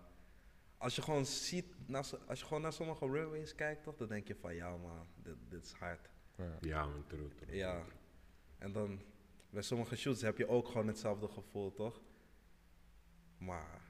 als 0.81 0.95
je 0.95 1.01
gewoon 1.01 1.25
ziet, 1.25 1.65
naar, 1.85 2.05
als 2.27 2.39
je 2.39 2.45
gewoon 2.45 2.61
naar 2.61 2.73
sommige 2.73 3.05
runways 3.05 3.55
kijkt, 3.55 3.83
toch, 3.83 3.95
dan 3.95 4.07
denk 4.07 4.27
je 4.27 4.35
van 4.35 4.55
ja 4.55 4.77
man, 4.77 5.07
dit, 5.15 5.35
dit 5.49 5.65
is 5.65 5.71
hard. 5.71 6.09
Ja, 6.61 6.85
man, 6.85 7.03
true, 7.07 7.27
true. 7.35 7.55
Ja. 7.55 7.83
En 8.57 8.71
dan 8.71 9.01
bij 9.49 9.61
sommige 9.61 9.95
shoots 9.95 10.21
heb 10.21 10.37
je 10.37 10.47
ook 10.47 10.67
gewoon 10.67 10.87
hetzelfde 10.87 11.27
gevoel, 11.27 11.73
toch? 11.73 12.01
Maar 13.37 13.81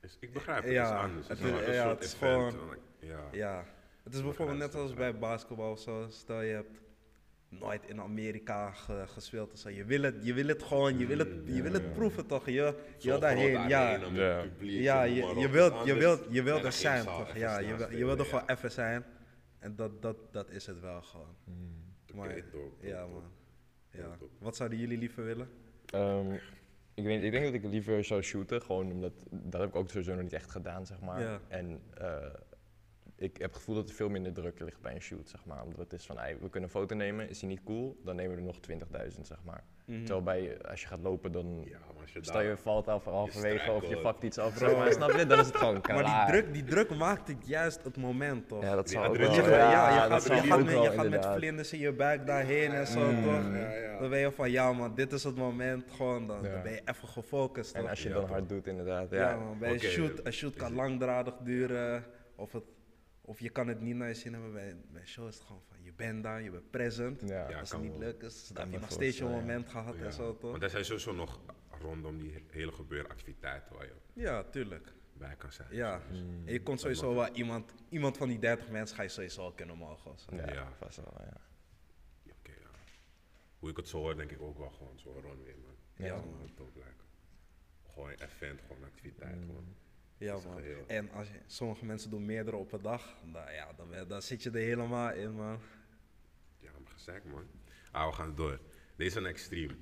Is- 0.00 0.16
ik 0.20 0.32
begrijp 0.32 0.62
het, 0.64 0.72
Ja, 0.72 0.84
het 0.84 0.92
is 0.94 1.02
anders. 1.04 1.28
het 1.28 1.38
Het 1.38 1.46
is- 1.48 1.60
is, 1.60 1.66
een 1.66 1.72
ja, 1.72 1.88
het 1.88 2.02
is 2.04 2.14
event, 2.14 2.54
gewoon- 2.54 2.78
Ja. 3.00 3.28
ja, 3.32 3.64
het 4.02 4.14
is 4.14 4.22
bijvoorbeeld 4.22 4.58
net 4.58 4.74
als 4.74 4.94
bij 4.94 5.18
basketbal 5.18 5.70
of 5.70 5.80
zo. 5.80 6.06
Stel 6.10 6.40
je 6.40 6.52
hebt 6.54 6.80
nooit 7.48 7.84
in 7.86 8.00
Amerika 8.00 8.70
ge- 8.70 9.04
gespeeld 9.06 9.52
of 9.52 9.58
zo. 9.58 9.68
Je 9.68 9.84
wil 9.84 10.02
het, 10.02 10.14
je 10.26 10.34
wil 10.34 10.46
het 10.46 10.62
gewoon, 10.62 10.98
je 10.98 11.06
wil 11.06 11.18
het, 11.18 11.28
je 11.44 11.62
wil 11.62 11.72
het 11.72 11.92
proeven 11.92 12.26
toch? 12.26 12.46
Je, 12.46 12.74
je 12.98 13.08
wil 13.08 13.20
daarheen, 13.20 13.68
ja. 13.68 13.90
Ja. 14.60 15.02
je, 15.02 15.12
je 15.38 15.48
wilt, 15.50 15.84
je 15.84 15.94
wilt, 15.94 16.26
je 16.30 16.42
wilt 16.42 16.64
er 16.64 16.72
zijn 16.72 17.04
toch? 17.04 17.36
Ja, 17.36 17.58
je, 17.58 17.76
wil, 17.76 17.90
je 17.90 18.04
wilt 18.04 18.18
er 18.18 18.24
ja. 18.24 18.30
gewoon 18.30 18.48
even 18.48 18.70
zijn. 18.70 19.04
En 19.58 19.76
dat, 19.76 20.02
dat, 20.02 20.16
dat 20.30 20.50
is 20.50 20.66
het 20.66 20.80
wel 20.80 21.02
gewoon. 21.02 21.34
Oké, 22.06 22.16
Maar, 22.16 22.28
dope, 22.28 22.44
dope, 22.52 22.86
ja 22.86 23.06
man. 23.06 23.22
Ja. 23.90 24.16
Wat 24.38 24.56
zouden 24.56 24.78
jullie 24.78 24.98
liever 24.98 25.24
willen? 25.24 25.48
Ehm, 25.86 26.32
ik, 26.94 27.04
weet, 27.04 27.22
ik 27.22 27.30
denk 27.32 27.44
dat 27.44 27.54
ik 27.54 27.64
liever 27.64 28.04
zou 28.04 28.22
shooten, 28.22 28.62
gewoon 28.62 28.92
omdat 28.92 29.12
dat 29.30 29.60
heb 29.60 29.70
ik 29.70 29.76
ook 29.76 29.88
sowieso 29.88 30.12
nog 30.14 30.22
niet 30.22 30.32
echt 30.32 30.50
gedaan, 30.50 30.86
zeg 30.86 31.00
maar. 31.00 31.20
Ja. 31.20 31.40
En 31.48 31.80
eh, 31.94 32.16
ik 33.18 33.36
heb 33.36 33.46
het 33.48 33.56
gevoel 33.56 33.74
dat 33.74 33.88
er 33.88 33.94
veel 33.94 34.08
minder 34.08 34.32
druk 34.32 34.60
ligt 34.60 34.80
bij 34.80 34.94
een 34.94 35.00
shoot, 35.00 35.28
zeg 35.28 35.44
maar. 35.44 35.62
Omdat 35.62 35.78
het 35.78 35.92
is 35.92 36.06
van, 36.06 36.18
ey, 36.18 36.32
we 36.40 36.50
kunnen 36.50 36.62
een 36.68 36.80
foto 36.80 36.94
nemen, 36.94 37.28
is 37.28 37.38
die 37.38 37.48
niet 37.48 37.62
cool, 37.64 38.00
dan 38.04 38.16
nemen 38.16 38.32
we 38.36 38.40
er 38.40 38.46
nog 38.46 38.56
20.000, 39.10 39.20
zeg 39.20 39.38
maar. 39.44 39.64
Terwijl 39.86 40.22
bij, 40.22 40.58
als 40.62 40.80
je 40.80 40.86
gaat 40.86 41.00
lopen, 41.00 41.32
dan 41.32 41.62
Ja, 41.64 41.78
als 42.00 42.12
je 42.12 42.18
stel 42.22 42.40
je 42.40 42.56
valt 42.56 42.88
af 42.88 43.04
halverwege 43.04 43.72
of 43.72 43.88
je 43.88 43.98
pakt 43.98 44.22
iets 44.22 44.38
af, 44.38 44.56
zeg 44.58 44.76
maar, 44.76 44.92
snap 44.92 45.10
je? 45.10 45.26
Dan 45.26 45.38
is 45.38 45.46
het 45.46 45.56
gewoon 45.56 45.80
klaar. 45.80 46.02
Maar 46.02 46.26
die 46.26 46.34
druk, 46.40 46.52
die 46.54 46.64
druk 46.64 46.96
maakt 46.96 47.28
het 47.28 47.46
juist 47.46 47.84
het 47.84 47.96
moment 47.96 48.48
toch? 48.48 48.62
Ja, 48.62 48.74
dat 48.74 48.90
zou 48.90 49.06
ook 49.08 49.16
wel... 49.16 49.32
Ja, 49.34 49.48
Ja, 49.50 50.04
je 50.04 50.10
gaat, 50.10 50.24
je 50.24 50.30
met, 50.56 50.64
wel, 50.72 50.82
je 50.82 50.86
gaat 50.88 50.96
met 50.96 51.04
inderdaad. 51.04 51.36
vlinders 51.36 51.72
in 51.72 51.78
je 51.78 51.92
buik 51.92 52.26
daarheen 52.26 52.72
en 52.72 52.86
zo, 52.86 53.00
toch? 53.00 53.24
Ja, 53.52 53.72
ja. 53.72 53.98
Dan 53.98 54.10
ben 54.10 54.18
je 54.18 54.32
van, 54.32 54.50
ja 54.50 54.72
man, 54.72 54.94
dit 54.94 55.12
is 55.12 55.24
het 55.24 55.36
moment, 55.36 55.90
gewoon, 55.90 56.26
dan, 56.26 56.42
Ja. 56.42 56.52
dan 56.52 56.62
ben 56.62 56.72
je 56.72 56.80
even 56.84 57.08
gefocust, 57.08 57.74
toch? 57.74 57.82
En 57.84 57.88
als 57.90 58.02
je 58.02 58.08
Ja, 58.08 58.14
dan 58.14 58.22
toch. 58.22 58.30
hard 58.30 58.48
doet, 58.48 58.66
inderdaad. 58.66 59.10
ja, 59.10 59.30
Ja, 59.30 59.36
man, 59.36 59.58
bij 59.58 59.72
een 59.72 59.80
shoot, 59.80 60.20
een 60.22 60.32
shoot 60.32 60.54
kan 60.56 60.74
langdradig 60.74 61.34
duren, 61.44 62.04
of, 62.36 62.52
het, 62.52 62.62
of 63.28 63.40
je 63.40 63.48
kan 63.50 63.66
het 63.68 63.80
niet 63.80 63.96
naar 63.96 64.08
je 64.08 64.14
zin 64.14 64.32
hebben. 64.32 64.52
Bij, 64.52 64.76
bij 64.92 65.00
een 65.00 65.06
show 65.06 65.28
is 65.28 65.34
het 65.34 65.44
gewoon 65.44 65.62
van, 65.68 65.76
je 65.82 65.92
bent 65.92 66.22
daar, 66.22 66.42
je 66.42 66.50
bent 66.50 66.70
present. 66.70 67.20
ja. 67.20 67.48
Ja, 67.50 67.58
Als 67.58 67.70
het 67.70 67.80
niet 67.80 67.96
lukt, 67.98 68.22
is, 68.22 68.48
dan 68.48 68.64
heb 68.64 68.72
je 68.72 68.80
nog 68.80 68.90
steeds 68.90 69.18
je 69.18 69.24
ja. 69.24 69.30
moment 69.30 69.68
gehad 69.68 69.96
Ja. 69.96 70.04
en 70.04 70.12
zo, 70.12 70.36
toch? 70.38 70.50
Want 70.50 70.62
er 70.62 70.70
zijn 70.70 70.84
sowieso 70.84 71.12
nog 71.12 71.40
rondom 71.80 72.18
die 72.18 72.32
he- 72.32 72.44
hele 72.50 72.72
gebeuractiviteiten 72.72 73.74
waar 73.76 73.84
je 73.86 73.94
Ja, 74.12 74.44
tuurlijk. 74.44 74.92
bij 75.12 75.36
kan 75.36 75.52
zijn. 75.52 75.68
Ja. 75.74 76.02
Mm. 76.12 76.42
En 76.46 76.52
je 76.52 76.62
komt 76.62 76.80
sowieso 76.80 77.14
wel 77.14 77.28
iemand, 77.34 77.74
iemand 77.88 78.16
van 78.16 78.28
die 78.28 78.38
30 78.38 78.68
mensen 78.68 78.96
ga 78.96 79.02
je 79.02 79.08
sowieso 79.08 79.40
wel 79.42 79.52
kunnen 79.52 79.76
mogen. 79.76 80.12
Ja, 80.30 80.52
Ja. 80.52 80.72
vast 80.78 80.96
wel, 80.96 81.14
ja. 81.20 81.40
Oké, 82.38 82.50
ja. 82.50 82.70
Hoe 83.58 83.70
ik 83.70 83.76
het 83.76 83.88
zo 83.88 83.98
hoor, 83.98 84.16
denk 84.16 84.30
ik 84.30 84.40
ook 84.40 84.58
wel 84.58 84.70
gewoon 84.70 84.98
zo 84.98 85.12
runway, 85.12 85.54
man. 85.64 85.76
Ja, 86.06 86.14
Dat 86.14 86.24
man. 86.24 86.50
ook 86.60 86.74
lijken. 86.74 87.06
Gewoon 87.92 88.10
een 88.10 88.20
event, 88.20 88.60
gewoon 88.66 88.84
activiteit, 88.84 89.36
Mm. 89.36 89.46
gewoon. 89.46 89.74
Ja, 90.18 90.34
man. 90.34 90.62
En 90.86 91.10
als 91.10 91.28
je, 91.28 91.40
sommige 91.46 91.84
mensen 91.84 92.10
doen 92.10 92.24
meerdere 92.24 92.56
op 92.56 92.72
een 92.72 92.82
dag, 92.82 93.14
dan, 93.32 93.52
ja, 93.52 93.68
dan, 93.76 94.08
dan 94.08 94.22
zit 94.22 94.42
je 94.42 94.50
er 94.50 94.56
helemaal 94.56 95.12
in, 95.12 95.32
man. 95.32 95.60
Ja, 96.58 96.70
maar 96.82 96.92
gezegd, 96.92 97.24
man. 97.24 97.46
Ah, 97.90 98.06
we 98.08 98.12
gaan 98.14 98.34
door. 98.34 98.60
Deze 98.96 99.08
is 99.10 99.14
een 99.14 99.26
extreem. 99.26 99.80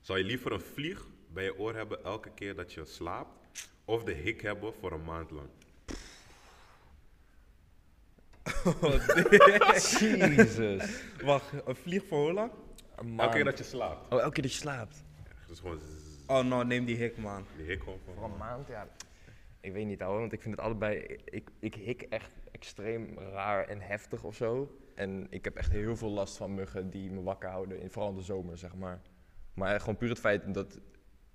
Zou 0.00 0.18
je 0.18 0.24
liever 0.24 0.52
een 0.52 0.60
vlieg 0.60 1.06
bij 1.28 1.44
je 1.44 1.58
oor 1.58 1.74
hebben 1.74 2.04
elke 2.04 2.30
keer 2.30 2.54
dat 2.54 2.72
je 2.72 2.84
slaapt? 2.84 3.38
Of 3.84 4.04
de 4.04 4.12
hik 4.12 4.40
hebben 4.42 4.74
voor 4.74 4.92
een 4.92 5.04
maand 5.04 5.30
lang? 5.30 5.48
Jezus. 10.00 11.02
Wacht, 11.22 11.52
een 11.66 11.76
vlieg 11.76 12.06
voor 12.06 12.18
hoe 12.18 12.32
lang? 12.32 12.50
Elke 13.16 13.34
keer 13.34 13.44
dat 13.44 13.58
je 13.58 13.64
slaapt. 13.64 14.12
Oh, 14.12 14.20
elke 14.20 14.32
keer 14.32 14.42
dat 14.42 14.52
je 14.52 14.58
slaapt. 14.58 15.04
Dus 15.46 15.58
gewoon 15.60 15.80
Oh, 16.26 16.44
nou, 16.44 16.64
neem 16.64 16.84
die 16.84 16.96
hik, 16.96 17.16
man. 17.16 17.46
die 17.56 17.66
hik 17.66 17.82
gewoon 17.82 17.98
voor 18.04 18.14
Voor 18.14 18.24
een 18.24 18.36
maand, 18.36 18.68
ja. 18.68 18.88
Ik 19.62 19.72
weet 19.72 19.86
niet, 19.86 20.02
ouwe, 20.02 20.18
want 20.20 20.32
ik 20.32 20.42
vind 20.42 20.54
het 20.56 20.64
allebei... 20.64 20.96
Ik, 21.24 21.50
ik 21.58 21.74
hik 21.74 22.02
echt 22.02 22.30
extreem 22.52 23.18
raar 23.18 23.64
en 23.68 23.80
heftig 23.80 24.24
of 24.24 24.34
zo. 24.34 24.76
En 24.94 25.26
ik 25.30 25.44
heb 25.44 25.56
echt 25.56 25.70
heel 25.72 25.96
veel 25.96 26.10
last 26.10 26.36
van 26.36 26.54
muggen 26.54 26.90
die 26.90 27.10
me 27.10 27.22
wakker 27.22 27.48
houden, 27.48 27.80
in, 27.80 27.90
vooral 27.90 28.10
in 28.10 28.16
de 28.16 28.22
zomer, 28.22 28.58
zeg 28.58 28.74
maar. 28.74 29.00
Maar 29.54 29.80
gewoon 29.80 29.96
puur 29.96 30.08
het 30.08 30.18
feit 30.18 30.54
dat 30.54 30.80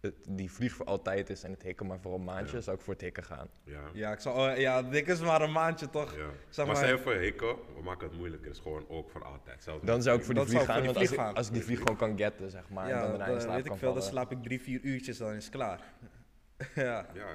het, 0.01 0.15
die 0.29 0.51
vlieg 0.51 0.73
voor 0.73 0.85
altijd 0.85 1.29
is 1.29 1.43
en 1.43 1.51
het 1.51 1.61
hikken 1.63 1.85
maar 1.87 1.99
voor 1.99 2.13
een 2.13 2.23
maandje, 2.23 2.55
Ja. 2.55 2.61
zou 2.61 2.77
ik 2.77 2.81
voor 2.83 2.93
het 2.93 3.01
hikken 3.01 3.23
gaan. 3.23 3.47
Ja. 3.63 3.81
Ja, 3.93 4.11
ik 4.11 4.19
zou, 4.19 4.51
oh, 4.51 4.57
ja, 4.57 4.81
dik 4.83 5.07
is 5.07 5.19
maar 5.19 5.41
een 5.41 5.51
maandje, 5.51 5.89
toch? 5.89 6.15
ja. 6.15 6.29
Zeg 6.49 6.65
maar 6.65 6.75
maar- 6.75 6.75
stel 6.83 6.95
je 6.97 7.01
voor 7.01 7.13
hikken, 7.13 7.55
we 7.75 7.81
maken 7.83 8.07
het 8.07 8.17
moeilijker. 8.17 8.47
Het 8.47 8.55
is 8.57 8.61
gewoon 8.63 8.85
ook 8.89 9.09
voor 9.09 9.23
altijd. 9.23 9.63
Zelfs 9.63 9.85
Dan 9.85 10.01
zou 10.01 10.17
ik 10.17 10.23
voor 10.23 10.33
die 10.33 10.43
vlieg 10.43 10.65
gaan, 10.65 10.77
ik 10.79 10.85
want 10.85 10.97
als 10.97 11.11
ik, 11.11 11.19
als 11.19 11.47
ik 11.47 11.53
die 11.53 11.63
vlieg 11.63 11.77
gewoon 11.79 11.95
kan 11.95 12.17
getten, 12.17 12.51
zeg 12.51 12.69
maar, 12.69 12.83
en 12.83 12.89
ja, 12.89 13.01
dan 13.01 13.09
daarna 13.09 13.25
in 13.25 13.31
dan 13.31 13.41
slaap 13.41 13.53
weet 13.55 13.63
ik 13.63 13.69
kan 13.69 13.79
veel, 13.79 13.93
dan 13.93 14.01
slaap 14.01 14.31
ik 14.31 14.43
drie, 14.43 14.61
vier 14.61 14.81
uurtjes, 14.81 15.17
dan 15.17 15.33
is 15.33 15.45
het 15.45 15.53
klaar. 15.53 15.79
ja. 16.75 16.83
Ja, 16.83 17.05
ja, 17.13 17.25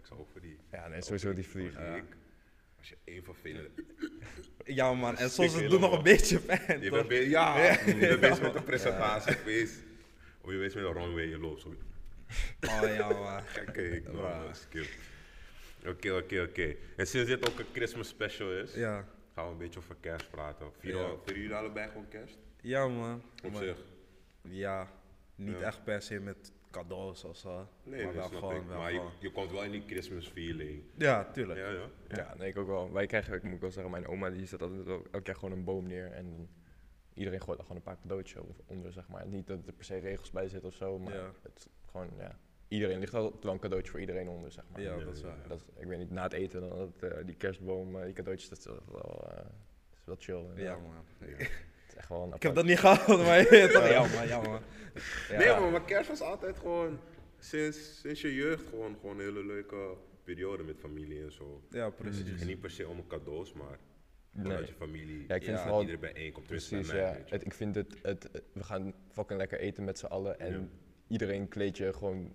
ik 0.00 0.06
zou 0.06 0.20
ook 0.20 0.28
voor 0.32 0.40
die. 0.40 0.58
Ja, 0.72 0.88
nee, 0.88 1.02
sowieso 1.02 1.32
die 1.32 1.46
vlieg. 1.48 1.72
voor 1.72 1.82
die 1.82 1.92
hik. 1.92 2.16
Als 2.78 2.88
je 2.88 2.96
één 3.04 3.24
vervelende. 3.24 3.70
ja, 4.64 4.92
man. 4.94 5.16
En 5.16 5.30
soms 5.30 5.54
het 5.54 5.70
doet 5.70 5.80
nog 5.80 5.92
een 5.96 6.02
beetje 6.02 6.38
pijn, 6.40 6.80
Je 6.82 6.90
bent, 6.90 7.08
be- 7.08 7.14
ja, 7.28 7.70
je 7.86 7.96
bent 7.98 8.20
bezig 8.20 8.40
met 8.42 8.52
de 8.52 8.62
presentatie 8.62 9.32
geweest. 9.32 9.78
Of 10.40 10.50
je 10.50 10.56
weet 10.56 10.74
met 10.74 10.84
een 10.84 10.92
runway, 10.92 11.24
je 11.24 11.38
loopt 11.38 11.60
zo. 11.60 11.68
Oh, 12.60 12.94
ja, 12.96 13.08
man. 13.08 13.42
Gekke 13.54 13.82
is 14.50 14.66
cute. 14.70 14.88
Oké, 15.86 16.12
oké, 16.16 16.40
oké. 16.42 16.74
En 16.96 17.06
sinds 17.06 17.28
dit 17.28 17.48
ook 17.50 17.58
een 17.58 17.66
Christmas 17.72 18.08
special 18.08 18.52
is, 18.52 18.74
Ja. 18.74 19.04
gaan 19.34 19.44
we 19.46 19.50
een 19.52 19.58
beetje 19.58 19.78
over 19.80 19.96
kerst 20.00 20.30
praten. 20.30 20.66
Vieren, 20.78 21.00
Ja. 21.26 21.32
jullie 21.34 21.54
allebei 21.54 21.88
gewoon 21.88 22.08
kerst? 22.08 22.38
Ja, 22.60 22.88
man. 22.88 23.22
Op 23.44 23.54
zich? 23.54 23.76
Ja, 24.42 24.88
niet 25.34 25.58
Ja. 25.58 25.66
echt 25.66 25.84
per 25.84 26.02
se 26.02 26.20
met 26.20 26.52
cadeaus 26.70 27.24
of 27.24 27.36
zo. 27.36 27.68
Nee, 27.82 28.04
maar 28.04 28.12
dat 28.12 28.14
wel 28.14 28.26
snap 28.28 28.40
gewoon, 28.40 28.56
ik. 28.62 28.66
wel 28.68 28.78
Maar 28.78 28.92
je, 28.92 28.96
gewoon. 28.98 29.12
je 29.18 29.30
komt 29.32 29.50
wel 29.50 29.62
in 29.64 29.70
die 29.70 29.82
Christmas 29.86 30.28
feeling. 30.28 30.82
Ja, 30.96 31.30
tuurlijk. 31.32 31.58
Ja, 31.60 31.70
ja. 31.70 31.86
Ja, 32.08 32.34
nee, 32.38 32.48
ik 32.48 32.56
ook 32.58 32.66
wel. 32.66 32.92
Wij 32.92 33.06
krijgen, 33.06 33.34
ik 33.34 33.42
moet 33.42 33.60
wel 33.60 33.70
zeggen, 33.70 33.90
mijn 33.92 34.06
oma 34.06 34.30
die 34.30 34.46
zet 34.46 34.62
altijd 34.62 34.84
wel 34.84 35.02
elk 35.10 35.26
jaar 35.26 35.34
gewoon 35.36 35.52
een 35.58 35.64
boom 35.64 35.86
neer 35.86 36.12
en 36.12 36.30
dan 36.30 36.48
iedereen 37.14 37.40
gooit 37.40 37.58
er 37.58 37.64
gewoon 37.64 37.78
een 37.78 37.82
paar 37.86 38.00
cadeautjes 38.00 38.40
onder, 38.66 38.92
zeg 38.92 39.08
maar. 39.08 39.26
Niet 39.26 39.46
dat 39.46 39.66
er 39.66 39.72
per 39.72 39.84
se 39.84 39.98
regels 39.98 40.30
bij 40.30 40.48
zitten 40.48 40.68
of 40.68 40.74
zo, 40.74 40.98
maar 40.98 41.14
Ja. 41.14 41.32
het 41.42 41.68
gewoon, 41.90 42.10
ja. 42.18 42.38
Iedereen 42.68 42.98
ligt 42.98 43.12
wel 43.12 43.38
wel 43.42 43.52
een 43.52 43.58
cadeautje 43.58 43.90
voor 43.90 44.00
iedereen 44.00 44.28
onder, 44.28 44.52
zeg 44.52 44.64
maar. 44.72 44.80
Ja, 44.80 44.96
dat 44.98 45.16
is 45.16 45.22
waar. 45.22 45.48
Dat, 45.48 45.68
ik 45.76 45.86
weet 45.86 45.98
niet, 45.98 46.10
na 46.10 46.22
het 46.22 46.32
eten, 46.32 46.60
dan 46.60 46.78
dat, 46.78 47.10
eh, 47.12 47.18
die 47.26 47.34
kerstboom, 47.36 47.96
eh, 47.98 48.04
die 48.04 48.12
cadeautjes, 48.12 48.48
dat 48.48 48.58
is 48.58 48.64
wel, 48.64 49.28
eh, 49.30 49.44
is 49.98 50.04
wel 50.04 50.16
chill. 50.18 50.62
Ja, 50.62 50.76
man. 50.76 51.04
Het 51.90 51.98
is 51.98 52.04
echt 52.04 52.08
wel 52.08 52.22
een 52.22 52.34
Ik 52.34 52.42
heb 52.42 52.54
dat 52.54 52.64
niet 52.64 52.78
gehad, 52.78 53.06
maar? 53.06 53.54
Ja, 53.92 54.00
man, 54.14 54.26
ja, 54.26 54.40
man. 54.40 54.60
Ja. 55.28 55.38
Nee, 55.38 55.48
maar, 55.60 55.70
maar 55.70 55.84
kerst 55.84 56.08
was 56.08 56.20
altijd 56.20 56.58
gewoon, 56.58 56.98
sinds, 57.38 58.00
sinds 58.00 58.20
je 58.20 58.34
jeugd, 58.34 58.66
gewoon, 58.68 58.96
gewoon 59.00 59.18
een 59.18 59.24
hele 59.24 59.44
leuke 59.46 59.94
periode 60.24 60.62
met 60.62 60.76
familie 60.80 61.22
en 61.22 61.32
zo. 61.32 61.62
Ja, 61.70 61.90
precies. 61.90 62.40
En 62.40 62.46
niet 62.46 62.60
per 62.60 62.70
se 62.70 62.88
om 62.88 63.06
cadeaus, 63.06 63.52
maar 63.52 63.78
Nee. 64.32 64.44
omdat 64.52 64.68
je 64.68 64.74
familie, 64.74 65.24
Ja, 65.28 65.34
ik 65.34 65.42
vind 65.42 65.56
Ja, 65.56 65.62
vooral, 65.62 65.80
iedereen 65.80 66.00
bijeenkomt. 66.00 66.44
Tenminste 66.46 66.74
bij 66.74 66.84
precies, 66.84 67.00
mij, 67.02 67.12
ja. 67.12 67.24
Het, 67.30 67.44
ik 67.44 67.54
vind 67.54 67.74
het, 67.74 67.96
het, 68.02 68.28
het- 68.32 68.42
we 68.52 68.62
gaan 68.64 68.94
fucking 69.08 69.38
lekker 69.38 69.58
eten 69.58 69.84
met 69.84 69.98
z'n 69.98 70.06
allen 70.06 70.40
en 70.40 70.52
Ja. 70.52 70.68
iedereen 71.08 71.48
kleed 71.48 71.76
je 71.76 71.92
gewoon 71.92 72.34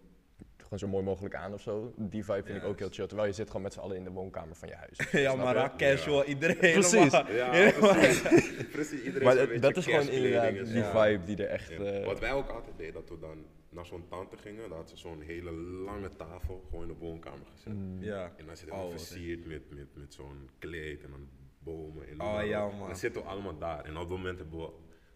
gewoon 0.65 0.79
zo 0.79 0.87
mooi 0.87 1.03
mogelijk 1.03 1.35
aan 1.35 1.53
of 1.53 1.61
zo. 1.61 1.93
Die 1.97 2.25
vibe 2.25 2.43
vind 2.43 2.57
ik 2.57 2.63
ook 2.63 2.79
heel 2.79 2.89
chill. 2.91 3.07
Terwijl 3.07 3.27
je 3.27 3.33
zit 3.35 3.47
gewoon 3.47 3.61
met 3.61 3.73
z'n 3.73 3.79
allen 3.79 3.95
in 3.97 4.03
de 4.03 4.09
woonkamer 4.11 4.55
van 4.55 4.67
je 4.69 4.75
huis. 4.75 4.97
ja, 5.25 5.35
maar 5.35 5.61
je? 5.63 5.71
casual, 5.85 6.23
iedereen 6.33 6.57
Precies. 6.73 6.91
helemaal. 6.91 7.31
Ja, 7.31 7.51
helemaal- 7.51 7.93
precies. 7.93 8.67
precies. 8.71 9.01
Iedereen 9.01 9.23
Maar 9.27 9.35
dat- 9.35 9.61
dat 9.61 9.77
is 9.77 9.85
gewoon 9.85 10.07
inderdaad 10.09 10.51
die 10.53 10.83
vibe 10.83 11.23
die 11.25 11.37
er 11.45 11.47
echt... 11.49 11.69
Ja. 11.69 11.77
eh, 11.77 12.05
Wat 12.05 12.19
wij 12.19 12.31
ook 12.33 12.49
altijd 12.49 12.77
deden, 12.77 12.93
dat 12.93 13.09
we 13.09 13.19
dan 13.19 13.45
naar 13.69 13.85
zo'n 13.85 14.07
tante 14.09 14.37
gingen, 14.37 14.71
had 14.71 14.89
ze 14.89 14.97
zo'n 14.97 15.21
hele 15.21 15.51
lange 15.51 16.09
tafel 16.15 16.63
gewoon 16.69 16.81
in 16.81 16.87
de 16.87 16.99
woonkamer 16.99 17.45
gezet. 17.53 17.73
Mm. 17.73 18.03
Ja. 18.03 18.31
En 18.37 18.45
dan 18.45 18.57
zit 18.57 18.69
Oh, 18.71 18.81
het 18.81 18.91
wat 18.91 19.07
versierd 19.07 19.45
met, 19.45 19.61
met, 19.75 19.87
met 19.95 20.13
zo'n 20.13 20.49
kleed 20.59 21.03
en 21.03 21.09
dan 21.09 21.27
bomen. 21.59 22.07
En 22.07 22.21
Oh, 22.21 22.45
ja, 22.45 22.67
man. 22.67 22.87
Dan 22.87 22.95
zitten 22.95 23.21
we 23.21 23.27
allemaal 23.27 23.57
daar. 23.57 23.83
En 23.85 23.91
op 23.91 23.99
dat 23.99 24.09
moment 24.17 24.39
hebben 24.39 24.59
we 24.59 24.69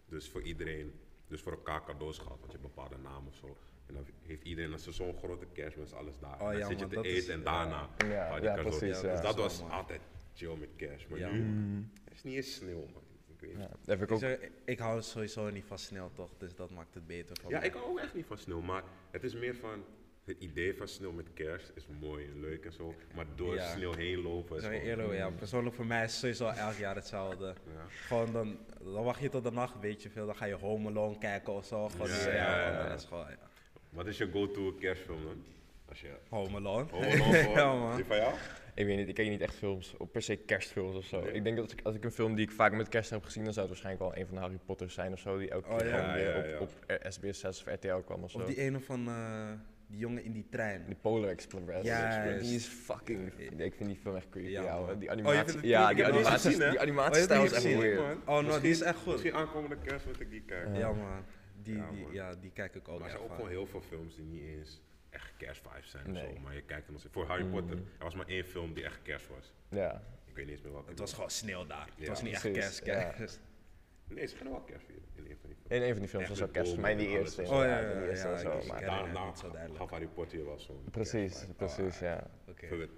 dus 0.08 0.28
voor 0.28 0.42
iedereen, 0.42 0.92
dus 1.28 1.40
voor 1.40 1.52
elkaar 1.52 1.84
cadeaus 1.84 2.18
gehad, 2.18 2.38
want 2.40 2.52
je 2.52 2.58
hebt 2.58 2.64
een 2.64 2.74
bepaalde 2.74 2.96
naam 3.02 3.26
of 3.26 3.34
zo. 3.34 3.56
En 3.90 3.96
dan 3.96 4.06
heeft 4.26 4.42
iedereen, 4.42 4.72
als 4.72 4.86
er 4.86 4.92
zo'n 4.92 5.16
grote 5.18 5.46
kerstmis, 5.52 5.92
alles 5.92 6.18
daar. 6.18 6.40
Oh, 6.40 6.46
en 6.46 6.50
dan 6.50 6.58
ja, 6.58 6.66
zit 6.66 6.78
je 6.78 6.84
man, 6.84 6.88
te 6.88 6.94
dat 6.94 7.04
eten 7.04 7.18
is- 7.18 7.28
en 7.28 7.42
daarna 7.42 7.88
Ja, 8.08 8.36
ja, 8.36 8.54
precies, 8.54 8.80
Dus 8.80 9.00
ja. 9.00 9.12
dat 9.14 9.22
Dat 9.22 9.34
is 9.36 9.40
was 9.60 9.70
altijd 9.70 10.00
chill 10.34 10.56
met 10.56 10.68
kerst. 10.76 11.08
Maar 11.08 11.18
Ja, 11.18 11.30
nu 11.30 11.40
Mm. 11.42 11.90
het 12.04 12.14
is 12.14 12.22
niet 12.22 12.34
eens 12.34 12.54
sneeuw, 12.54 12.86
man. 12.92 13.02
Ik 13.26 13.40
weet 13.40 13.56
niet. 13.56 13.68
ik 13.88 14.00
Ik, 14.00 14.10
ook... 14.12 14.18
zeg, 14.18 14.38
ik 14.64 14.78
hou 14.78 15.02
sowieso 15.02 15.50
niet 15.50 15.64
van 15.64 15.78
snel 15.78 16.10
toch, 16.14 16.30
dus 16.38 16.54
dat 16.54 16.70
maakt 16.70 16.94
het 16.94 17.06
beter 17.06 17.36
voor 17.40 17.50
Ja, 17.50 17.58
mij. 17.58 17.66
ik 17.68 17.74
hou 17.74 17.86
ook 17.90 17.98
echt 17.98 18.14
niet 18.14 18.26
van 18.26 18.38
sneeuw, 18.38 18.60
maar 18.60 18.82
het 19.10 19.24
is 19.24 19.34
meer 19.34 19.54
van 19.54 19.84
het 20.24 20.36
idee 20.38 20.74
van 20.76 20.88
sneeuw 20.88 21.12
met 21.12 21.26
kerst 21.34 21.72
is 21.74 21.86
mooi 22.00 22.24
en 22.26 22.40
leuk 22.40 22.64
en 22.64 22.72
zo, 22.72 22.94
maar 23.14 23.24
door 23.34 23.54
Ja. 23.54 23.70
sneeuw 23.70 23.92
heen 23.94 24.22
lopen 24.22 24.56
is 24.56 24.64
eerlijk, 24.64 25.12
ja, 25.12 25.30
persoonlijk 25.30 25.74
voor 25.76 25.86
mij 25.86 26.04
is 26.04 26.10
het 26.10 26.20
sowieso 26.20 26.46
elk 26.60 26.74
jaar 26.76 26.94
hetzelfde. 26.94 27.46
Ja. 27.46 27.84
Gewoon 27.88 28.32
dan, 28.32 28.58
dan 28.82 29.04
wacht 29.04 29.20
je 29.20 29.28
tot 29.28 29.44
de 29.44 29.50
nacht, 29.52 29.80
weet 29.80 30.02
je 30.02 30.10
veel, 30.10 30.26
dan 30.26 30.36
ga 30.36 30.44
je 30.44 30.54
Home 30.54 30.88
Alone 30.88 31.18
kijken 31.18 31.52
of 31.52 31.64
zo. 31.66 31.88
Gewoon 31.88 32.08
Ja, 32.08 32.14
ja, 32.16 32.32
ja, 32.34 32.66
gewoon, 32.66 32.82
ja. 32.82 32.88
dat 32.88 32.98
is 33.00 33.04
gewoon, 33.06 33.26
ja. 33.28 33.48
Wat 33.90 34.06
is 34.06 34.18
je 34.18 34.28
go-to 34.32 34.72
kerstfilm 34.80 35.24
dan? 35.24 35.44
Als 35.88 36.00
je 36.00 36.08
Home 36.28 36.56
Alone. 36.56 36.86
Home 36.90 37.06
Alone 37.06 37.42
voor, 37.44 37.56
ja, 37.56 37.74
man. 37.74 37.96
die 37.96 38.04
van 38.04 38.16
jou? 38.16 38.34
Ik 38.74 38.86
weet 38.86 38.96
niet, 38.96 39.08
ik 39.08 39.14
kijk 39.14 39.28
niet 39.28 39.40
echt 39.40 39.54
films, 39.54 39.94
of 39.98 40.10
per 40.10 40.22
se 40.22 40.36
kerstfilms 40.36 40.96
of 40.96 41.04
zo. 41.04 41.20
Nee. 41.20 41.32
Ik 41.32 41.44
denk 41.44 41.56
dat 41.56 41.64
als 41.64 41.72
ik, 41.74 41.80
als 41.82 41.94
ik 41.94 42.04
een 42.04 42.12
film 42.12 42.34
die 42.34 42.44
ik 42.44 42.50
vaak 42.52 42.72
met 42.72 42.88
kerst 42.88 43.10
heb 43.10 43.24
gezien, 43.24 43.44
dan 43.44 43.52
zou 43.52 43.66
het 43.68 43.74
waarschijnlijk 43.80 44.12
wel 44.12 44.20
een 44.22 44.26
van 44.26 44.34
de 44.36 44.40
Harry 44.40 44.58
Potters 44.66 44.94
zijn 44.94 45.12
of 45.12 45.18
zo, 45.18 45.38
die 45.38 45.50
elke 45.50 45.68
Oh, 45.70 45.76
keer 45.76 45.86
ja. 45.88 45.92
gewoon 45.98 46.08
Ja, 46.08 46.14
weer 46.32 46.44
ja, 46.48 46.50
ja. 46.54 46.58
op, 46.60 46.70
op 46.88 47.00
SBS 47.08 47.40
6 47.40 47.64
of 47.66 47.72
RTL 47.74 47.96
kwam 48.04 48.22
of 48.22 48.30
zo. 48.30 48.38
Of 48.38 48.44
die 48.44 48.58
ene 48.58 48.80
van 48.80 49.08
eh, 49.08 49.50
die 49.86 49.98
jongen 49.98 50.24
in 50.24 50.32
die 50.32 50.46
trein. 50.50 50.84
Die 50.86 50.96
Polar 51.00 51.28
Express. 51.30 51.82
Juist. 51.86 52.44
Die 52.44 52.54
is 52.54 52.66
fucking... 52.66 53.32
Ik 53.56 53.74
vind 53.74 53.88
die 53.88 53.98
film 54.02 54.16
echt 54.16 54.28
creepy, 54.28 54.48
Ja. 54.50 54.94
Die 54.94 55.06
Oh, 55.08 55.12
animatie... 55.12 55.56
het 55.56 55.64
ja, 55.66 55.94
die 55.94 56.02
Oh, 56.12 56.80
animatiestijl 56.80 57.40
die 57.42 57.50
is 57.50 57.64
echt 57.64 57.76
weird. 57.78 57.98
man. 58.00 58.36
Oh, 58.38 58.44
nou, 58.48 58.60
die 58.60 58.70
is 58.70 58.80
echt 58.80 58.96
goed. 58.98 59.12
Misschien 59.12 59.34
aankomende 59.34 59.76
kerst 59.82 60.06
moet 60.06 60.20
ik 60.20 60.30
die 60.30 60.42
kijken. 60.42 60.74
Ja, 60.78 60.92
man. 60.92 61.24
Die, 61.70 62.12
Ja, 62.12 62.34
die, 62.34 62.44
ja, 62.46 62.50
kijk 62.54 62.74
ik 62.74 62.88
ook 62.88 62.98
maar 62.98 63.08
er 63.08 63.14
zijn 63.16 63.22
ook 63.28 63.34
gewoon 63.34 63.50
heel 63.50 63.66
veel 63.66 63.80
films 63.80 64.14
die 64.16 64.24
niet 64.24 64.42
eens 64.42 64.80
echt 65.10 65.32
kerstvibes 65.36 65.90
zijn 65.90 66.06
of 66.06 66.12
Nee. 66.12 66.34
zo. 66.34 66.40
Maar 66.40 66.54
je 66.54 66.62
kijkt 66.62 66.86
en 66.88 66.92
dan 66.92 67.02
voor 67.10 67.26
Harry 67.26 67.44
Potter, 67.44 67.76
er 67.76 68.04
was 68.04 68.14
maar 68.14 68.26
één 68.26 68.44
film 68.44 68.74
die 68.74 68.84
echt 68.84 69.02
kerst 69.02 69.28
was. 69.28 69.52
Ja. 69.68 70.02
Ik 70.24 70.34
weet 70.36 70.44
niet 70.44 70.54
eens 70.54 70.62
meer 70.62 70.72
welke. 70.72 70.90
Het 70.90 70.98
was 70.98 71.12
gewoon 71.12 71.30
sneeuw 71.30 71.66
daar. 71.66 71.84
Het 71.86 71.94
Ja, 71.96 72.06
was 72.08 72.22
niet 72.22 72.32
echt 72.32 72.50
kerst, 72.50 72.84
ja. 72.84 73.10
kerst. 73.10 73.40
Nee, 74.08 74.26
ze 74.26 74.36
gaan 74.36 74.50
wel 74.50 74.60
kerst 74.60 74.86
vieren 74.86 75.04
in 75.14 75.30
een 75.30 75.36
van 75.40 75.48
die 75.48 75.56
films. 75.58 75.74
In 75.76 75.82
een 75.82 75.90
van 75.92 75.98
die 76.00 76.08
films 76.08 76.28
was 76.28 76.42
ook 76.42 76.52
kerst. 76.52 76.72
Voor 76.72 76.80
mij 76.80 76.94
bomen 76.96 77.08
die 77.08 77.18
eerste. 77.18 77.42
Oh, 77.42 77.48
ja, 77.48 77.80
ja, 77.80 77.94
die 78.00 78.08
eerste 78.08 78.26
ja, 78.28 78.32
en 78.34 78.40
zo, 78.40 78.48
maar- 78.48 78.56
ik- 78.62 78.68
Daar, 78.68 78.78
herinner 78.80 79.06
me 79.08 79.12
daar 79.14 79.26
niet 79.26 79.38
zo 79.38 79.50
duidelijk. 79.50 79.80
gaf 79.80 79.90
Harry 79.90 80.06
Potter 80.06 80.38
je 80.38 80.44
wel 80.44 80.58
zo'n 80.58 80.84
Precies, 80.90 81.44
precies, 81.56 81.98
ja. 81.98 82.30
Oké. 82.46 82.60
Bijvoorbeeld 82.60 82.90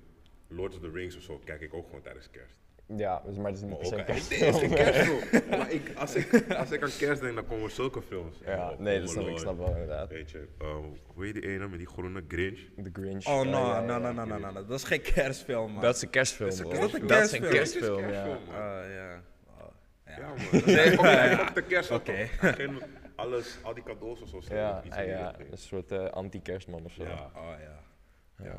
Lord 0.49 0.75
of 0.75 0.81
the 0.81 0.91
Rings 0.91 1.17
of 1.17 1.23
zo 1.23 1.39
kijk 1.39 1.61
ik 1.61 1.75
ook 1.75 1.87
gewoon 1.87 2.03
tijdens 2.03 2.31
kerst. 2.31 2.57
Ja, 2.87 3.23
dus- 3.25 3.37
maar 3.37 3.47
het 3.51 3.57
is 3.57 3.63
niet 3.63 3.79
per 3.79 3.87
se 3.87 3.97
een 3.97 4.05
kerstfilm. 4.05 4.41
Nee, 4.41 4.51
het 4.53 4.55
is 4.55 4.61
geen 4.61 4.75
kerstfilm. 4.75 5.49
maar 5.59 5.71
ik, 5.71 5.93
als, 5.97 6.15
ik, 6.15 6.53
als 6.53 6.71
ik 6.71 6.83
aan 6.83 6.91
kerst 6.99 7.21
denk, 7.23 7.35
dan 7.35 7.47
komen 7.47 7.71
zulke 7.71 8.03
films. 8.03 8.37
Ja, 8.45 8.71
Oh, 8.71 8.79
nee, 8.79 9.01
dat 9.01 9.11
snap 9.11 9.27
ik, 9.27 9.39
snap 9.39 9.59
wel 9.59 9.69
inderdaad. 9.69 10.09
Weet 10.09 10.31
je, 10.31 10.49
ehm, 10.59 10.77
hoe 11.07 11.25
heet 11.25 11.35
die 11.35 11.49
ene 11.49 11.69
met 11.69 11.79
die 11.79 11.89
groene 11.89 12.25
Grinch? 12.29 12.59
The 12.83 12.91
Grinch. 12.93 13.27
Oh, 13.27 13.45
ja, 13.45 13.51
no, 13.51 13.59
ja, 13.67 13.81
no, 13.81 13.93
ja. 13.93 13.99
no, 13.99 14.13
no, 14.13 14.25
no, 14.25 14.39
no, 14.39 14.51
no. 14.53 14.67
Dat 14.67 14.79
is 14.79 14.85
geen 14.85 15.01
kerstfilm, 15.03 15.73
man. 15.73 15.83
Dat 15.83 15.97
is 15.97 16.03
een 16.03 16.11
kerstfilm, 16.11 16.49
Is 16.49 16.57
dat 16.57 16.69
bro. 16.69 16.81
een 16.83 17.07
Dat 17.07 17.23
is 17.25 17.33
een 17.33 17.41
kerstfilm? 17.41 17.53
kerstfilm, 17.53 18.03
Het 18.05 18.11
is 18.11 18.17
ja. 18.17 18.23
kerstfilm, 18.25 18.55
man. 18.55 18.63
Ah, 18.63 18.91
ja. 18.95 19.23
Oh, 19.47 19.73
Ja, 20.07 20.83
ja. 20.83 21.37
man. 21.37 21.49
Op 21.49 21.55
de 21.55 21.63
kerst 21.63 21.91
Oké. 21.91 22.29
Alles, 23.17 23.59
al 23.63 23.75
die 23.75 23.83
cadeaus 23.83 24.23
of 24.23 24.29
zo. 24.29 24.55
Ja, 24.55 24.83
iets 24.85 24.97
in 24.97 25.03
die 25.03 25.11
ja, 25.13 25.35
een 25.51 25.59
soort 25.59 25.93
eh, 25.93 26.05
anti-kerstman 26.05 26.85
of 26.85 26.93
zo. 26.93 27.03
Ja, 27.03 27.31
Oh, 27.37 27.43
ja. 27.61 27.81
Ja. 28.45 28.59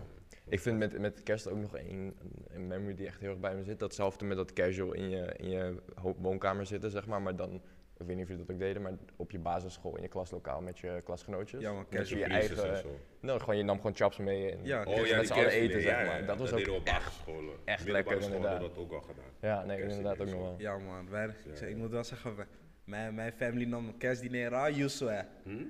Ik 0.49 0.59
vind 0.59 0.77
met, 0.77 0.99
met 0.99 1.23
kerst 1.23 1.49
ook 1.49 1.57
nog 1.57 1.77
één 1.77 2.13
een 2.47 2.67
memory 2.67 2.95
die 2.95 3.05
echt 3.07 3.19
heel 3.19 3.29
erg 3.29 3.39
bij 3.39 3.55
me 3.55 3.63
zit. 3.63 3.79
Datzelfde 3.79 4.25
met 4.25 4.37
dat 4.37 4.53
casual 4.53 4.93
in 4.93 5.09
je, 5.09 5.33
in 5.37 5.49
je 5.49 5.75
woonkamer 6.17 6.65
zitten, 6.65 6.91
zeg 6.91 7.05
maar. 7.07 7.21
Maar 7.21 7.35
dan, 7.35 7.53
ik 7.97 8.05
weet 8.05 8.15
niet 8.15 8.21
of 8.25 8.29
jullie 8.31 8.45
dat 8.45 8.55
ook 8.55 8.61
deden, 8.61 8.81
maar 8.81 8.91
op 9.15 9.31
je 9.31 9.39
basisschool 9.39 9.95
in 9.95 10.01
je 10.01 10.07
klaslokaal 10.07 10.61
met 10.61 10.79
je 10.79 11.01
klasgenootjes. 11.03 11.61
Ja, 11.61 11.71
man, 11.71 11.85
Met 11.89 12.09
je 12.09 12.15
casual 12.15 12.29
eigen, 12.37 12.69
en 12.69 12.77
zo. 12.77 12.99
nou, 13.19 13.39
gewoon, 13.39 13.57
je 13.57 13.63
nam 13.63 13.75
gewoon 13.77 13.95
chaps 13.95 14.17
mee 14.17 14.51
en 14.51 14.59
Ja, 14.65 14.83
Oh 14.83 15.05
ja, 15.05 15.15
met 15.17 15.27
z'n 15.27 15.33
allen 15.33 15.49
eten, 15.49 15.81
zeg 15.81 15.99
ja, 15.99 16.05
maar. 16.05 16.19
ja, 16.19 16.25
Dat 16.25 16.37
was 16.37 16.53
ook 16.53 16.67
op 16.69 16.85
echt- 16.85 17.23
echt 17.65 17.87
lekker, 17.87 18.21
inderdaad. 18.21 18.59
dat 18.61 18.77
ook 18.77 18.91
al 18.91 19.01
gedaan. 19.01 19.23
Ja, 19.41 19.63
nee, 19.65 19.81
inderdaad 19.81 20.21
ook 20.21 20.27
nog 20.29 20.39
wel. 20.41 20.55
Ja, 20.57 20.77
man. 20.77 21.09
Wij, 21.09 21.25
ik, 21.27 21.33
zeg, 21.53 21.59
Ja. 21.59 21.65
ik 21.65 21.75
moet 21.77 21.91
wel 21.91 22.03
zeggen, 22.03 22.35
wij- 22.35 22.45
mijn, 22.85 23.15
mijn 23.15 23.33
family 23.37 23.65
nam 23.65 23.87
een 23.87 23.97
kerstdiner 23.97 24.55
aan, 24.55 24.73
hè. 24.73 25.21
Hm? 25.43 25.65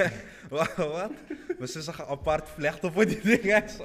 wat? 0.48 0.74
wat? 0.76 1.10
Mijn 1.58 1.68
zussen 1.68 1.94
gaan 1.94 2.06
apart 2.06 2.48
vlechten 2.48 2.92
voor 2.92 3.06
die 3.06 3.20
dingen. 3.20 3.68
Zo. 3.68 3.84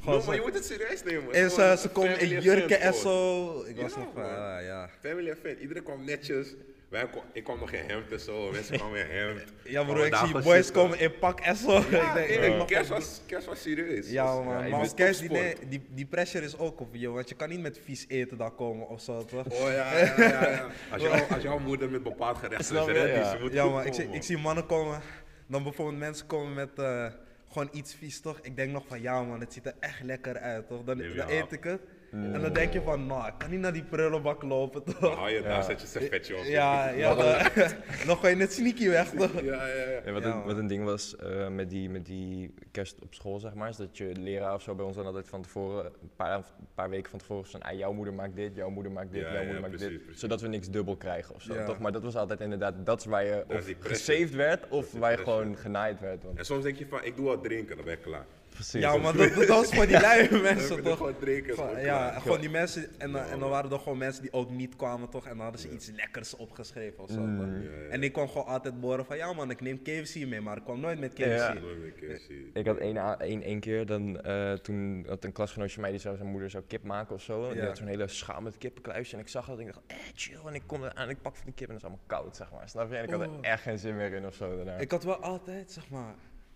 Gewoon 0.00 0.14
No, 0.14 0.20
zo. 0.20 0.26
maar 0.26 0.34
je 0.34 0.40
moet 0.40 0.54
het 0.54 0.64
serieus 0.64 1.02
nemen. 1.02 1.32
En 1.32 1.50
ze, 1.50 1.76
ze 1.78 1.88
komen 1.88 2.20
in 2.20 2.40
jurken 2.40 2.80
en 2.80 2.94
zo. 2.94 3.62
Ik 3.62 3.76
was 3.76 3.96
nog 3.96 4.08
van, 4.14 4.22
ah, 4.22 4.62
ja. 4.62 4.88
Family 5.00 5.30
event. 5.30 5.60
Iedereen 5.60 5.82
kwam 5.82 6.04
netjes. 6.04 6.54
Wij 6.94 7.08
ik 7.32 7.44
kwam 7.44 7.58
nog 7.58 7.72
in 7.72 7.88
hemd 7.88 8.12
en 8.12 8.20
zo. 8.20 8.50
Mensen 8.50 8.76
kwamen 8.76 8.98
in 8.98 9.16
hemd. 9.16 9.42
Ja, 9.64 9.84
bro, 9.84 10.02
ik 10.02 10.14
zie 10.14 10.42
boys 10.42 10.70
komen 10.70 10.98
in 10.98 11.18
pak 11.18 11.40
en 11.40 11.56
zo. 11.56 11.72
Ja, 11.72 11.78
ik 11.84 11.90
denk, 11.90 12.14
nee, 12.14 12.26
ik 12.28 12.40
nee, 12.40 12.56
mag 12.56 12.66
kerst, 12.66 12.88
was, 12.88 13.20
kerst 13.26 13.46
was 13.46 13.62
serieus. 13.62 14.10
Ja, 14.10 14.36
Dus, 14.36 14.44
man. 14.44 14.68
maar 14.70 14.80
als 14.80 14.94
kerstdiner, 14.94 15.44
topsport. 15.44 15.70
die, 15.70 15.82
die 15.88 16.06
pressure 16.06 16.44
is 16.44 16.58
ook 16.58 16.80
op 16.80 16.94
je, 16.94 17.08
want 17.08 17.28
je 17.28 17.34
kan 17.34 17.48
niet 17.48 17.60
met 17.60 17.80
vies 17.84 18.04
eten 18.08 18.38
daar 18.38 18.50
komen 18.50 18.88
of 18.88 19.00
zo, 19.00 19.24
toch? 19.24 19.46
Oh 19.46 19.70
ja, 19.70 19.98
ja, 19.98 20.14
ja. 20.16 20.50
ja. 20.50 20.68
Als, 20.90 21.02
jou, 21.02 21.20
als 21.34 21.42
jouw 21.42 21.58
moeder 21.58 21.90
met 21.90 22.02
bepaald 22.02 22.38
gerecht 22.38 22.60
is 22.60 22.70
ready, 22.70 23.18
Ja. 23.18 23.36
moet 23.40 23.52
Ja, 23.52 23.66
maar 23.66 23.86
ik 23.86 23.94
zie, 23.94 24.08
ik 24.10 24.22
zie 24.22 24.38
mannen 24.38 24.66
komen, 24.66 25.00
dan 25.46 25.62
bijvoorbeeld 25.62 25.98
mensen 25.98 26.26
komen 26.26 26.54
met 26.54 26.78
eh, 26.78 27.06
gewoon 27.48 27.68
iets 27.72 27.94
vies, 27.94 28.20
toch? 28.20 28.38
Ik 28.42 28.56
denk 28.56 28.72
nog 28.72 28.84
van, 28.86 29.00
ja 29.00 29.22
man, 29.22 29.40
het 29.40 29.52
ziet 29.52 29.66
er 29.66 29.74
echt 29.80 30.02
lekker 30.02 30.38
uit, 30.38 30.68
toch? 30.68 30.84
Dan, 30.84 30.98
dan 31.16 31.28
eet 31.28 31.52
ik 31.52 31.64
het. 31.64 31.80
En 32.14 32.40
dan 32.40 32.52
denk 32.52 32.72
je 32.72 32.82
van, 32.82 33.06
nou, 33.06 33.26
ik 33.26 33.32
kan 33.38 33.50
niet 33.50 33.60
naar 33.60 33.72
die 33.72 33.82
prullenbak 33.84 34.42
lopen, 34.42 34.82
Dan 34.84 34.94
toch? 34.94 35.14
hou 35.14 35.30
je 35.30 35.42
daar, 35.42 35.62
zet 35.64 35.80
je 35.80 35.86
servetje 35.86 36.36
op. 36.36 36.44
Ja, 36.44 36.88
ja, 36.88 37.14
dan, 38.06 38.16
gooi 38.16 38.34
je 38.36 38.40
het 38.40 38.52
sneaky 38.52 38.88
weg, 38.88 39.08
toch? 39.10 39.40
ja, 39.42 39.66
ja. 39.66 39.74
ja. 39.74 40.00
Ja, 40.04 40.12
wat, 40.12 40.22
Ja, 40.22 40.28
een, 40.34 40.42
wat 40.42 40.56
een 40.56 40.66
ding 40.66 40.84
was 40.84 41.16
eh, 41.16 41.48
met, 41.48 41.70
die, 41.70 41.90
met 41.90 42.06
die 42.06 42.54
kerst 42.70 43.00
op 43.02 43.14
school, 43.14 43.38
zeg 43.38 43.54
maar, 43.54 43.68
is 43.68 43.76
dat 43.76 43.96
je 43.96 44.12
leraar 44.18 44.54
of 44.54 44.62
zo 44.62 44.74
bij 44.74 44.84
ons 44.84 44.96
dan 44.96 45.06
altijd 45.06 45.28
van 45.28 45.42
tevoren, 45.42 45.84
een 45.84 46.10
paar, 46.16 46.36
een 46.36 46.44
paar 46.74 46.90
weken 46.90 47.10
van 47.10 47.18
tevoren, 47.18 47.46
van 47.46 47.62
ah, 47.62 47.78
jouw 47.78 47.92
moeder 47.92 48.14
maakt 48.14 48.36
dit, 48.36 48.56
jouw 48.56 48.70
moeder 48.70 48.92
maakt 48.92 49.12
dit, 49.12 49.20
Ja, 49.22 49.26
jouw 49.32 49.38
ja, 49.38 49.42
moeder 49.44 49.60
maakt 49.60 49.74
precies, 49.74 49.92
dit, 49.92 50.02
precies. 50.04 50.20
zodat 50.20 50.40
we 50.40 50.48
niks 50.48 50.70
dubbel 50.70 50.96
krijgen 50.96 51.34
of 51.34 51.42
zo, 51.42 51.54
Ja. 51.54 51.64
toch? 51.64 51.78
Maar 51.78 51.92
dat 51.92 52.02
was 52.02 52.16
altijd 52.16 52.40
inderdaad, 52.40 52.74
dat 52.86 52.98
is 53.00 53.06
waar 53.06 53.24
je 53.24 53.44
of 53.48 53.70
gesaved 53.80 54.34
werd 54.34 54.68
of 54.68 54.92
waar 54.92 55.10
je 55.10 55.16
gewoon 55.18 55.56
genaaid 55.56 56.00
werd. 56.00 56.22
Want, 56.22 56.38
En 56.38 56.44
soms 56.44 56.62
denk 56.62 56.76
je 56.76 56.86
van, 56.86 57.04
ik 57.04 57.16
doe 57.16 57.26
wat 57.26 57.42
drinken, 57.42 57.76
dan 57.76 57.84
ben 57.84 57.94
ik 57.94 58.02
klaar. 58.02 58.24
Precies. 58.54 58.80
Ja, 58.80 58.96
maar 58.96 59.16
dat, 59.16 59.34
dat 59.34 59.46
was 59.48 59.74
voor 59.74 59.86
die 59.86 60.00
lui 60.08 60.40
mensen, 60.42 60.82
toch? 60.82 60.96
gewoon 60.96 61.18
drinken, 61.18 61.54
Gewoon, 61.54 61.68
gewoon 61.68 61.84
ja, 61.84 62.08
klaar. 62.08 62.20
gewoon 62.20 62.40
die 62.40 62.50
mensen, 62.50 62.86
en, 62.98 63.12
dan- 63.12 63.22
Ja, 63.26 63.30
en 63.32 63.38
dan 63.38 63.50
waren 63.50 63.70
er 63.70 63.78
gewoon 63.78 63.98
mensen 63.98 64.22
die 64.22 64.32
ook 64.32 64.50
niet 64.50 64.76
kwamen, 64.76 65.08
toch? 65.08 65.24
En 65.24 65.30
dan 65.30 65.40
hadden 65.40 65.60
ze 65.60 65.70
iets 65.70 65.90
lekkers 65.96 66.36
opgeschreven 66.36 67.02
of 67.02 67.10
zo. 67.10 67.20
ja. 67.20 67.88
En 67.90 68.02
ik 68.02 68.12
kwam 68.12 68.28
gewoon 68.28 68.46
altijd 68.46 68.80
boren 68.80 69.04
van, 69.04 69.16
ja 69.16 69.32
man, 69.32 69.50
ik 69.50 69.60
neem 69.60 69.82
KFC 69.82 70.26
mee, 70.26 70.40
maar 70.40 70.56
ik 70.56 70.64
kwam 70.64 70.80
nooit 70.80 71.00
met 71.00 71.12
KFC. 71.12 71.18
Ja. 71.26 71.52
Nooit 71.52 71.94
KFC. 71.94 72.30
Ik 72.54 72.66
had 72.66 72.76
één, 72.78 73.18
één, 73.20 73.42
één 73.42 73.60
keer, 73.60 73.86
dan, 73.86 74.20
eh, 74.20 74.52
toen 74.52 75.04
had 75.08 75.24
een 75.24 75.32
klasgenootje 75.32 75.72
van 75.72 75.82
mij, 75.82 75.90
die 75.90 76.00
zou 76.00 76.16
zijn 76.16 76.28
moeder 76.28 76.50
zou 76.50 76.64
kip 76.66 76.82
maken 76.82 77.14
of 77.14 77.22
zo. 77.22 77.48
En 77.48 77.52
Die 77.54 77.62
had 77.62 77.76
zo'n 77.76 77.86
hele 77.86 78.08
schaal 78.08 78.40
met 78.40 78.58
kippenkluisje. 78.58 79.14
En 79.14 79.20
ik 79.20 79.28
zag 79.28 79.46
dat 79.46 79.58
en 79.58 79.66
ik 79.66 79.72
dacht, 79.72 79.80
eh, 79.86 79.96
chill. 80.14 80.38
En 80.46 80.54
ik 80.54 80.62
kom 80.66 80.82
eraan 80.84 81.04
en 81.04 81.08
ik 81.08 81.22
pak 81.22 81.34
van 81.36 81.44
die 81.44 81.54
kip 81.54 81.68
en 81.68 81.74
dat 81.74 81.82
is 81.82 81.88
allemaal 81.88 82.04
koud, 82.06 82.36
zeg 82.36 82.50
maar. 82.52 82.68
Snap 82.68 82.90
je? 82.90 82.96
En 82.96 83.04
ik 83.04 83.10
had 83.10 83.20
er 83.20 83.28
Oh. 83.28 83.38
echt 83.40 83.62
geen 83.62 83.78
zin 83.78 83.96
meer 83.96 84.12
in 84.12 84.26
of 84.26 84.34
zo 84.34 84.56
daarna. 84.56 84.76
Ik 84.76 84.90
had 84.90 85.04
wel 85.04 85.16
altijd, 85.16 85.70
zeg 85.72 85.88
maar, 85.90 86.14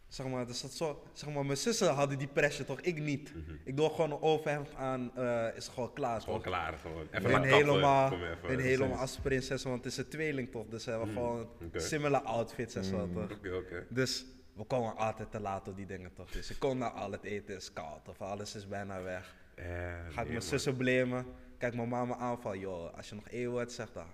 zeg 0.08 0.26
maar, 0.26 0.48
er 0.48 0.54
zat 0.54 0.70
zo, 0.72 1.02
zeg 1.12 1.34
maar, 1.34 1.44
mijn 1.46 1.56
zussen 1.58 1.88
hadden 1.94 2.18
die 2.18 2.26
pressure 2.28 2.64
toch, 2.64 2.80
ik 2.80 2.98
niet. 3.00 3.32
Ik 3.64 3.76
doe 3.76 3.90
gewoon 3.90 4.10
een 4.10 4.22
overhemd 4.22 4.74
aan, 4.74 5.10
eh, 5.16 5.46
is 5.56 5.68
gewoon 5.68 5.92
klaar 5.92 6.20
Gewoon 6.20 6.34
toch. 6.42 6.46
klaar, 6.52 6.72
gewoon. 6.78 7.06
Even 7.10 7.30
kappen. 7.30 7.42
helemaal, 7.42 8.10
hun 8.42 8.58
helemaal 8.60 8.98
als 8.98 9.18
prinsessen, 9.22 9.70
want 9.70 9.84
het 9.84 9.92
is 9.92 9.98
een 9.98 10.08
tweeling 10.08 10.50
toch, 10.50 10.66
dus 10.68 10.82
ze 10.82 10.90
hebben 10.90 11.08
gewoon 11.08 11.48
oké. 11.64 11.80
similar 11.80 12.22
outfits 12.22 12.74
en 12.74 12.84
zo 12.84 13.08
toch. 13.12 13.30
Oké, 13.32 13.54
oké. 13.54 13.86
Dus 13.88 14.24
we 14.52 14.64
komen 14.64 14.96
altijd 14.96 15.30
te 15.30 15.40
laat 15.40 15.68
op 15.68 15.76
die 15.76 15.86
dingen 15.86 16.12
toch. 16.14 16.30
Dus 16.30 16.50
ik 16.50 16.58
kom 16.58 16.78
naar 16.78 16.90
al 16.90 17.12
het 17.12 17.24
eten 17.24 17.56
is 17.56 17.72
koud 17.72 18.08
of 18.08 18.20
alles 18.20 18.54
is 18.54 18.68
bijna 18.68 19.02
weg. 19.02 19.34
Eh, 19.54 19.64
Ga 20.08 20.08
ik 20.10 20.14
nee, 20.16 20.26
mijn 20.26 20.42
zussen 20.42 20.76
blamen. 20.76 21.26
Kijk 21.58 21.74
mijn 21.74 21.88
mama 21.88 22.16
aan 22.16 22.40
van, 22.40 22.58
joh, 22.58 22.96
als 22.96 23.08
je 23.08 23.14
nog 23.14 23.50
woord 23.50 23.72
zegt, 23.72 23.94
dan 23.94 24.06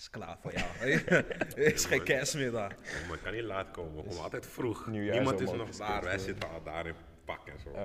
is 0.00 0.10
klaar 0.10 0.38
voor 0.40 0.52
jou. 0.52 0.88
is 1.74 1.84
geen 1.84 2.02
kerst 2.02 2.34
meer 2.34 2.50
daar. 2.50 2.76
Ja, 2.82 3.06
maar 3.06 3.16
ik 3.16 3.22
kan 3.22 3.32
niet 3.32 3.42
laat 3.42 3.70
komen, 3.70 3.96
we 3.96 4.02
komen 4.08 4.22
altijd 4.22 4.46
vroeg. 4.46 4.86
Niemand 4.86 5.40
is 5.40 5.50
nog 5.50 5.68
is 5.68 5.76
daar, 5.76 6.02
wij 6.02 6.14
eh. 6.14 6.20
zitten 6.20 6.48
al 6.48 6.62
daar 6.62 6.86
in 6.86 6.94
pak 7.24 7.48
en 7.48 7.60
zo. 7.60 7.70
Ja. 7.72 7.80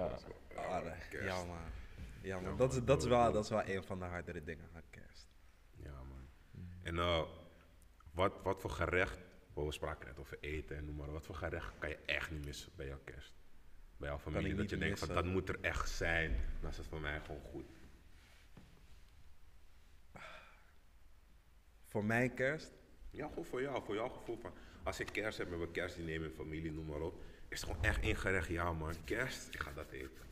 Ja, 0.55 0.61
Ah, 0.61 0.83
nee. 0.83 0.93
kerst. 1.09 1.25
ja 1.25 1.43
man. 1.43 1.57
Ja 2.21 2.39
man, 2.39 2.51
Ja, 2.51 2.57
dat, 2.57 2.73
is, 2.73 2.83
dat, 2.83 3.01
is 3.01 3.07
wel, 3.07 3.31
dat 3.31 3.43
is 3.43 3.49
wel 3.49 3.67
een 3.67 3.83
van 3.83 3.99
de 3.99 4.05
hardere 4.05 4.43
dingen 4.43 4.69
aan 4.75 4.81
kerst. 4.89 5.27
Ja, 5.75 5.91
man. 5.91 6.27
En 6.83 6.97
eh, 6.97 7.21
wat, 8.13 8.33
wat 8.43 8.61
voor 8.61 8.69
gerecht, 8.69 9.19
oh, 9.53 9.65
we 9.65 9.71
spraken 9.71 10.07
net 10.07 10.19
over 10.19 10.37
eten 10.41 10.77
en 10.77 10.85
noem 10.85 10.95
maar, 10.95 11.11
wat 11.11 11.25
voor 11.25 11.35
gerecht 11.35 11.71
kan 11.79 11.89
je 11.89 11.97
echt 12.05 12.31
niet 12.31 12.45
missen 12.45 12.71
bij 12.75 12.87
jouw 12.87 13.01
kerst? 13.03 13.33
bij 13.97 14.09
jouw 14.09 14.19
familie, 14.19 14.55
dat 14.55 14.69
je 14.69 14.77
denkt 14.77 14.99
van 14.99 15.07
dat 15.07 15.25
moet 15.25 15.49
er 15.49 15.57
echt 15.61 15.89
zijn, 15.89 16.35
dan 16.61 16.69
is 16.69 16.77
het 16.77 16.87
voor 16.87 17.01
mij 17.01 17.19
gewoon 17.25 17.41
goed. 17.41 17.65
Voor 21.95 22.05
mijn 22.05 22.33
kerst, 22.33 22.71
Ja, 23.11 23.27
gewoon 23.27 23.45
voor 23.45 23.61
jou, 23.61 23.83
voor 23.85 23.95
jouw 23.95 24.09
gevoel 24.09 24.37
van, 24.41 24.51
als 24.83 24.99
ik 24.99 25.07
kerst 25.11 25.37
heb 25.37 25.49
met 25.49 25.57
mijn 25.57 25.71
kerstdiner 25.71 26.21
met 26.21 26.31
familie, 26.35 26.71
noem 26.71 26.85
maar 26.85 26.99
op, 26.99 27.13
is 27.47 27.61
het 27.61 27.69
gewoon 27.69 27.83
echt 27.83 28.01
één 28.01 28.15
gerecht, 28.15 28.47
ja 28.47 28.73
man, 28.73 28.93
kerst, 29.03 29.47
ik 29.53 29.59
ga 29.59 29.71
dat 29.75 29.91
eten. 29.91 30.25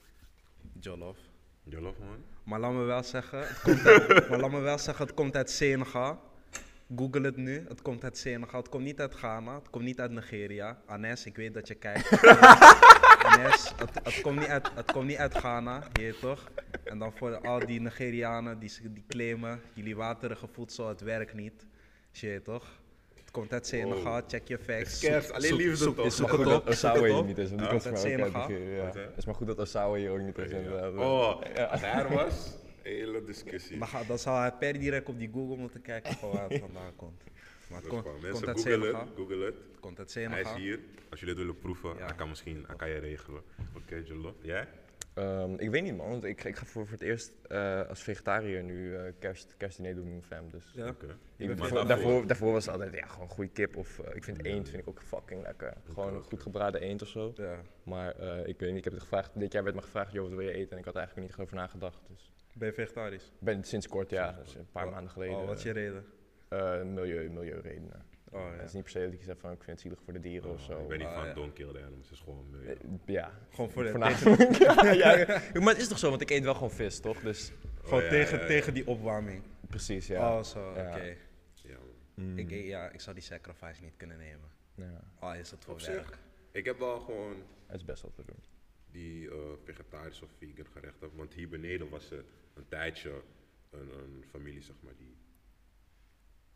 jollof. 0.79 1.17
Jollof 1.63 1.99
man. 1.99 2.23
Maar 2.43 2.59
laat 2.59 2.73
me 2.73 2.83
wel 2.83 3.03
zeggen, 3.03 3.47
het 3.47 3.61
komt 3.61 3.85
uit, 3.85 4.07
maar 4.29 4.39
laat 4.39 4.51
me 4.51 4.59
wel 4.59 4.77
zeggen, 4.77 5.05
het 5.05 5.15
komt 5.15 5.35
uit 5.35 5.49
Senegal. 5.49 6.21
Google 6.95 7.21
het 7.21 7.37
nu, 7.37 7.65
het 7.67 7.81
komt 7.81 8.03
uit 8.03 8.17
Senegal. 8.17 8.59
Het 8.59 8.69
komt 8.69 8.83
niet 8.83 8.99
uit 8.99 9.13
Ghana, 9.13 9.55
het 9.55 9.69
komt 9.69 9.83
niet 9.83 9.99
uit 9.99 10.11
Nigeria. 10.11 10.77
Anes, 10.85 11.25
ik 11.25 11.35
weet 11.35 11.53
dat 11.53 11.67
je 11.67 11.75
kijkt. 11.75 12.09
Anes, 13.29 13.73
het, 13.75 13.89
het, 14.03 14.21
komt 14.21 14.39
niet 14.39 14.47
uit, 14.47 14.71
het 14.75 14.91
komt 14.91 15.05
niet 15.05 15.17
uit 15.17 15.33
Ghana, 15.37 15.83
je 15.93 16.15
toch? 16.21 16.51
En 16.83 16.99
dan 16.99 17.11
voor 17.15 17.37
al 17.37 17.59
die 17.59 17.81
Nigerianen 17.81 18.59
die, 18.59 18.71
die 18.93 19.03
claimen, 19.07 19.61
jullie 19.73 19.95
waterige 19.95 20.47
voedsel, 20.47 20.87
het 20.87 21.01
werkt 21.01 21.33
niet. 21.33 21.65
Je 22.11 22.41
toch? 22.43 22.81
Het 23.15 23.31
komt 23.31 23.53
uit 23.53 23.67
Senegal, 23.67 24.21
check 24.27 24.47
je 24.47 24.57
facts. 24.59 24.99
Zoek- 24.99 25.29
alleen 25.29 25.49
zoek- 25.49 25.59
liefde 25.59 25.75
zoek- 25.75 25.95
toch? 25.95 26.03
Het 26.03 26.13
is 26.13 26.19
maar 26.19 26.29
Zoek 26.29 26.37
goed 26.37 26.45
het 26.45 26.53
dat 26.53 26.61
op, 26.61 26.67
Osawa 26.69 27.07
hier 27.07 27.23
niet 27.23 27.37
is, 27.37 27.47
want 27.49 27.59
die 27.59 27.69
komt 27.69 27.85
Uit 27.85 27.99
Senegal. 27.99 28.47
Het 28.49 29.17
is 29.17 29.25
maar 29.25 29.35
goed 29.35 29.47
dat 29.47 29.59
Osawa 29.59 29.95
hier 29.95 30.11
ook 30.11 30.19
niet 30.19 30.37
is. 30.37 30.51
Oh, 30.95 31.41
er 31.81 32.13
was, 32.13 32.55
hele 32.83 33.23
discussie. 33.23 33.77
Maar 33.77 33.87
ga- 33.87 34.03
dan 34.03 34.19
zou 34.19 34.39
hij 34.39 34.51
per 34.51 34.73
direct 34.79 35.09
op 35.09 35.17
die 35.19 35.29
Google 35.33 35.57
moeten 35.57 35.81
kijken 35.81 36.13
van 36.13 36.31
waar 36.31 36.49
het 36.49 36.59
vandaan 36.59 36.95
komt. 36.95 37.23
Maar 37.69 37.81
komt 37.81 38.03
Mensen 38.21 38.47
google 38.47 38.59
Senegal. 38.59 38.99
het, 38.99 39.09
google 39.15 39.45
het. 39.45 39.55
Het 39.71 39.79
komt 39.79 39.99
uit 39.99 40.13
Hij 40.13 40.41
is 40.41 40.53
hier, 40.53 40.79
als 41.09 41.19
jullie 41.19 41.35
het 41.35 41.43
willen 41.43 41.59
proeven, 41.59 41.97
Ja. 41.97 42.05
hij 42.05 42.15
kan 42.15 42.29
misschien, 42.29 42.63
hij 42.67 42.75
kan 42.75 42.89
je 42.89 42.97
regelen. 42.97 43.41
Oké, 43.75 43.95
Jollof. 44.05 44.33
Jij? 44.41 44.67
Ehm, 45.13 45.53
ik 45.57 45.69
weet 45.69 45.83
niet 45.83 45.95
man, 45.97 46.09
want 46.09 46.23
ik, 46.23 46.43
ik 46.43 46.55
ga 46.55 46.65
voor, 46.65 46.83
voor 46.87 46.91
het 46.97 47.01
eerst 47.01 47.31
eh, 47.49 47.87
als 47.89 48.03
vegetariër 48.03 48.63
nu 48.63 48.95
eh 48.95 49.01
kerst, 49.19 49.53
kerstdiner 49.57 49.95
doen 49.95 50.03
met 50.03 50.11
mijn 50.11 50.23
fam. 50.23 50.49
Dus 50.51 50.71
Ja. 50.75 50.87
Ik, 50.87 50.95
voor- 51.47 51.55
daarvoor- 51.55 51.87
daarvoor, 51.87 52.27
daarvoor 52.27 52.51
was 52.51 52.65
het 52.65 52.73
altijd 52.73 52.93
ja, 52.93 53.07
gewoon 53.07 53.27
goede 53.29 53.49
kip 53.51 53.75
of 53.75 53.99
eh, 53.99 54.15
ik 54.15 54.23
vind 54.23 54.45
eend 54.45 54.69
vind 54.69 54.81
ik 54.81 54.87
ook 54.89 55.01
fucking 55.01 55.41
lekker. 55.41 55.73
Gewoon 55.93 56.13
een 56.15 56.23
goed 56.23 56.41
gebraden 56.41 56.81
eend 56.81 57.01
of 57.01 57.07
zo. 57.07 57.33
Ja. 57.35 57.61
Maar 57.83 58.15
eh, 58.15 58.47
ik 58.47 58.59
weet 58.59 58.69
niet, 58.69 58.77
ik 58.77 58.83
heb 58.83 58.93
het 58.93 59.01
gevraagd, 59.01 59.31
dit 59.39 59.51
jaar 59.51 59.63
werd 59.63 59.75
me 59.75 59.81
gevraagd, 59.81 60.11
joh, 60.11 60.23
wat 60.23 60.31
wil 60.37 60.45
je 60.47 60.53
eten? 60.53 60.71
En 60.71 60.77
ik 60.77 60.85
had 60.85 60.93
er 60.93 60.99
eigenlijk 60.99 61.29
niet 61.29 61.39
over 61.45 61.55
nagedacht. 61.55 61.99
Dus 62.07 62.31
Ben 62.53 62.67
je 62.67 62.73
vegetarisch? 62.73 63.23
ik 63.25 63.31
ben 63.39 63.63
sinds 63.63 63.87
kort, 63.87 64.09
ja, 64.09 64.31
dus 64.31 64.55
een 64.55 64.67
paar 64.71 64.83
Wat- 64.83 64.93
maanden 64.93 65.11
geleden. 65.11 65.35
Oh, 65.37 65.45
wat 65.45 65.57
is 65.57 65.63
je 65.63 65.71
reden? 65.71 66.05
eh, 66.47 66.81
milieu, 66.83 67.29
milieuredenen. 67.29 68.05
Oh, 68.31 68.45
Het 68.49 68.55
ja. 68.57 68.63
is 68.63 68.73
niet 68.73 68.81
per 68.83 68.91
se 68.91 68.99
dat 68.99 69.13
ik 69.13 69.21
zeg 69.21 69.37
van 69.37 69.51
ik 69.51 69.57
vind 69.57 69.71
het 69.71 69.79
zielig 69.79 69.99
voor 70.03 70.13
de 70.13 70.19
dieren 70.19 70.51
of 70.51 70.61
zo. 70.61 70.81
Ik 70.81 70.87
ben 70.87 70.97
niet 70.99 71.07
van 71.07 71.25
ja. 71.27 71.33
don't 71.33 71.53
kill 71.53 71.71
the 71.73 71.77
animals, 71.81 72.09
het 72.09 72.11
is 72.17 72.19
gewoon 72.23 72.49
milieu. 72.49 72.71
Eh, 72.73 72.77
Ja, 73.05 73.31
Gewoon 73.49 73.69
voor 73.69 73.83
de, 73.83 73.89
voornamelijk. 73.89 74.57
ja, 74.63 74.93
ja. 74.93 75.41
Maar 75.61 75.73
het 75.73 75.81
is 75.81 75.87
toch 75.87 75.97
zo, 75.99 76.09
want 76.09 76.21
ik 76.21 76.29
eet 76.29 76.43
wel 76.43 76.53
gewoon 76.53 76.71
vis, 76.71 76.99
toch? 76.99 77.19
Dus 77.19 77.51
gewoon 77.83 77.99
Oh, 77.99 78.03
ja, 78.05 78.09
tegen, 78.11 78.35
ja, 78.37 78.41
ja. 78.41 78.47
tegen 78.47 78.73
die 78.73 78.87
opwarming. 78.87 79.43
precies, 79.67 80.07
ja. 80.07 80.37
Oh, 80.37 80.43
zo, 80.43 80.69
oké. 80.69 80.79
Ja. 80.81 80.97
Ja, 81.53 81.77
man. 82.15 82.37
Ik, 82.37 82.51
eet- 82.51 82.65
ja, 82.65 82.89
ik 82.89 83.01
zou 83.01 83.15
die 83.15 83.23
sacrifice 83.25 83.81
niet 83.81 83.93
kunnen 83.97 84.17
nemen. 84.17 84.49
ja, 84.75 85.01
Oh, 85.19 85.35
is 85.35 85.51
het 85.51 85.63
voor 85.63 85.81
werk? 85.85 86.17
ik 86.51 86.65
heb 86.65 86.79
wel 86.79 86.99
gewoon 86.99 87.35
het 87.67 87.75
is 87.75 87.85
best 87.85 88.01
wel 88.01 88.11
te 88.11 88.23
doen. 88.25 88.37
Die 88.93 89.29
eh 89.29 89.35
vegetarisch 89.63 90.21
of 90.21 90.29
vegan 90.37 90.65
gerechten. 90.73 91.09
Want 91.15 91.33
hier 91.33 91.49
beneden 91.49 91.89
was 91.89 92.11
er 92.11 92.23
een 92.53 92.67
tijdje 92.67 93.21
een, 93.69 93.89
een 93.99 94.23
familie, 94.29 94.61
zeg 94.61 94.75
maar, 94.81 94.93
die. 94.97 95.15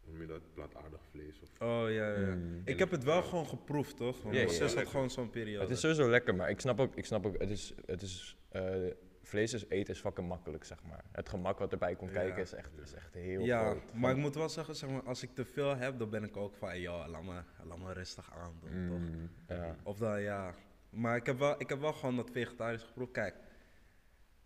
Noem 0.06 0.22
je 0.22 0.28
dat? 0.28 0.54
Plantaardig 0.54 1.02
vlees 1.12 1.40
of. 1.42 1.50
Oh, 1.62 1.92
ja, 1.92 2.20
ja. 2.20 2.36
Mm. 2.36 2.62
Ik 2.66 2.80
heb 2.80 2.92
het 2.92 3.04
wel 3.04 3.24
gewoon 3.24 3.48
geproefd, 3.48 3.98
toch? 3.98 4.22
Want 4.22 4.36
Ja, 4.36 4.42
mijn 4.44 4.54
zus 4.56 4.74
had 4.74 4.88
gewoon 4.88 5.10
zo'n 5.10 5.30
periode. 5.30 5.62
Het 5.64 5.70
is 5.70 5.80
sowieso 5.80 6.10
lekker, 6.10 6.36
maar 6.36 6.50
ik 6.50 6.60
snap 6.60 6.80
ook, 6.80 6.96
ik 6.96 7.06
snap 7.06 7.26
ook 7.26 7.38
het 7.38 7.50
is, 7.50 7.74
het 7.86 8.02
is 8.02 8.38
eh, 8.50 8.76
vlees 9.22 9.54
is 9.54 9.66
eten 9.70 9.94
is 9.94 10.00
fucking 10.00 10.28
makkelijk, 10.28 10.64
zeg 10.64 10.84
maar. 10.84 11.04
Het 11.12 11.30
gemak 11.30 11.60
wat 11.60 11.72
erbij 11.72 11.96
komt 11.96 12.12
Ja. 12.12 12.20
kijken 12.20 12.42
is 12.42 12.54
echt, 12.54 12.72
is 12.82 12.94
echt 12.94 13.14
heel 13.14 13.42
ja, 13.46 13.70
groot. 13.70 13.94
maar 13.94 14.12
ik 14.12 14.18
moet 14.18 14.36
wel 14.36 14.50
zeggen, 14.50 14.76
zeg 14.76 14.90
maar, 14.90 15.04
als 15.04 15.24
ik 15.24 15.36
te 15.36 15.46
veel 15.46 15.76
heb, 15.76 16.00
dan 16.00 16.10
ben 16.10 16.24
ik 16.24 16.38
ook 16.38 16.56
van, 16.56 16.80
joh, 16.82 17.08
laat 17.08 17.24
me, 17.24 17.42
laat 17.64 17.78
me 17.80 17.94
rustig 17.94 18.32
aandoen, 18.34 18.88
toch? 18.88 19.00
Mm, 19.00 19.30
ja. 19.48 19.76
Of 19.84 19.98
dan, 19.98 20.22
ja. 20.22 20.56
Maar 20.98 21.16
ik 21.16 21.26
heb 21.26 21.40
wel, 21.40 21.56
ik 21.58 21.70
heb 21.70 21.80
wel 21.80 21.94
gewoon 21.94 22.16
dat 22.16 22.30
vegetarisch 22.32 22.84
geproefd. 22.84 23.12
Kijk, 23.12 23.36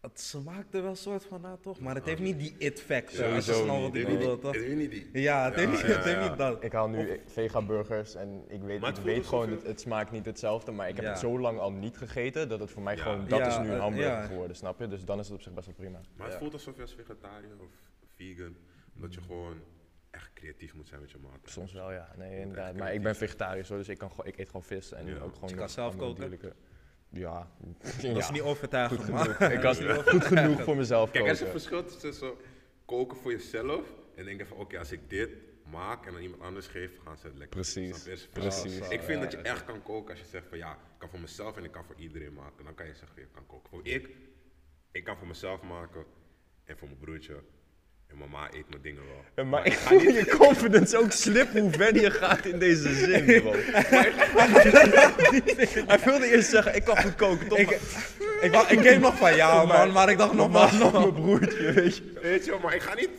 het 0.01 0.19
smaakt 0.19 0.73
er 0.75 0.83
wel 0.83 0.95
soort 0.95 1.25
van 1.25 1.41
na, 1.41 1.57
toch? 1.61 1.79
Maar 1.79 1.95
het 1.95 2.05
heeft 2.05 2.21
niet 2.21 2.39
die 2.39 2.55
it-factor, 2.57 3.25
als 3.25 3.35
je 3.35 3.41
Sowieso 3.41 3.63
snel 3.63 3.75
niet. 3.81 3.83
wat 3.91 3.95
ik 3.95 4.07
bedoel, 4.19 4.39
toch? 4.39 4.51
dit 4.53 4.61
weet 4.67 4.77
niet 4.77 4.91
die. 4.91 5.21
Ja, 5.21 5.45
het 5.45 5.55
heeft 5.55 5.67
Ja, 5.71 5.77
niet, 5.77 5.81
ja, 5.81 5.95
het 5.95 6.03
heeft 6.05 6.21
ja. 6.21 6.29
niet 6.29 6.37
dat. 6.37 6.63
Ik 6.63 6.71
haal 6.71 6.87
nu 6.89 7.19
vega 7.25 7.61
burgers 7.61 8.15
en 8.15 8.43
ik 8.47 8.61
weet, 8.61 8.85
het 8.85 8.97
ik 8.97 9.03
weet 9.03 9.25
gewoon, 9.25 9.49
het, 9.49 9.63
het 9.63 9.79
smaakt 9.81 10.11
niet 10.11 10.25
hetzelfde, 10.25 10.71
maar 10.71 10.87
ik 10.89 10.95
heb 10.95 11.03
Ja. 11.03 11.09
het 11.11 11.19
zo 11.19 11.39
lang 11.39 11.59
al 11.59 11.71
niet 11.71 11.97
gegeten 11.97 12.49
dat 12.49 12.59
het 12.59 12.71
voor 12.71 12.81
mij 12.81 12.95
Ja. 12.95 13.01
gewoon, 13.01 13.27
dat 13.27 13.39
Ja, 13.39 13.47
is 13.47 13.57
nu 13.67 13.71
een 13.73 13.79
hamburger 13.79 14.11
ja. 14.11 14.25
geworden, 14.25 14.55
snap 14.55 14.79
je? 14.79 14.87
Dus 14.87 15.05
dan 15.05 15.19
is 15.19 15.25
het 15.25 15.35
op 15.35 15.41
zich 15.41 15.53
best 15.53 15.65
wel 15.65 15.75
prima. 15.75 15.99
Maar 16.15 16.25
het 16.25 16.33
Ja. 16.33 16.39
voelt 16.39 16.53
alsof 16.53 16.75
je 16.75 16.81
als 16.81 16.93
vegetariër 16.93 17.59
of 17.59 17.71
vegan, 18.15 18.55
dat 18.93 19.13
je 19.13 19.21
gewoon 19.21 19.55
echt 20.11 20.33
creatief 20.33 20.73
moet 20.73 20.87
zijn 20.87 21.01
met 21.01 21.11
je 21.11 21.17
maat. 21.17 21.39
Soms 21.43 21.73
wel, 21.73 21.91
ja. 21.91 22.13
Nee, 22.17 22.39
inderdaad. 22.39 22.75
Maar 22.75 22.93
ik 22.93 23.01
ben 23.01 23.15
vegetarisch 23.15 23.67
hoor, 23.69 23.77
dus 23.77 23.89
ik, 23.89 23.97
kan, 23.97 24.09
gewoon- 24.09 24.25
ik 24.25 24.37
eet 24.37 24.45
gewoon 24.47 24.63
vis 24.63 24.91
en 24.91 25.05
Ja. 25.05 25.19
ook 25.19 25.33
gewoon... 25.33 25.49
Je 25.49 25.55
kan 25.55 25.69
zelf 25.69 25.95
koken? 25.97 26.19
dierlijke- 26.19 26.55
Ja. 27.09 27.51
Dat 27.81 28.01
ja. 28.01 28.17
is 28.17 28.29
niet 28.31 28.41
overtuigend, 28.41 28.99
goed 29.03 29.09
genoeg. 29.09 29.51
Ik 29.51 29.59
kan 29.59 29.75
goed 30.13 30.25
genoeg 30.25 30.63
voor 30.63 30.75
mezelf 30.75 31.11
Kijk, 31.11 31.25
er 31.25 31.31
is 31.31 31.41
een 31.41 31.47
verschil 31.47 31.83
tussen 31.85 32.33
koken 32.85 33.17
voor 33.17 33.31
jezelf 33.31 33.87
en 34.15 34.25
denken 34.25 34.47
van 34.47 34.57
oké, 34.57 34.77
als 34.79 34.91
ik 34.91 35.09
dit 35.09 35.29
maak 35.65 36.05
en 36.05 36.13
aan 36.15 36.21
iemand 36.21 36.41
anders 36.41 36.67
geef, 36.67 36.91
gaan 37.03 37.17
ze 37.17 37.27
het 37.27 37.37
lekker 37.37 37.55
Precies, 37.61 38.27
precies. 38.31 38.79
Ik 38.89 39.01
vind 39.01 39.07
Ja, 39.07 39.19
dat 39.19 39.31
je 39.31 39.37
ja. 39.37 39.43
echt 39.43 39.65
kan 39.65 39.83
koken 39.83 40.09
als 40.11 40.19
je 40.19 40.25
zegt 40.25 40.47
van 40.47 40.57
ja, 40.57 40.71
ik 40.73 40.77
kan 40.97 41.09
voor 41.09 41.19
mezelf 41.19 41.57
en 41.57 41.63
ik 41.63 41.71
kan 41.71 41.85
voor 41.85 41.95
iedereen 41.97 42.33
maken. 42.33 42.63
Dan 42.65 42.73
kan 42.75 42.85
je 42.85 42.93
zeggen, 42.93 43.21
je 43.21 43.27
kan 43.31 43.45
koken. 43.45 43.69
Voor 43.69 43.85
ik, 43.87 44.09
ik 44.91 45.03
kan 45.03 45.17
voor 45.17 45.27
mezelf 45.27 45.61
maken 45.61 46.05
en 46.63 46.77
voor 46.77 46.87
mijn 46.87 46.99
broertje. 46.99 47.43
En 48.11 48.17
mama 48.17 48.47
eet 48.53 48.69
mijn 48.69 48.81
dingen 48.81 49.01
wel. 49.07 49.23
Ja, 49.35 49.43
Maar 49.49 49.65
ik 49.65 49.73
voel 49.73 50.01
je 50.01 50.35
confidence 50.37 50.97
ook 50.97 51.11
slippen 51.11 51.61
hoe 51.61 51.71
ver 51.71 52.01
je 52.01 52.11
gaat 52.11 52.45
in 52.45 52.59
deze 52.59 52.93
zin, 52.93 53.25
bro. 53.41 53.51
Hij 55.87 55.99
wilde 56.05 56.31
eerst 56.31 56.49
zeggen, 56.49 56.75
ik 56.75 56.83
kan 56.83 56.97
goed 56.97 57.15
koken, 57.15 57.47
toch? 57.47 57.57
Ik, 57.57 57.79
ik, 58.41 58.55
ik 58.55 58.79
keek 58.79 58.99
nog 58.99 59.17
van, 59.17 59.35
ja 59.35 59.65
man, 59.65 59.91
maar 59.91 60.09
ik 60.09 60.17
dacht 60.17 60.33
nog 60.33 60.51
maar 60.51 60.69
maar. 60.71 60.79
nog 60.79 60.91
mijn 60.91 61.13
broertje, 61.13 61.71
weet 61.71 61.97
je. 61.97 62.03
Weet 62.21 62.45
je, 62.45 62.55
maar 62.63 62.75
ik 62.75 62.81
ga 62.81 62.93
niet. 62.95 63.09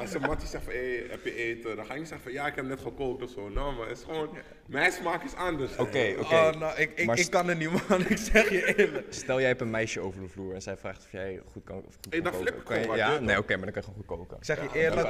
Als 0.00 0.14
een 0.14 0.20
mattie 0.20 0.48
zegt 0.48 0.64
van, 0.64 0.72
hey, 0.72 1.06
heb 1.10 1.24
je 1.24 1.34
eten? 1.34 1.76
Dan 1.76 1.86
ga 1.86 1.92
ik 1.92 1.98
niet 1.98 2.08
zeggen 2.08 2.24
van, 2.26 2.32
ja, 2.40 2.46
ik 2.46 2.54
heb 2.54 2.64
net 2.64 2.80
gekookt 2.80 3.22
of 3.22 3.30
zo. 3.30 3.48
Nou, 3.48 3.76
maar 3.76 3.88
het 3.88 3.98
is 3.98 4.04
gewoon, 4.04 4.28
mijn 4.66 4.92
smaak 4.92 5.24
is 5.24 5.34
anders. 5.34 5.72
Oké, 5.76 6.14
oké. 6.18 6.34
Oh, 6.34 6.50
nou, 6.52 6.78
ik, 6.78 6.92
ik, 6.94 7.06
Maar 7.06 7.18
ik 7.18 7.30
kan 7.30 7.48
het 7.48 7.58
niet, 7.58 7.88
man. 7.88 8.00
Ik 8.08 8.16
zeg 8.18 8.50
je 8.50 8.74
eerlijk. 8.76 9.06
Stel 9.08 9.38
jij 9.38 9.48
hebt 9.48 9.60
een 9.60 9.70
meisje 9.70 10.00
over 10.00 10.20
de 10.20 10.28
vloer 10.28 10.54
en 10.54 10.62
zij 10.62 10.76
vraagt 10.76 10.98
of 11.04 11.12
jij 11.12 11.40
goed 11.52 11.64
kan 11.64 11.76
of 11.76 11.94
goed 11.94 12.06
Hey, 12.10 12.20
kan 12.20 12.32
dan 12.32 12.32
koken. 12.32 12.46
flip 12.46 12.58
ik 12.60 12.64
Kan 12.64 12.76
je- 12.76 12.82
gewoon 12.82 12.96
wat, 12.98 13.06
Ja, 13.06 13.14
je 13.14 13.20
nee, 13.20 13.38
oké, 13.38 13.56
maar 13.56 13.64
dan 13.72 13.72
kan 13.72 13.82
je 13.82 13.88
gewoon 13.88 14.04
goed 14.06 14.16
koken. 14.18 14.36
Ik 14.36 14.44
zeg 14.44 14.62
je 14.72 14.78
eerlijk, 14.78 15.08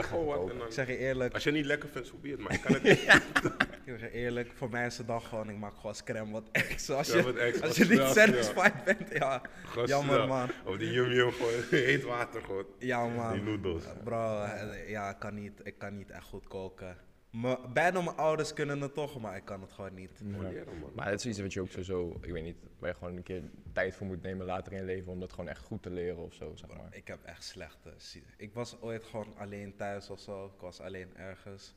ik 0.67 0.73
zeg 0.73 0.87
je 0.87 0.97
eerlijk, 0.99 1.35
Als 1.35 1.43
je 1.43 1.49
het 1.49 1.59
niet 1.59 1.67
lekker 1.69 1.89
vindt, 1.89 2.21
be 2.21 2.29
het. 2.29 2.39
Maar 2.41 2.53
ik 2.53 2.61
kan 2.65 2.73
het 2.75 2.83
niet. 2.83 3.03
ik 3.03 3.99
zeg 3.99 4.01
je 4.01 4.11
eerlijk, 4.13 4.51
voor 4.55 4.71
mij 4.71 4.87
is 4.87 4.99
het 4.99 5.07
dan 5.07 5.23
gewoon, 5.23 5.51
ik 5.51 5.57
maak 5.59 5.75
gewoon 5.77 5.95
scram 5.95 6.33
wat 6.33 6.45
extra. 6.53 6.95
Als 6.97 7.09
Ja, 7.09 7.17
je, 7.17 7.23
wat 7.23 7.35
extra, 7.37 7.67
als 7.67 7.77
je 7.77 7.85
niet 7.85 7.99
satisfied 8.15 8.85
bent, 8.85 9.09
ja. 9.13 9.43
Jammer, 9.87 10.19
ja. 10.19 10.27
man. 10.27 10.51
Of 10.65 10.77
die 10.77 10.91
yum 10.93 11.11
yum 11.11 11.33
gewoon, 11.33 11.53
heet 11.71 12.03
water 12.05 12.43
gewoon. 12.43 12.65
Ja, 12.79 13.07
man. 13.07 13.33
Die 13.33 13.43
noedels. 13.43 13.83
Bro, 14.05 14.43
eh, 14.43 14.63
ja, 14.87 15.11
ik 15.11 15.19
kan 15.19 15.35
niet, 15.35 15.61
ik 15.63 15.79
kan 15.79 15.97
niet 15.97 16.11
echt 16.11 16.27
goed 16.27 16.47
koken. 16.47 16.97
Me, 17.31 17.59
bijna 17.73 18.01
mijn 18.01 18.17
ouders 18.17 18.53
kunnen 18.53 18.81
het 18.81 18.95
toch, 18.95 19.21
maar 19.21 19.37
ik 19.37 19.45
kan 19.45 19.61
het 19.61 19.73
gewoon 19.73 19.95
niet. 19.95 20.23
Man. 20.23 20.55
Maar 20.95 21.11
het 21.11 21.21
is 21.21 21.27
iets 21.27 21.41
wat 21.41 21.53
je 21.53 21.61
ook 21.61 21.69
sowieso, 21.69 22.19
ik 22.21 22.33
weet 22.33 22.43
niet, 22.43 22.57
waar 22.79 22.91
je 22.91 22.97
gewoon 22.97 23.17
een 23.17 23.23
keer 23.23 23.43
tijd 23.73 23.95
voor 23.95 24.07
moet 24.07 24.23
nemen 24.23 24.47
later 24.47 24.73
in 24.73 24.79
je 24.79 24.85
leven 24.85 25.13
om 25.13 25.21
dat 25.21 25.33
gewoon 25.33 25.49
echt 25.49 25.65
goed 25.65 25.83
te 25.83 25.91
leren 25.91 26.19
of 26.19 26.35
zo, 26.35 26.57
zeg 26.57 26.69
maar. 26.69 26.89
Ik 26.91 27.07
heb 27.07 27.25
echt 27.25 27.45
slechte. 27.45 27.93
Ik 28.37 28.55
was 28.55 28.81
ooit 28.81 29.05
gewoon 29.05 29.37
alleen 29.37 29.77
thuis 29.77 30.11
of 30.11 30.21
zo. 30.21 30.47
Ik 30.47 30.61
was 30.61 30.81
alleen 30.81 31.17
ergens. 31.17 31.75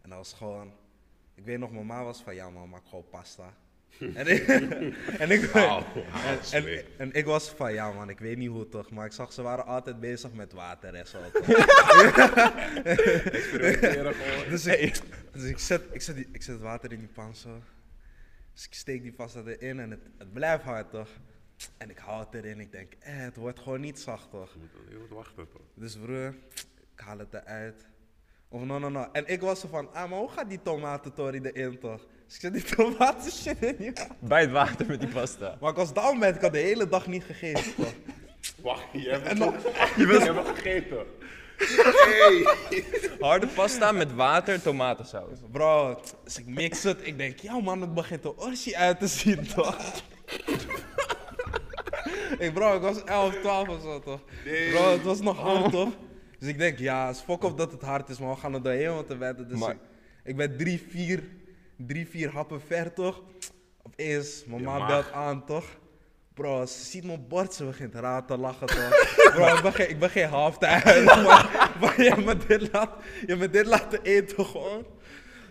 En 0.00 0.08
dat 0.08 0.18
was 0.18 0.32
gewoon. 0.32 0.72
Ik 1.34 1.44
weet 1.44 1.58
nog, 1.58 1.70
mijn 1.70 1.86
ma 1.86 2.04
was 2.04 2.22
van 2.22 2.34
ja, 2.34 2.50
man, 2.50 2.68
maak 2.68 2.86
gewoon 2.86 3.08
pasta. 3.08 3.54
En, 4.14 4.26
ik, 4.26 4.46
en, 5.22 5.30
ik, 5.30 5.42
en, 5.52 5.84
smeek. 6.42 6.64
en, 6.78 6.84
en 6.98 7.12
ik 7.12 7.24
was 7.24 7.50
van 7.50 7.72
ja, 7.72 7.92
man, 7.92 8.08
ik 8.08 8.18
weet 8.18 8.36
niet 8.36 8.48
hoe 8.48 8.68
toch. 8.68 8.90
Maar 8.90 9.06
ik 9.06 9.12
zag 9.12 9.32
ze 9.32 9.42
waren 9.42 9.64
altijd 9.66 10.00
bezig 10.00 10.32
met 10.32 10.52
water 10.52 10.94
en 10.94 11.06
zo. 11.06 11.18
Dus 14.48 14.66
ik, 14.66 15.00
dus 15.32 15.42
ik, 15.44 15.58
zet, 15.58 15.82
ik, 15.92 16.00
zet 16.02 16.14
die, 16.16 16.28
ik 16.32 16.42
zet 16.42 16.54
het 16.54 16.62
water 16.62 16.92
in 16.92 16.98
die 16.98 17.08
pan 17.08 17.34
zo. 17.34 17.62
Dus 18.52 18.66
ik 18.66 18.74
steek 18.74 19.02
die 19.02 19.12
pasta 19.12 19.42
erin 19.46 19.80
en 19.80 19.90
het, 19.90 20.00
het 20.18 20.32
blijft 20.32 20.64
hard 20.64 20.90
toch. 20.90 21.08
En 21.78 21.90
ik 21.90 21.98
hou 21.98 22.24
het 22.24 22.34
erin. 22.34 22.60
Ik 22.60 22.72
denk, 22.72 22.92
eh, 23.00 23.12
het 23.16 23.36
wordt 23.36 23.58
gewoon 23.60 23.80
niet 23.80 23.98
zacht 24.00 24.30
toch. 24.30 24.52
Je 24.52 24.58
moet- 24.58 24.90
Je 24.92 24.98
moet 24.98 25.08
wachten 25.10 25.48
toch. 25.52 25.60
Dus 25.74 25.96
broer, 25.96 26.34
ik 26.94 27.00
haal 27.04 27.18
het 27.18 27.34
eruit. 27.34 27.86
Of 28.48 28.62
no, 28.64 28.78
no, 28.78 28.88
no. 28.88 29.08
En 29.12 29.26
ik 29.26 29.40
was 29.40 29.62
er 29.62 29.68
van, 29.68 29.92
ah, 29.94 30.10
maar 30.10 30.18
hoe 30.18 30.30
gaat 30.30 30.48
die 30.48 30.62
tomatentory 30.62 31.40
erin 31.44 31.78
toch? 31.78 32.06
Dus 32.26 32.34
ik 32.34 32.40
zet 32.40 32.52
die 32.52 32.62
tomaten 32.62 33.32
shit 33.32 33.62
in 33.62 33.76
die 33.78 33.92
Bij 34.18 34.40
het 34.40 34.50
water 34.50 34.86
met 34.86 35.00
die 35.00 35.08
pasta. 35.08 35.56
Maar 35.60 35.70
ik 35.70 35.76
was 35.76 35.92
down 35.92 36.18
met, 36.18 36.34
ik 36.34 36.40
had 36.40 36.52
de 36.52 36.58
hele 36.58 36.88
dag 36.88 37.06
niet 37.06 37.24
gegeten 37.24 37.74
toch? 37.76 37.92
Wacht, 38.62 38.82
je 38.92 39.08
hebt 39.10 39.28
het, 39.28 39.38
nog- 39.38 39.54
je 39.96 40.06
bent, 40.06 40.24
je 40.24 40.32
hebt 40.32 40.46
het 40.48 40.56
gegeten. 40.58 41.04
Hey. 41.56 42.44
Harde 43.28 43.46
pasta 43.46 43.92
met 43.92 44.14
water, 44.14 44.62
tomatensaus. 44.62 45.38
Bro, 45.52 46.00
dus 46.24 46.38
ik 46.38 46.46
mix 46.46 46.82
het. 46.82 46.98
Ik 47.02 47.18
denk, 47.18 47.38
ja 47.38 47.60
man, 47.60 47.80
het 47.80 47.94
begint 47.94 48.24
er 48.24 48.34
orgie 48.36 48.78
uit 48.78 48.98
te 48.98 49.06
zien 49.06 49.46
toch? 49.46 49.76
Ik 52.38 52.54
bro, 52.54 52.74
ik 52.76 52.80
was 52.82 53.04
11, 53.04 53.34
12 53.40 53.68
of 53.68 53.82
zo 53.82 54.00
toch? 54.00 54.20
Bro, 54.70 54.92
het 54.92 55.02
was 55.02 55.20
nog 55.20 55.38
hard 55.38 55.70
toch? 55.72 55.88
Dus 56.38 56.48
ik 56.48 56.58
denk, 56.58 56.78
ja, 56.78 57.08
is 57.08 57.18
fuck 57.20 57.42
op 57.44 57.58
dat 57.58 57.72
het 57.72 57.82
hard 57.82 58.08
is, 58.08 58.18
maar 58.18 58.30
we 58.30 58.36
gaan 58.36 58.54
er 58.54 58.62
doorheen 58.62 58.90
om 58.90 59.06
te 59.06 59.16
wedden. 59.16 59.48
Dus 59.48 59.58
Maar- 59.58 59.70
ik, 59.70 59.78
ik 60.24 60.36
ben 60.36 60.56
drie, 60.56 60.82
vier, 60.90 61.22
drie, 61.76 62.08
vier 62.08 62.30
happen 62.30 62.60
ver 62.60 62.92
toch? 62.92 63.22
Opeens, 63.82 64.44
mijn 64.46 64.60
Je 64.60 64.66
ma 64.66 64.78
maag. 64.78 64.88
belt 64.88 65.12
aan 65.12 65.44
toch? 65.44 65.64
Bro, 66.34 66.66
ze 66.66 66.84
ziet 66.84 67.04
mijn 67.04 67.28
bord, 67.28 67.54
ze 67.54 67.64
begint 67.64 67.94
raar 67.94 68.24
te 68.26 68.36
lachen 68.38 68.66
toch? 68.66 69.14
Bro, 69.34 69.54
ik 69.56 69.62
ben 69.62 69.72
geen, 69.72 69.88
ik 69.90 69.98
ben 69.98 70.10
geen 70.10 70.28
halftime, 70.28 71.02
maar, 71.24 71.72
maar 71.80 72.02
je 72.02 72.14
me 72.24 72.36
dit 72.36 72.72
laat, 72.72 72.90
je 73.26 73.36
me 73.36 73.50
dit 73.50 73.66
laten 73.66 74.02
eten 74.02 74.44
gewoon. 74.46 74.86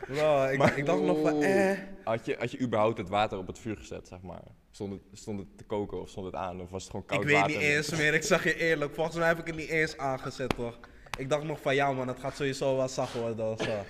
Bro, 0.08 0.44
ik, 0.46 0.64
ik 0.64 0.86
dacht 0.86 1.02
nog 1.02 1.22
van, 1.22 1.44
eh. 1.44 1.78
Had 2.04 2.26
je, 2.26 2.36
had 2.40 2.52
je 2.52 2.60
überhaupt 2.60 2.98
het 2.98 3.10
water 3.10 3.38
op 3.38 3.48
het 3.48 3.60
vuur 3.60 3.78
gezet, 3.78 4.08
zeg 4.08 4.22
maar? 4.22 4.42
Stond 4.72 4.92
het, 4.92 5.02
stond 5.14 5.40
het 5.40 5.58
te 5.58 5.64
koken 5.64 6.02
of 6.02 6.10
stond 6.10 6.26
het 6.26 6.36
aan? 6.36 6.62
Of 6.62 6.70
was 6.70 6.82
het 6.82 6.92
gewoon 6.92 7.06
koud 7.06 7.22
Ik 7.22 7.28
weet 7.28 7.36
water? 7.36 7.52
niet 7.58 7.62
eens 7.66 7.90
meer, 7.90 8.14
ik 8.14 8.24
zeg 8.24 8.44
je 8.44 8.56
eerlijk. 8.58 8.94
Volgens 8.96 9.16
mij 9.16 9.28
heb 9.28 9.40
ik 9.40 9.48
het 9.48 9.56
niet 9.56 9.70
eens 9.70 9.98
aangezet, 9.98 10.56
toch? 10.56 10.80
Ik 11.18 11.30
dacht 11.30 11.44
nog 11.44 11.62
van, 11.62 11.76
ja 11.76 11.92
man, 11.92 12.08
het 12.08 12.20
gaat 12.20 12.36
sowieso 12.36 12.76
wel 12.78 12.88
zacht 12.88 13.14
worden 13.14 13.52
of 13.52 13.62
zo. 13.62 13.86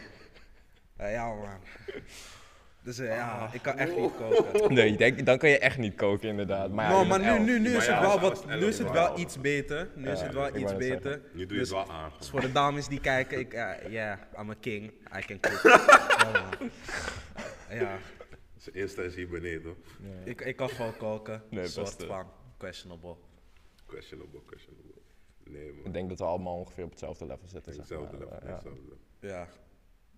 Ja, 1.04 1.10
ja 1.10 1.34
man. 1.34 1.60
Dus 2.84 3.00
eh, 3.00 3.08
ja, 3.08 3.50
ik 3.54 3.62
kan 3.62 3.78
echt 3.78 3.96
niet 3.98 4.12
koken. 4.18 4.74
Nee, 4.74 4.92
ik 4.92 4.98
denk, 4.98 5.26
dan 5.26 5.38
kan 5.38 5.50
je 5.50 5.58
echt 5.60 5.78
niet 5.78 5.96
koken, 5.96 6.30
inderdaad. 6.30 6.72
Maar, 6.72 6.86
ja, 6.92 6.98
No, 6.98 7.06
maar 7.06 7.20
nu, 7.20 7.40
nu, 7.40 7.60
nu 7.60 7.70
Maar 7.70 7.78
is 7.82 7.86
ja, 7.86 7.94
het 8.00 8.08
wel, 8.08 8.20
wat, 8.20 8.46
nu 8.48 8.66
is 8.66 8.78
het 8.80 8.92
wel 8.92 9.20
iets 9.20 9.40
beter. 9.42 9.90
Nu 9.96 10.10
is 10.10 10.22
het 10.22 10.34
wel 10.34 10.56
iets 10.58 10.76
beter. 10.76 11.12
zeggen. 11.12 11.22
Nu 11.34 11.46
doe 11.46 11.54
je 11.54 11.60
Dus- 11.60 11.70
het 11.70 11.78
wel 11.88 11.92
aan. 11.92 12.12
Dus 12.18 12.30
voor 12.30 12.42
de 12.42 12.52
dames 12.52 12.88
die 12.88 13.00
kijken, 13.00 13.40
ik, 13.40 13.52
ja, 13.54 13.78
yeah, 13.90 14.18
I'm 14.40 14.50
a 14.50 14.56
king. 14.60 14.92
I 15.18 15.20
can 15.26 15.40
cook. 15.40 15.62
Ja, 17.70 17.98
Zijn 18.58 18.76
Insta 18.76 19.02
is 19.02 19.16
hier 19.16 19.30
beneden. 19.30 19.76
ik, 20.24 20.42
ik 20.42 20.56
kan 20.56 20.70
gewoon 20.70 20.98
koken. 20.98 21.44
Nee, 21.50 21.64
Een 21.64 21.70
soort 21.70 21.86
beste. 21.86 22.06
van 22.06 22.28
questionable. 22.58 23.16
Questionable, 23.86 24.40
questionable. 24.46 24.92
Nee 25.44 25.74
man. 25.74 25.86
Ik 25.86 25.94
denk 25.94 26.10
dat 26.10 26.20
we 26.20 26.26
allemaal 26.26 26.56
ongeveer 26.58 26.84
op 26.84 26.90
hetzelfde 26.90 27.26
level 27.26 27.48
zitten. 27.48 27.74
Zeg 27.74 27.82
Hetzelfde 27.82 28.18
maar. 28.18 28.26
level, 28.28 28.48
Ja. 28.48 28.54
hetzelfde 28.54 28.82
level. 28.82 28.98
Ja. 29.38 29.48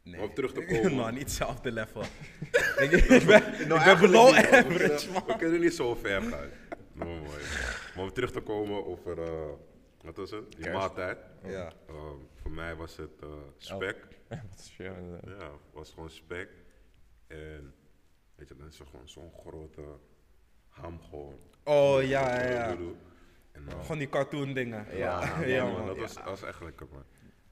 Nee. 0.06 0.22
Om 0.22 0.34
terug 0.34 0.54
te 0.54 0.66
komen. 0.72 0.96
nou, 0.96 1.12
niet 1.12 1.22
hetzelfde 1.22 1.72
level. 1.72 2.02
ik, 2.84 2.92
ik 2.92 3.26
ben, 3.26 3.60
ik 3.62 3.68
ben 3.68 4.00
below 4.00 4.30
We 4.30 4.38
average, 4.38 4.68
kunnen, 4.68 5.12
man. 5.14 5.24
we 5.28 5.36
kunnen 5.38 5.60
niet 5.62 5.74
zo 5.74 5.96
ver 5.96 6.22
gaan. 6.22 6.50
Nou, 6.94 7.10
mooi. 7.10 7.42
Maar 7.96 8.04
om 8.04 8.14
terug 8.14 8.32
te 8.32 8.42
komen 8.42 8.86
over, 8.86 9.22
eh, 9.24 9.50
wat 10.02 10.18
was 10.18 10.32
het? 10.32 10.56
Die 10.58 10.70
maaltijd. 10.70 11.18
Ja. 11.44 11.74
Ehm, 11.88 12.18
voor 12.42 12.52
mij 12.52 12.76
was 12.76 12.98
het 12.98 13.22
eh, 13.22 13.30
spek. 13.58 13.98
Wat 14.30 14.60
is 14.60 14.74
je, 14.78 14.84
eh, 14.84 15.32
Ja, 15.40 15.44
het 15.52 15.74
was 15.74 15.90
gewoon 15.94 16.10
spek. 16.10 16.50
En 17.28 17.74
weet 18.36 18.48
je, 18.48 18.56
dan 18.56 18.68
is 18.68 18.80
er 18.80 18.86
gewoon 18.86 19.08
zo'n 19.10 19.32
grote 19.40 19.82
ham 20.70 21.00
gewoon. 21.10 21.40
Oh, 21.64 22.04
ja, 22.04 22.44
ja, 22.44 22.50
ja. 22.52 22.78
En 23.52 23.64
Gewoon 23.82 23.98
die 23.98 24.10
cartoon 24.10 24.54
dingen. 24.54 24.86
Ja, 24.98 25.24
ja, 25.40 25.42
ja, 25.46 25.64
man. 25.64 25.74
man, 25.74 25.86
dat, 25.88 25.98
was, 25.98 26.14
dat 26.14 26.24
was 26.24 26.44
echt 26.44 26.62
lekker, 26.62 26.88
man. 26.92 27.04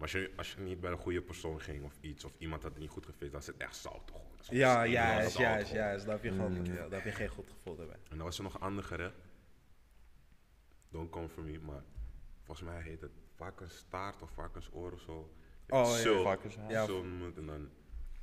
Maar 0.04 0.12
als 0.12 0.22
je, 0.22 0.32
als 0.36 0.54
je 0.54 0.60
niet 0.60 0.80
bij 0.80 0.92
de 0.92 0.98
goede 0.98 1.22
persoon 1.22 1.62
ging 1.62 1.84
of 1.84 1.98
iets, 2.02 2.24
of 2.24 2.34
iemand 2.38 2.64
had 2.64 2.72
het 2.72 2.82
niet 2.82 2.90
goed 2.90 3.06
gefeest, 3.06 3.32
dan 3.32 3.42
is 3.42 3.48
het 3.48 3.58
echt 3.58 3.76
zout 3.76 4.12
gewoon. 4.12 4.58
Ja, 4.58 4.86
juist, 4.86 5.38
juist, 5.38 5.72
juist. 5.72 6.06
Daar 6.06 6.14
heb 6.14 6.24
je 6.24 6.32
gewoon 6.32 6.66
ja, 6.66 6.74
daar 6.74 6.92
heb 6.92 7.04
je 7.04 7.12
geen 7.12 7.30
goed 7.30 7.50
gevoel 7.50 7.76
bij. 7.76 7.86
En 7.86 8.18
dan 8.18 8.18
was 8.18 8.38
er 8.38 8.44
nog 8.44 8.54
een 8.54 8.62
ander 8.62 8.84
gerecht. 8.84 9.16
Don't 10.90 11.10
come 11.10 11.30
for 11.30 11.44
me, 11.44 11.60
maar 11.60 11.84
volgens 12.42 12.68
mij 12.68 12.82
heet 12.82 13.02
het 13.02 13.12
varkensstaart 13.36 14.22
of 14.22 14.32
varkensoor 14.32 14.92
of 14.92 15.02
zo. 15.02 15.34
Oh, 15.70 15.86
ja, 15.86 15.96
Zo. 15.98 16.38
Ja. 16.70 16.86
zo 16.86 17.04
noem 17.04 17.22
het. 17.22 17.38
En 17.38 17.46
dan 17.46 17.70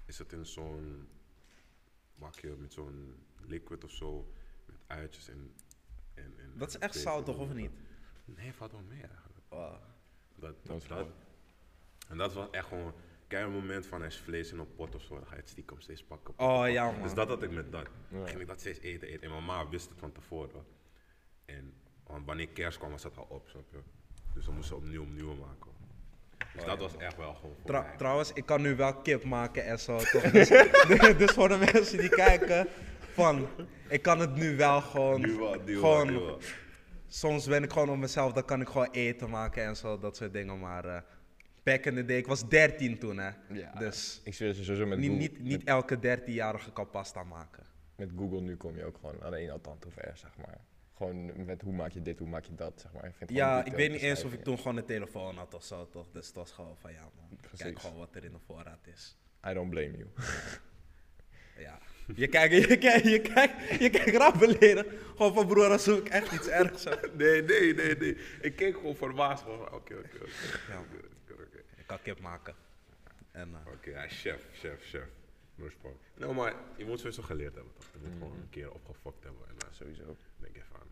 is 0.04 0.18
het 0.18 0.32
in 0.32 0.46
zo'n 0.46 1.08
bakje 2.14 2.56
met 2.56 2.72
zo'n 2.72 3.14
liquid 3.40 3.84
of 3.84 3.90
zo, 3.90 4.32
met 4.66 4.76
uitjes 4.86 5.28
en... 5.28 5.54
en, 6.14 6.34
en 6.38 6.52
Dat 6.56 6.68
is 6.68 6.78
echt 6.78 6.94
zout 6.94 7.24
toch, 7.24 7.38
of 7.38 7.52
niet? 7.52 7.70
Nee, 8.24 8.52
valt 8.52 8.72
wel 8.72 8.82
mee 8.88 9.02
eigenlijk. 9.02 9.38
Oh. 9.48 9.70
Dat, 9.70 9.78
Dat 10.40 10.66
dat, 10.66 10.82
is 10.82 10.88
dat, 10.88 10.98
mooi. 10.98 11.28
En 12.10 12.16
dat 12.16 12.32
was 12.32 12.46
echt 12.50 12.66
gewoon... 12.66 12.92
Een 13.28 13.50
moment 13.52 13.86
van 13.86 14.04
is 14.04 14.18
vlees 14.18 14.52
in 14.52 14.58
een 14.58 14.74
pot 14.74 14.94
of 14.94 15.02
zo, 15.02 15.14
dan 15.14 15.26
ga 15.26 15.34
je 15.34 15.40
het 15.40 15.48
stiekem 15.48 15.80
steeds 15.80 16.02
pakken. 16.04 16.34
Oh, 16.36 16.68
ja, 16.68 16.82
pakken. 16.82 16.92
man. 16.98 17.02
Dus 17.02 17.14
dat 17.16 17.28
had 17.28 17.42
ik 17.42 17.50
met 17.50 17.72
dat. 17.72 17.86
Ja. 18.08 18.26
Ging 18.26 18.40
ik 18.40 18.46
dat 18.46 18.60
steeds 18.60 18.80
eten, 18.80 19.08
eten. 19.08 19.22
En 19.22 19.30
mijn 19.30 19.44
ma 19.44 19.68
wist 19.68 19.88
het 19.90 19.98
van 19.98 20.12
tevoren. 20.12 20.64
En 21.44 21.72
want 22.06 22.26
wanneer 22.26 22.48
kerst 22.48 22.78
kwam, 22.78 22.90
was 22.90 23.02
dat 23.02 23.16
al 23.16 23.26
op, 23.28 23.48
snap 23.48 23.64
je? 23.70 23.78
Dus 24.34 24.44
dan 24.44 24.54
moesten 24.54 24.76
we 24.76 24.82
opnieuw, 24.82 25.02
opnieuw 25.02 25.34
maken. 25.34 25.70
Dus 26.54 26.64
dat 26.64 26.78
was 26.78 26.96
echt 26.96 27.16
wel 27.16 27.34
gewoon 27.34 27.56
Tra- 27.64 27.80
mij. 27.82 27.96
trouwens, 27.96 28.32
ik 28.32 28.46
kan 28.46 28.62
nu 28.62 28.76
wel 28.76 28.94
kip 28.94 29.24
maken 29.24 29.64
en 29.64 29.78
zo. 29.78 29.96
Toch? 29.98 30.22
Dus, 30.30 30.48
dus 31.16 31.30
voor 31.30 31.48
de 31.48 31.56
mensen 31.72 31.98
die 31.98 32.08
kijken, 32.08 32.66
van, 33.12 33.46
ik 33.88 34.02
kan 34.02 34.18
het 34.20 34.34
nu 34.34 34.56
wel 34.56 34.80
gewoon. 34.80 35.20
Nu 35.20 35.36
wel, 35.36 35.56
nu 35.64 35.74
gewoon 35.78 36.06
nu 36.06 36.18
wel. 36.18 36.38
soms 37.08 37.46
ben 37.46 37.62
ik 37.62 37.72
gewoon 37.72 37.90
op 37.90 37.96
mezelf, 37.98 38.32
dan 38.32 38.44
kan 38.44 38.60
ik 38.60 38.68
gewoon 38.68 38.90
eten 38.90 39.30
maken 39.30 39.64
en 39.64 39.76
zo, 39.76 39.98
dat 39.98 40.16
soort 40.16 40.32
dingen. 40.32 40.58
Maar 40.58 40.84
eh 40.84 41.00
back 41.62 41.84
in 41.84 41.94
the 41.94 42.04
day, 42.04 42.16
ik 42.16 42.26
was 42.26 42.48
13 42.48 42.98
toen, 42.98 43.18
hè. 43.18 43.30
Ja. 43.52 43.72
Dus 43.78 44.20
Ik 44.24 44.34
zweer 44.34 44.52
ze 44.54 44.64
sowieso 44.64 44.86
met 44.86 44.98
niet, 44.98 45.10
Google. 45.10 45.28
niet, 45.28 45.40
niet 45.42 45.64
elke 45.64 45.96
13-jarige 46.18 46.72
kan 46.72 46.90
pasta 46.90 47.22
maken. 47.24 47.64
Met 47.96 48.10
Google 48.16 48.40
nu 48.40 48.56
kom 48.56 48.76
je 48.76 48.84
ook 48.84 48.96
gewoon 49.00 49.22
aan 49.22 49.34
één 49.34 49.60
tand 49.60 49.84
hoe 49.84 49.92
ver, 49.92 50.12
zeg 50.16 50.36
maar. 50.36 50.58
Gewoon 50.94 51.44
met 51.44 51.62
hoe 51.62 51.72
maak 51.72 51.90
je 51.92 52.02
dit, 52.02 52.18
hoe 52.18 52.28
maak 52.28 52.44
je 52.44 52.54
dat, 52.54 52.80
zeg 52.80 52.92
maar. 52.92 53.04
Ik 53.04 53.14
vind 53.14 53.30
Ja, 53.30 53.64
ik 53.64 53.72
weet 53.72 53.90
niet 53.90 54.00
eens 54.00 54.24
of 54.24 54.32
ik 54.32 54.42
toen 54.42 54.56
gewoon 54.56 54.76
een 54.76 54.84
telefoon 54.84 55.36
had 55.36 55.54
of 55.54 55.64
zo, 55.64 55.88
toch? 55.88 56.06
Dus 56.12 56.26
het 56.26 56.36
was 56.36 56.50
gewoon 56.52 56.76
van, 56.78 56.92
ja 56.92 57.02
man, 57.16 57.28
kijk 57.40 57.56
Precies. 57.56 57.80
gewoon 57.80 57.96
wat 57.96 58.14
er 58.14 58.24
in 58.24 58.32
de 58.32 58.38
voorraad 58.46 58.86
is. 58.86 59.16
I 59.48 59.52
don't 59.54 59.70
blame 59.70 59.96
you. 59.96 60.06
Ja. 61.58 61.78
Je 62.14 62.26
kijkt, 62.28 62.54
je 62.68 62.76
kijkt, 62.78 63.08
je 63.08 63.20
kijkt, 63.20 63.80
je 63.80 63.90
kijkt. 63.90 64.86
Gewoon 65.16 65.34
van 65.34 65.46
broer, 65.46 65.70
alsof 65.70 65.98
ik 65.98 66.08
echt 66.08 66.32
iets 66.32 66.48
ergs. 66.48 66.84
Nee, 67.16 67.42
nee, 67.42 67.74
nee, 67.74 67.96
nee. 67.96 68.16
Ik 68.40 68.56
keek 68.56 68.74
gewoon 68.74 68.96
verbaasd 68.96 69.42
van, 69.42 69.52
oké, 69.52 69.74
oké, 69.74 69.94
oké. 69.94 71.08
Ja. 71.90 71.96
Oké, 71.96 72.10
oké. 72.10 72.14
Ik 72.14 72.14
kan 72.14 72.14
kip 72.14 72.20
maken. 72.20 72.54
En, 73.32 73.54
eh, 73.54 73.72
Oké, 73.72 73.90
ja, 73.90 74.08
chef, 74.08 74.46
chef, 74.52 74.82
chef. 74.84 75.08
No. 75.54 75.68
Nou, 76.14 76.34
maar 76.34 76.54
je 76.76 76.84
moet 76.84 76.98
sowieso 76.98 77.22
geleerd 77.22 77.54
hebben, 77.54 77.72
toch? 77.74 77.84
Je 77.92 77.98
moet 77.98 78.12
gewoon 78.12 78.32
een 78.32 78.50
keer 78.50 78.72
opgefokt 78.72 79.24
hebben. 79.24 79.48
En 79.48 79.54
dan 79.58 79.68
Sowieso. 79.72 80.16
denk 80.36 80.54
je 80.56 80.62
van, 80.64 80.86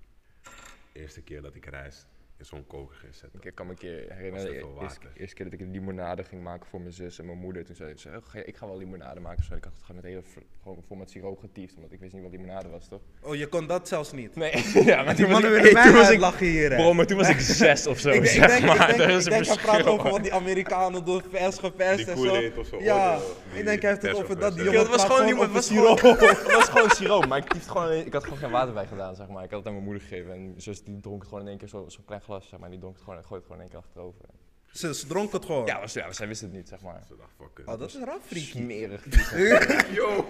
de 0.93 1.01
eerste 1.01 1.23
keer 1.23 1.43
dat 1.43 1.55
ik 1.55 1.67
reis 1.67 2.07
in 2.39 2.45
zo'n 2.45 2.67
koker 2.67 2.97
ging 2.97 3.15
zetten. 3.15 3.41
Ik 3.43 3.55
kan 3.55 3.67
me 3.67 3.73
een 3.73 3.79
keer 3.79 4.05
herinneren, 4.09 4.51
de 4.53 4.81
eerste, 5.19 5.35
keer 5.35 5.45
dat 5.45 5.55
ik 5.55 5.61
een 5.61 5.71
limonade 5.71 6.25
ging 6.25 6.43
maken 6.43 6.67
voor 6.67 6.81
mijn 6.81 6.93
zus 6.93 7.19
en 7.19 7.27
mijn 7.27 7.39
moeder. 7.39 7.65
Toen 7.65 7.75
zei 7.75 7.97
ze, 7.97 8.09
oh, 8.09 8.41
ik 8.45 8.57
ga 8.57 8.67
wel 8.67 8.77
limonade 8.79 9.21
maken. 9.21 9.37
Dus 9.39 9.47
ik 9.57 9.65
had 9.65 9.73
het 9.73 9.83
gewoon 9.83 9.97
met 10.03 10.05
hele, 10.11 10.23
gewoon 10.63 10.83
vol 10.87 10.97
met 10.97 11.11
siroop 11.11 11.39
getiefd, 11.39 11.77
omdat 11.77 11.93
ik 11.93 12.01
wist 12.01 12.13
niet 12.13 12.23
wat 12.23 12.31
limonade 12.31 12.69
was, 12.69 12.89
toch? 12.89 13.01
Oh, 13.23 13.35
je 13.35 13.47
kon 13.47 13.67
dat 13.67 13.89
zelfs 13.89 14.13
niet? 14.13 14.37
Nee, 14.37 14.53
ja, 14.85 15.03
maar 15.03 15.15
Die 15.17 15.25
toen 15.25 15.33
was 15.33 15.43
mannen 15.43 15.65
ik, 15.65 15.73
hey, 15.77 15.83
toen 15.87 15.93
was 15.93 16.03
ik, 16.03 16.09
uitlachen 16.11 16.47
hier, 16.47 16.71
hè. 16.71 16.77
bro, 16.77 16.95
maar 16.95 17.07
toen 17.07 17.17
was 17.17 17.29
ik 17.29 17.41
zes 17.41 17.87
of 17.87 17.99
zo, 17.99 18.09
Ik, 18.11 18.23
ik 18.23 18.27
zeg 18.27 18.47
denk, 18.47 18.65
maar. 18.65 18.91
ik 18.91 18.97
denk, 18.97 19.11
Er 19.11 19.19
ik 19.19 19.25
denk 19.25 19.47
hij 19.47 19.57
praat 19.57 19.75
verschil. 19.75 19.93
over 19.93 20.11
wat 20.11 20.23
die 20.23 20.33
Amerikanen 20.33 21.05
doen, 21.05 21.23
vers 21.31 21.59
geperst 21.59 22.05
Die 22.05 22.15
en 22.15 22.19
zo. 22.53 22.61
Of 22.61 22.67
zo, 22.67 22.81
Ja, 22.83 23.19
ik 23.53 23.65
denk 23.65 23.83
hij 23.83 23.91
heeft 23.91 24.03
het 24.03 24.15
over 24.17 24.39
dat 24.39 24.55
die 24.55 24.65
jongen 24.65 24.79
het 24.81 24.89
was 24.89 25.05
gewoon, 25.05 25.39
het 25.41 25.53
was 25.53 25.67
siroop. 25.67 26.01
het 26.01 26.53
was 26.53 26.69
gewoon 26.69 26.91
siroop, 26.91 27.27
maar 27.27 27.39
ik, 27.39 27.53
gewoon, 27.67 27.93
ik 27.93 28.13
had 28.13 28.25
gewoon 28.25 28.39
geen 28.39 28.51
water 28.51 28.75
bij 28.75 28.87
gedaan, 28.87 29.15
zeg 29.17 29.29
maar. 29.29 29.45
Ik 29.45 29.51
had 29.51 29.59
het 29.59 29.69
aan 29.69 29.73
mijn 29.75 29.85
moeder 29.85 30.03
gegeven 30.03 30.33
en 30.33 30.45
mijn 30.45 30.61
zus 30.61 30.83
die 30.85 31.01
dronk 31.01 31.19
het 31.21 31.29
gewoon 31.29 31.43
in 31.45 31.49
één 31.51 31.59
keer 31.59 31.69
zo- 31.69 31.89
zo'n 31.89 32.05
klein 32.05 32.21
glas, 32.29 32.49
zeg 32.49 32.61
maar. 32.61 32.71
Die 32.71 32.79
dronk 32.79 32.95
het 32.95 33.05
gewoon 33.05 33.19
en 33.19 33.25
gooit 33.25 33.43
het 33.43 33.51
gewoon 33.53 33.65
in 33.67 33.71
één 33.71 33.81
keer 33.81 33.89
achterover. 33.89 34.25
Ze, 34.73 34.95
ze 34.95 35.07
dronk 35.07 35.33
het 35.33 35.45
gewoon. 35.45 35.67
Ja, 35.67 35.81
was, 35.81 35.93
ja, 35.93 36.13
zij 36.13 36.27
wist 36.29 36.41
het 36.41 36.53
niet, 36.53 36.69
zeg 36.69 36.81
maar. 36.81 37.05
Ze 37.09 37.17
dacht, 37.17 37.31
fuck 37.37 37.59
it. 37.59 37.67
Oh, 37.67 37.79
dat 37.79 37.89
is 37.89 37.97
rap, 37.99 38.23
freaky. 38.23 38.51
Smerig. 38.51 39.05
Yo! 39.99 40.27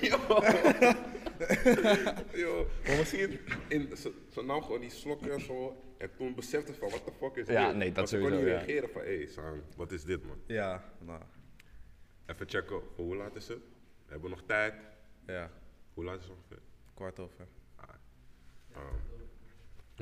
Yo! 0.00 0.18
Yo! 2.34 2.66
Maar 2.86 2.96
misschien, 2.96 3.38
in, 3.68 3.96
ze, 3.96 4.12
ze 4.30 4.42
nam 4.42 4.62
gewoon 4.62 4.80
die 4.80 4.90
slokken 4.90 5.32
en 5.32 5.40
zo. 5.40 5.76
En 5.98 6.10
toen 6.16 6.34
besefte 6.34 6.72
ze 6.72 6.78
van, 6.78 6.88
what 6.88 7.04
the 7.04 7.12
fuck 7.12 7.36
is 7.36 7.46
Ja, 7.46 7.66
dit? 7.68 7.76
nee, 7.76 7.88
dat 7.92 7.96
Maar 7.96 8.06
ze 8.06 8.18
kon 8.18 8.24
sowieso, 8.28 8.44
niet 8.44 8.54
ja. 8.54 8.64
reageren 8.64 8.88
van, 8.90 9.00
hé, 9.02 9.16
hey, 9.16 9.26
Sam, 9.26 9.62
wat 9.76 9.92
is 9.92 10.04
dit, 10.04 10.26
man? 10.26 10.36
Ja, 10.46 10.84
nou, 10.98 11.20
Even 12.26 12.48
checken, 12.48 12.80
voor 12.94 13.04
hoe 13.04 13.16
laat 13.16 13.36
is 13.36 13.48
het? 13.48 13.58
We 14.06 14.12
hebben 14.12 14.30
nog 14.30 14.42
tijd. 14.46 14.74
ja, 15.26 15.50
Hoe 15.94 16.04
laat 16.04 16.18
is 16.18 16.24
het 16.24 16.32
ongeveer? 16.36 16.58
kwart 16.94 17.18
over. 17.18 17.46
Um, 18.76 19.21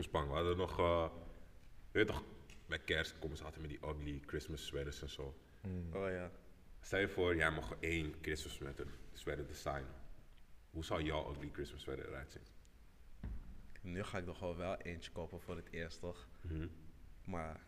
We 0.09 0.19
hadden 0.19 0.57
nog, 0.57 0.79
eh, 0.79 1.11
je 1.93 1.99
weet 1.99 2.07
toch, 2.07 2.23
bij 2.67 2.79
kerst 2.79 3.19
komen 3.19 3.37
ze 3.37 3.45
altijd 3.45 3.61
met 3.61 3.71
die 3.71 3.89
ugly 3.89 4.23
Christmas 4.27 4.67
sweaters 4.67 5.03
en 5.03 5.09
zo. 5.11 5.35
Oh 5.93 6.09
ja. 6.11 6.31
Stel 6.81 6.99
je 7.01 7.09
voor, 7.09 7.37
jij 7.37 7.51
mag 7.51 7.75
één 7.81 8.15
Christmas 8.21 8.55
sweater, 8.55 8.87
sweater 9.13 9.47
designen. 9.47 9.95
Hoe 10.71 10.85
zou 10.85 11.03
jouw 11.03 11.31
ugly 11.31 11.49
Christmas 11.53 11.81
sweater 11.83 12.09
eruit 12.09 12.31
zien? 12.31 12.43
Nu 13.83 14.03
ga 14.03 14.19
ik 14.19 14.27
er 14.27 14.35
gewoon 14.35 14.57
wel 14.57 14.77
eentje 14.77 15.11
kopen 15.11 15.41
voor 15.41 15.57
het 15.57 15.69
eerst, 15.71 16.01
toch? 16.01 16.29
Mhm. 16.41 16.67
Maar 17.25 17.61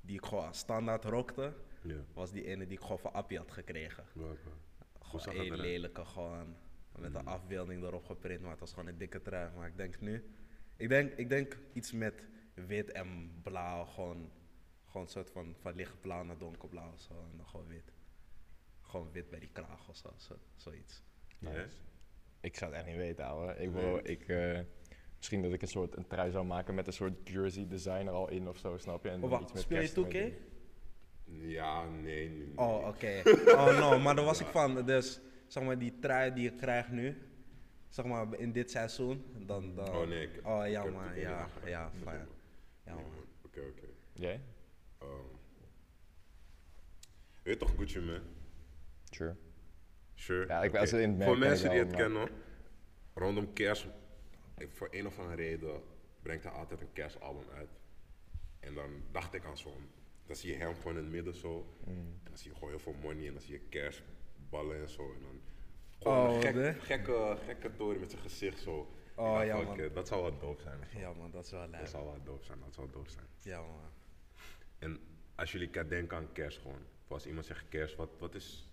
die 0.00 0.16
ik 0.18 0.24
gewoon 0.24 0.54
standaard 0.54 1.04
rokte, 1.04 1.52
Ja. 1.82 2.04
was 2.12 2.30
die 2.32 2.44
ene 2.44 2.66
die 2.66 2.76
ik 2.76 2.82
gewoon 2.82 2.98
van 2.98 3.12
Appie 3.12 3.38
had 3.38 3.50
gekregen. 3.52 4.04
Welke? 4.12 4.38
Gewoon 5.00 5.34
eruit? 5.36 5.60
lelijke, 5.60 6.04
gewoon 6.04 6.56
met 6.98 7.14
een 7.14 7.26
afbeelding 7.26 7.82
erop 7.82 8.04
geprint, 8.04 8.40
maar 8.40 8.50
het 8.50 8.60
was 8.60 8.70
gewoon 8.72 8.86
een 8.88 8.98
dikke 8.98 9.22
trui. 9.22 9.54
Maar 9.56 9.68
ik 9.68 9.76
denk 9.76 10.00
nu, 10.00 10.24
ik 10.76 10.88
denk, 10.88 11.12
ik 11.12 11.28
denk 11.28 11.56
iets 11.72 11.92
met 11.92 12.24
wit 12.54 12.92
en 12.92 13.30
blauw, 13.42 13.84
gewoon, 13.84 14.30
gewoon 14.86 15.02
een 15.02 15.12
soort 15.12 15.30
van, 15.30 15.54
van 15.60 15.74
lichtblauw 15.74 16.22
naar 16.24 16.38
donkerblauw 16.38 16.92
of 16.92 17.00
zo, 17.00 17.12
en 17.30 17.36
dan 17.36 17.46
gewoon 17.46 17.66
wit. 17.66 17.92
Gewoon 18.80 19.12
wit 19.12 19.30
bij 19.30 19.38
die 19.40 19.50
kraag 19.52 19.88
of 19.88 19.96
zo, 19.96 20.08
zo 20.16 20.34
zoiets. 20.56 21.02
Ja? 21.38 21.64
Ik 22.40 22.56
zou 22.56 22.70
het 22.70 22.80
echt 22.80 22.88
niet 22.90 22.98
weten, 23.00 23.24
ouwe. 23.24 23.52
Ik, 23.52 23.58
Nee. 23.58 23.68
bro, 23.70 24.00
ik, 24.02 24.28
eh, 24.28 24.58
Misschien 25.16 25.42
dat 25.42 25.52
ik 25.52 25.62
een 25.62 25.68
soort 25.68 25.96
een 25.96 26.06
trui 26.06 26.30
zou 26.30 26.44
maken 26.46 26.74
met 26.74 26.86
een 26.86 26.92
soort 26.92 27.28
jersey 27.28 27.66
design 27.68 28.06
er 28.06 28.10
al 28.12 28.28
in 28.30 28.48
of 28.48 28.58
zo, 28.58 28.76
snap 28.78 29.02
je? 29.04 29.08
En 29.08 29.14
Oh, 29.14 29.20
dan 29.20 29.30
wacht, 29.30 29.42
iets 29.42 29.52
met 29.52 29.62
speel 29.62 29.80
je 29.80 29.82
kerst 29.92 29.96
ermee 30.14 30.32
2K? 30.32 30.34
doen. 31.24 31.48
Ja, 31.50 31.84
nee, 31.84 32.28
nee. 32.28 32.46
nee. 32.46 32.56
Oh, 32.58 32.86
oké. 32.88 33.22
Oh, 33.46 33.78
no, 33.78 33.98
maar 33.98 34.14
daar 34.16 34.24
was 34.24 34.40
ik 34.40 34.46
van. 34.58 34.86
Dus, 34.86 35.20
zeg 35.46 35.62
maar, 35.64 35.78
die 35.78 35.98
trui 35.98 36.32
die 36.32 36.50
ik 36.50 36.56
krijg 36.56 36.90
nu, 36.90 37.22
zeg 37.94 38.04
maar, 38.04 38.38
in 38.38 38.52
dit 38.52 38.70
seizoen, 38.70 39.24
dan... 39.46 39.74
dan 39.74 39.88
Oh, 39.88 40.06
nee, 40.06 40.22
ik- 40.22 40.46
Oh, 40.46 40.68
ja, 40.68 40.84
niet 40.84 40.94
ja, 41.14 41.48
ja, 41.64 41.90
fijn. 42.02 42.28
Ja, 42.84 42.94
man. 42.94 43.04
Oké, 43.44 43.60
oké. 43.60 43.86
Jij? 44.12 44.40
Ehm, 44.98 45.08
je 47.42 47.50
weet 47.50 47.58
toch 47.58 47.74
Gucci 47.76 48.00
man? 48.00 48.20
Sure. 49.10 49.36
Sure. 50.14 50.46
Ja, 50.46 50.62
ik- 50.62 50.72
het 50.72 50.92
in 50.92 51.08
het 51.08 51.16
merk 51.18 51.30
Voor 51.30 51.38
mensen 51.38 51.70
die 51.70 51.78
het 51.78 51.88
maar- 51.88 52.00
kennen, 52.00 52.28
rondom 53.14 53.52
kerst, 53.52 53.86
ik- 54.58 54.70
voor 54.72 54.88
een 54.90 55.06
of 55.06 55.18
andere 55.18 55.36
reden 55.36 55.82
brengt 56.22 56.44
hij 56.44 56.52
altijd 56.52 56.80
een 56.80 56.92
kerstalbum 56.92 57.48
uit. 57.54 57.70
En 58.60 58.74
dan 58.74 58.90
dacht 59.12 59.34
ik 59.34 59.44
aan 59.44 59.58
zo'n, 59.58 59.88
dan 60.26 60.36
zie 60.36 60.50
je 60.52 60.56
hem 60.58 60.74
gewoon 60.74 60.96
in 60.96 61.02
het 61.02 61.12
midden 61.12 61.34
zo. 61.34 61.76
Mm. 61.86 62.20
Dan 62.24 62.36
zie 62.38 62.48
je 62.50 62.54
gewoon 62.54 62.70
heel 62.70 62.78
veel 62.78 62.94
money 63.02 63.26
en 63.26 63.32
dan 63.32 63.42
zie 63.42 63.52
je 63.52 63.60
kerstballen 63.68 64.80
en 64.80 64.88
zo. 64.88 65.12
En 65.12 65.20
dan 65.22 65.40
Oh, 66.04 66.34
een 66.34 66.40
gek, 66.42 66.54
nee? 66.54 66.72
gekke, 66.72 67.36
gekke 67.44 67.74
toren 67.76 68.00
met 68.00 68.10
zijn 68.10 68.22
gezicht 68.22 68.60
zo. 68.60 68.88
Oh, 69.16 69.44
ja, 69.44 69.60
man. 69.62 69.80
it, 69.80 69.94
dat 69.94 70.08
zou 70.08 70.22
wel 70.22 70.38
dope 70.38 70.62
zijn. 70.62 70.78
zo. 70.92 70.98
Ja, 70.98 71.12
man, 71.12 71.30
dat 71.30 71.44
is 71.44 71.50
wel 71.50 71.60
Dat 71.70 71.70
leuk. 71.80 71.86
zou 71.88 72.04
wel 72.04 72.18
dope 72.24 72.44
zijn, 72.44 72.58
dat 72.64 72.74
zou 72.74 72.90
dope 72.92 73.10
zijn. 73.10 73.24
Ja, 73.42 73.60
man. 73.60 73.80
En 74.78 75.00
als 75.34 75.52
jullie 75.52 75.70
denken 75.88 76.16
aan 76.16 76.32
kerst 76.32 76.58
gewoon, 76.58 76.78
of 77.04 77.12
als 77.12 77.26
iemand 77.26 77.46
zegt 77.46 77.68
kerst, 77.68 77.96
wat, 77.96 78.10
wat 78.18 78.34
is 78.34 78.68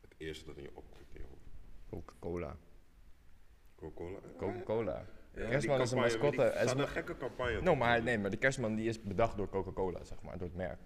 het 0.00 0.14
eerste 0.16 0.44
dat 0.46 0.56
in 0.56 0.62
je 0.62 0.70
opkomt 0.74 1.06
in 1.12 1.20
je 1.20 1.26
hoofd? 1.28 1.50
Coca-Cola. 1.90 2.56
Coca-Cola? 3.76 4.18
Coca-Cola. 4.36 5.04
Ja, 5.34 5.48
kerstman 5.48 5.80
is 5.80 5.90
een 5.90 5.98
mascotte. 5.98 6.52
Ze 6.58 6.64
is 6.64 6.70
een- 6.72 6.88
gekke 6.88 7.16
campagne. 7.16 7.60
No, 7.60 7.74
maar 7.74 8.02
nee, 8.02 8.18
maar 8.18 8.30
de 8.30 8.36
kerstman 8.36 8.74
die 8.74 8.88
is 8.88 9.02
bedacht 9.02 9.36
door 9.36 9.48
Coca-Cola, 9.48 10.04
zeg 10.04 10.22
maar, 10.22 10.38
door 10.38 10.46
het 10.48 10.56
merk. 10.56 10.78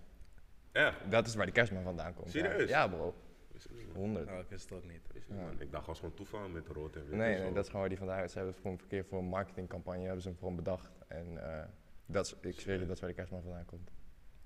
Echt? 0.72 1.10
Dat 1.10 1.26
is 1.26 1.34
waar 1.34 1.46
de 1.46 1.52
kerstman 1.52 1.82
vandaan 1.82 2.14
komt. 2.14 2.30
Serieus? 2.30 2.68
Ja, 2.68 2.88
bro. 2.88 3.14
Wist 3.56 3.70
ik 3.70 3.76
niet, 3.76 3.86
man. 3.86 3.96
100. 3.96 4.30
Oh, 4.30 4.38
ik 4.38 4.48
wist 4.48 4.68
het 4.68 4.78
ook 4.78 4.84
niet. 4.90 5.00
Wist 5.12 5.28
ik 5.28 5.32
niet, 5.34 5.42
man. 5.42 5.60
Ik 5.60 5.70
dacht, 5.72 5.86
was 5.86 5.98
gewoon 5.98 6.14
toeval 6.14 6.48
met 6.48 6.66
rood 6.68 6.96
en 6.96 7.02
wit. 7.02 7.10
en 7.12 7.18
Nee, 7.18 7.36
zo. 7.36 7.42
nee, 7.42 7.52
dat 7.52 7.62
is 7.62 7.66
gewoon 7.66 7.80
waar 7.80 7.88
die 7.88 7.98
vandaan 7.98 8.22
is. 8.22 8.30
Ze 8.32 8.36
hebben 8.36 8.52
het 8.54 8.62
gewoon 8.62 8.78
verkeerd 8.78 9.06
voor 9.06 9.18
een 9.18 9.24
marketingcampagne 9.28 10.02
hebben 10.04 10.22
ze 10.22 10.28
hem 10.28 10.38
gewoon 10.38 10.56
bedacht. 10.56 10.90
En 11.08 11.52
eh, 11.58 11.64
dat 12.06 12.26
is, 12.26 12.34
ik 12.50 12.60
zweer 12.60 12.78
je, 12.78 12.86
dat 12.86 12.94
is 12.94 13.00
waar 13.00 13.08
de 13.10 13.16
kerstman 13.16 13.42
vandaan 13.42 13.64
komt. 13.64 13.90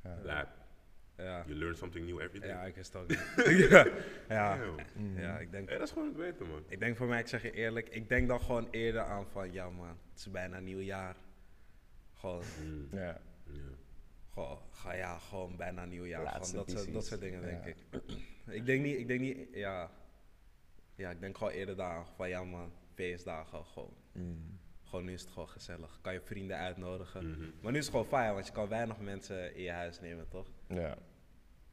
Ja. 0.03 0.49
Ja. 1.17 1.45
You 1.47 1.59
learn 1.59 1.77
something 1.77 2.07
new 2.07 2.21
every 2.21 2.41
day. 2.41 2.49
Ja, 2.49 2.63
ik 2.65 2.75
wist 2.75 2.97
ook 2.97 3.09
niet. 3.09 3.19
ja. 3.71 3.87
Ja. 4.29 4.57
Damn. 4.57 5.19
ja, 5.19 5.39
ik 5.39 5.51
denk... 5.51 5.69
Hey, 5.69 5.79
dat 5.79 5.87
is 5.87 5.93
gewoon 5.93 6.09
het 6.09 6.17
weten, 6.17 6.47
man. 6.49 6.63
Ik 6.69 6.79
denk 6.81 6.97
voor 6.97 7.07
mij, 7.07 7.21
ik 7.21 7.27
zeg 7.27 7.43
je 7.43 7.51
eerlijk, 7.53 7.89
ik 7.89 8.09
denk 8.09 8.29
dan 8.29 8.41
gewoon 8.41 8.69
eerder 8.71 9.01
aan 9.03 9.27
van, 9.27 9.53
ja 9.53 9.71
man, 9.71 9.89
het 9.89 10.19
is 10.19 10.31
bijna 10.31 10.59
nieuwjaar. 10.61 11.17
Gewoon, 12.15 12.43
Mm, 12.65 12.89
Ja. 12.93 13.21
ja. 13.45 13.61
Gewoon, 14.43 14.59
ga, 14.71 14.93
ja, 14.93 15.19
gewoon 15.19 15.57
bijna 15.57 15.85
nieuwjaar. 15.85 16.19
Gewoon 16.21 16.33
Laatste 16.39 16.57
dat, 16.57 16.71
soort, 16.71 16.93
dat 16.93 17.07
soort 17.07 17.21
dingen, 17.21 17.43
denk 17.43 17.65
Ja. 17.65 17.71
ik. 17.71 17.77
ik 18.59 18.67
denk 18.67 18.83
niet, 18.83 18.99
ik 18.99 19.09
denk 19.09 19.21
niet, 19.21 19.39
ja. 19.53 19.91
Ja, 20.95 21.11
ik 21.11 21.21
denk 21.21 21.37
gewoon 21.37 21.53
eerder 21.53 21.77
daar 21.77 22.07
van, 22.17 22.29
ja 22.29 22.45
man, 22.45 22.73
feestdagen, 22.95 23.65
gewoon. 23.65 23.95
Mm. 24.13 24.59
Gewoon 24.85 25.05
nu 25.05 25.13
is 25.13 25.21
het 25.21 25.31
gewoon 25.31 25.49
gezellig. 25.49 25.99
Kan 26.01 26.13
je 26.13 26.21
vrienden 26.21 26.57
uitnodigen. 26.57 27.31
Mhm. 27.31 27.51
Maar 27.63 27.73
nu 27.73 27.79
is 27.79 27.85
het 27.85 27.95
gewoon 27.95 28.09
fijn, 28.09 28.33
want 28.35 28.47
je 28.47 28.53
kan 28.53 28.69
weinig 28.69 28.99
mensen 28.99 29.55
in 29.55 29.63
je 29.63 29.71
huis 29.71 30.01
nemen, 30.01 30.29
toch? 30.29 30.47
Ja. 30.69 30.97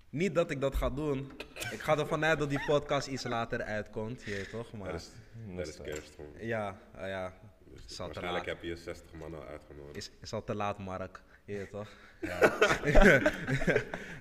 Niet 0.10 0.36
dat 0.36 0.52
ik 0.52 0.62
dat 0.62 0.76
ga 0.76 0.90
doen. 0.90 1.32
Ik 1.72 1.80
ga 1.80 1.98
ervan 1.98 2.26
uit 2.26 2.40
dat 2.40 2.50
die 2.50 2.66
podcast 2.66 3.08
iets 3.08 3.24
later 3.24 3.62
uitkomt, 3.62 4.24
hier 4.24 4.50
toch? 4.50 4.72
Maar 4.74 4.92
Dat 4.92 5.00
is, 5.02 5.12
dat 5.56 5.68
is 5.68 5.78
kerst 5.82 6.16
gewoon. 6.16 6.32
ja, 6.40 6.78
ah 6.96 7.08
ja, 7.08 7.34
Dus 7.86 7.98
waarschijnlijk 7.98 8.46
heb 8.46 8.62
je 8.64 8.76
60 8.76 9.14
man 9.14 9.34
al 9.36 9.44
uitgenodigd. 9.46 9.96
is, 9.98 10.12
is 10.22 10.34
al 10.34 10.44
te 10.44 10.56
laat, 10.56 10.78
Mark. 10.80 11.22
Hier 11.52 11.70
toch? 11.70 11.90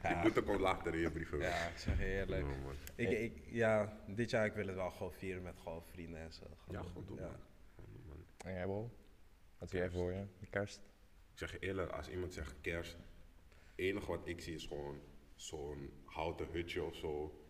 Die 0.02 0.16
boete 0.22 0.42
komt 0.44 0.60
later 0.60 0.94
in 0.94 1.00
je 1.00 1.10
brieven. 1.10 1.38
Ja, 1.38 1.66
ik 1.68 1.76
zeg 1.78 1.98
je 1.98 2.04
eerlijk. 2.04 2.42
No, 2.46 2.48
man. 2.48 2.74
Ik, 2.94 3.10
ik, 3.10 3.42
ja, 3.50 3.98
dit 4.06 4.30
jaar 4.30 4.46
ik 4.46 4.52
wil 4.52 4.66
het 4.66 4.74
wel 4.76 4.90
gewoon 4.90 5.12
vieren 5.12 5.42
met 5.42 5.54
gewoon 5.62 5.82
vrienden 5.84 6.20
en 6.20 6.32
zo. 6.32 6.44
Ja, 6.70 6.82
gewoon 6.82 7.04
doen, 7.06 7.16
Ja. 7.16 7.22
man. 7.22 7.36
Gewoon 7.74 7.90
doen, 7.92 8.02
man. 8.08 8.24
En 8.38 8.52
jij, 8.52 8.62
bro? 8.64 8.90
Wat 9.58 9.70
zie 9.70 9.78
jij 9.78 9.90
voor 9.90 10.12
je? 10.12 10.24
De 10.40 10.46
kerst? 10.46 10.76
Ik 11.32 11.38
zeg 11.38 11.52
je 11.52 11.58
eerlijk, 11.58 11.90
als 11.92 12.08
iemand 12.08 12.32
zegt 12.32 12.54
kerst, 12.60 12.92
het 12.92 13.72
enige 13.74 14.06
wat 14.06 14.26
ik 14.28 14.40
zie 14.40 14.54
is 14.54 14.66
gewoon 14.66 15.00
zo'n 15.34 15.90
houten 16.04 16.46
hutje 16.52 16.82
of 16.84 16.94
zo. 16.96 17.40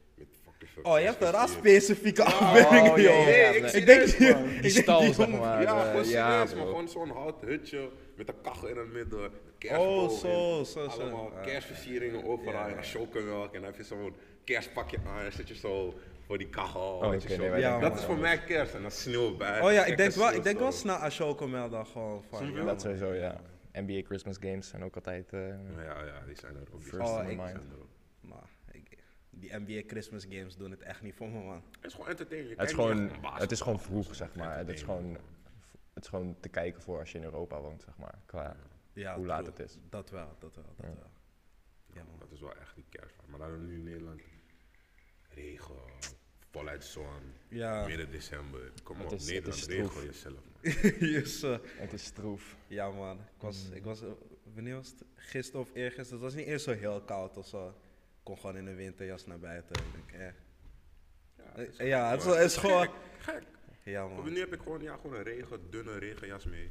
Oh, 0.82 0.98
je 0.98 1.04
hebt 1.04 1.22
een 1.22 1.30
ras 1.30 1.60
kerstversiering. 1.60 1.82
specifieke 1.82 2.22
afbeelding, 2.22 2.90
oh, 2.92 2.96
ja, 2.98 3.02
joh. 3.02 3.26
ja, 3.28 3.34
ja, 3.36 3.48
ik 3.48 3.72
nee. 3.72 3.84
denk, 3.84 4.06
serieus, 4.08 4.34
man. 4.34 4.44
ik 4.54 4.62
Die 4.62 4.72
denk 4.72 4.84
stal, 4.84 5.00
die 5.00 5.14
zeg 5.14 5.28
maar. 5.28 5.62
Ja, 5.62 5.82
de- 5.82 5.88
gewoon 5.90 6.08
ja, 6.08 6.30
serieus, 6.46 6.54
maar 6.54 6.66
gewoon 6.66 6.88
zo'n 6.88 7.10
houten 7.10 7.48
hutje 7.48 7.90
met 8.16 8.28
een 8.28 8.40
kachel 8.42 8.68
in 8.68 8.76
het 8.76 8.92
midden. 8.92 9.30
Oh, 9.76 10.10
zo, 10.10 10.58
en 10.58 10.66
zo, 10.66 10.88
zo. 10.88 11.00
Allemaal 11.00 11.32
Ah. 11.36 11.42
kerstversieringen 11.44 12.24
overal 12.24 12.66
en 12.68 12.82
chocomelk 12.82 13.46
en 13.54 13.60
dan 13.60 13.64
heb 13.70 13.76
je 13.76 13.84
zo'n 13.84 14.14
kerstpakje 14.44 14.98
aan 15.06 15.24
en 15.24 15.32
zit 15.32 15.48
je 15.48 15.54
zo 15.54 15.94
voor 16.26 16.38
die 16.38 16.48
kachel. 16.48 16.80
Oh, 17.02 17.18
zo. 17.20 17.36
nee, 17.36 17.50
wij 17.50 17.60
Ja, 17.60 17.70
denken 17.70 17.88
dat 17.90 17.98
is 17.98 18.04
voor 18.04 18.18
mij 18.18 18.38
kerst 18.44 18.74
en 18.74 18.82
dan 18.82 18.90
sneeuw 18.90 19.36
bij. 19.36 19.60
Oh 19.60 19.72
ja, 19.72 19.84
ik 19.84 19.96
denk 19.96 20.12
wel, 20.12 20.32
ik 20.32 20.42
denk 20.42 20.58
wel 20.58 20.72
snel 20.72 20.96
aan 20.96 21.10
Chocomel 21.10 21.68
dan 21.68 21.86
gewoon 21.86 22.22
van. 22.30 22.52
Ja, 22.52 22.64
Dat 22.64 22.80
sowieso, 22.80 23.12
ja. 23.14 23.40
NBA 23.72 24.00
Christmas 24.06 24.36
games 24.40 24.68
zijn 24.68 24.84
ook 24.84 24.94
altijd... 24.94 25.32
eh, 25.32 25.40
Ja, 25.76 26.04
ja, 26.04 26.22
die 26.26 26.36
zijn 26.36 26.54
er 26.54 26.60
ook. 26.60 26.80
Die 26.80 26.88
First 26.90 27.08
Oh, 27.08 27.18
in 27.18 27.24
my 27.26 27.30
ik- 27.32 27.36
mind. 27.38 27.50
zijn 27.50 27.70
er 27.72 27.78
ook. 27.80 27.88
Maar 28.20 28.48
ik, 28.70 28.98
die 29.38 29.50
NBA 29.56 29.82
Christmas 29.86 30.24
games 30.28 30.56
doen 30.56 30.70
het 30.70 30.82
echt 30.82 31.02
niet 31.02 31.14
voor 31.14 31.28
me, 31.28 31.42
man. 31.44 31.62
Het 31.80 31.84
is 31.84 31.92
gewoon 31.94 32.08
entertaining. 32.08 32.50
Je 32.54 32.60
Het 32.60 32.68
is, 32.68 32.74
gewoon, 32.74 33.10
het 33.34 33.50
is 33.50 33.60
gewoon 33.60 33.80
vroeg, 33.80 34.14
zeg 34.14 34.34
maar. 34.34 34.56
Het 34.58 34.68
is 34.68 34.82
gewoon, 34.82 35.16
het 35.94 36.02
is 36.02 36.08
gewoon 36.08 36.36
te 36.40 36.48
kijken 36.48 36.82
voor 36.82 36.98
als 36.98 37.12
je 37.12 37.18
in 37.18 37.24
Europa 37.24 37.60
woont, 37.60 37.82
zeg 37.82 37.96
maar. 37.96 38.18
Qua, 38.26 38.56
Ja, 38.92 39.16
Hoe 39.16 39.26
laat 39.26 39.44
true. 39.44 39.50
het 39.56 39.60
is. 39.66 39.78
Dat 39.88 40.10
wel, 40.10 40.36
dat 40.38 40.54
wel, 40.56 40.64
dat 40.76 40.86
Ja. 40.86 40.94
wel. 40.94 41.10
Ja, 41.94 42.02
man. 42.10 42.18
Dat 42.18 42.30
is 42.32 42.40
wel 42.40 42.54
echt 42.56 42.74
die 42.74 42.84
kerst. 42.88 43.14
Maar 43.26 43.38
dan 43.38 43.66
nu 43.66 43.74
in 43.74 43.82
Nederland. 43.82 44.20
Regen, 45.28 45.74
voluit 46.50 46.84
zon, 46.84 47.32
Ja, 47.48 47.86
midden 47.86 48.10
december. 48.10 48.72
Kom 48.82 49.00
op, 49.00 49.12
is- 49.12 49.26
Nederland, 49.26 49.64
regel 49.66 50.04
jezelf. 50.04 50.34
Man. 50.62 50.72
yes, 51.10 51.40
het 51.78 51.92
is 51.92 52.04
stroef. 52.04 52.56
ja 52.66 52.90
man. 52.90 53.16
Ik 53.18 53.40
was, 53.42 53.68
ik 53.70 53.84
was, 53.84 54.02
eh, 54.02 54.08
wanneer 54.54 54.74
was 54.74 54.88
het? 54.88 55.04
Gisteren 55.14 55.60
of 55.60 55.70
eergisteren. 55.74 56.22
Het 56.22 56.32
was 56.32 56.34
niet 56.34 56.46
eens 56.52 56.62
zo 56.62 56.72
heel 56.72 57.00
koud 57.00 57.36
of 57.36 57.46
zo. 57.46 57.74
Ik 58.26 58.32
kon 58.32 58.40
gewoon 58.40 58.56
in 58.56 58.66
een 58.66 58.76
winterjas 58.76 59.26
naar 59.26 59.38
buiten. 59.38 59.76
Ik 59.76 59.92
denk, 59.92 60.22
eh. 61.56 61.68
Eh, 61.78 61.88
Ja, 61.88 62.10
het 62.10 62.20
is, 62.20 62.26
het 62.26 62.38
is 62.44 62.56
gewoon... 62.56 62.88
Gek. 63.18 63.42
Ja 63.82 64.06
man. 64.06 64.32
Nu 64.32 64.38
heb 64.38 64.52
ik 64.52 64.60
gewoon, 64.60 64.82
ja, 64.82 64.96
gewoon 64.96 65.16
een 65.16 65.22
regen, 65.22 65.70
dunne 65.70 65.98
regenjas 65.98 66.44
mee. 66.44 66.70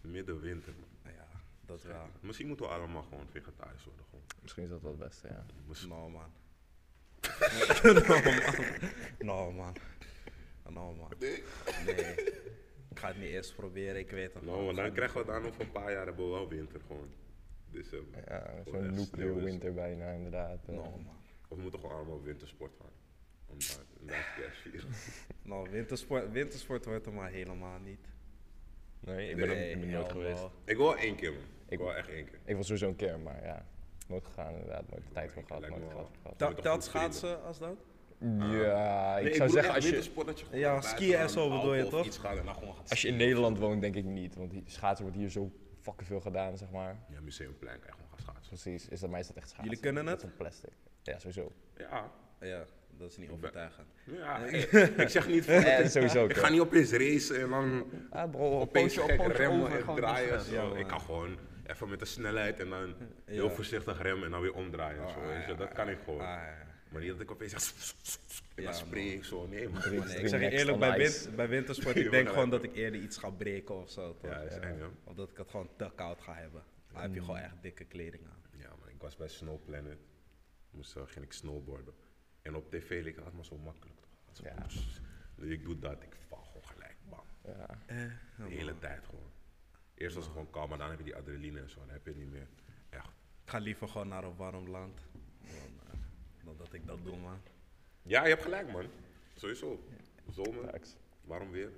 Midden 0.00 0.40
winter, 0.40 0.72
man. 0.80 1.12
Ja, 1.12 1.26
dat 1.66 1.82
wel. 1.82 2.08
Misschien 2.20 2.46
moeten 2.46 2.66
we 2.66 2.72
allemaal 2.72 3.02
gewoon 3.02 3.26
vegetarisch 3.30 3.84
worden. 3.84 4.04
Gewoon. 4.10 4.24
Misschien 4.42 4.62
is 4.64 4.68
dat 4.70 4.82
wel 4.82 4.90
het 4.90 5.00
beste, 5.00 5.28
ja. 5.28 5.46
Misschien- 5.66 5.88
No 5.94 6.08
man. 6.08 6.30
no 7.82 8.02
man. 8.02 8.56
No 9.18 9.52
man. 9.52 9.76
No 10.68 10.94
man. 10.94 11.12
Nee. 11.18 11.42
Ik 12.90 12.98
ga 13.00 13.08
het 13.08 13.16
niet 13.18 13.28
eerst 13.28 13.54
proberen, 13.56 13.96
ik 13.98 14.10
weet 14.10 14.34
het 14.34 14.44
wel. 14.44 14.64
want 14.64 14.76
dan 14.76 14.92
krijgen 14.92 15.20
we 15.20 15.26
dan 15.26 15.46
over 15.46 15.60
een 15.60 15.70
paar 15.70 15.92
jaar 15.92 16.06
hebben 16.06 16.24
we 16.24 16.30
wel 16.30 16.48
winter 16.48 16.80
gewoon. 16.86 17.08
December. 17.74 18.22
Ja, 18.28 18.50
zo'n 18.66 18.94
nuclear 18.94 19.34
winter 19.34 19.74
bijna, 19.74 20.10
inderdaad. 20.10 20.58
eh. 20.68 20.74
No 20.74 20.82
man. 20.82 21.06
Of 21.48 21.56
we 21.56 21.62
moeten 21.62 21.80
gewoon 21.80 21.96
allemaal 21.96 22.22
wintersport 22.22 22.72
gaan. 22.80 22.90
Om 23.46 23.56
daar 24.06 24.52
vieren. 24.62 24.88
Nou, 25.42 25.70
wintersport, 25.70 26.30
wintersport 26.32 26.84
wordt 26.84 27.06
er 27.06 27.12
maar 27.12 27.30
helemaal 27.30 27.78
niet. 27.78 28.08
Nee, 29.00 29.30
ik 29.30 29.36
ben 29.36 29.48
er 29.48 29.54
Nee, 29.54 29.70
ik 29.70 29.80
ben 29.80 29.88
er 29.88 29.94
nooit 29.94 30.12
geweest. 30.12 30.44
Ik 30.64 30.76
wil 30.76 30.96
één 30.96 31.16
keer, 31.16 31.30
man. 31.32 31.40
Ik 31.40 31.70
Ik- 31.72 31.78
wil 31.78 31.94
echt 31.94 32.08
één 32.08 32.24
keer. 32.24 32.38
Ik 32.44 32.56
was 32.56 32.64
sowieso 32.66 32.88
een 32.88 32.96
keer, 32.96 33.18
maar 33.20 33.42
ja, 33.44 33.66
nooit 34.08 34.24
gegaan 34.24 34.52
inderdaad. 34.52 34.90
Nooit 34.90 35.02
de 35.06 35.12
tijd 35.12 35.32
voor 35.32 35.42
gehad, 35.46 35.60
nooit 35.68 35.82
gehad 35.90 36.10
vrienden. 36.62 36.82
schaatsen 36.82 37.42
als 37.42 37.58
dat? 37.58 37.76
Ja, 38.38 39.18
ik 39.18 39.24
Nee, 39.24 39.34
zou 39.34 39.48
zeggen 39.50 39.74
als 39.74 39.84
je, 39.84 39.90
wintersport 39.90 40.26
dat 40.26 40.38
je 40.40 40.44
gewoon 40.44 40.60
Ja, 40.60 40.80
skiën 40.80 41.14
en 41.16 41.30
zo 41.30 41.50
bedoel 41.50 41.74
je 41.74 41.88
toch? 41.88 42.24
als 42.88 43.02
je 43.02 43.08
in. 43.08 43.16
Nederland 43.16 43.58
woont, 43.58 43.80
denk 43.80 43.94
ik 43.94 44.04
niet. 44.04 44.34
Want 44.34 44.52
schaatsen 44.64 45.04
wordt 45.04 45.18
hier 45.20 45.30
zo 45.30 45.50
fucking 45.84 46.06
veel 46.08 46.20
gedaan, 46.20 46.56
zeg 46.56 46.70
maar. 46.70 46.96
Ja, 47.08 47.20
museumplein 47.20 47.78
kan 47.78 47.86
je 47.86 47.92
gewoon 47.92 48.08
gaan 48.10 48.18
schaatsen. 48.18 48.48
Precies, 48.48 48.88
is 48.88 49.00
dat 49.00 49.10
mij 49.10 49.20
is 49.20 49.26
dat 49.26 49.36
echt 49.36 49.46
schaatsen. 49.48 49.64
Jullie 49.68 49.80
kunnen 49.82 50.04
Dat 50.04 50.14
het? 50.14 50.22
is 50.22 50.28
een 50.30 50.36
plastic. 50.36 50.72
Ja, 51.02 51.18
sowieso. 51.18 51.52
Ja. 51.76 52.10
Ja, 52.40 52.64
dat 52.98 53.10
is 53.10 53.16
niet 53.16 53.30
overtuigend. 53.30 53.86
Ja, 54.04 54.38
ik 54.96 55.08
zeg 55.08 55.28
niet 55.28 55.44
van, 55.44 55.54
Eh, 55.74 55.86
sowieso. 55.86 56.24
ik 56.24 56.36
ga 56.36 56.48
niet 56.48 56.60
opeens 56.60 56.92
racen 56.92 57.40
en 57.40 57.48
dan 57.50 57.84
Ah 58.10 58.30
bro, 58.30 58.60
opeens 58.60 58.98
op, 58.98 59.08
remmen 59.10 59.70
en 59.86 59.94
draaien. 59.94 60.40
Zo. 60.40 60.52
Ja, 60.72 60.78
ik 60.78 60.86
kan 60.86 61.00
gewoon 61.00 61.38
even 61.66 61.88
met 61.88 61.98
de 61.98 62.04
snelheid 62.04 62.60
en 62.60 62.68
dan 62.70 62.94
heel 63.24 63.48
Ja. 63.48 63.54
voorzichtig 63.54 64.02
remmen 64.02 64.24
en 64.24 64.30
dan 64.30 64.40
weer 64.40 64.54
omdraaien. 64.54 65.02
en 65.02 65.08
zo, 65.08 65.20
Ah, 65.20 65.48
ja, 65.48 65.54
Dat 65.54 65.72
kan 65.72 65.88
ik 65.88 65.98
gewoon. 66.04 66.20
Ah, 66.20 66.26
ja. 66.26 66.54
Maar 66.94 67.02
niet 67.02 67.12
dat 67.12 67.20
ik 67.20 67.30
opeens 67.30 67.52
zeg 67.52 67.94
en 68.54 68.62
Ja, 68.62 68.70
dan 68.70 68.78
spring 68.80 69.12
ik 69.12 69.24
zo. 69.24 69.46
Nee 69.46 69.70
drie 69.70 70.00
ik 70.00 70.28
zeg 70.28 70.40
je 70.40 70.50
eerlijk, 70.50 70.78
bij, 70.78 70.96
win- 70.98 71.34
bij 71.36 71.48
wintersport, 71.48 71.96
ik 71.96 72.10
denk 72.16 72.28
gewoon 72.28 72.50
dat 72.50 72.62
ik 72.64 72.74
eerder 72.74 73.00
iets 73.00 73.16
ga 73.16 73.30
breken 73.30 73.74
of 73.74 73.90
zo. 73.90 74.16
Toch? 74.16 74.30
Ja, 74.30 74.38
is 74.40 74.56
eng 74.56 74.78
hè. 74.78 74.86
Of 75.04 75.14
dat 75.14 75.30
ik 75.30 75.36
het 75.36 75.50
gewoon 75.50 75.68
te 75.76 75.90
koud 75.94 76.20
ga 76.20 76.34
hebben. 76.34 76.62
Dan 76.92 77.02
heb 77.02 77.14
je 77.14 77.20
gewoon 77.20 77.36
echt 77.36 77.62
dikke 77.62 77.84
kleding 77.84 78.22
aan. 78.26 78.60
Ja, 78.60 78.68
maar 78.80 78.90
ik 78.90 79.00
was 79.00 79.16
bij 79.16 79.28
Snow 79.28 79.64
Planet. 79.64 79.98
Moest, 80.70 80.96
eh, 80.96 81.02
ging 81.06 81.24
ik 81.24 81.32
snowboarden. 81.32 81.94
En 82.42 82.54
op 82.54 82.70
tv 82.70 83.02
leek 83.02 83.16
het 83.16 83.24
allemaal 83.24 83.44
zo 83.44 83.56
makkelijk. 83.58 83.98
Toch? 84.00 84.36
Zo, 84.36 84.44
Ja. 84.44 84.66
Dus 85.36 85.48
ik 85.50 85.64
doe 85.64 85.78
dat, 85.78 86.02
ik 86.02 86.16
val 86.28 86.42
gewoon 86.42 86.64
gelijk. 86.66 86.96
bam. 87.10 87.24
Ja. 87.44 87.78
Eh, 87.86 87.96
De 88.36 88.54
hele 88.54 88.78
tijd 88.78 89.04
gewoon. 89.04 89.30
Eerst 89.94 90.14
was 90.14 90.24
het 90.24 90.32
gewoon 90.32 90.50
kalm, 90.50 90.68
maar 90.68 90.78
dan 90.78 90.88
heb 90.88 90.98
je 90.98 91.04
die 91.04 91.16
adrenaline 91.16 91.60
en 91.60 91.70
zo. 91.70 91.78
Dan 91.78 91.88
heb 91.90 92.04
je 92.04 92.10
het 92.10 92.18
niet 92.20 92.30
meer. 92.30 92.48
Echt. 92.90 93.06
Ik 93.44 93.50
ga 93.50 93.58
liever 93.58 93.88
gewoon 93.88 94.08
naar 94.08 94.24
een 94.24 94.36
warm 94.36 94.68
land. 94.68 95.00
Dan, 96.44 96.56
dat 96.56 96.72
ik 96.72 96.86
dat 96.86 97.04
doe, 97.04 97.16
man. 97.16 97.40
Ja, 98.02 98.22
je 98.22 98.28
hebt 98.28 98.42
gelijk, 98.42 98.72
man. 98.72 98.86
Sowieso. 99.34 99.84
Zomer, 100.30 100.80
warm 101.24 101.50
weer, 101.50 101.70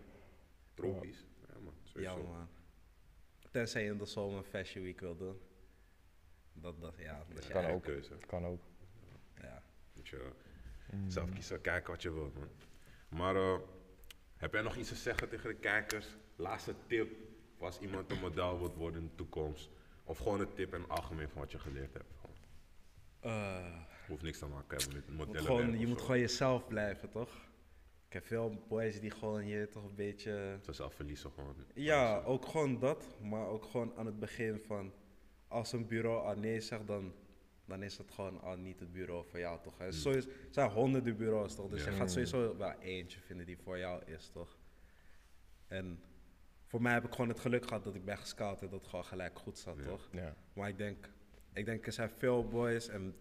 tropisch. 0.74 1.24
Ja, 1.48 1.54
man. 1.64 1.72
Ja, 1.82 1.90
Sowieso. 1.90 2.22
man. 2.32 2.48
Tenzij 3.50 3.84
je 3.84 3.90
in 3.90 3.98
de 3.98 4.04
zomer 4.04 4.38
een 4.38 4.44
fashion 4.44 4.84
week 4.84 5.00
wil 5.00 5.16
doen. 5.16 5.40
Dat, 6.52 6.80
dat, 6.80 6.94
ja, 6.98 7.24
dat 7.28 7.38
is 7.38 7.48
Kan 7.48 7.64
ook. 7.66 7.82
keuze. 7.82 8.14
Kan 8.26 8.44
ook. 8.46 8.62
Ja. 9.42 9.62
Moet 9.92 10.08
je 10.08 10.30
zelf 11.06 11.30
kiezen, 11.32 11.60
kijken 11.60 11.90
wat 11.90 12.02
je 12.02 12.12
wilt, 12.12 12.34
man. 12.34 12.48
Maar 13.08 13.36
eh, 13.36 13.58
heb 14.36 14.52
jij 14.52 14.62
nog 14.62 14.76
iets 14.76 14.88
te 14.88 14.94
zeggen 14.94 15.28
tegen 15.28 15.48
de 15.48 15.54
kijkers? 15.56 16.06
Laatste 16.36 16.74
tip 16.86 17.16
voor 17.56 17.66
als 17.66 17.78
iemand 17.78 18.10
een 18.10 18.20
model 18.20 18.58
wilt 18.58 18.74
worden 18.74 19.00
in 19.00 19.06
de 19.08 19.14
toekomst. 19.14 19.70
Of 20.04 20.18
gewoon 20.18 20.40
een 20.40 20.52
tip 20.54 20.74
in 20.74 20.80
het 20.80 20.90
algemeen 20.90 21.28
van 21.28 21.40
wat 21.40 21.50
je 21.52 21.58
geleerd 21.58 21.92
hebt. 21.92 22.10
Hoeft 24.08 24.22
niks 24.22 24.38
te 24.38 24.46
maken 24.46 24.76
hebben 24.78 24.94
met 24.96 25.04
je 25.06 25.12
moet 25.12 25.26
modellen. 25.26 25.46
gewoon, 25.46 25.78
je 25.78 25.86
moet 25.86 26.00
gewoon 26.00 26.18
jezelf 26.20 26.66
blijven, 26.68 27.10
toch? 27.10 27.44
Ik 28.06 28.12
heb 28.12 28.26
veel 28.26 28.64
boys 28.68 29.00
die 29.00 29.10
gewoon 29.10 29.40
hier 29.40 29.70
toch 29.70 29.84
een 29.84 29.94
beetje... 29.94 30.58
Zelf 30.70 30.94
verliezen 30.94 31.30
gewoon. 31.30 31.54
Ja, 31.74 32.22
ook 32.22 32.46
gewoon 32.46 32.78
dat. 32.78 33.16
Maar 33.22 33.46
ook 33.46 33.64
gewoon 33.64 33.92
aan 33.96 34.06
het 34.06 34.18
begin 34.18 34.60
van... 34.60 34.92
Als 35.48 35.72
een 35.72 35.86
bureau 35.86 36.26
al 36.26 36.36
nee 36.36 36.60
zegt, 36.60 36.86
dan, 36.86 37.12
dan 37.64 37.82
is 37.82 37.98
het 37.98 38.10
gewoon 38.10 38.40
al 38.40 38.56
niet 38.56 38.80
het 38.80 38.92
bureau 38.92 39.26
voor 39.26 39.38
jou, 39.38 39.62
toch? 39.62 39.78
Er 39.80 39.92
sowieso- 39.92 40.28
er 40.28 40.34
zijn 40.50 40.70
honderden 40.70 41.16
bureaus, 41.16 41.54
toch? 41.54 41.68
Dus 41.70 41.84
Ja. 41.84 41.90
je 41.90 41.96
gaat 41.96 42.10
sowieso 42.10 42.56
wel 42.56 42.72
eentje 42.80 43.20
vinden 43.20 43.46
die 43.46 43.58
voor 43.58 43.78
jou 43.78 44.02
is, 44.04 44.28
toch? 44.32 44.56
En 45.68 46.00
voor 46.66 46.82
mij 46.82 46.92
heb 46.92 47.04
ik 47.04 47.10
gewoon 47.12 47.28
het 47.28 47.40
geluk 47.40 47.66
gehad 47.66 47.84
dat 47.84 47.94
ik 47.94 48.04
ben 48.04 48.18
gescout 48.18 48.62
en 48.62 48.68
dat 48.68 48.80
het 48.80 48.88
gewoon 48.88 49.04
gelijk 49.04 49.38
goed 49.38 49.58
zat, 49.58 49.76
Ja. 49.78 49.84
toch? 49.84 50.08
Ja. 50.12 50.36
Maar 50.52 50.68
ik 50.68 50.78
denk, 50.78 51.10
ik 51.52 51.64
denk 51.64 51.86
er 51.86 51.92
zijn 51.92 52.10
veel 52.10 52.48
boys 52.48 52.88
en 52.88 53.14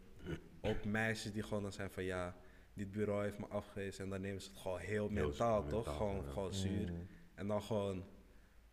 ook 0.67 0.85
meisjes 0.85 1.31
die 1.33 1.43
gewoon 1.43 1.63
dan 1.63 1.71
zijn 1.71 1.89
van 1.91 2.03
ja, 2.03 2.35
dit 2.73 2.91
bureau 2.91 3.23
heeft 3.23 3.39
me 3.39 3.45
afgewezen 3.47 4.03
en 4.03 4.09
dan 4.09 4.21
nemen 4.21 4.41
ze 4.41 4.49
het 4.49 4.57
gewoon 4.57 4.79
heel 4.79 5.09
Heel 5.09 5.09
mentaal, 5.27 5.61
mentaal, 5.61 5.83
toch? 5.83 5.97
Gewoon, 5.97 6.23
ja. 6.25 6.31
gewoon 6.31 6.53
zuur. 6.53 6.91
En 7.35 7.47
dan 7.47 7.61
gewoon, 7.61 8.05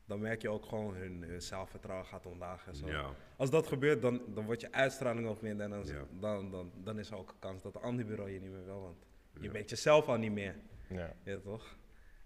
dan 0.04 0.20
merk 0.20 0.42
je 0.42 0.48
ook 0.48 0.64
gewoon 0.64 0.94
hun, 0.94 1.22
hun 1.22 1.42
zelfvertrouwen 1.42 2.06
gaat 2.06 2.26
omlaag 2.26 2.66
en 2.66 2.76
zo. 2.76 2.86
Ja. 2.86 3.14
Als 3.36 3.50
dat 3.50 3.66
gebeurt, 3.66 4.02
dan, 4.02 4.22
dan 4.34 4.44
wordt 4.44 4.60
je 4.60 4.72
uitstraling 4.72 5.26
ook 5.26 5.40
minder 5.42 5.64
en 5.64 5.70
dan, 5.70 5.86
Ja. 5.86 6.04
dan, 6.20 6.50
dan, 6.50 6.72
dan 6.74 6.98
is 6.98 7.10
er 7.10 7.16
ook 7.16 7.30
een 7.30 7.38
kans 7.38 7.62
dat 7.62 7.74
een 7.74 7.80
ander 7.80 8.04
bureau 8.06 8.30
je 8.30 8.40
niet 8.40 8.50
meer 8.50 8.64
wil, 8.64 8.80
want 8.80 8.96
je 9.40 9.50
bent 9.50 9.70
jezelf 9.70 10.08
al 10.08 10.16
niet 10.16 10.32
meer. 10.32 10.56
Ja. 10.88 11.14
Ja, 11.24 11.38
toch? 11.38 11.76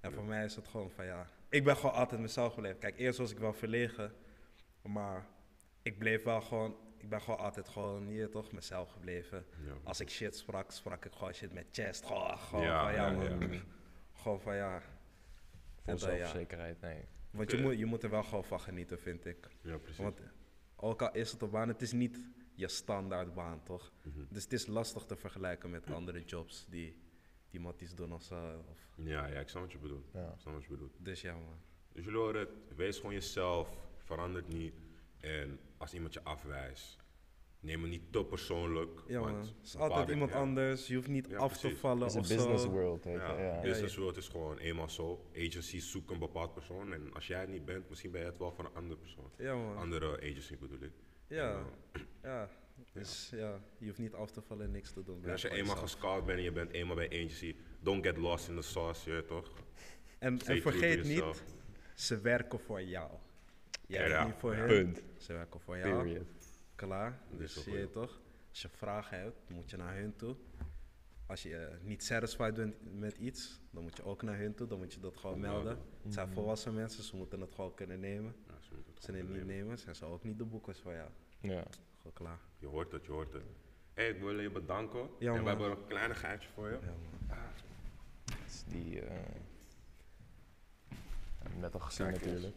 En 0.00 0.12
voor 0.12 0.24
mij 0.24 0.44
is 0.44 0.56
het 0.56 0.68
gewoon 0.68 0.90
van 0.90 1.04
ja, 1.04 1.26
ik 1.48 1.64
ben 1.64 1.76
gewoon 1.76 1.94
altijd 1.94 2.20
mezelf 2.20 2.54
gebleven. 2.54 2.78
Kijk, 2.78 2.98
eerst 2.98 3.18
was 3.18 3.30
ik 3.30 3.38
wel 3.38 3.52
verlegen, 3.52 4.12
maar 4.82 5.26
ik 5.82 5.98
bleef 5.98 6.22
wel 6.24 6.40
gewoon, 6.40 6.76
ik 7.06 7.12
ben 7.12 7.20
gewoon 7.20 7.38
altijd 7.40 7.68
gewoon 7.68 8.06
hier 8.06 8.30
toch 8.30 8.52
mezelf 8.52 8.90
gebleven. 8.92 9.46
Ja. 9.66 9.72
Als 9.84 10.00
ik 10.00 10.10
shit 10.10 10.36
sprak, 10.36 10.70
sprak 10.70 11.04
ik 11.04 11.12
gewoon 11.12 11.32
shit 11.32 11.52
met 11.52 11.66
chest. 11.70 12.06
Gewoon, 12.06 12.38
gewoon 12.38 12.64
Ja, 12.64 12.82
van 12.82 12.92
ja, 12.94 13.10
ja, 13.10 13.12
man. 13.36 13.50
ja. 13.50 13.60
Gewoon 14.12 14.40
van 14.40 14.54
ja. 14.56 14.82
Vol 15.82 15.98
zelfverzekerheid, 15.98 16.80
nee. 16.80 17.04
Want 17.30 17.50
je 17.50 17.56
moet, 17.62 17.78
je 17.78 17.84
moet 17.86 18.02
er 18.02 18.10
wel 18.10 18.22
gewoon 18.22 18.44
van 18.44 18.60
genieten, 18.60 18.98
vind 18.98 19.24
ik. 19.26 19.48
Ja, 19.60 19.78
precies. 19.78 20.02
Want 20.02 20.20
ook 20.76 21.02
al 21.02 21.12
is 21.12 21.32
het 21.32 21.42
een 21.42 21.50
baan, 21.50 21.68
het 21.68 21.82
is 21.82 21.92
niet 21.92 22.20
je 22.54 22.68
standaard 22.68 23.34
baan, 23.34 23.62
toch? 23.62 23.92
Mhm. 24.02 24.24
Dus 24.28 24.42
het 24.42 24.52
is 24.52 24.66
lastig 24.66 25.04
te 25.04 25.16
vergelijken 25.16 25.70
met 25.70 25.90
andere 25.90 26.24
jobs 26.24 26.66
die, 26.68 26.98
die 27.50 27.60
matties 27.60 27.94
doen 27.94 28.12
of 28.12 28.22
zo. 28.22 28.64
Of, 28.70 28.78
Ja, 28.96 29.26
ja, 29.26 29.40
ik 29.40 29.48
snap 29.48 29.62
wat 29.62 29.72
je 29.72 29.78
bedoelt. 29.78 30.10
Ja. 30.12 30.32
Ik 30.32 30.40
snap 30.40 30.54
wat 30.54 30.62
je 30.64 30.70
bedoelt. 30.70 30.92
dus 30.98 31.20
ja, 31.20 31.32
man. 31.34 31.58
Dus 31.92 32.04
jullie 32.04 32.20
horen 32.20 32.40
het, 32.40 32.76
wees 32.76 32.96
gewoon 32.96 33.12
jezelf, 33.14 33.78
verander 33.96 34.42
het 34.42 34.52
niet. 34.52 34.74
En 35.26 35.58
als 35.76 35.94
iemand 35.94 36.12
je 36.12 36.22
afwijst, 36.22 36.96
neem 37.60 37.80
het 37.82 37.90
niet 37.90 38.12
te 38.12 38.24
persoonlijk. 38.24 39.02
Ja, 39.06 39.20
want 39.20 39.32
man. 39.32 39.40
Het 39.40 39.54
is 39.66 39.76
altijd 39.76 40.08
iemand 40.08 40.30
ja. 40.30 40.36
anders. 40.38 40.86
Je 40.86 40.94
hoeft 40.94 41.08
niet 41.08 41.26
Ja, 41.28 41.36
af 41.38 41.56
te 41.58 41.76
vallen 41.76 42.02
Het 42.02 42.14
is 42.24 42.30
een 42.30 42.36
business 42.36 42.62
zo. 42.62 42.70
world. 42.70 43.04
Ja, 43.04 43.38
Ja. 43.40 43.60
business 43.60 43.96
world 43.96 44.16
is 44.16 44.28
gewoon 44.28 44.58
eenmaal 44.58 44.88
zo. 44.90 45.26
Agencies 45.36 45.90
zoeken 45.90 46.14
een 46.14 46.20
bepaald 46.20 46.54
persoon. 46.54 46.92
En 46.92 47.12
als 47.14 47.26
jij 47.26 47.40
het 47.40 47.48
niet 47.48 47.64
bent, 47.64 47.88
misschien 47.88 48.10
ben 48.10 48.20
je 48.20 48.26
het 48.26 48.38
wel 48.38 48.52
van 48.52 48.64
een 48.64 48.74
andere 48.74 49.00
persoon. 49.00 49.30
Ja, 49.38 49.54
man. 49.54 49.76
Andere 49.76 50.16
agency 50.16 50.56
bedoel 50.58 50.80
ik. 50.80 50.92
Ja. 51.26 51.50
En, 51.50 51.66
eh, 51.92 52.00
Ja. 52.22 52.48
Dus 52.92 53.30
ja, 53.34 53.60
je 53.78 53.86
hoeft 53.86 53.98
niet 53.98 54.14
af 54.14 54.30
te 54.30 54.42
vallen 54.42 54.64
en 54.64 54.70
niks 54.70 54.92
te 54.92 55.02
doen. 55.02 55.24
En 55.24 55.30
als 55.30 55.42
je 55.42 55.50
eenmaal 55.50 55.76
gescout 55.76 56.24
bent 56.26 56.38
en 56.38 56.44
je 56.44 56.52
bent 56.52 56.70
eenmaal 56.72 56.96
bij 56.96 57.08
agency, 57.08 57.56
don't 57.80 58.06
get 58.06 58.16
lost 58.16 58.48
in 58.48 58.56
the 58.56 58.62
sauce, 58.62 59.10
je 59.10 59.24
toch? 59.24 59.52
En, 60.18 60.38
vergeet 60.40 61.04
niet, 61.04 61.42
ze 61.94 62.20
werken 62.20 62.60
voor 62.60 62.82
jou. 62.82 63.10
Jij 63.86 64.08
Ja, 64.08 64.24
niet 64.24 64.34
voor 64.38 64.54
hen. 64.54 64.66
Punt. 64.66 65.02
Ze 65.18 65.32
werken 65.32 65.60
voor 65.60 65.78
jou. 65.78 66.02
Period. 66.02 66.26
Klaar. 66.74 67.18
Dat 67.30 67.38
Dus 67.38 67.54
toch 67.54 67.64
je 67.64 67.90
toch, 67.90 68.20
als 68.50 68.62
je 68.62 68.68
vragen 68.68 69.18
hebt, 69.18 69.36
dan 69.46 69.56
moet 69.56 69.70
je 69.70 69.76
naar 69.76 69.96
hun 69.96 70.16
toe. 70.16 70.36
Als 71.26 71.42
je 71.42 71.56
eh, 71.56 71.76
niet 71.82 72.04
satisfied 72.04 72.54
bent 72.54 72.98
met 72.98 73.16
iets, 73.16 73.60
dan 73.70 73.82
moet 73.82 73.96
je 73.96 74.04
ook 74.04 74.22
naar 74.22 74.38
hun 74.38 74.54
toe. 74.54 74.66
Dan 74.66 74.78
moet 74.78 74.94
je 74.94 75.00
dat 75.00 75.16
gewoon 75.16 75.40
melden. 75.40 75.78
Het 76.02 76.12
zijn 76.14 76.28
volwassen 76.28 76.74
mensen, 76.74 77.02
ze 77.02 77.16
moeten 77.16 77.40
het 77.40 77.54
gewoon 77.54 77.74
kunnen 77.74 78.00
nemen. 78.00 78.34
Ja, 78.46 78.54
ze 78.60 78.68
moeten 78.74 78.92
het 78.92 78.96
Als 78.96 79.04
ze 79.04 79.12
gewoon 79.12 79.26
het 79.26 79.36
niet 79.36 79.46
nemen. 79.46 79.56
nemen, 79.64 79.78
zijn 79.78 79.94
ze 79.94 80.04
ook 80.04 80.22
niet 80.24 80.38
de 80.38 80.44
boekers 80.44 80.80
voor 80.80 80.92
jou. 80.92 81.10
Ja. 81.40 81.62
Gewoon 81.96 82.12
klaar. 82.12 82.38
Je 82.58 82.66
hoort 82.66 82.92
het, 82.92 83.04
je 83.06 83.12
hoort 83.12 83.32
het. 83.32 83.42
Hey, 83.94 84.08
ik 84.08 84.20
wil 84.20 84.40
je 84.40 84.50
bedanken. 84.50 85.08
Ja, 85.18 85.34
en 85.34 85.42
we 85.42 85.48
hebben 85.48 85.70
een 85.70 85.86
kleine 85.86 86.14
geitje 86.14 86.48
voor 86.54 86.68
je. 86.68 86.78
Ja, 86.82 86.86
man. 87.28 87.36
Dat 88.24 88.36
is 88.46 88.64
die... 88.66 89.00
eh, 89.00 89.16
net 91.58 91.74
al 91.74 91.80
gezien 91.80 92.06
Kijk 92.10 92.24
natuurlijk. 92.24 92.56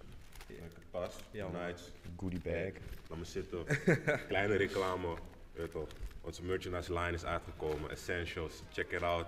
Lekker 0.50 0.84
pas, 0.91 1.16
Ja, 1.32 1.47
nice. 1.47 1.84
Goodie 2.18 2.39
bag. 2.43 2.72
Laat 3.08 3.18
me 3.18 3.26
zitten. 3.26 3.66
Kleine 4.28 4.56
reclame, 4.56 5.16
weet 5.54 5.72
toch. 5.72 5.88
Onze 6.22 6.43
merchandise 6.43 6.93
line 6.93 7.12
is 7.12 7.26
uitgekomen. 7.26 7.89
Essentials, 7.89 8.64
check 8.72 8.91
it 8.91 9.02
out. 9.02 9.28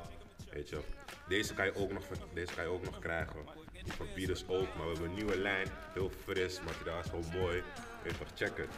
Weet 0.53 0.69
je. 0.69 0.79
Deze 1.27 1.53
kan 1.53 1.65
je 1.65 1.75
ook 1.75 1.91
nog, 1.93 2.03
deze 2.33 2.53
kan 2.53 2.63
je 2.63 2.69
ook 2.69 2.83
nog 2.85 2.99
krijgen. 2.99 3.35
Die 3.83 3.93
van 3.93 4.07
Piers 4.13 4.47
ook, 4.47 4.75
maar 4.75 4.85
we 4.85 4.91
hebben 4.91 5.09
een 5.09 5.15
nieuwe 5.15 5.37
lijn. 5.37 5.67
Heel 5.93 6.09
fris, 6.23 6.61
materiaal 6.61 6.99
is 6.99 7.09
heel 7.11 7.41
mooi. 7.41 7.63
Weet 8.03 8.17
toch, 8.17 8.27
check 8.35 8.57
het. 8.57 8.69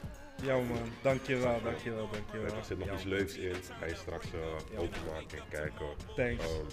Ja 0.41 0.55
man, 0.59 0.91
dankjewel, 1.01 1.61
dankjewel, 1.61 2.09
dankjewel. 2.11 2.55
Er 2.55 2.63
zit 2.63 2.77
nog 2.77 2.87
Ja, 2.87 2.93
iets 2.93 3.03
leuks 3.03 3.35
in. 3.35 3.55
Ga 3.79 3.85
je 3.85 3.95
straks 3.95 4.27
eh, 4.33 4.79
openmaken 4.79 5.37
en 5.37 5.47
kijken. 5.49 5.85
Thanks. 6.15 6.43
Ehm, 6.45 6.65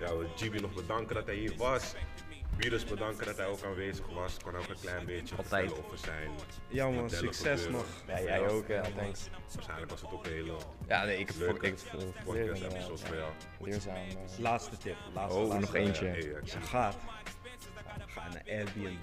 ja, 0.00 0.16
we 0.16 0.26
GB 0.36 0.60
nog 0.60 0.74
bedanken 0.74 1.14
dat 1.14 1.26
hij 1.26 1.34
hier 1.34 1.56
was. 1.56 1.94
Virus 2.60 2.84
bedanken 2.84 3.26
dat 3.26 3.36
hij 3.36 3.46
ook 3.46 3.62
aanwezig 3.64 4.06
was. 4.06 4.36
Kon 4.42 4.56
ook 4.56 4.68
een 4.68 4.80
klein 4.80 5.06
beetje 5.06 5.36
Altijd. 5.36 5.60
vertellen 5.68 5.84
over 5.86 5.98
zijn 5.98 6.30
Ja 6.68 6.88
man, 6.88 7.10
succes 7.10 7.68
nog. 7.68 7.86
Ja, 8.06 8.20
jij 8.20 8.48
ook, 8.48 8.68
ja, 8.68 8.82
thanks. 8.96 9.28
Waarschijnlijk 9.54 9.90
was 9.90 10.00
het 10.00 10.12
ook 10.12 10.24
een 10.26 10.32
hele 10.32 10.56
Ja, 10.88 11.04
nee, 11.04 11.18
ik 11.18 11.26
heb 11.28 11.36
leuke 11.36 11.66
ik 11.66 11.74
heb 11.84 11.92
het 12.00 12.24
podcast 12.24 12.62
episode 12.62 12.98
voor 13.06 13.16
jou. 13.16 13.32
Leerzaam. 13.60 13.94
eh. 13.94 14.38
Laatste 14.38 14.76
tip, 14.76 14.96
laatste, 15.14 15.38
Oh, 15.40 15.48
laatste 15.48 15.60
nog 15.60 15.74
eentje. 15.74 16.06
Hey, 16.06 16.18
je 16.44 16.60
gaat, 16.60 16.96
ga 18.06 18.28
naar 18.28 18.42
Airbnb. 18.48 19.02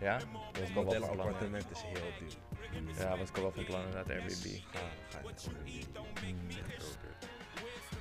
Ja? 0.00 0.18
Dat 0.18 0.26
was 0.52 0.60
Het 0.60 0.74
wel 0.74 0.84
wat 0.84 0.84
model 0.84 1.00
van 1.06 1.14
plan. 1.16 1.26
hè. 1.26 1.32
appartement 1.32 1.70
is 1.70 1.82
heel 1.82 2.12
duur. 2.18 2.96
Ja, 2.98 3.16
was 3.18 3.28
ik 3.28 3.36
al 3.36 3.42
wel 3.42 3.52
van 3.52 3.64
plan 3.64 3.80
inderdaad, 3.84 4.10
Airbnb. 4.10 4.44
Ga, 4.72 4.78
ga 5.08 5.20
naar 5.22 5.62
Airbnb. 5.64 6.52
Oké. 6.76 7.28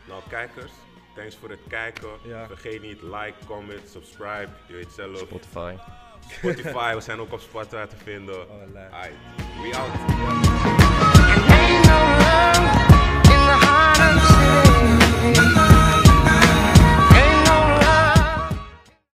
Nou, 0.07 0.21
kijkers, 0.29 0.71
Thanks 1.17 1.35
voor 1.35 1.49
het 1.49 1.59
kijken. 1.67 2.09
Vergeet 2.47 2.81
niet, 2.81 3.01
like, 3.01 3.33
comment, 3.45 3.89
subscribe. 3.89 4.47
Je 4.67 4.73
weet 4.73 4.91
zelf. 4.95 5.17
Spotify. 5.17 5.75
Spotify, 6.29 6.93
we 6.93 7.01
zijn 7.01 7.19
ook 7.19 7.33
op 7.33 7.39
Spotify 7.39 7.89
te 7.89 7.95
vinden. 7.95 8.49
Oh, 8.49 8.61
Alright, 8.91 9.13
we 9.61 9.75
out. 9.75 9.91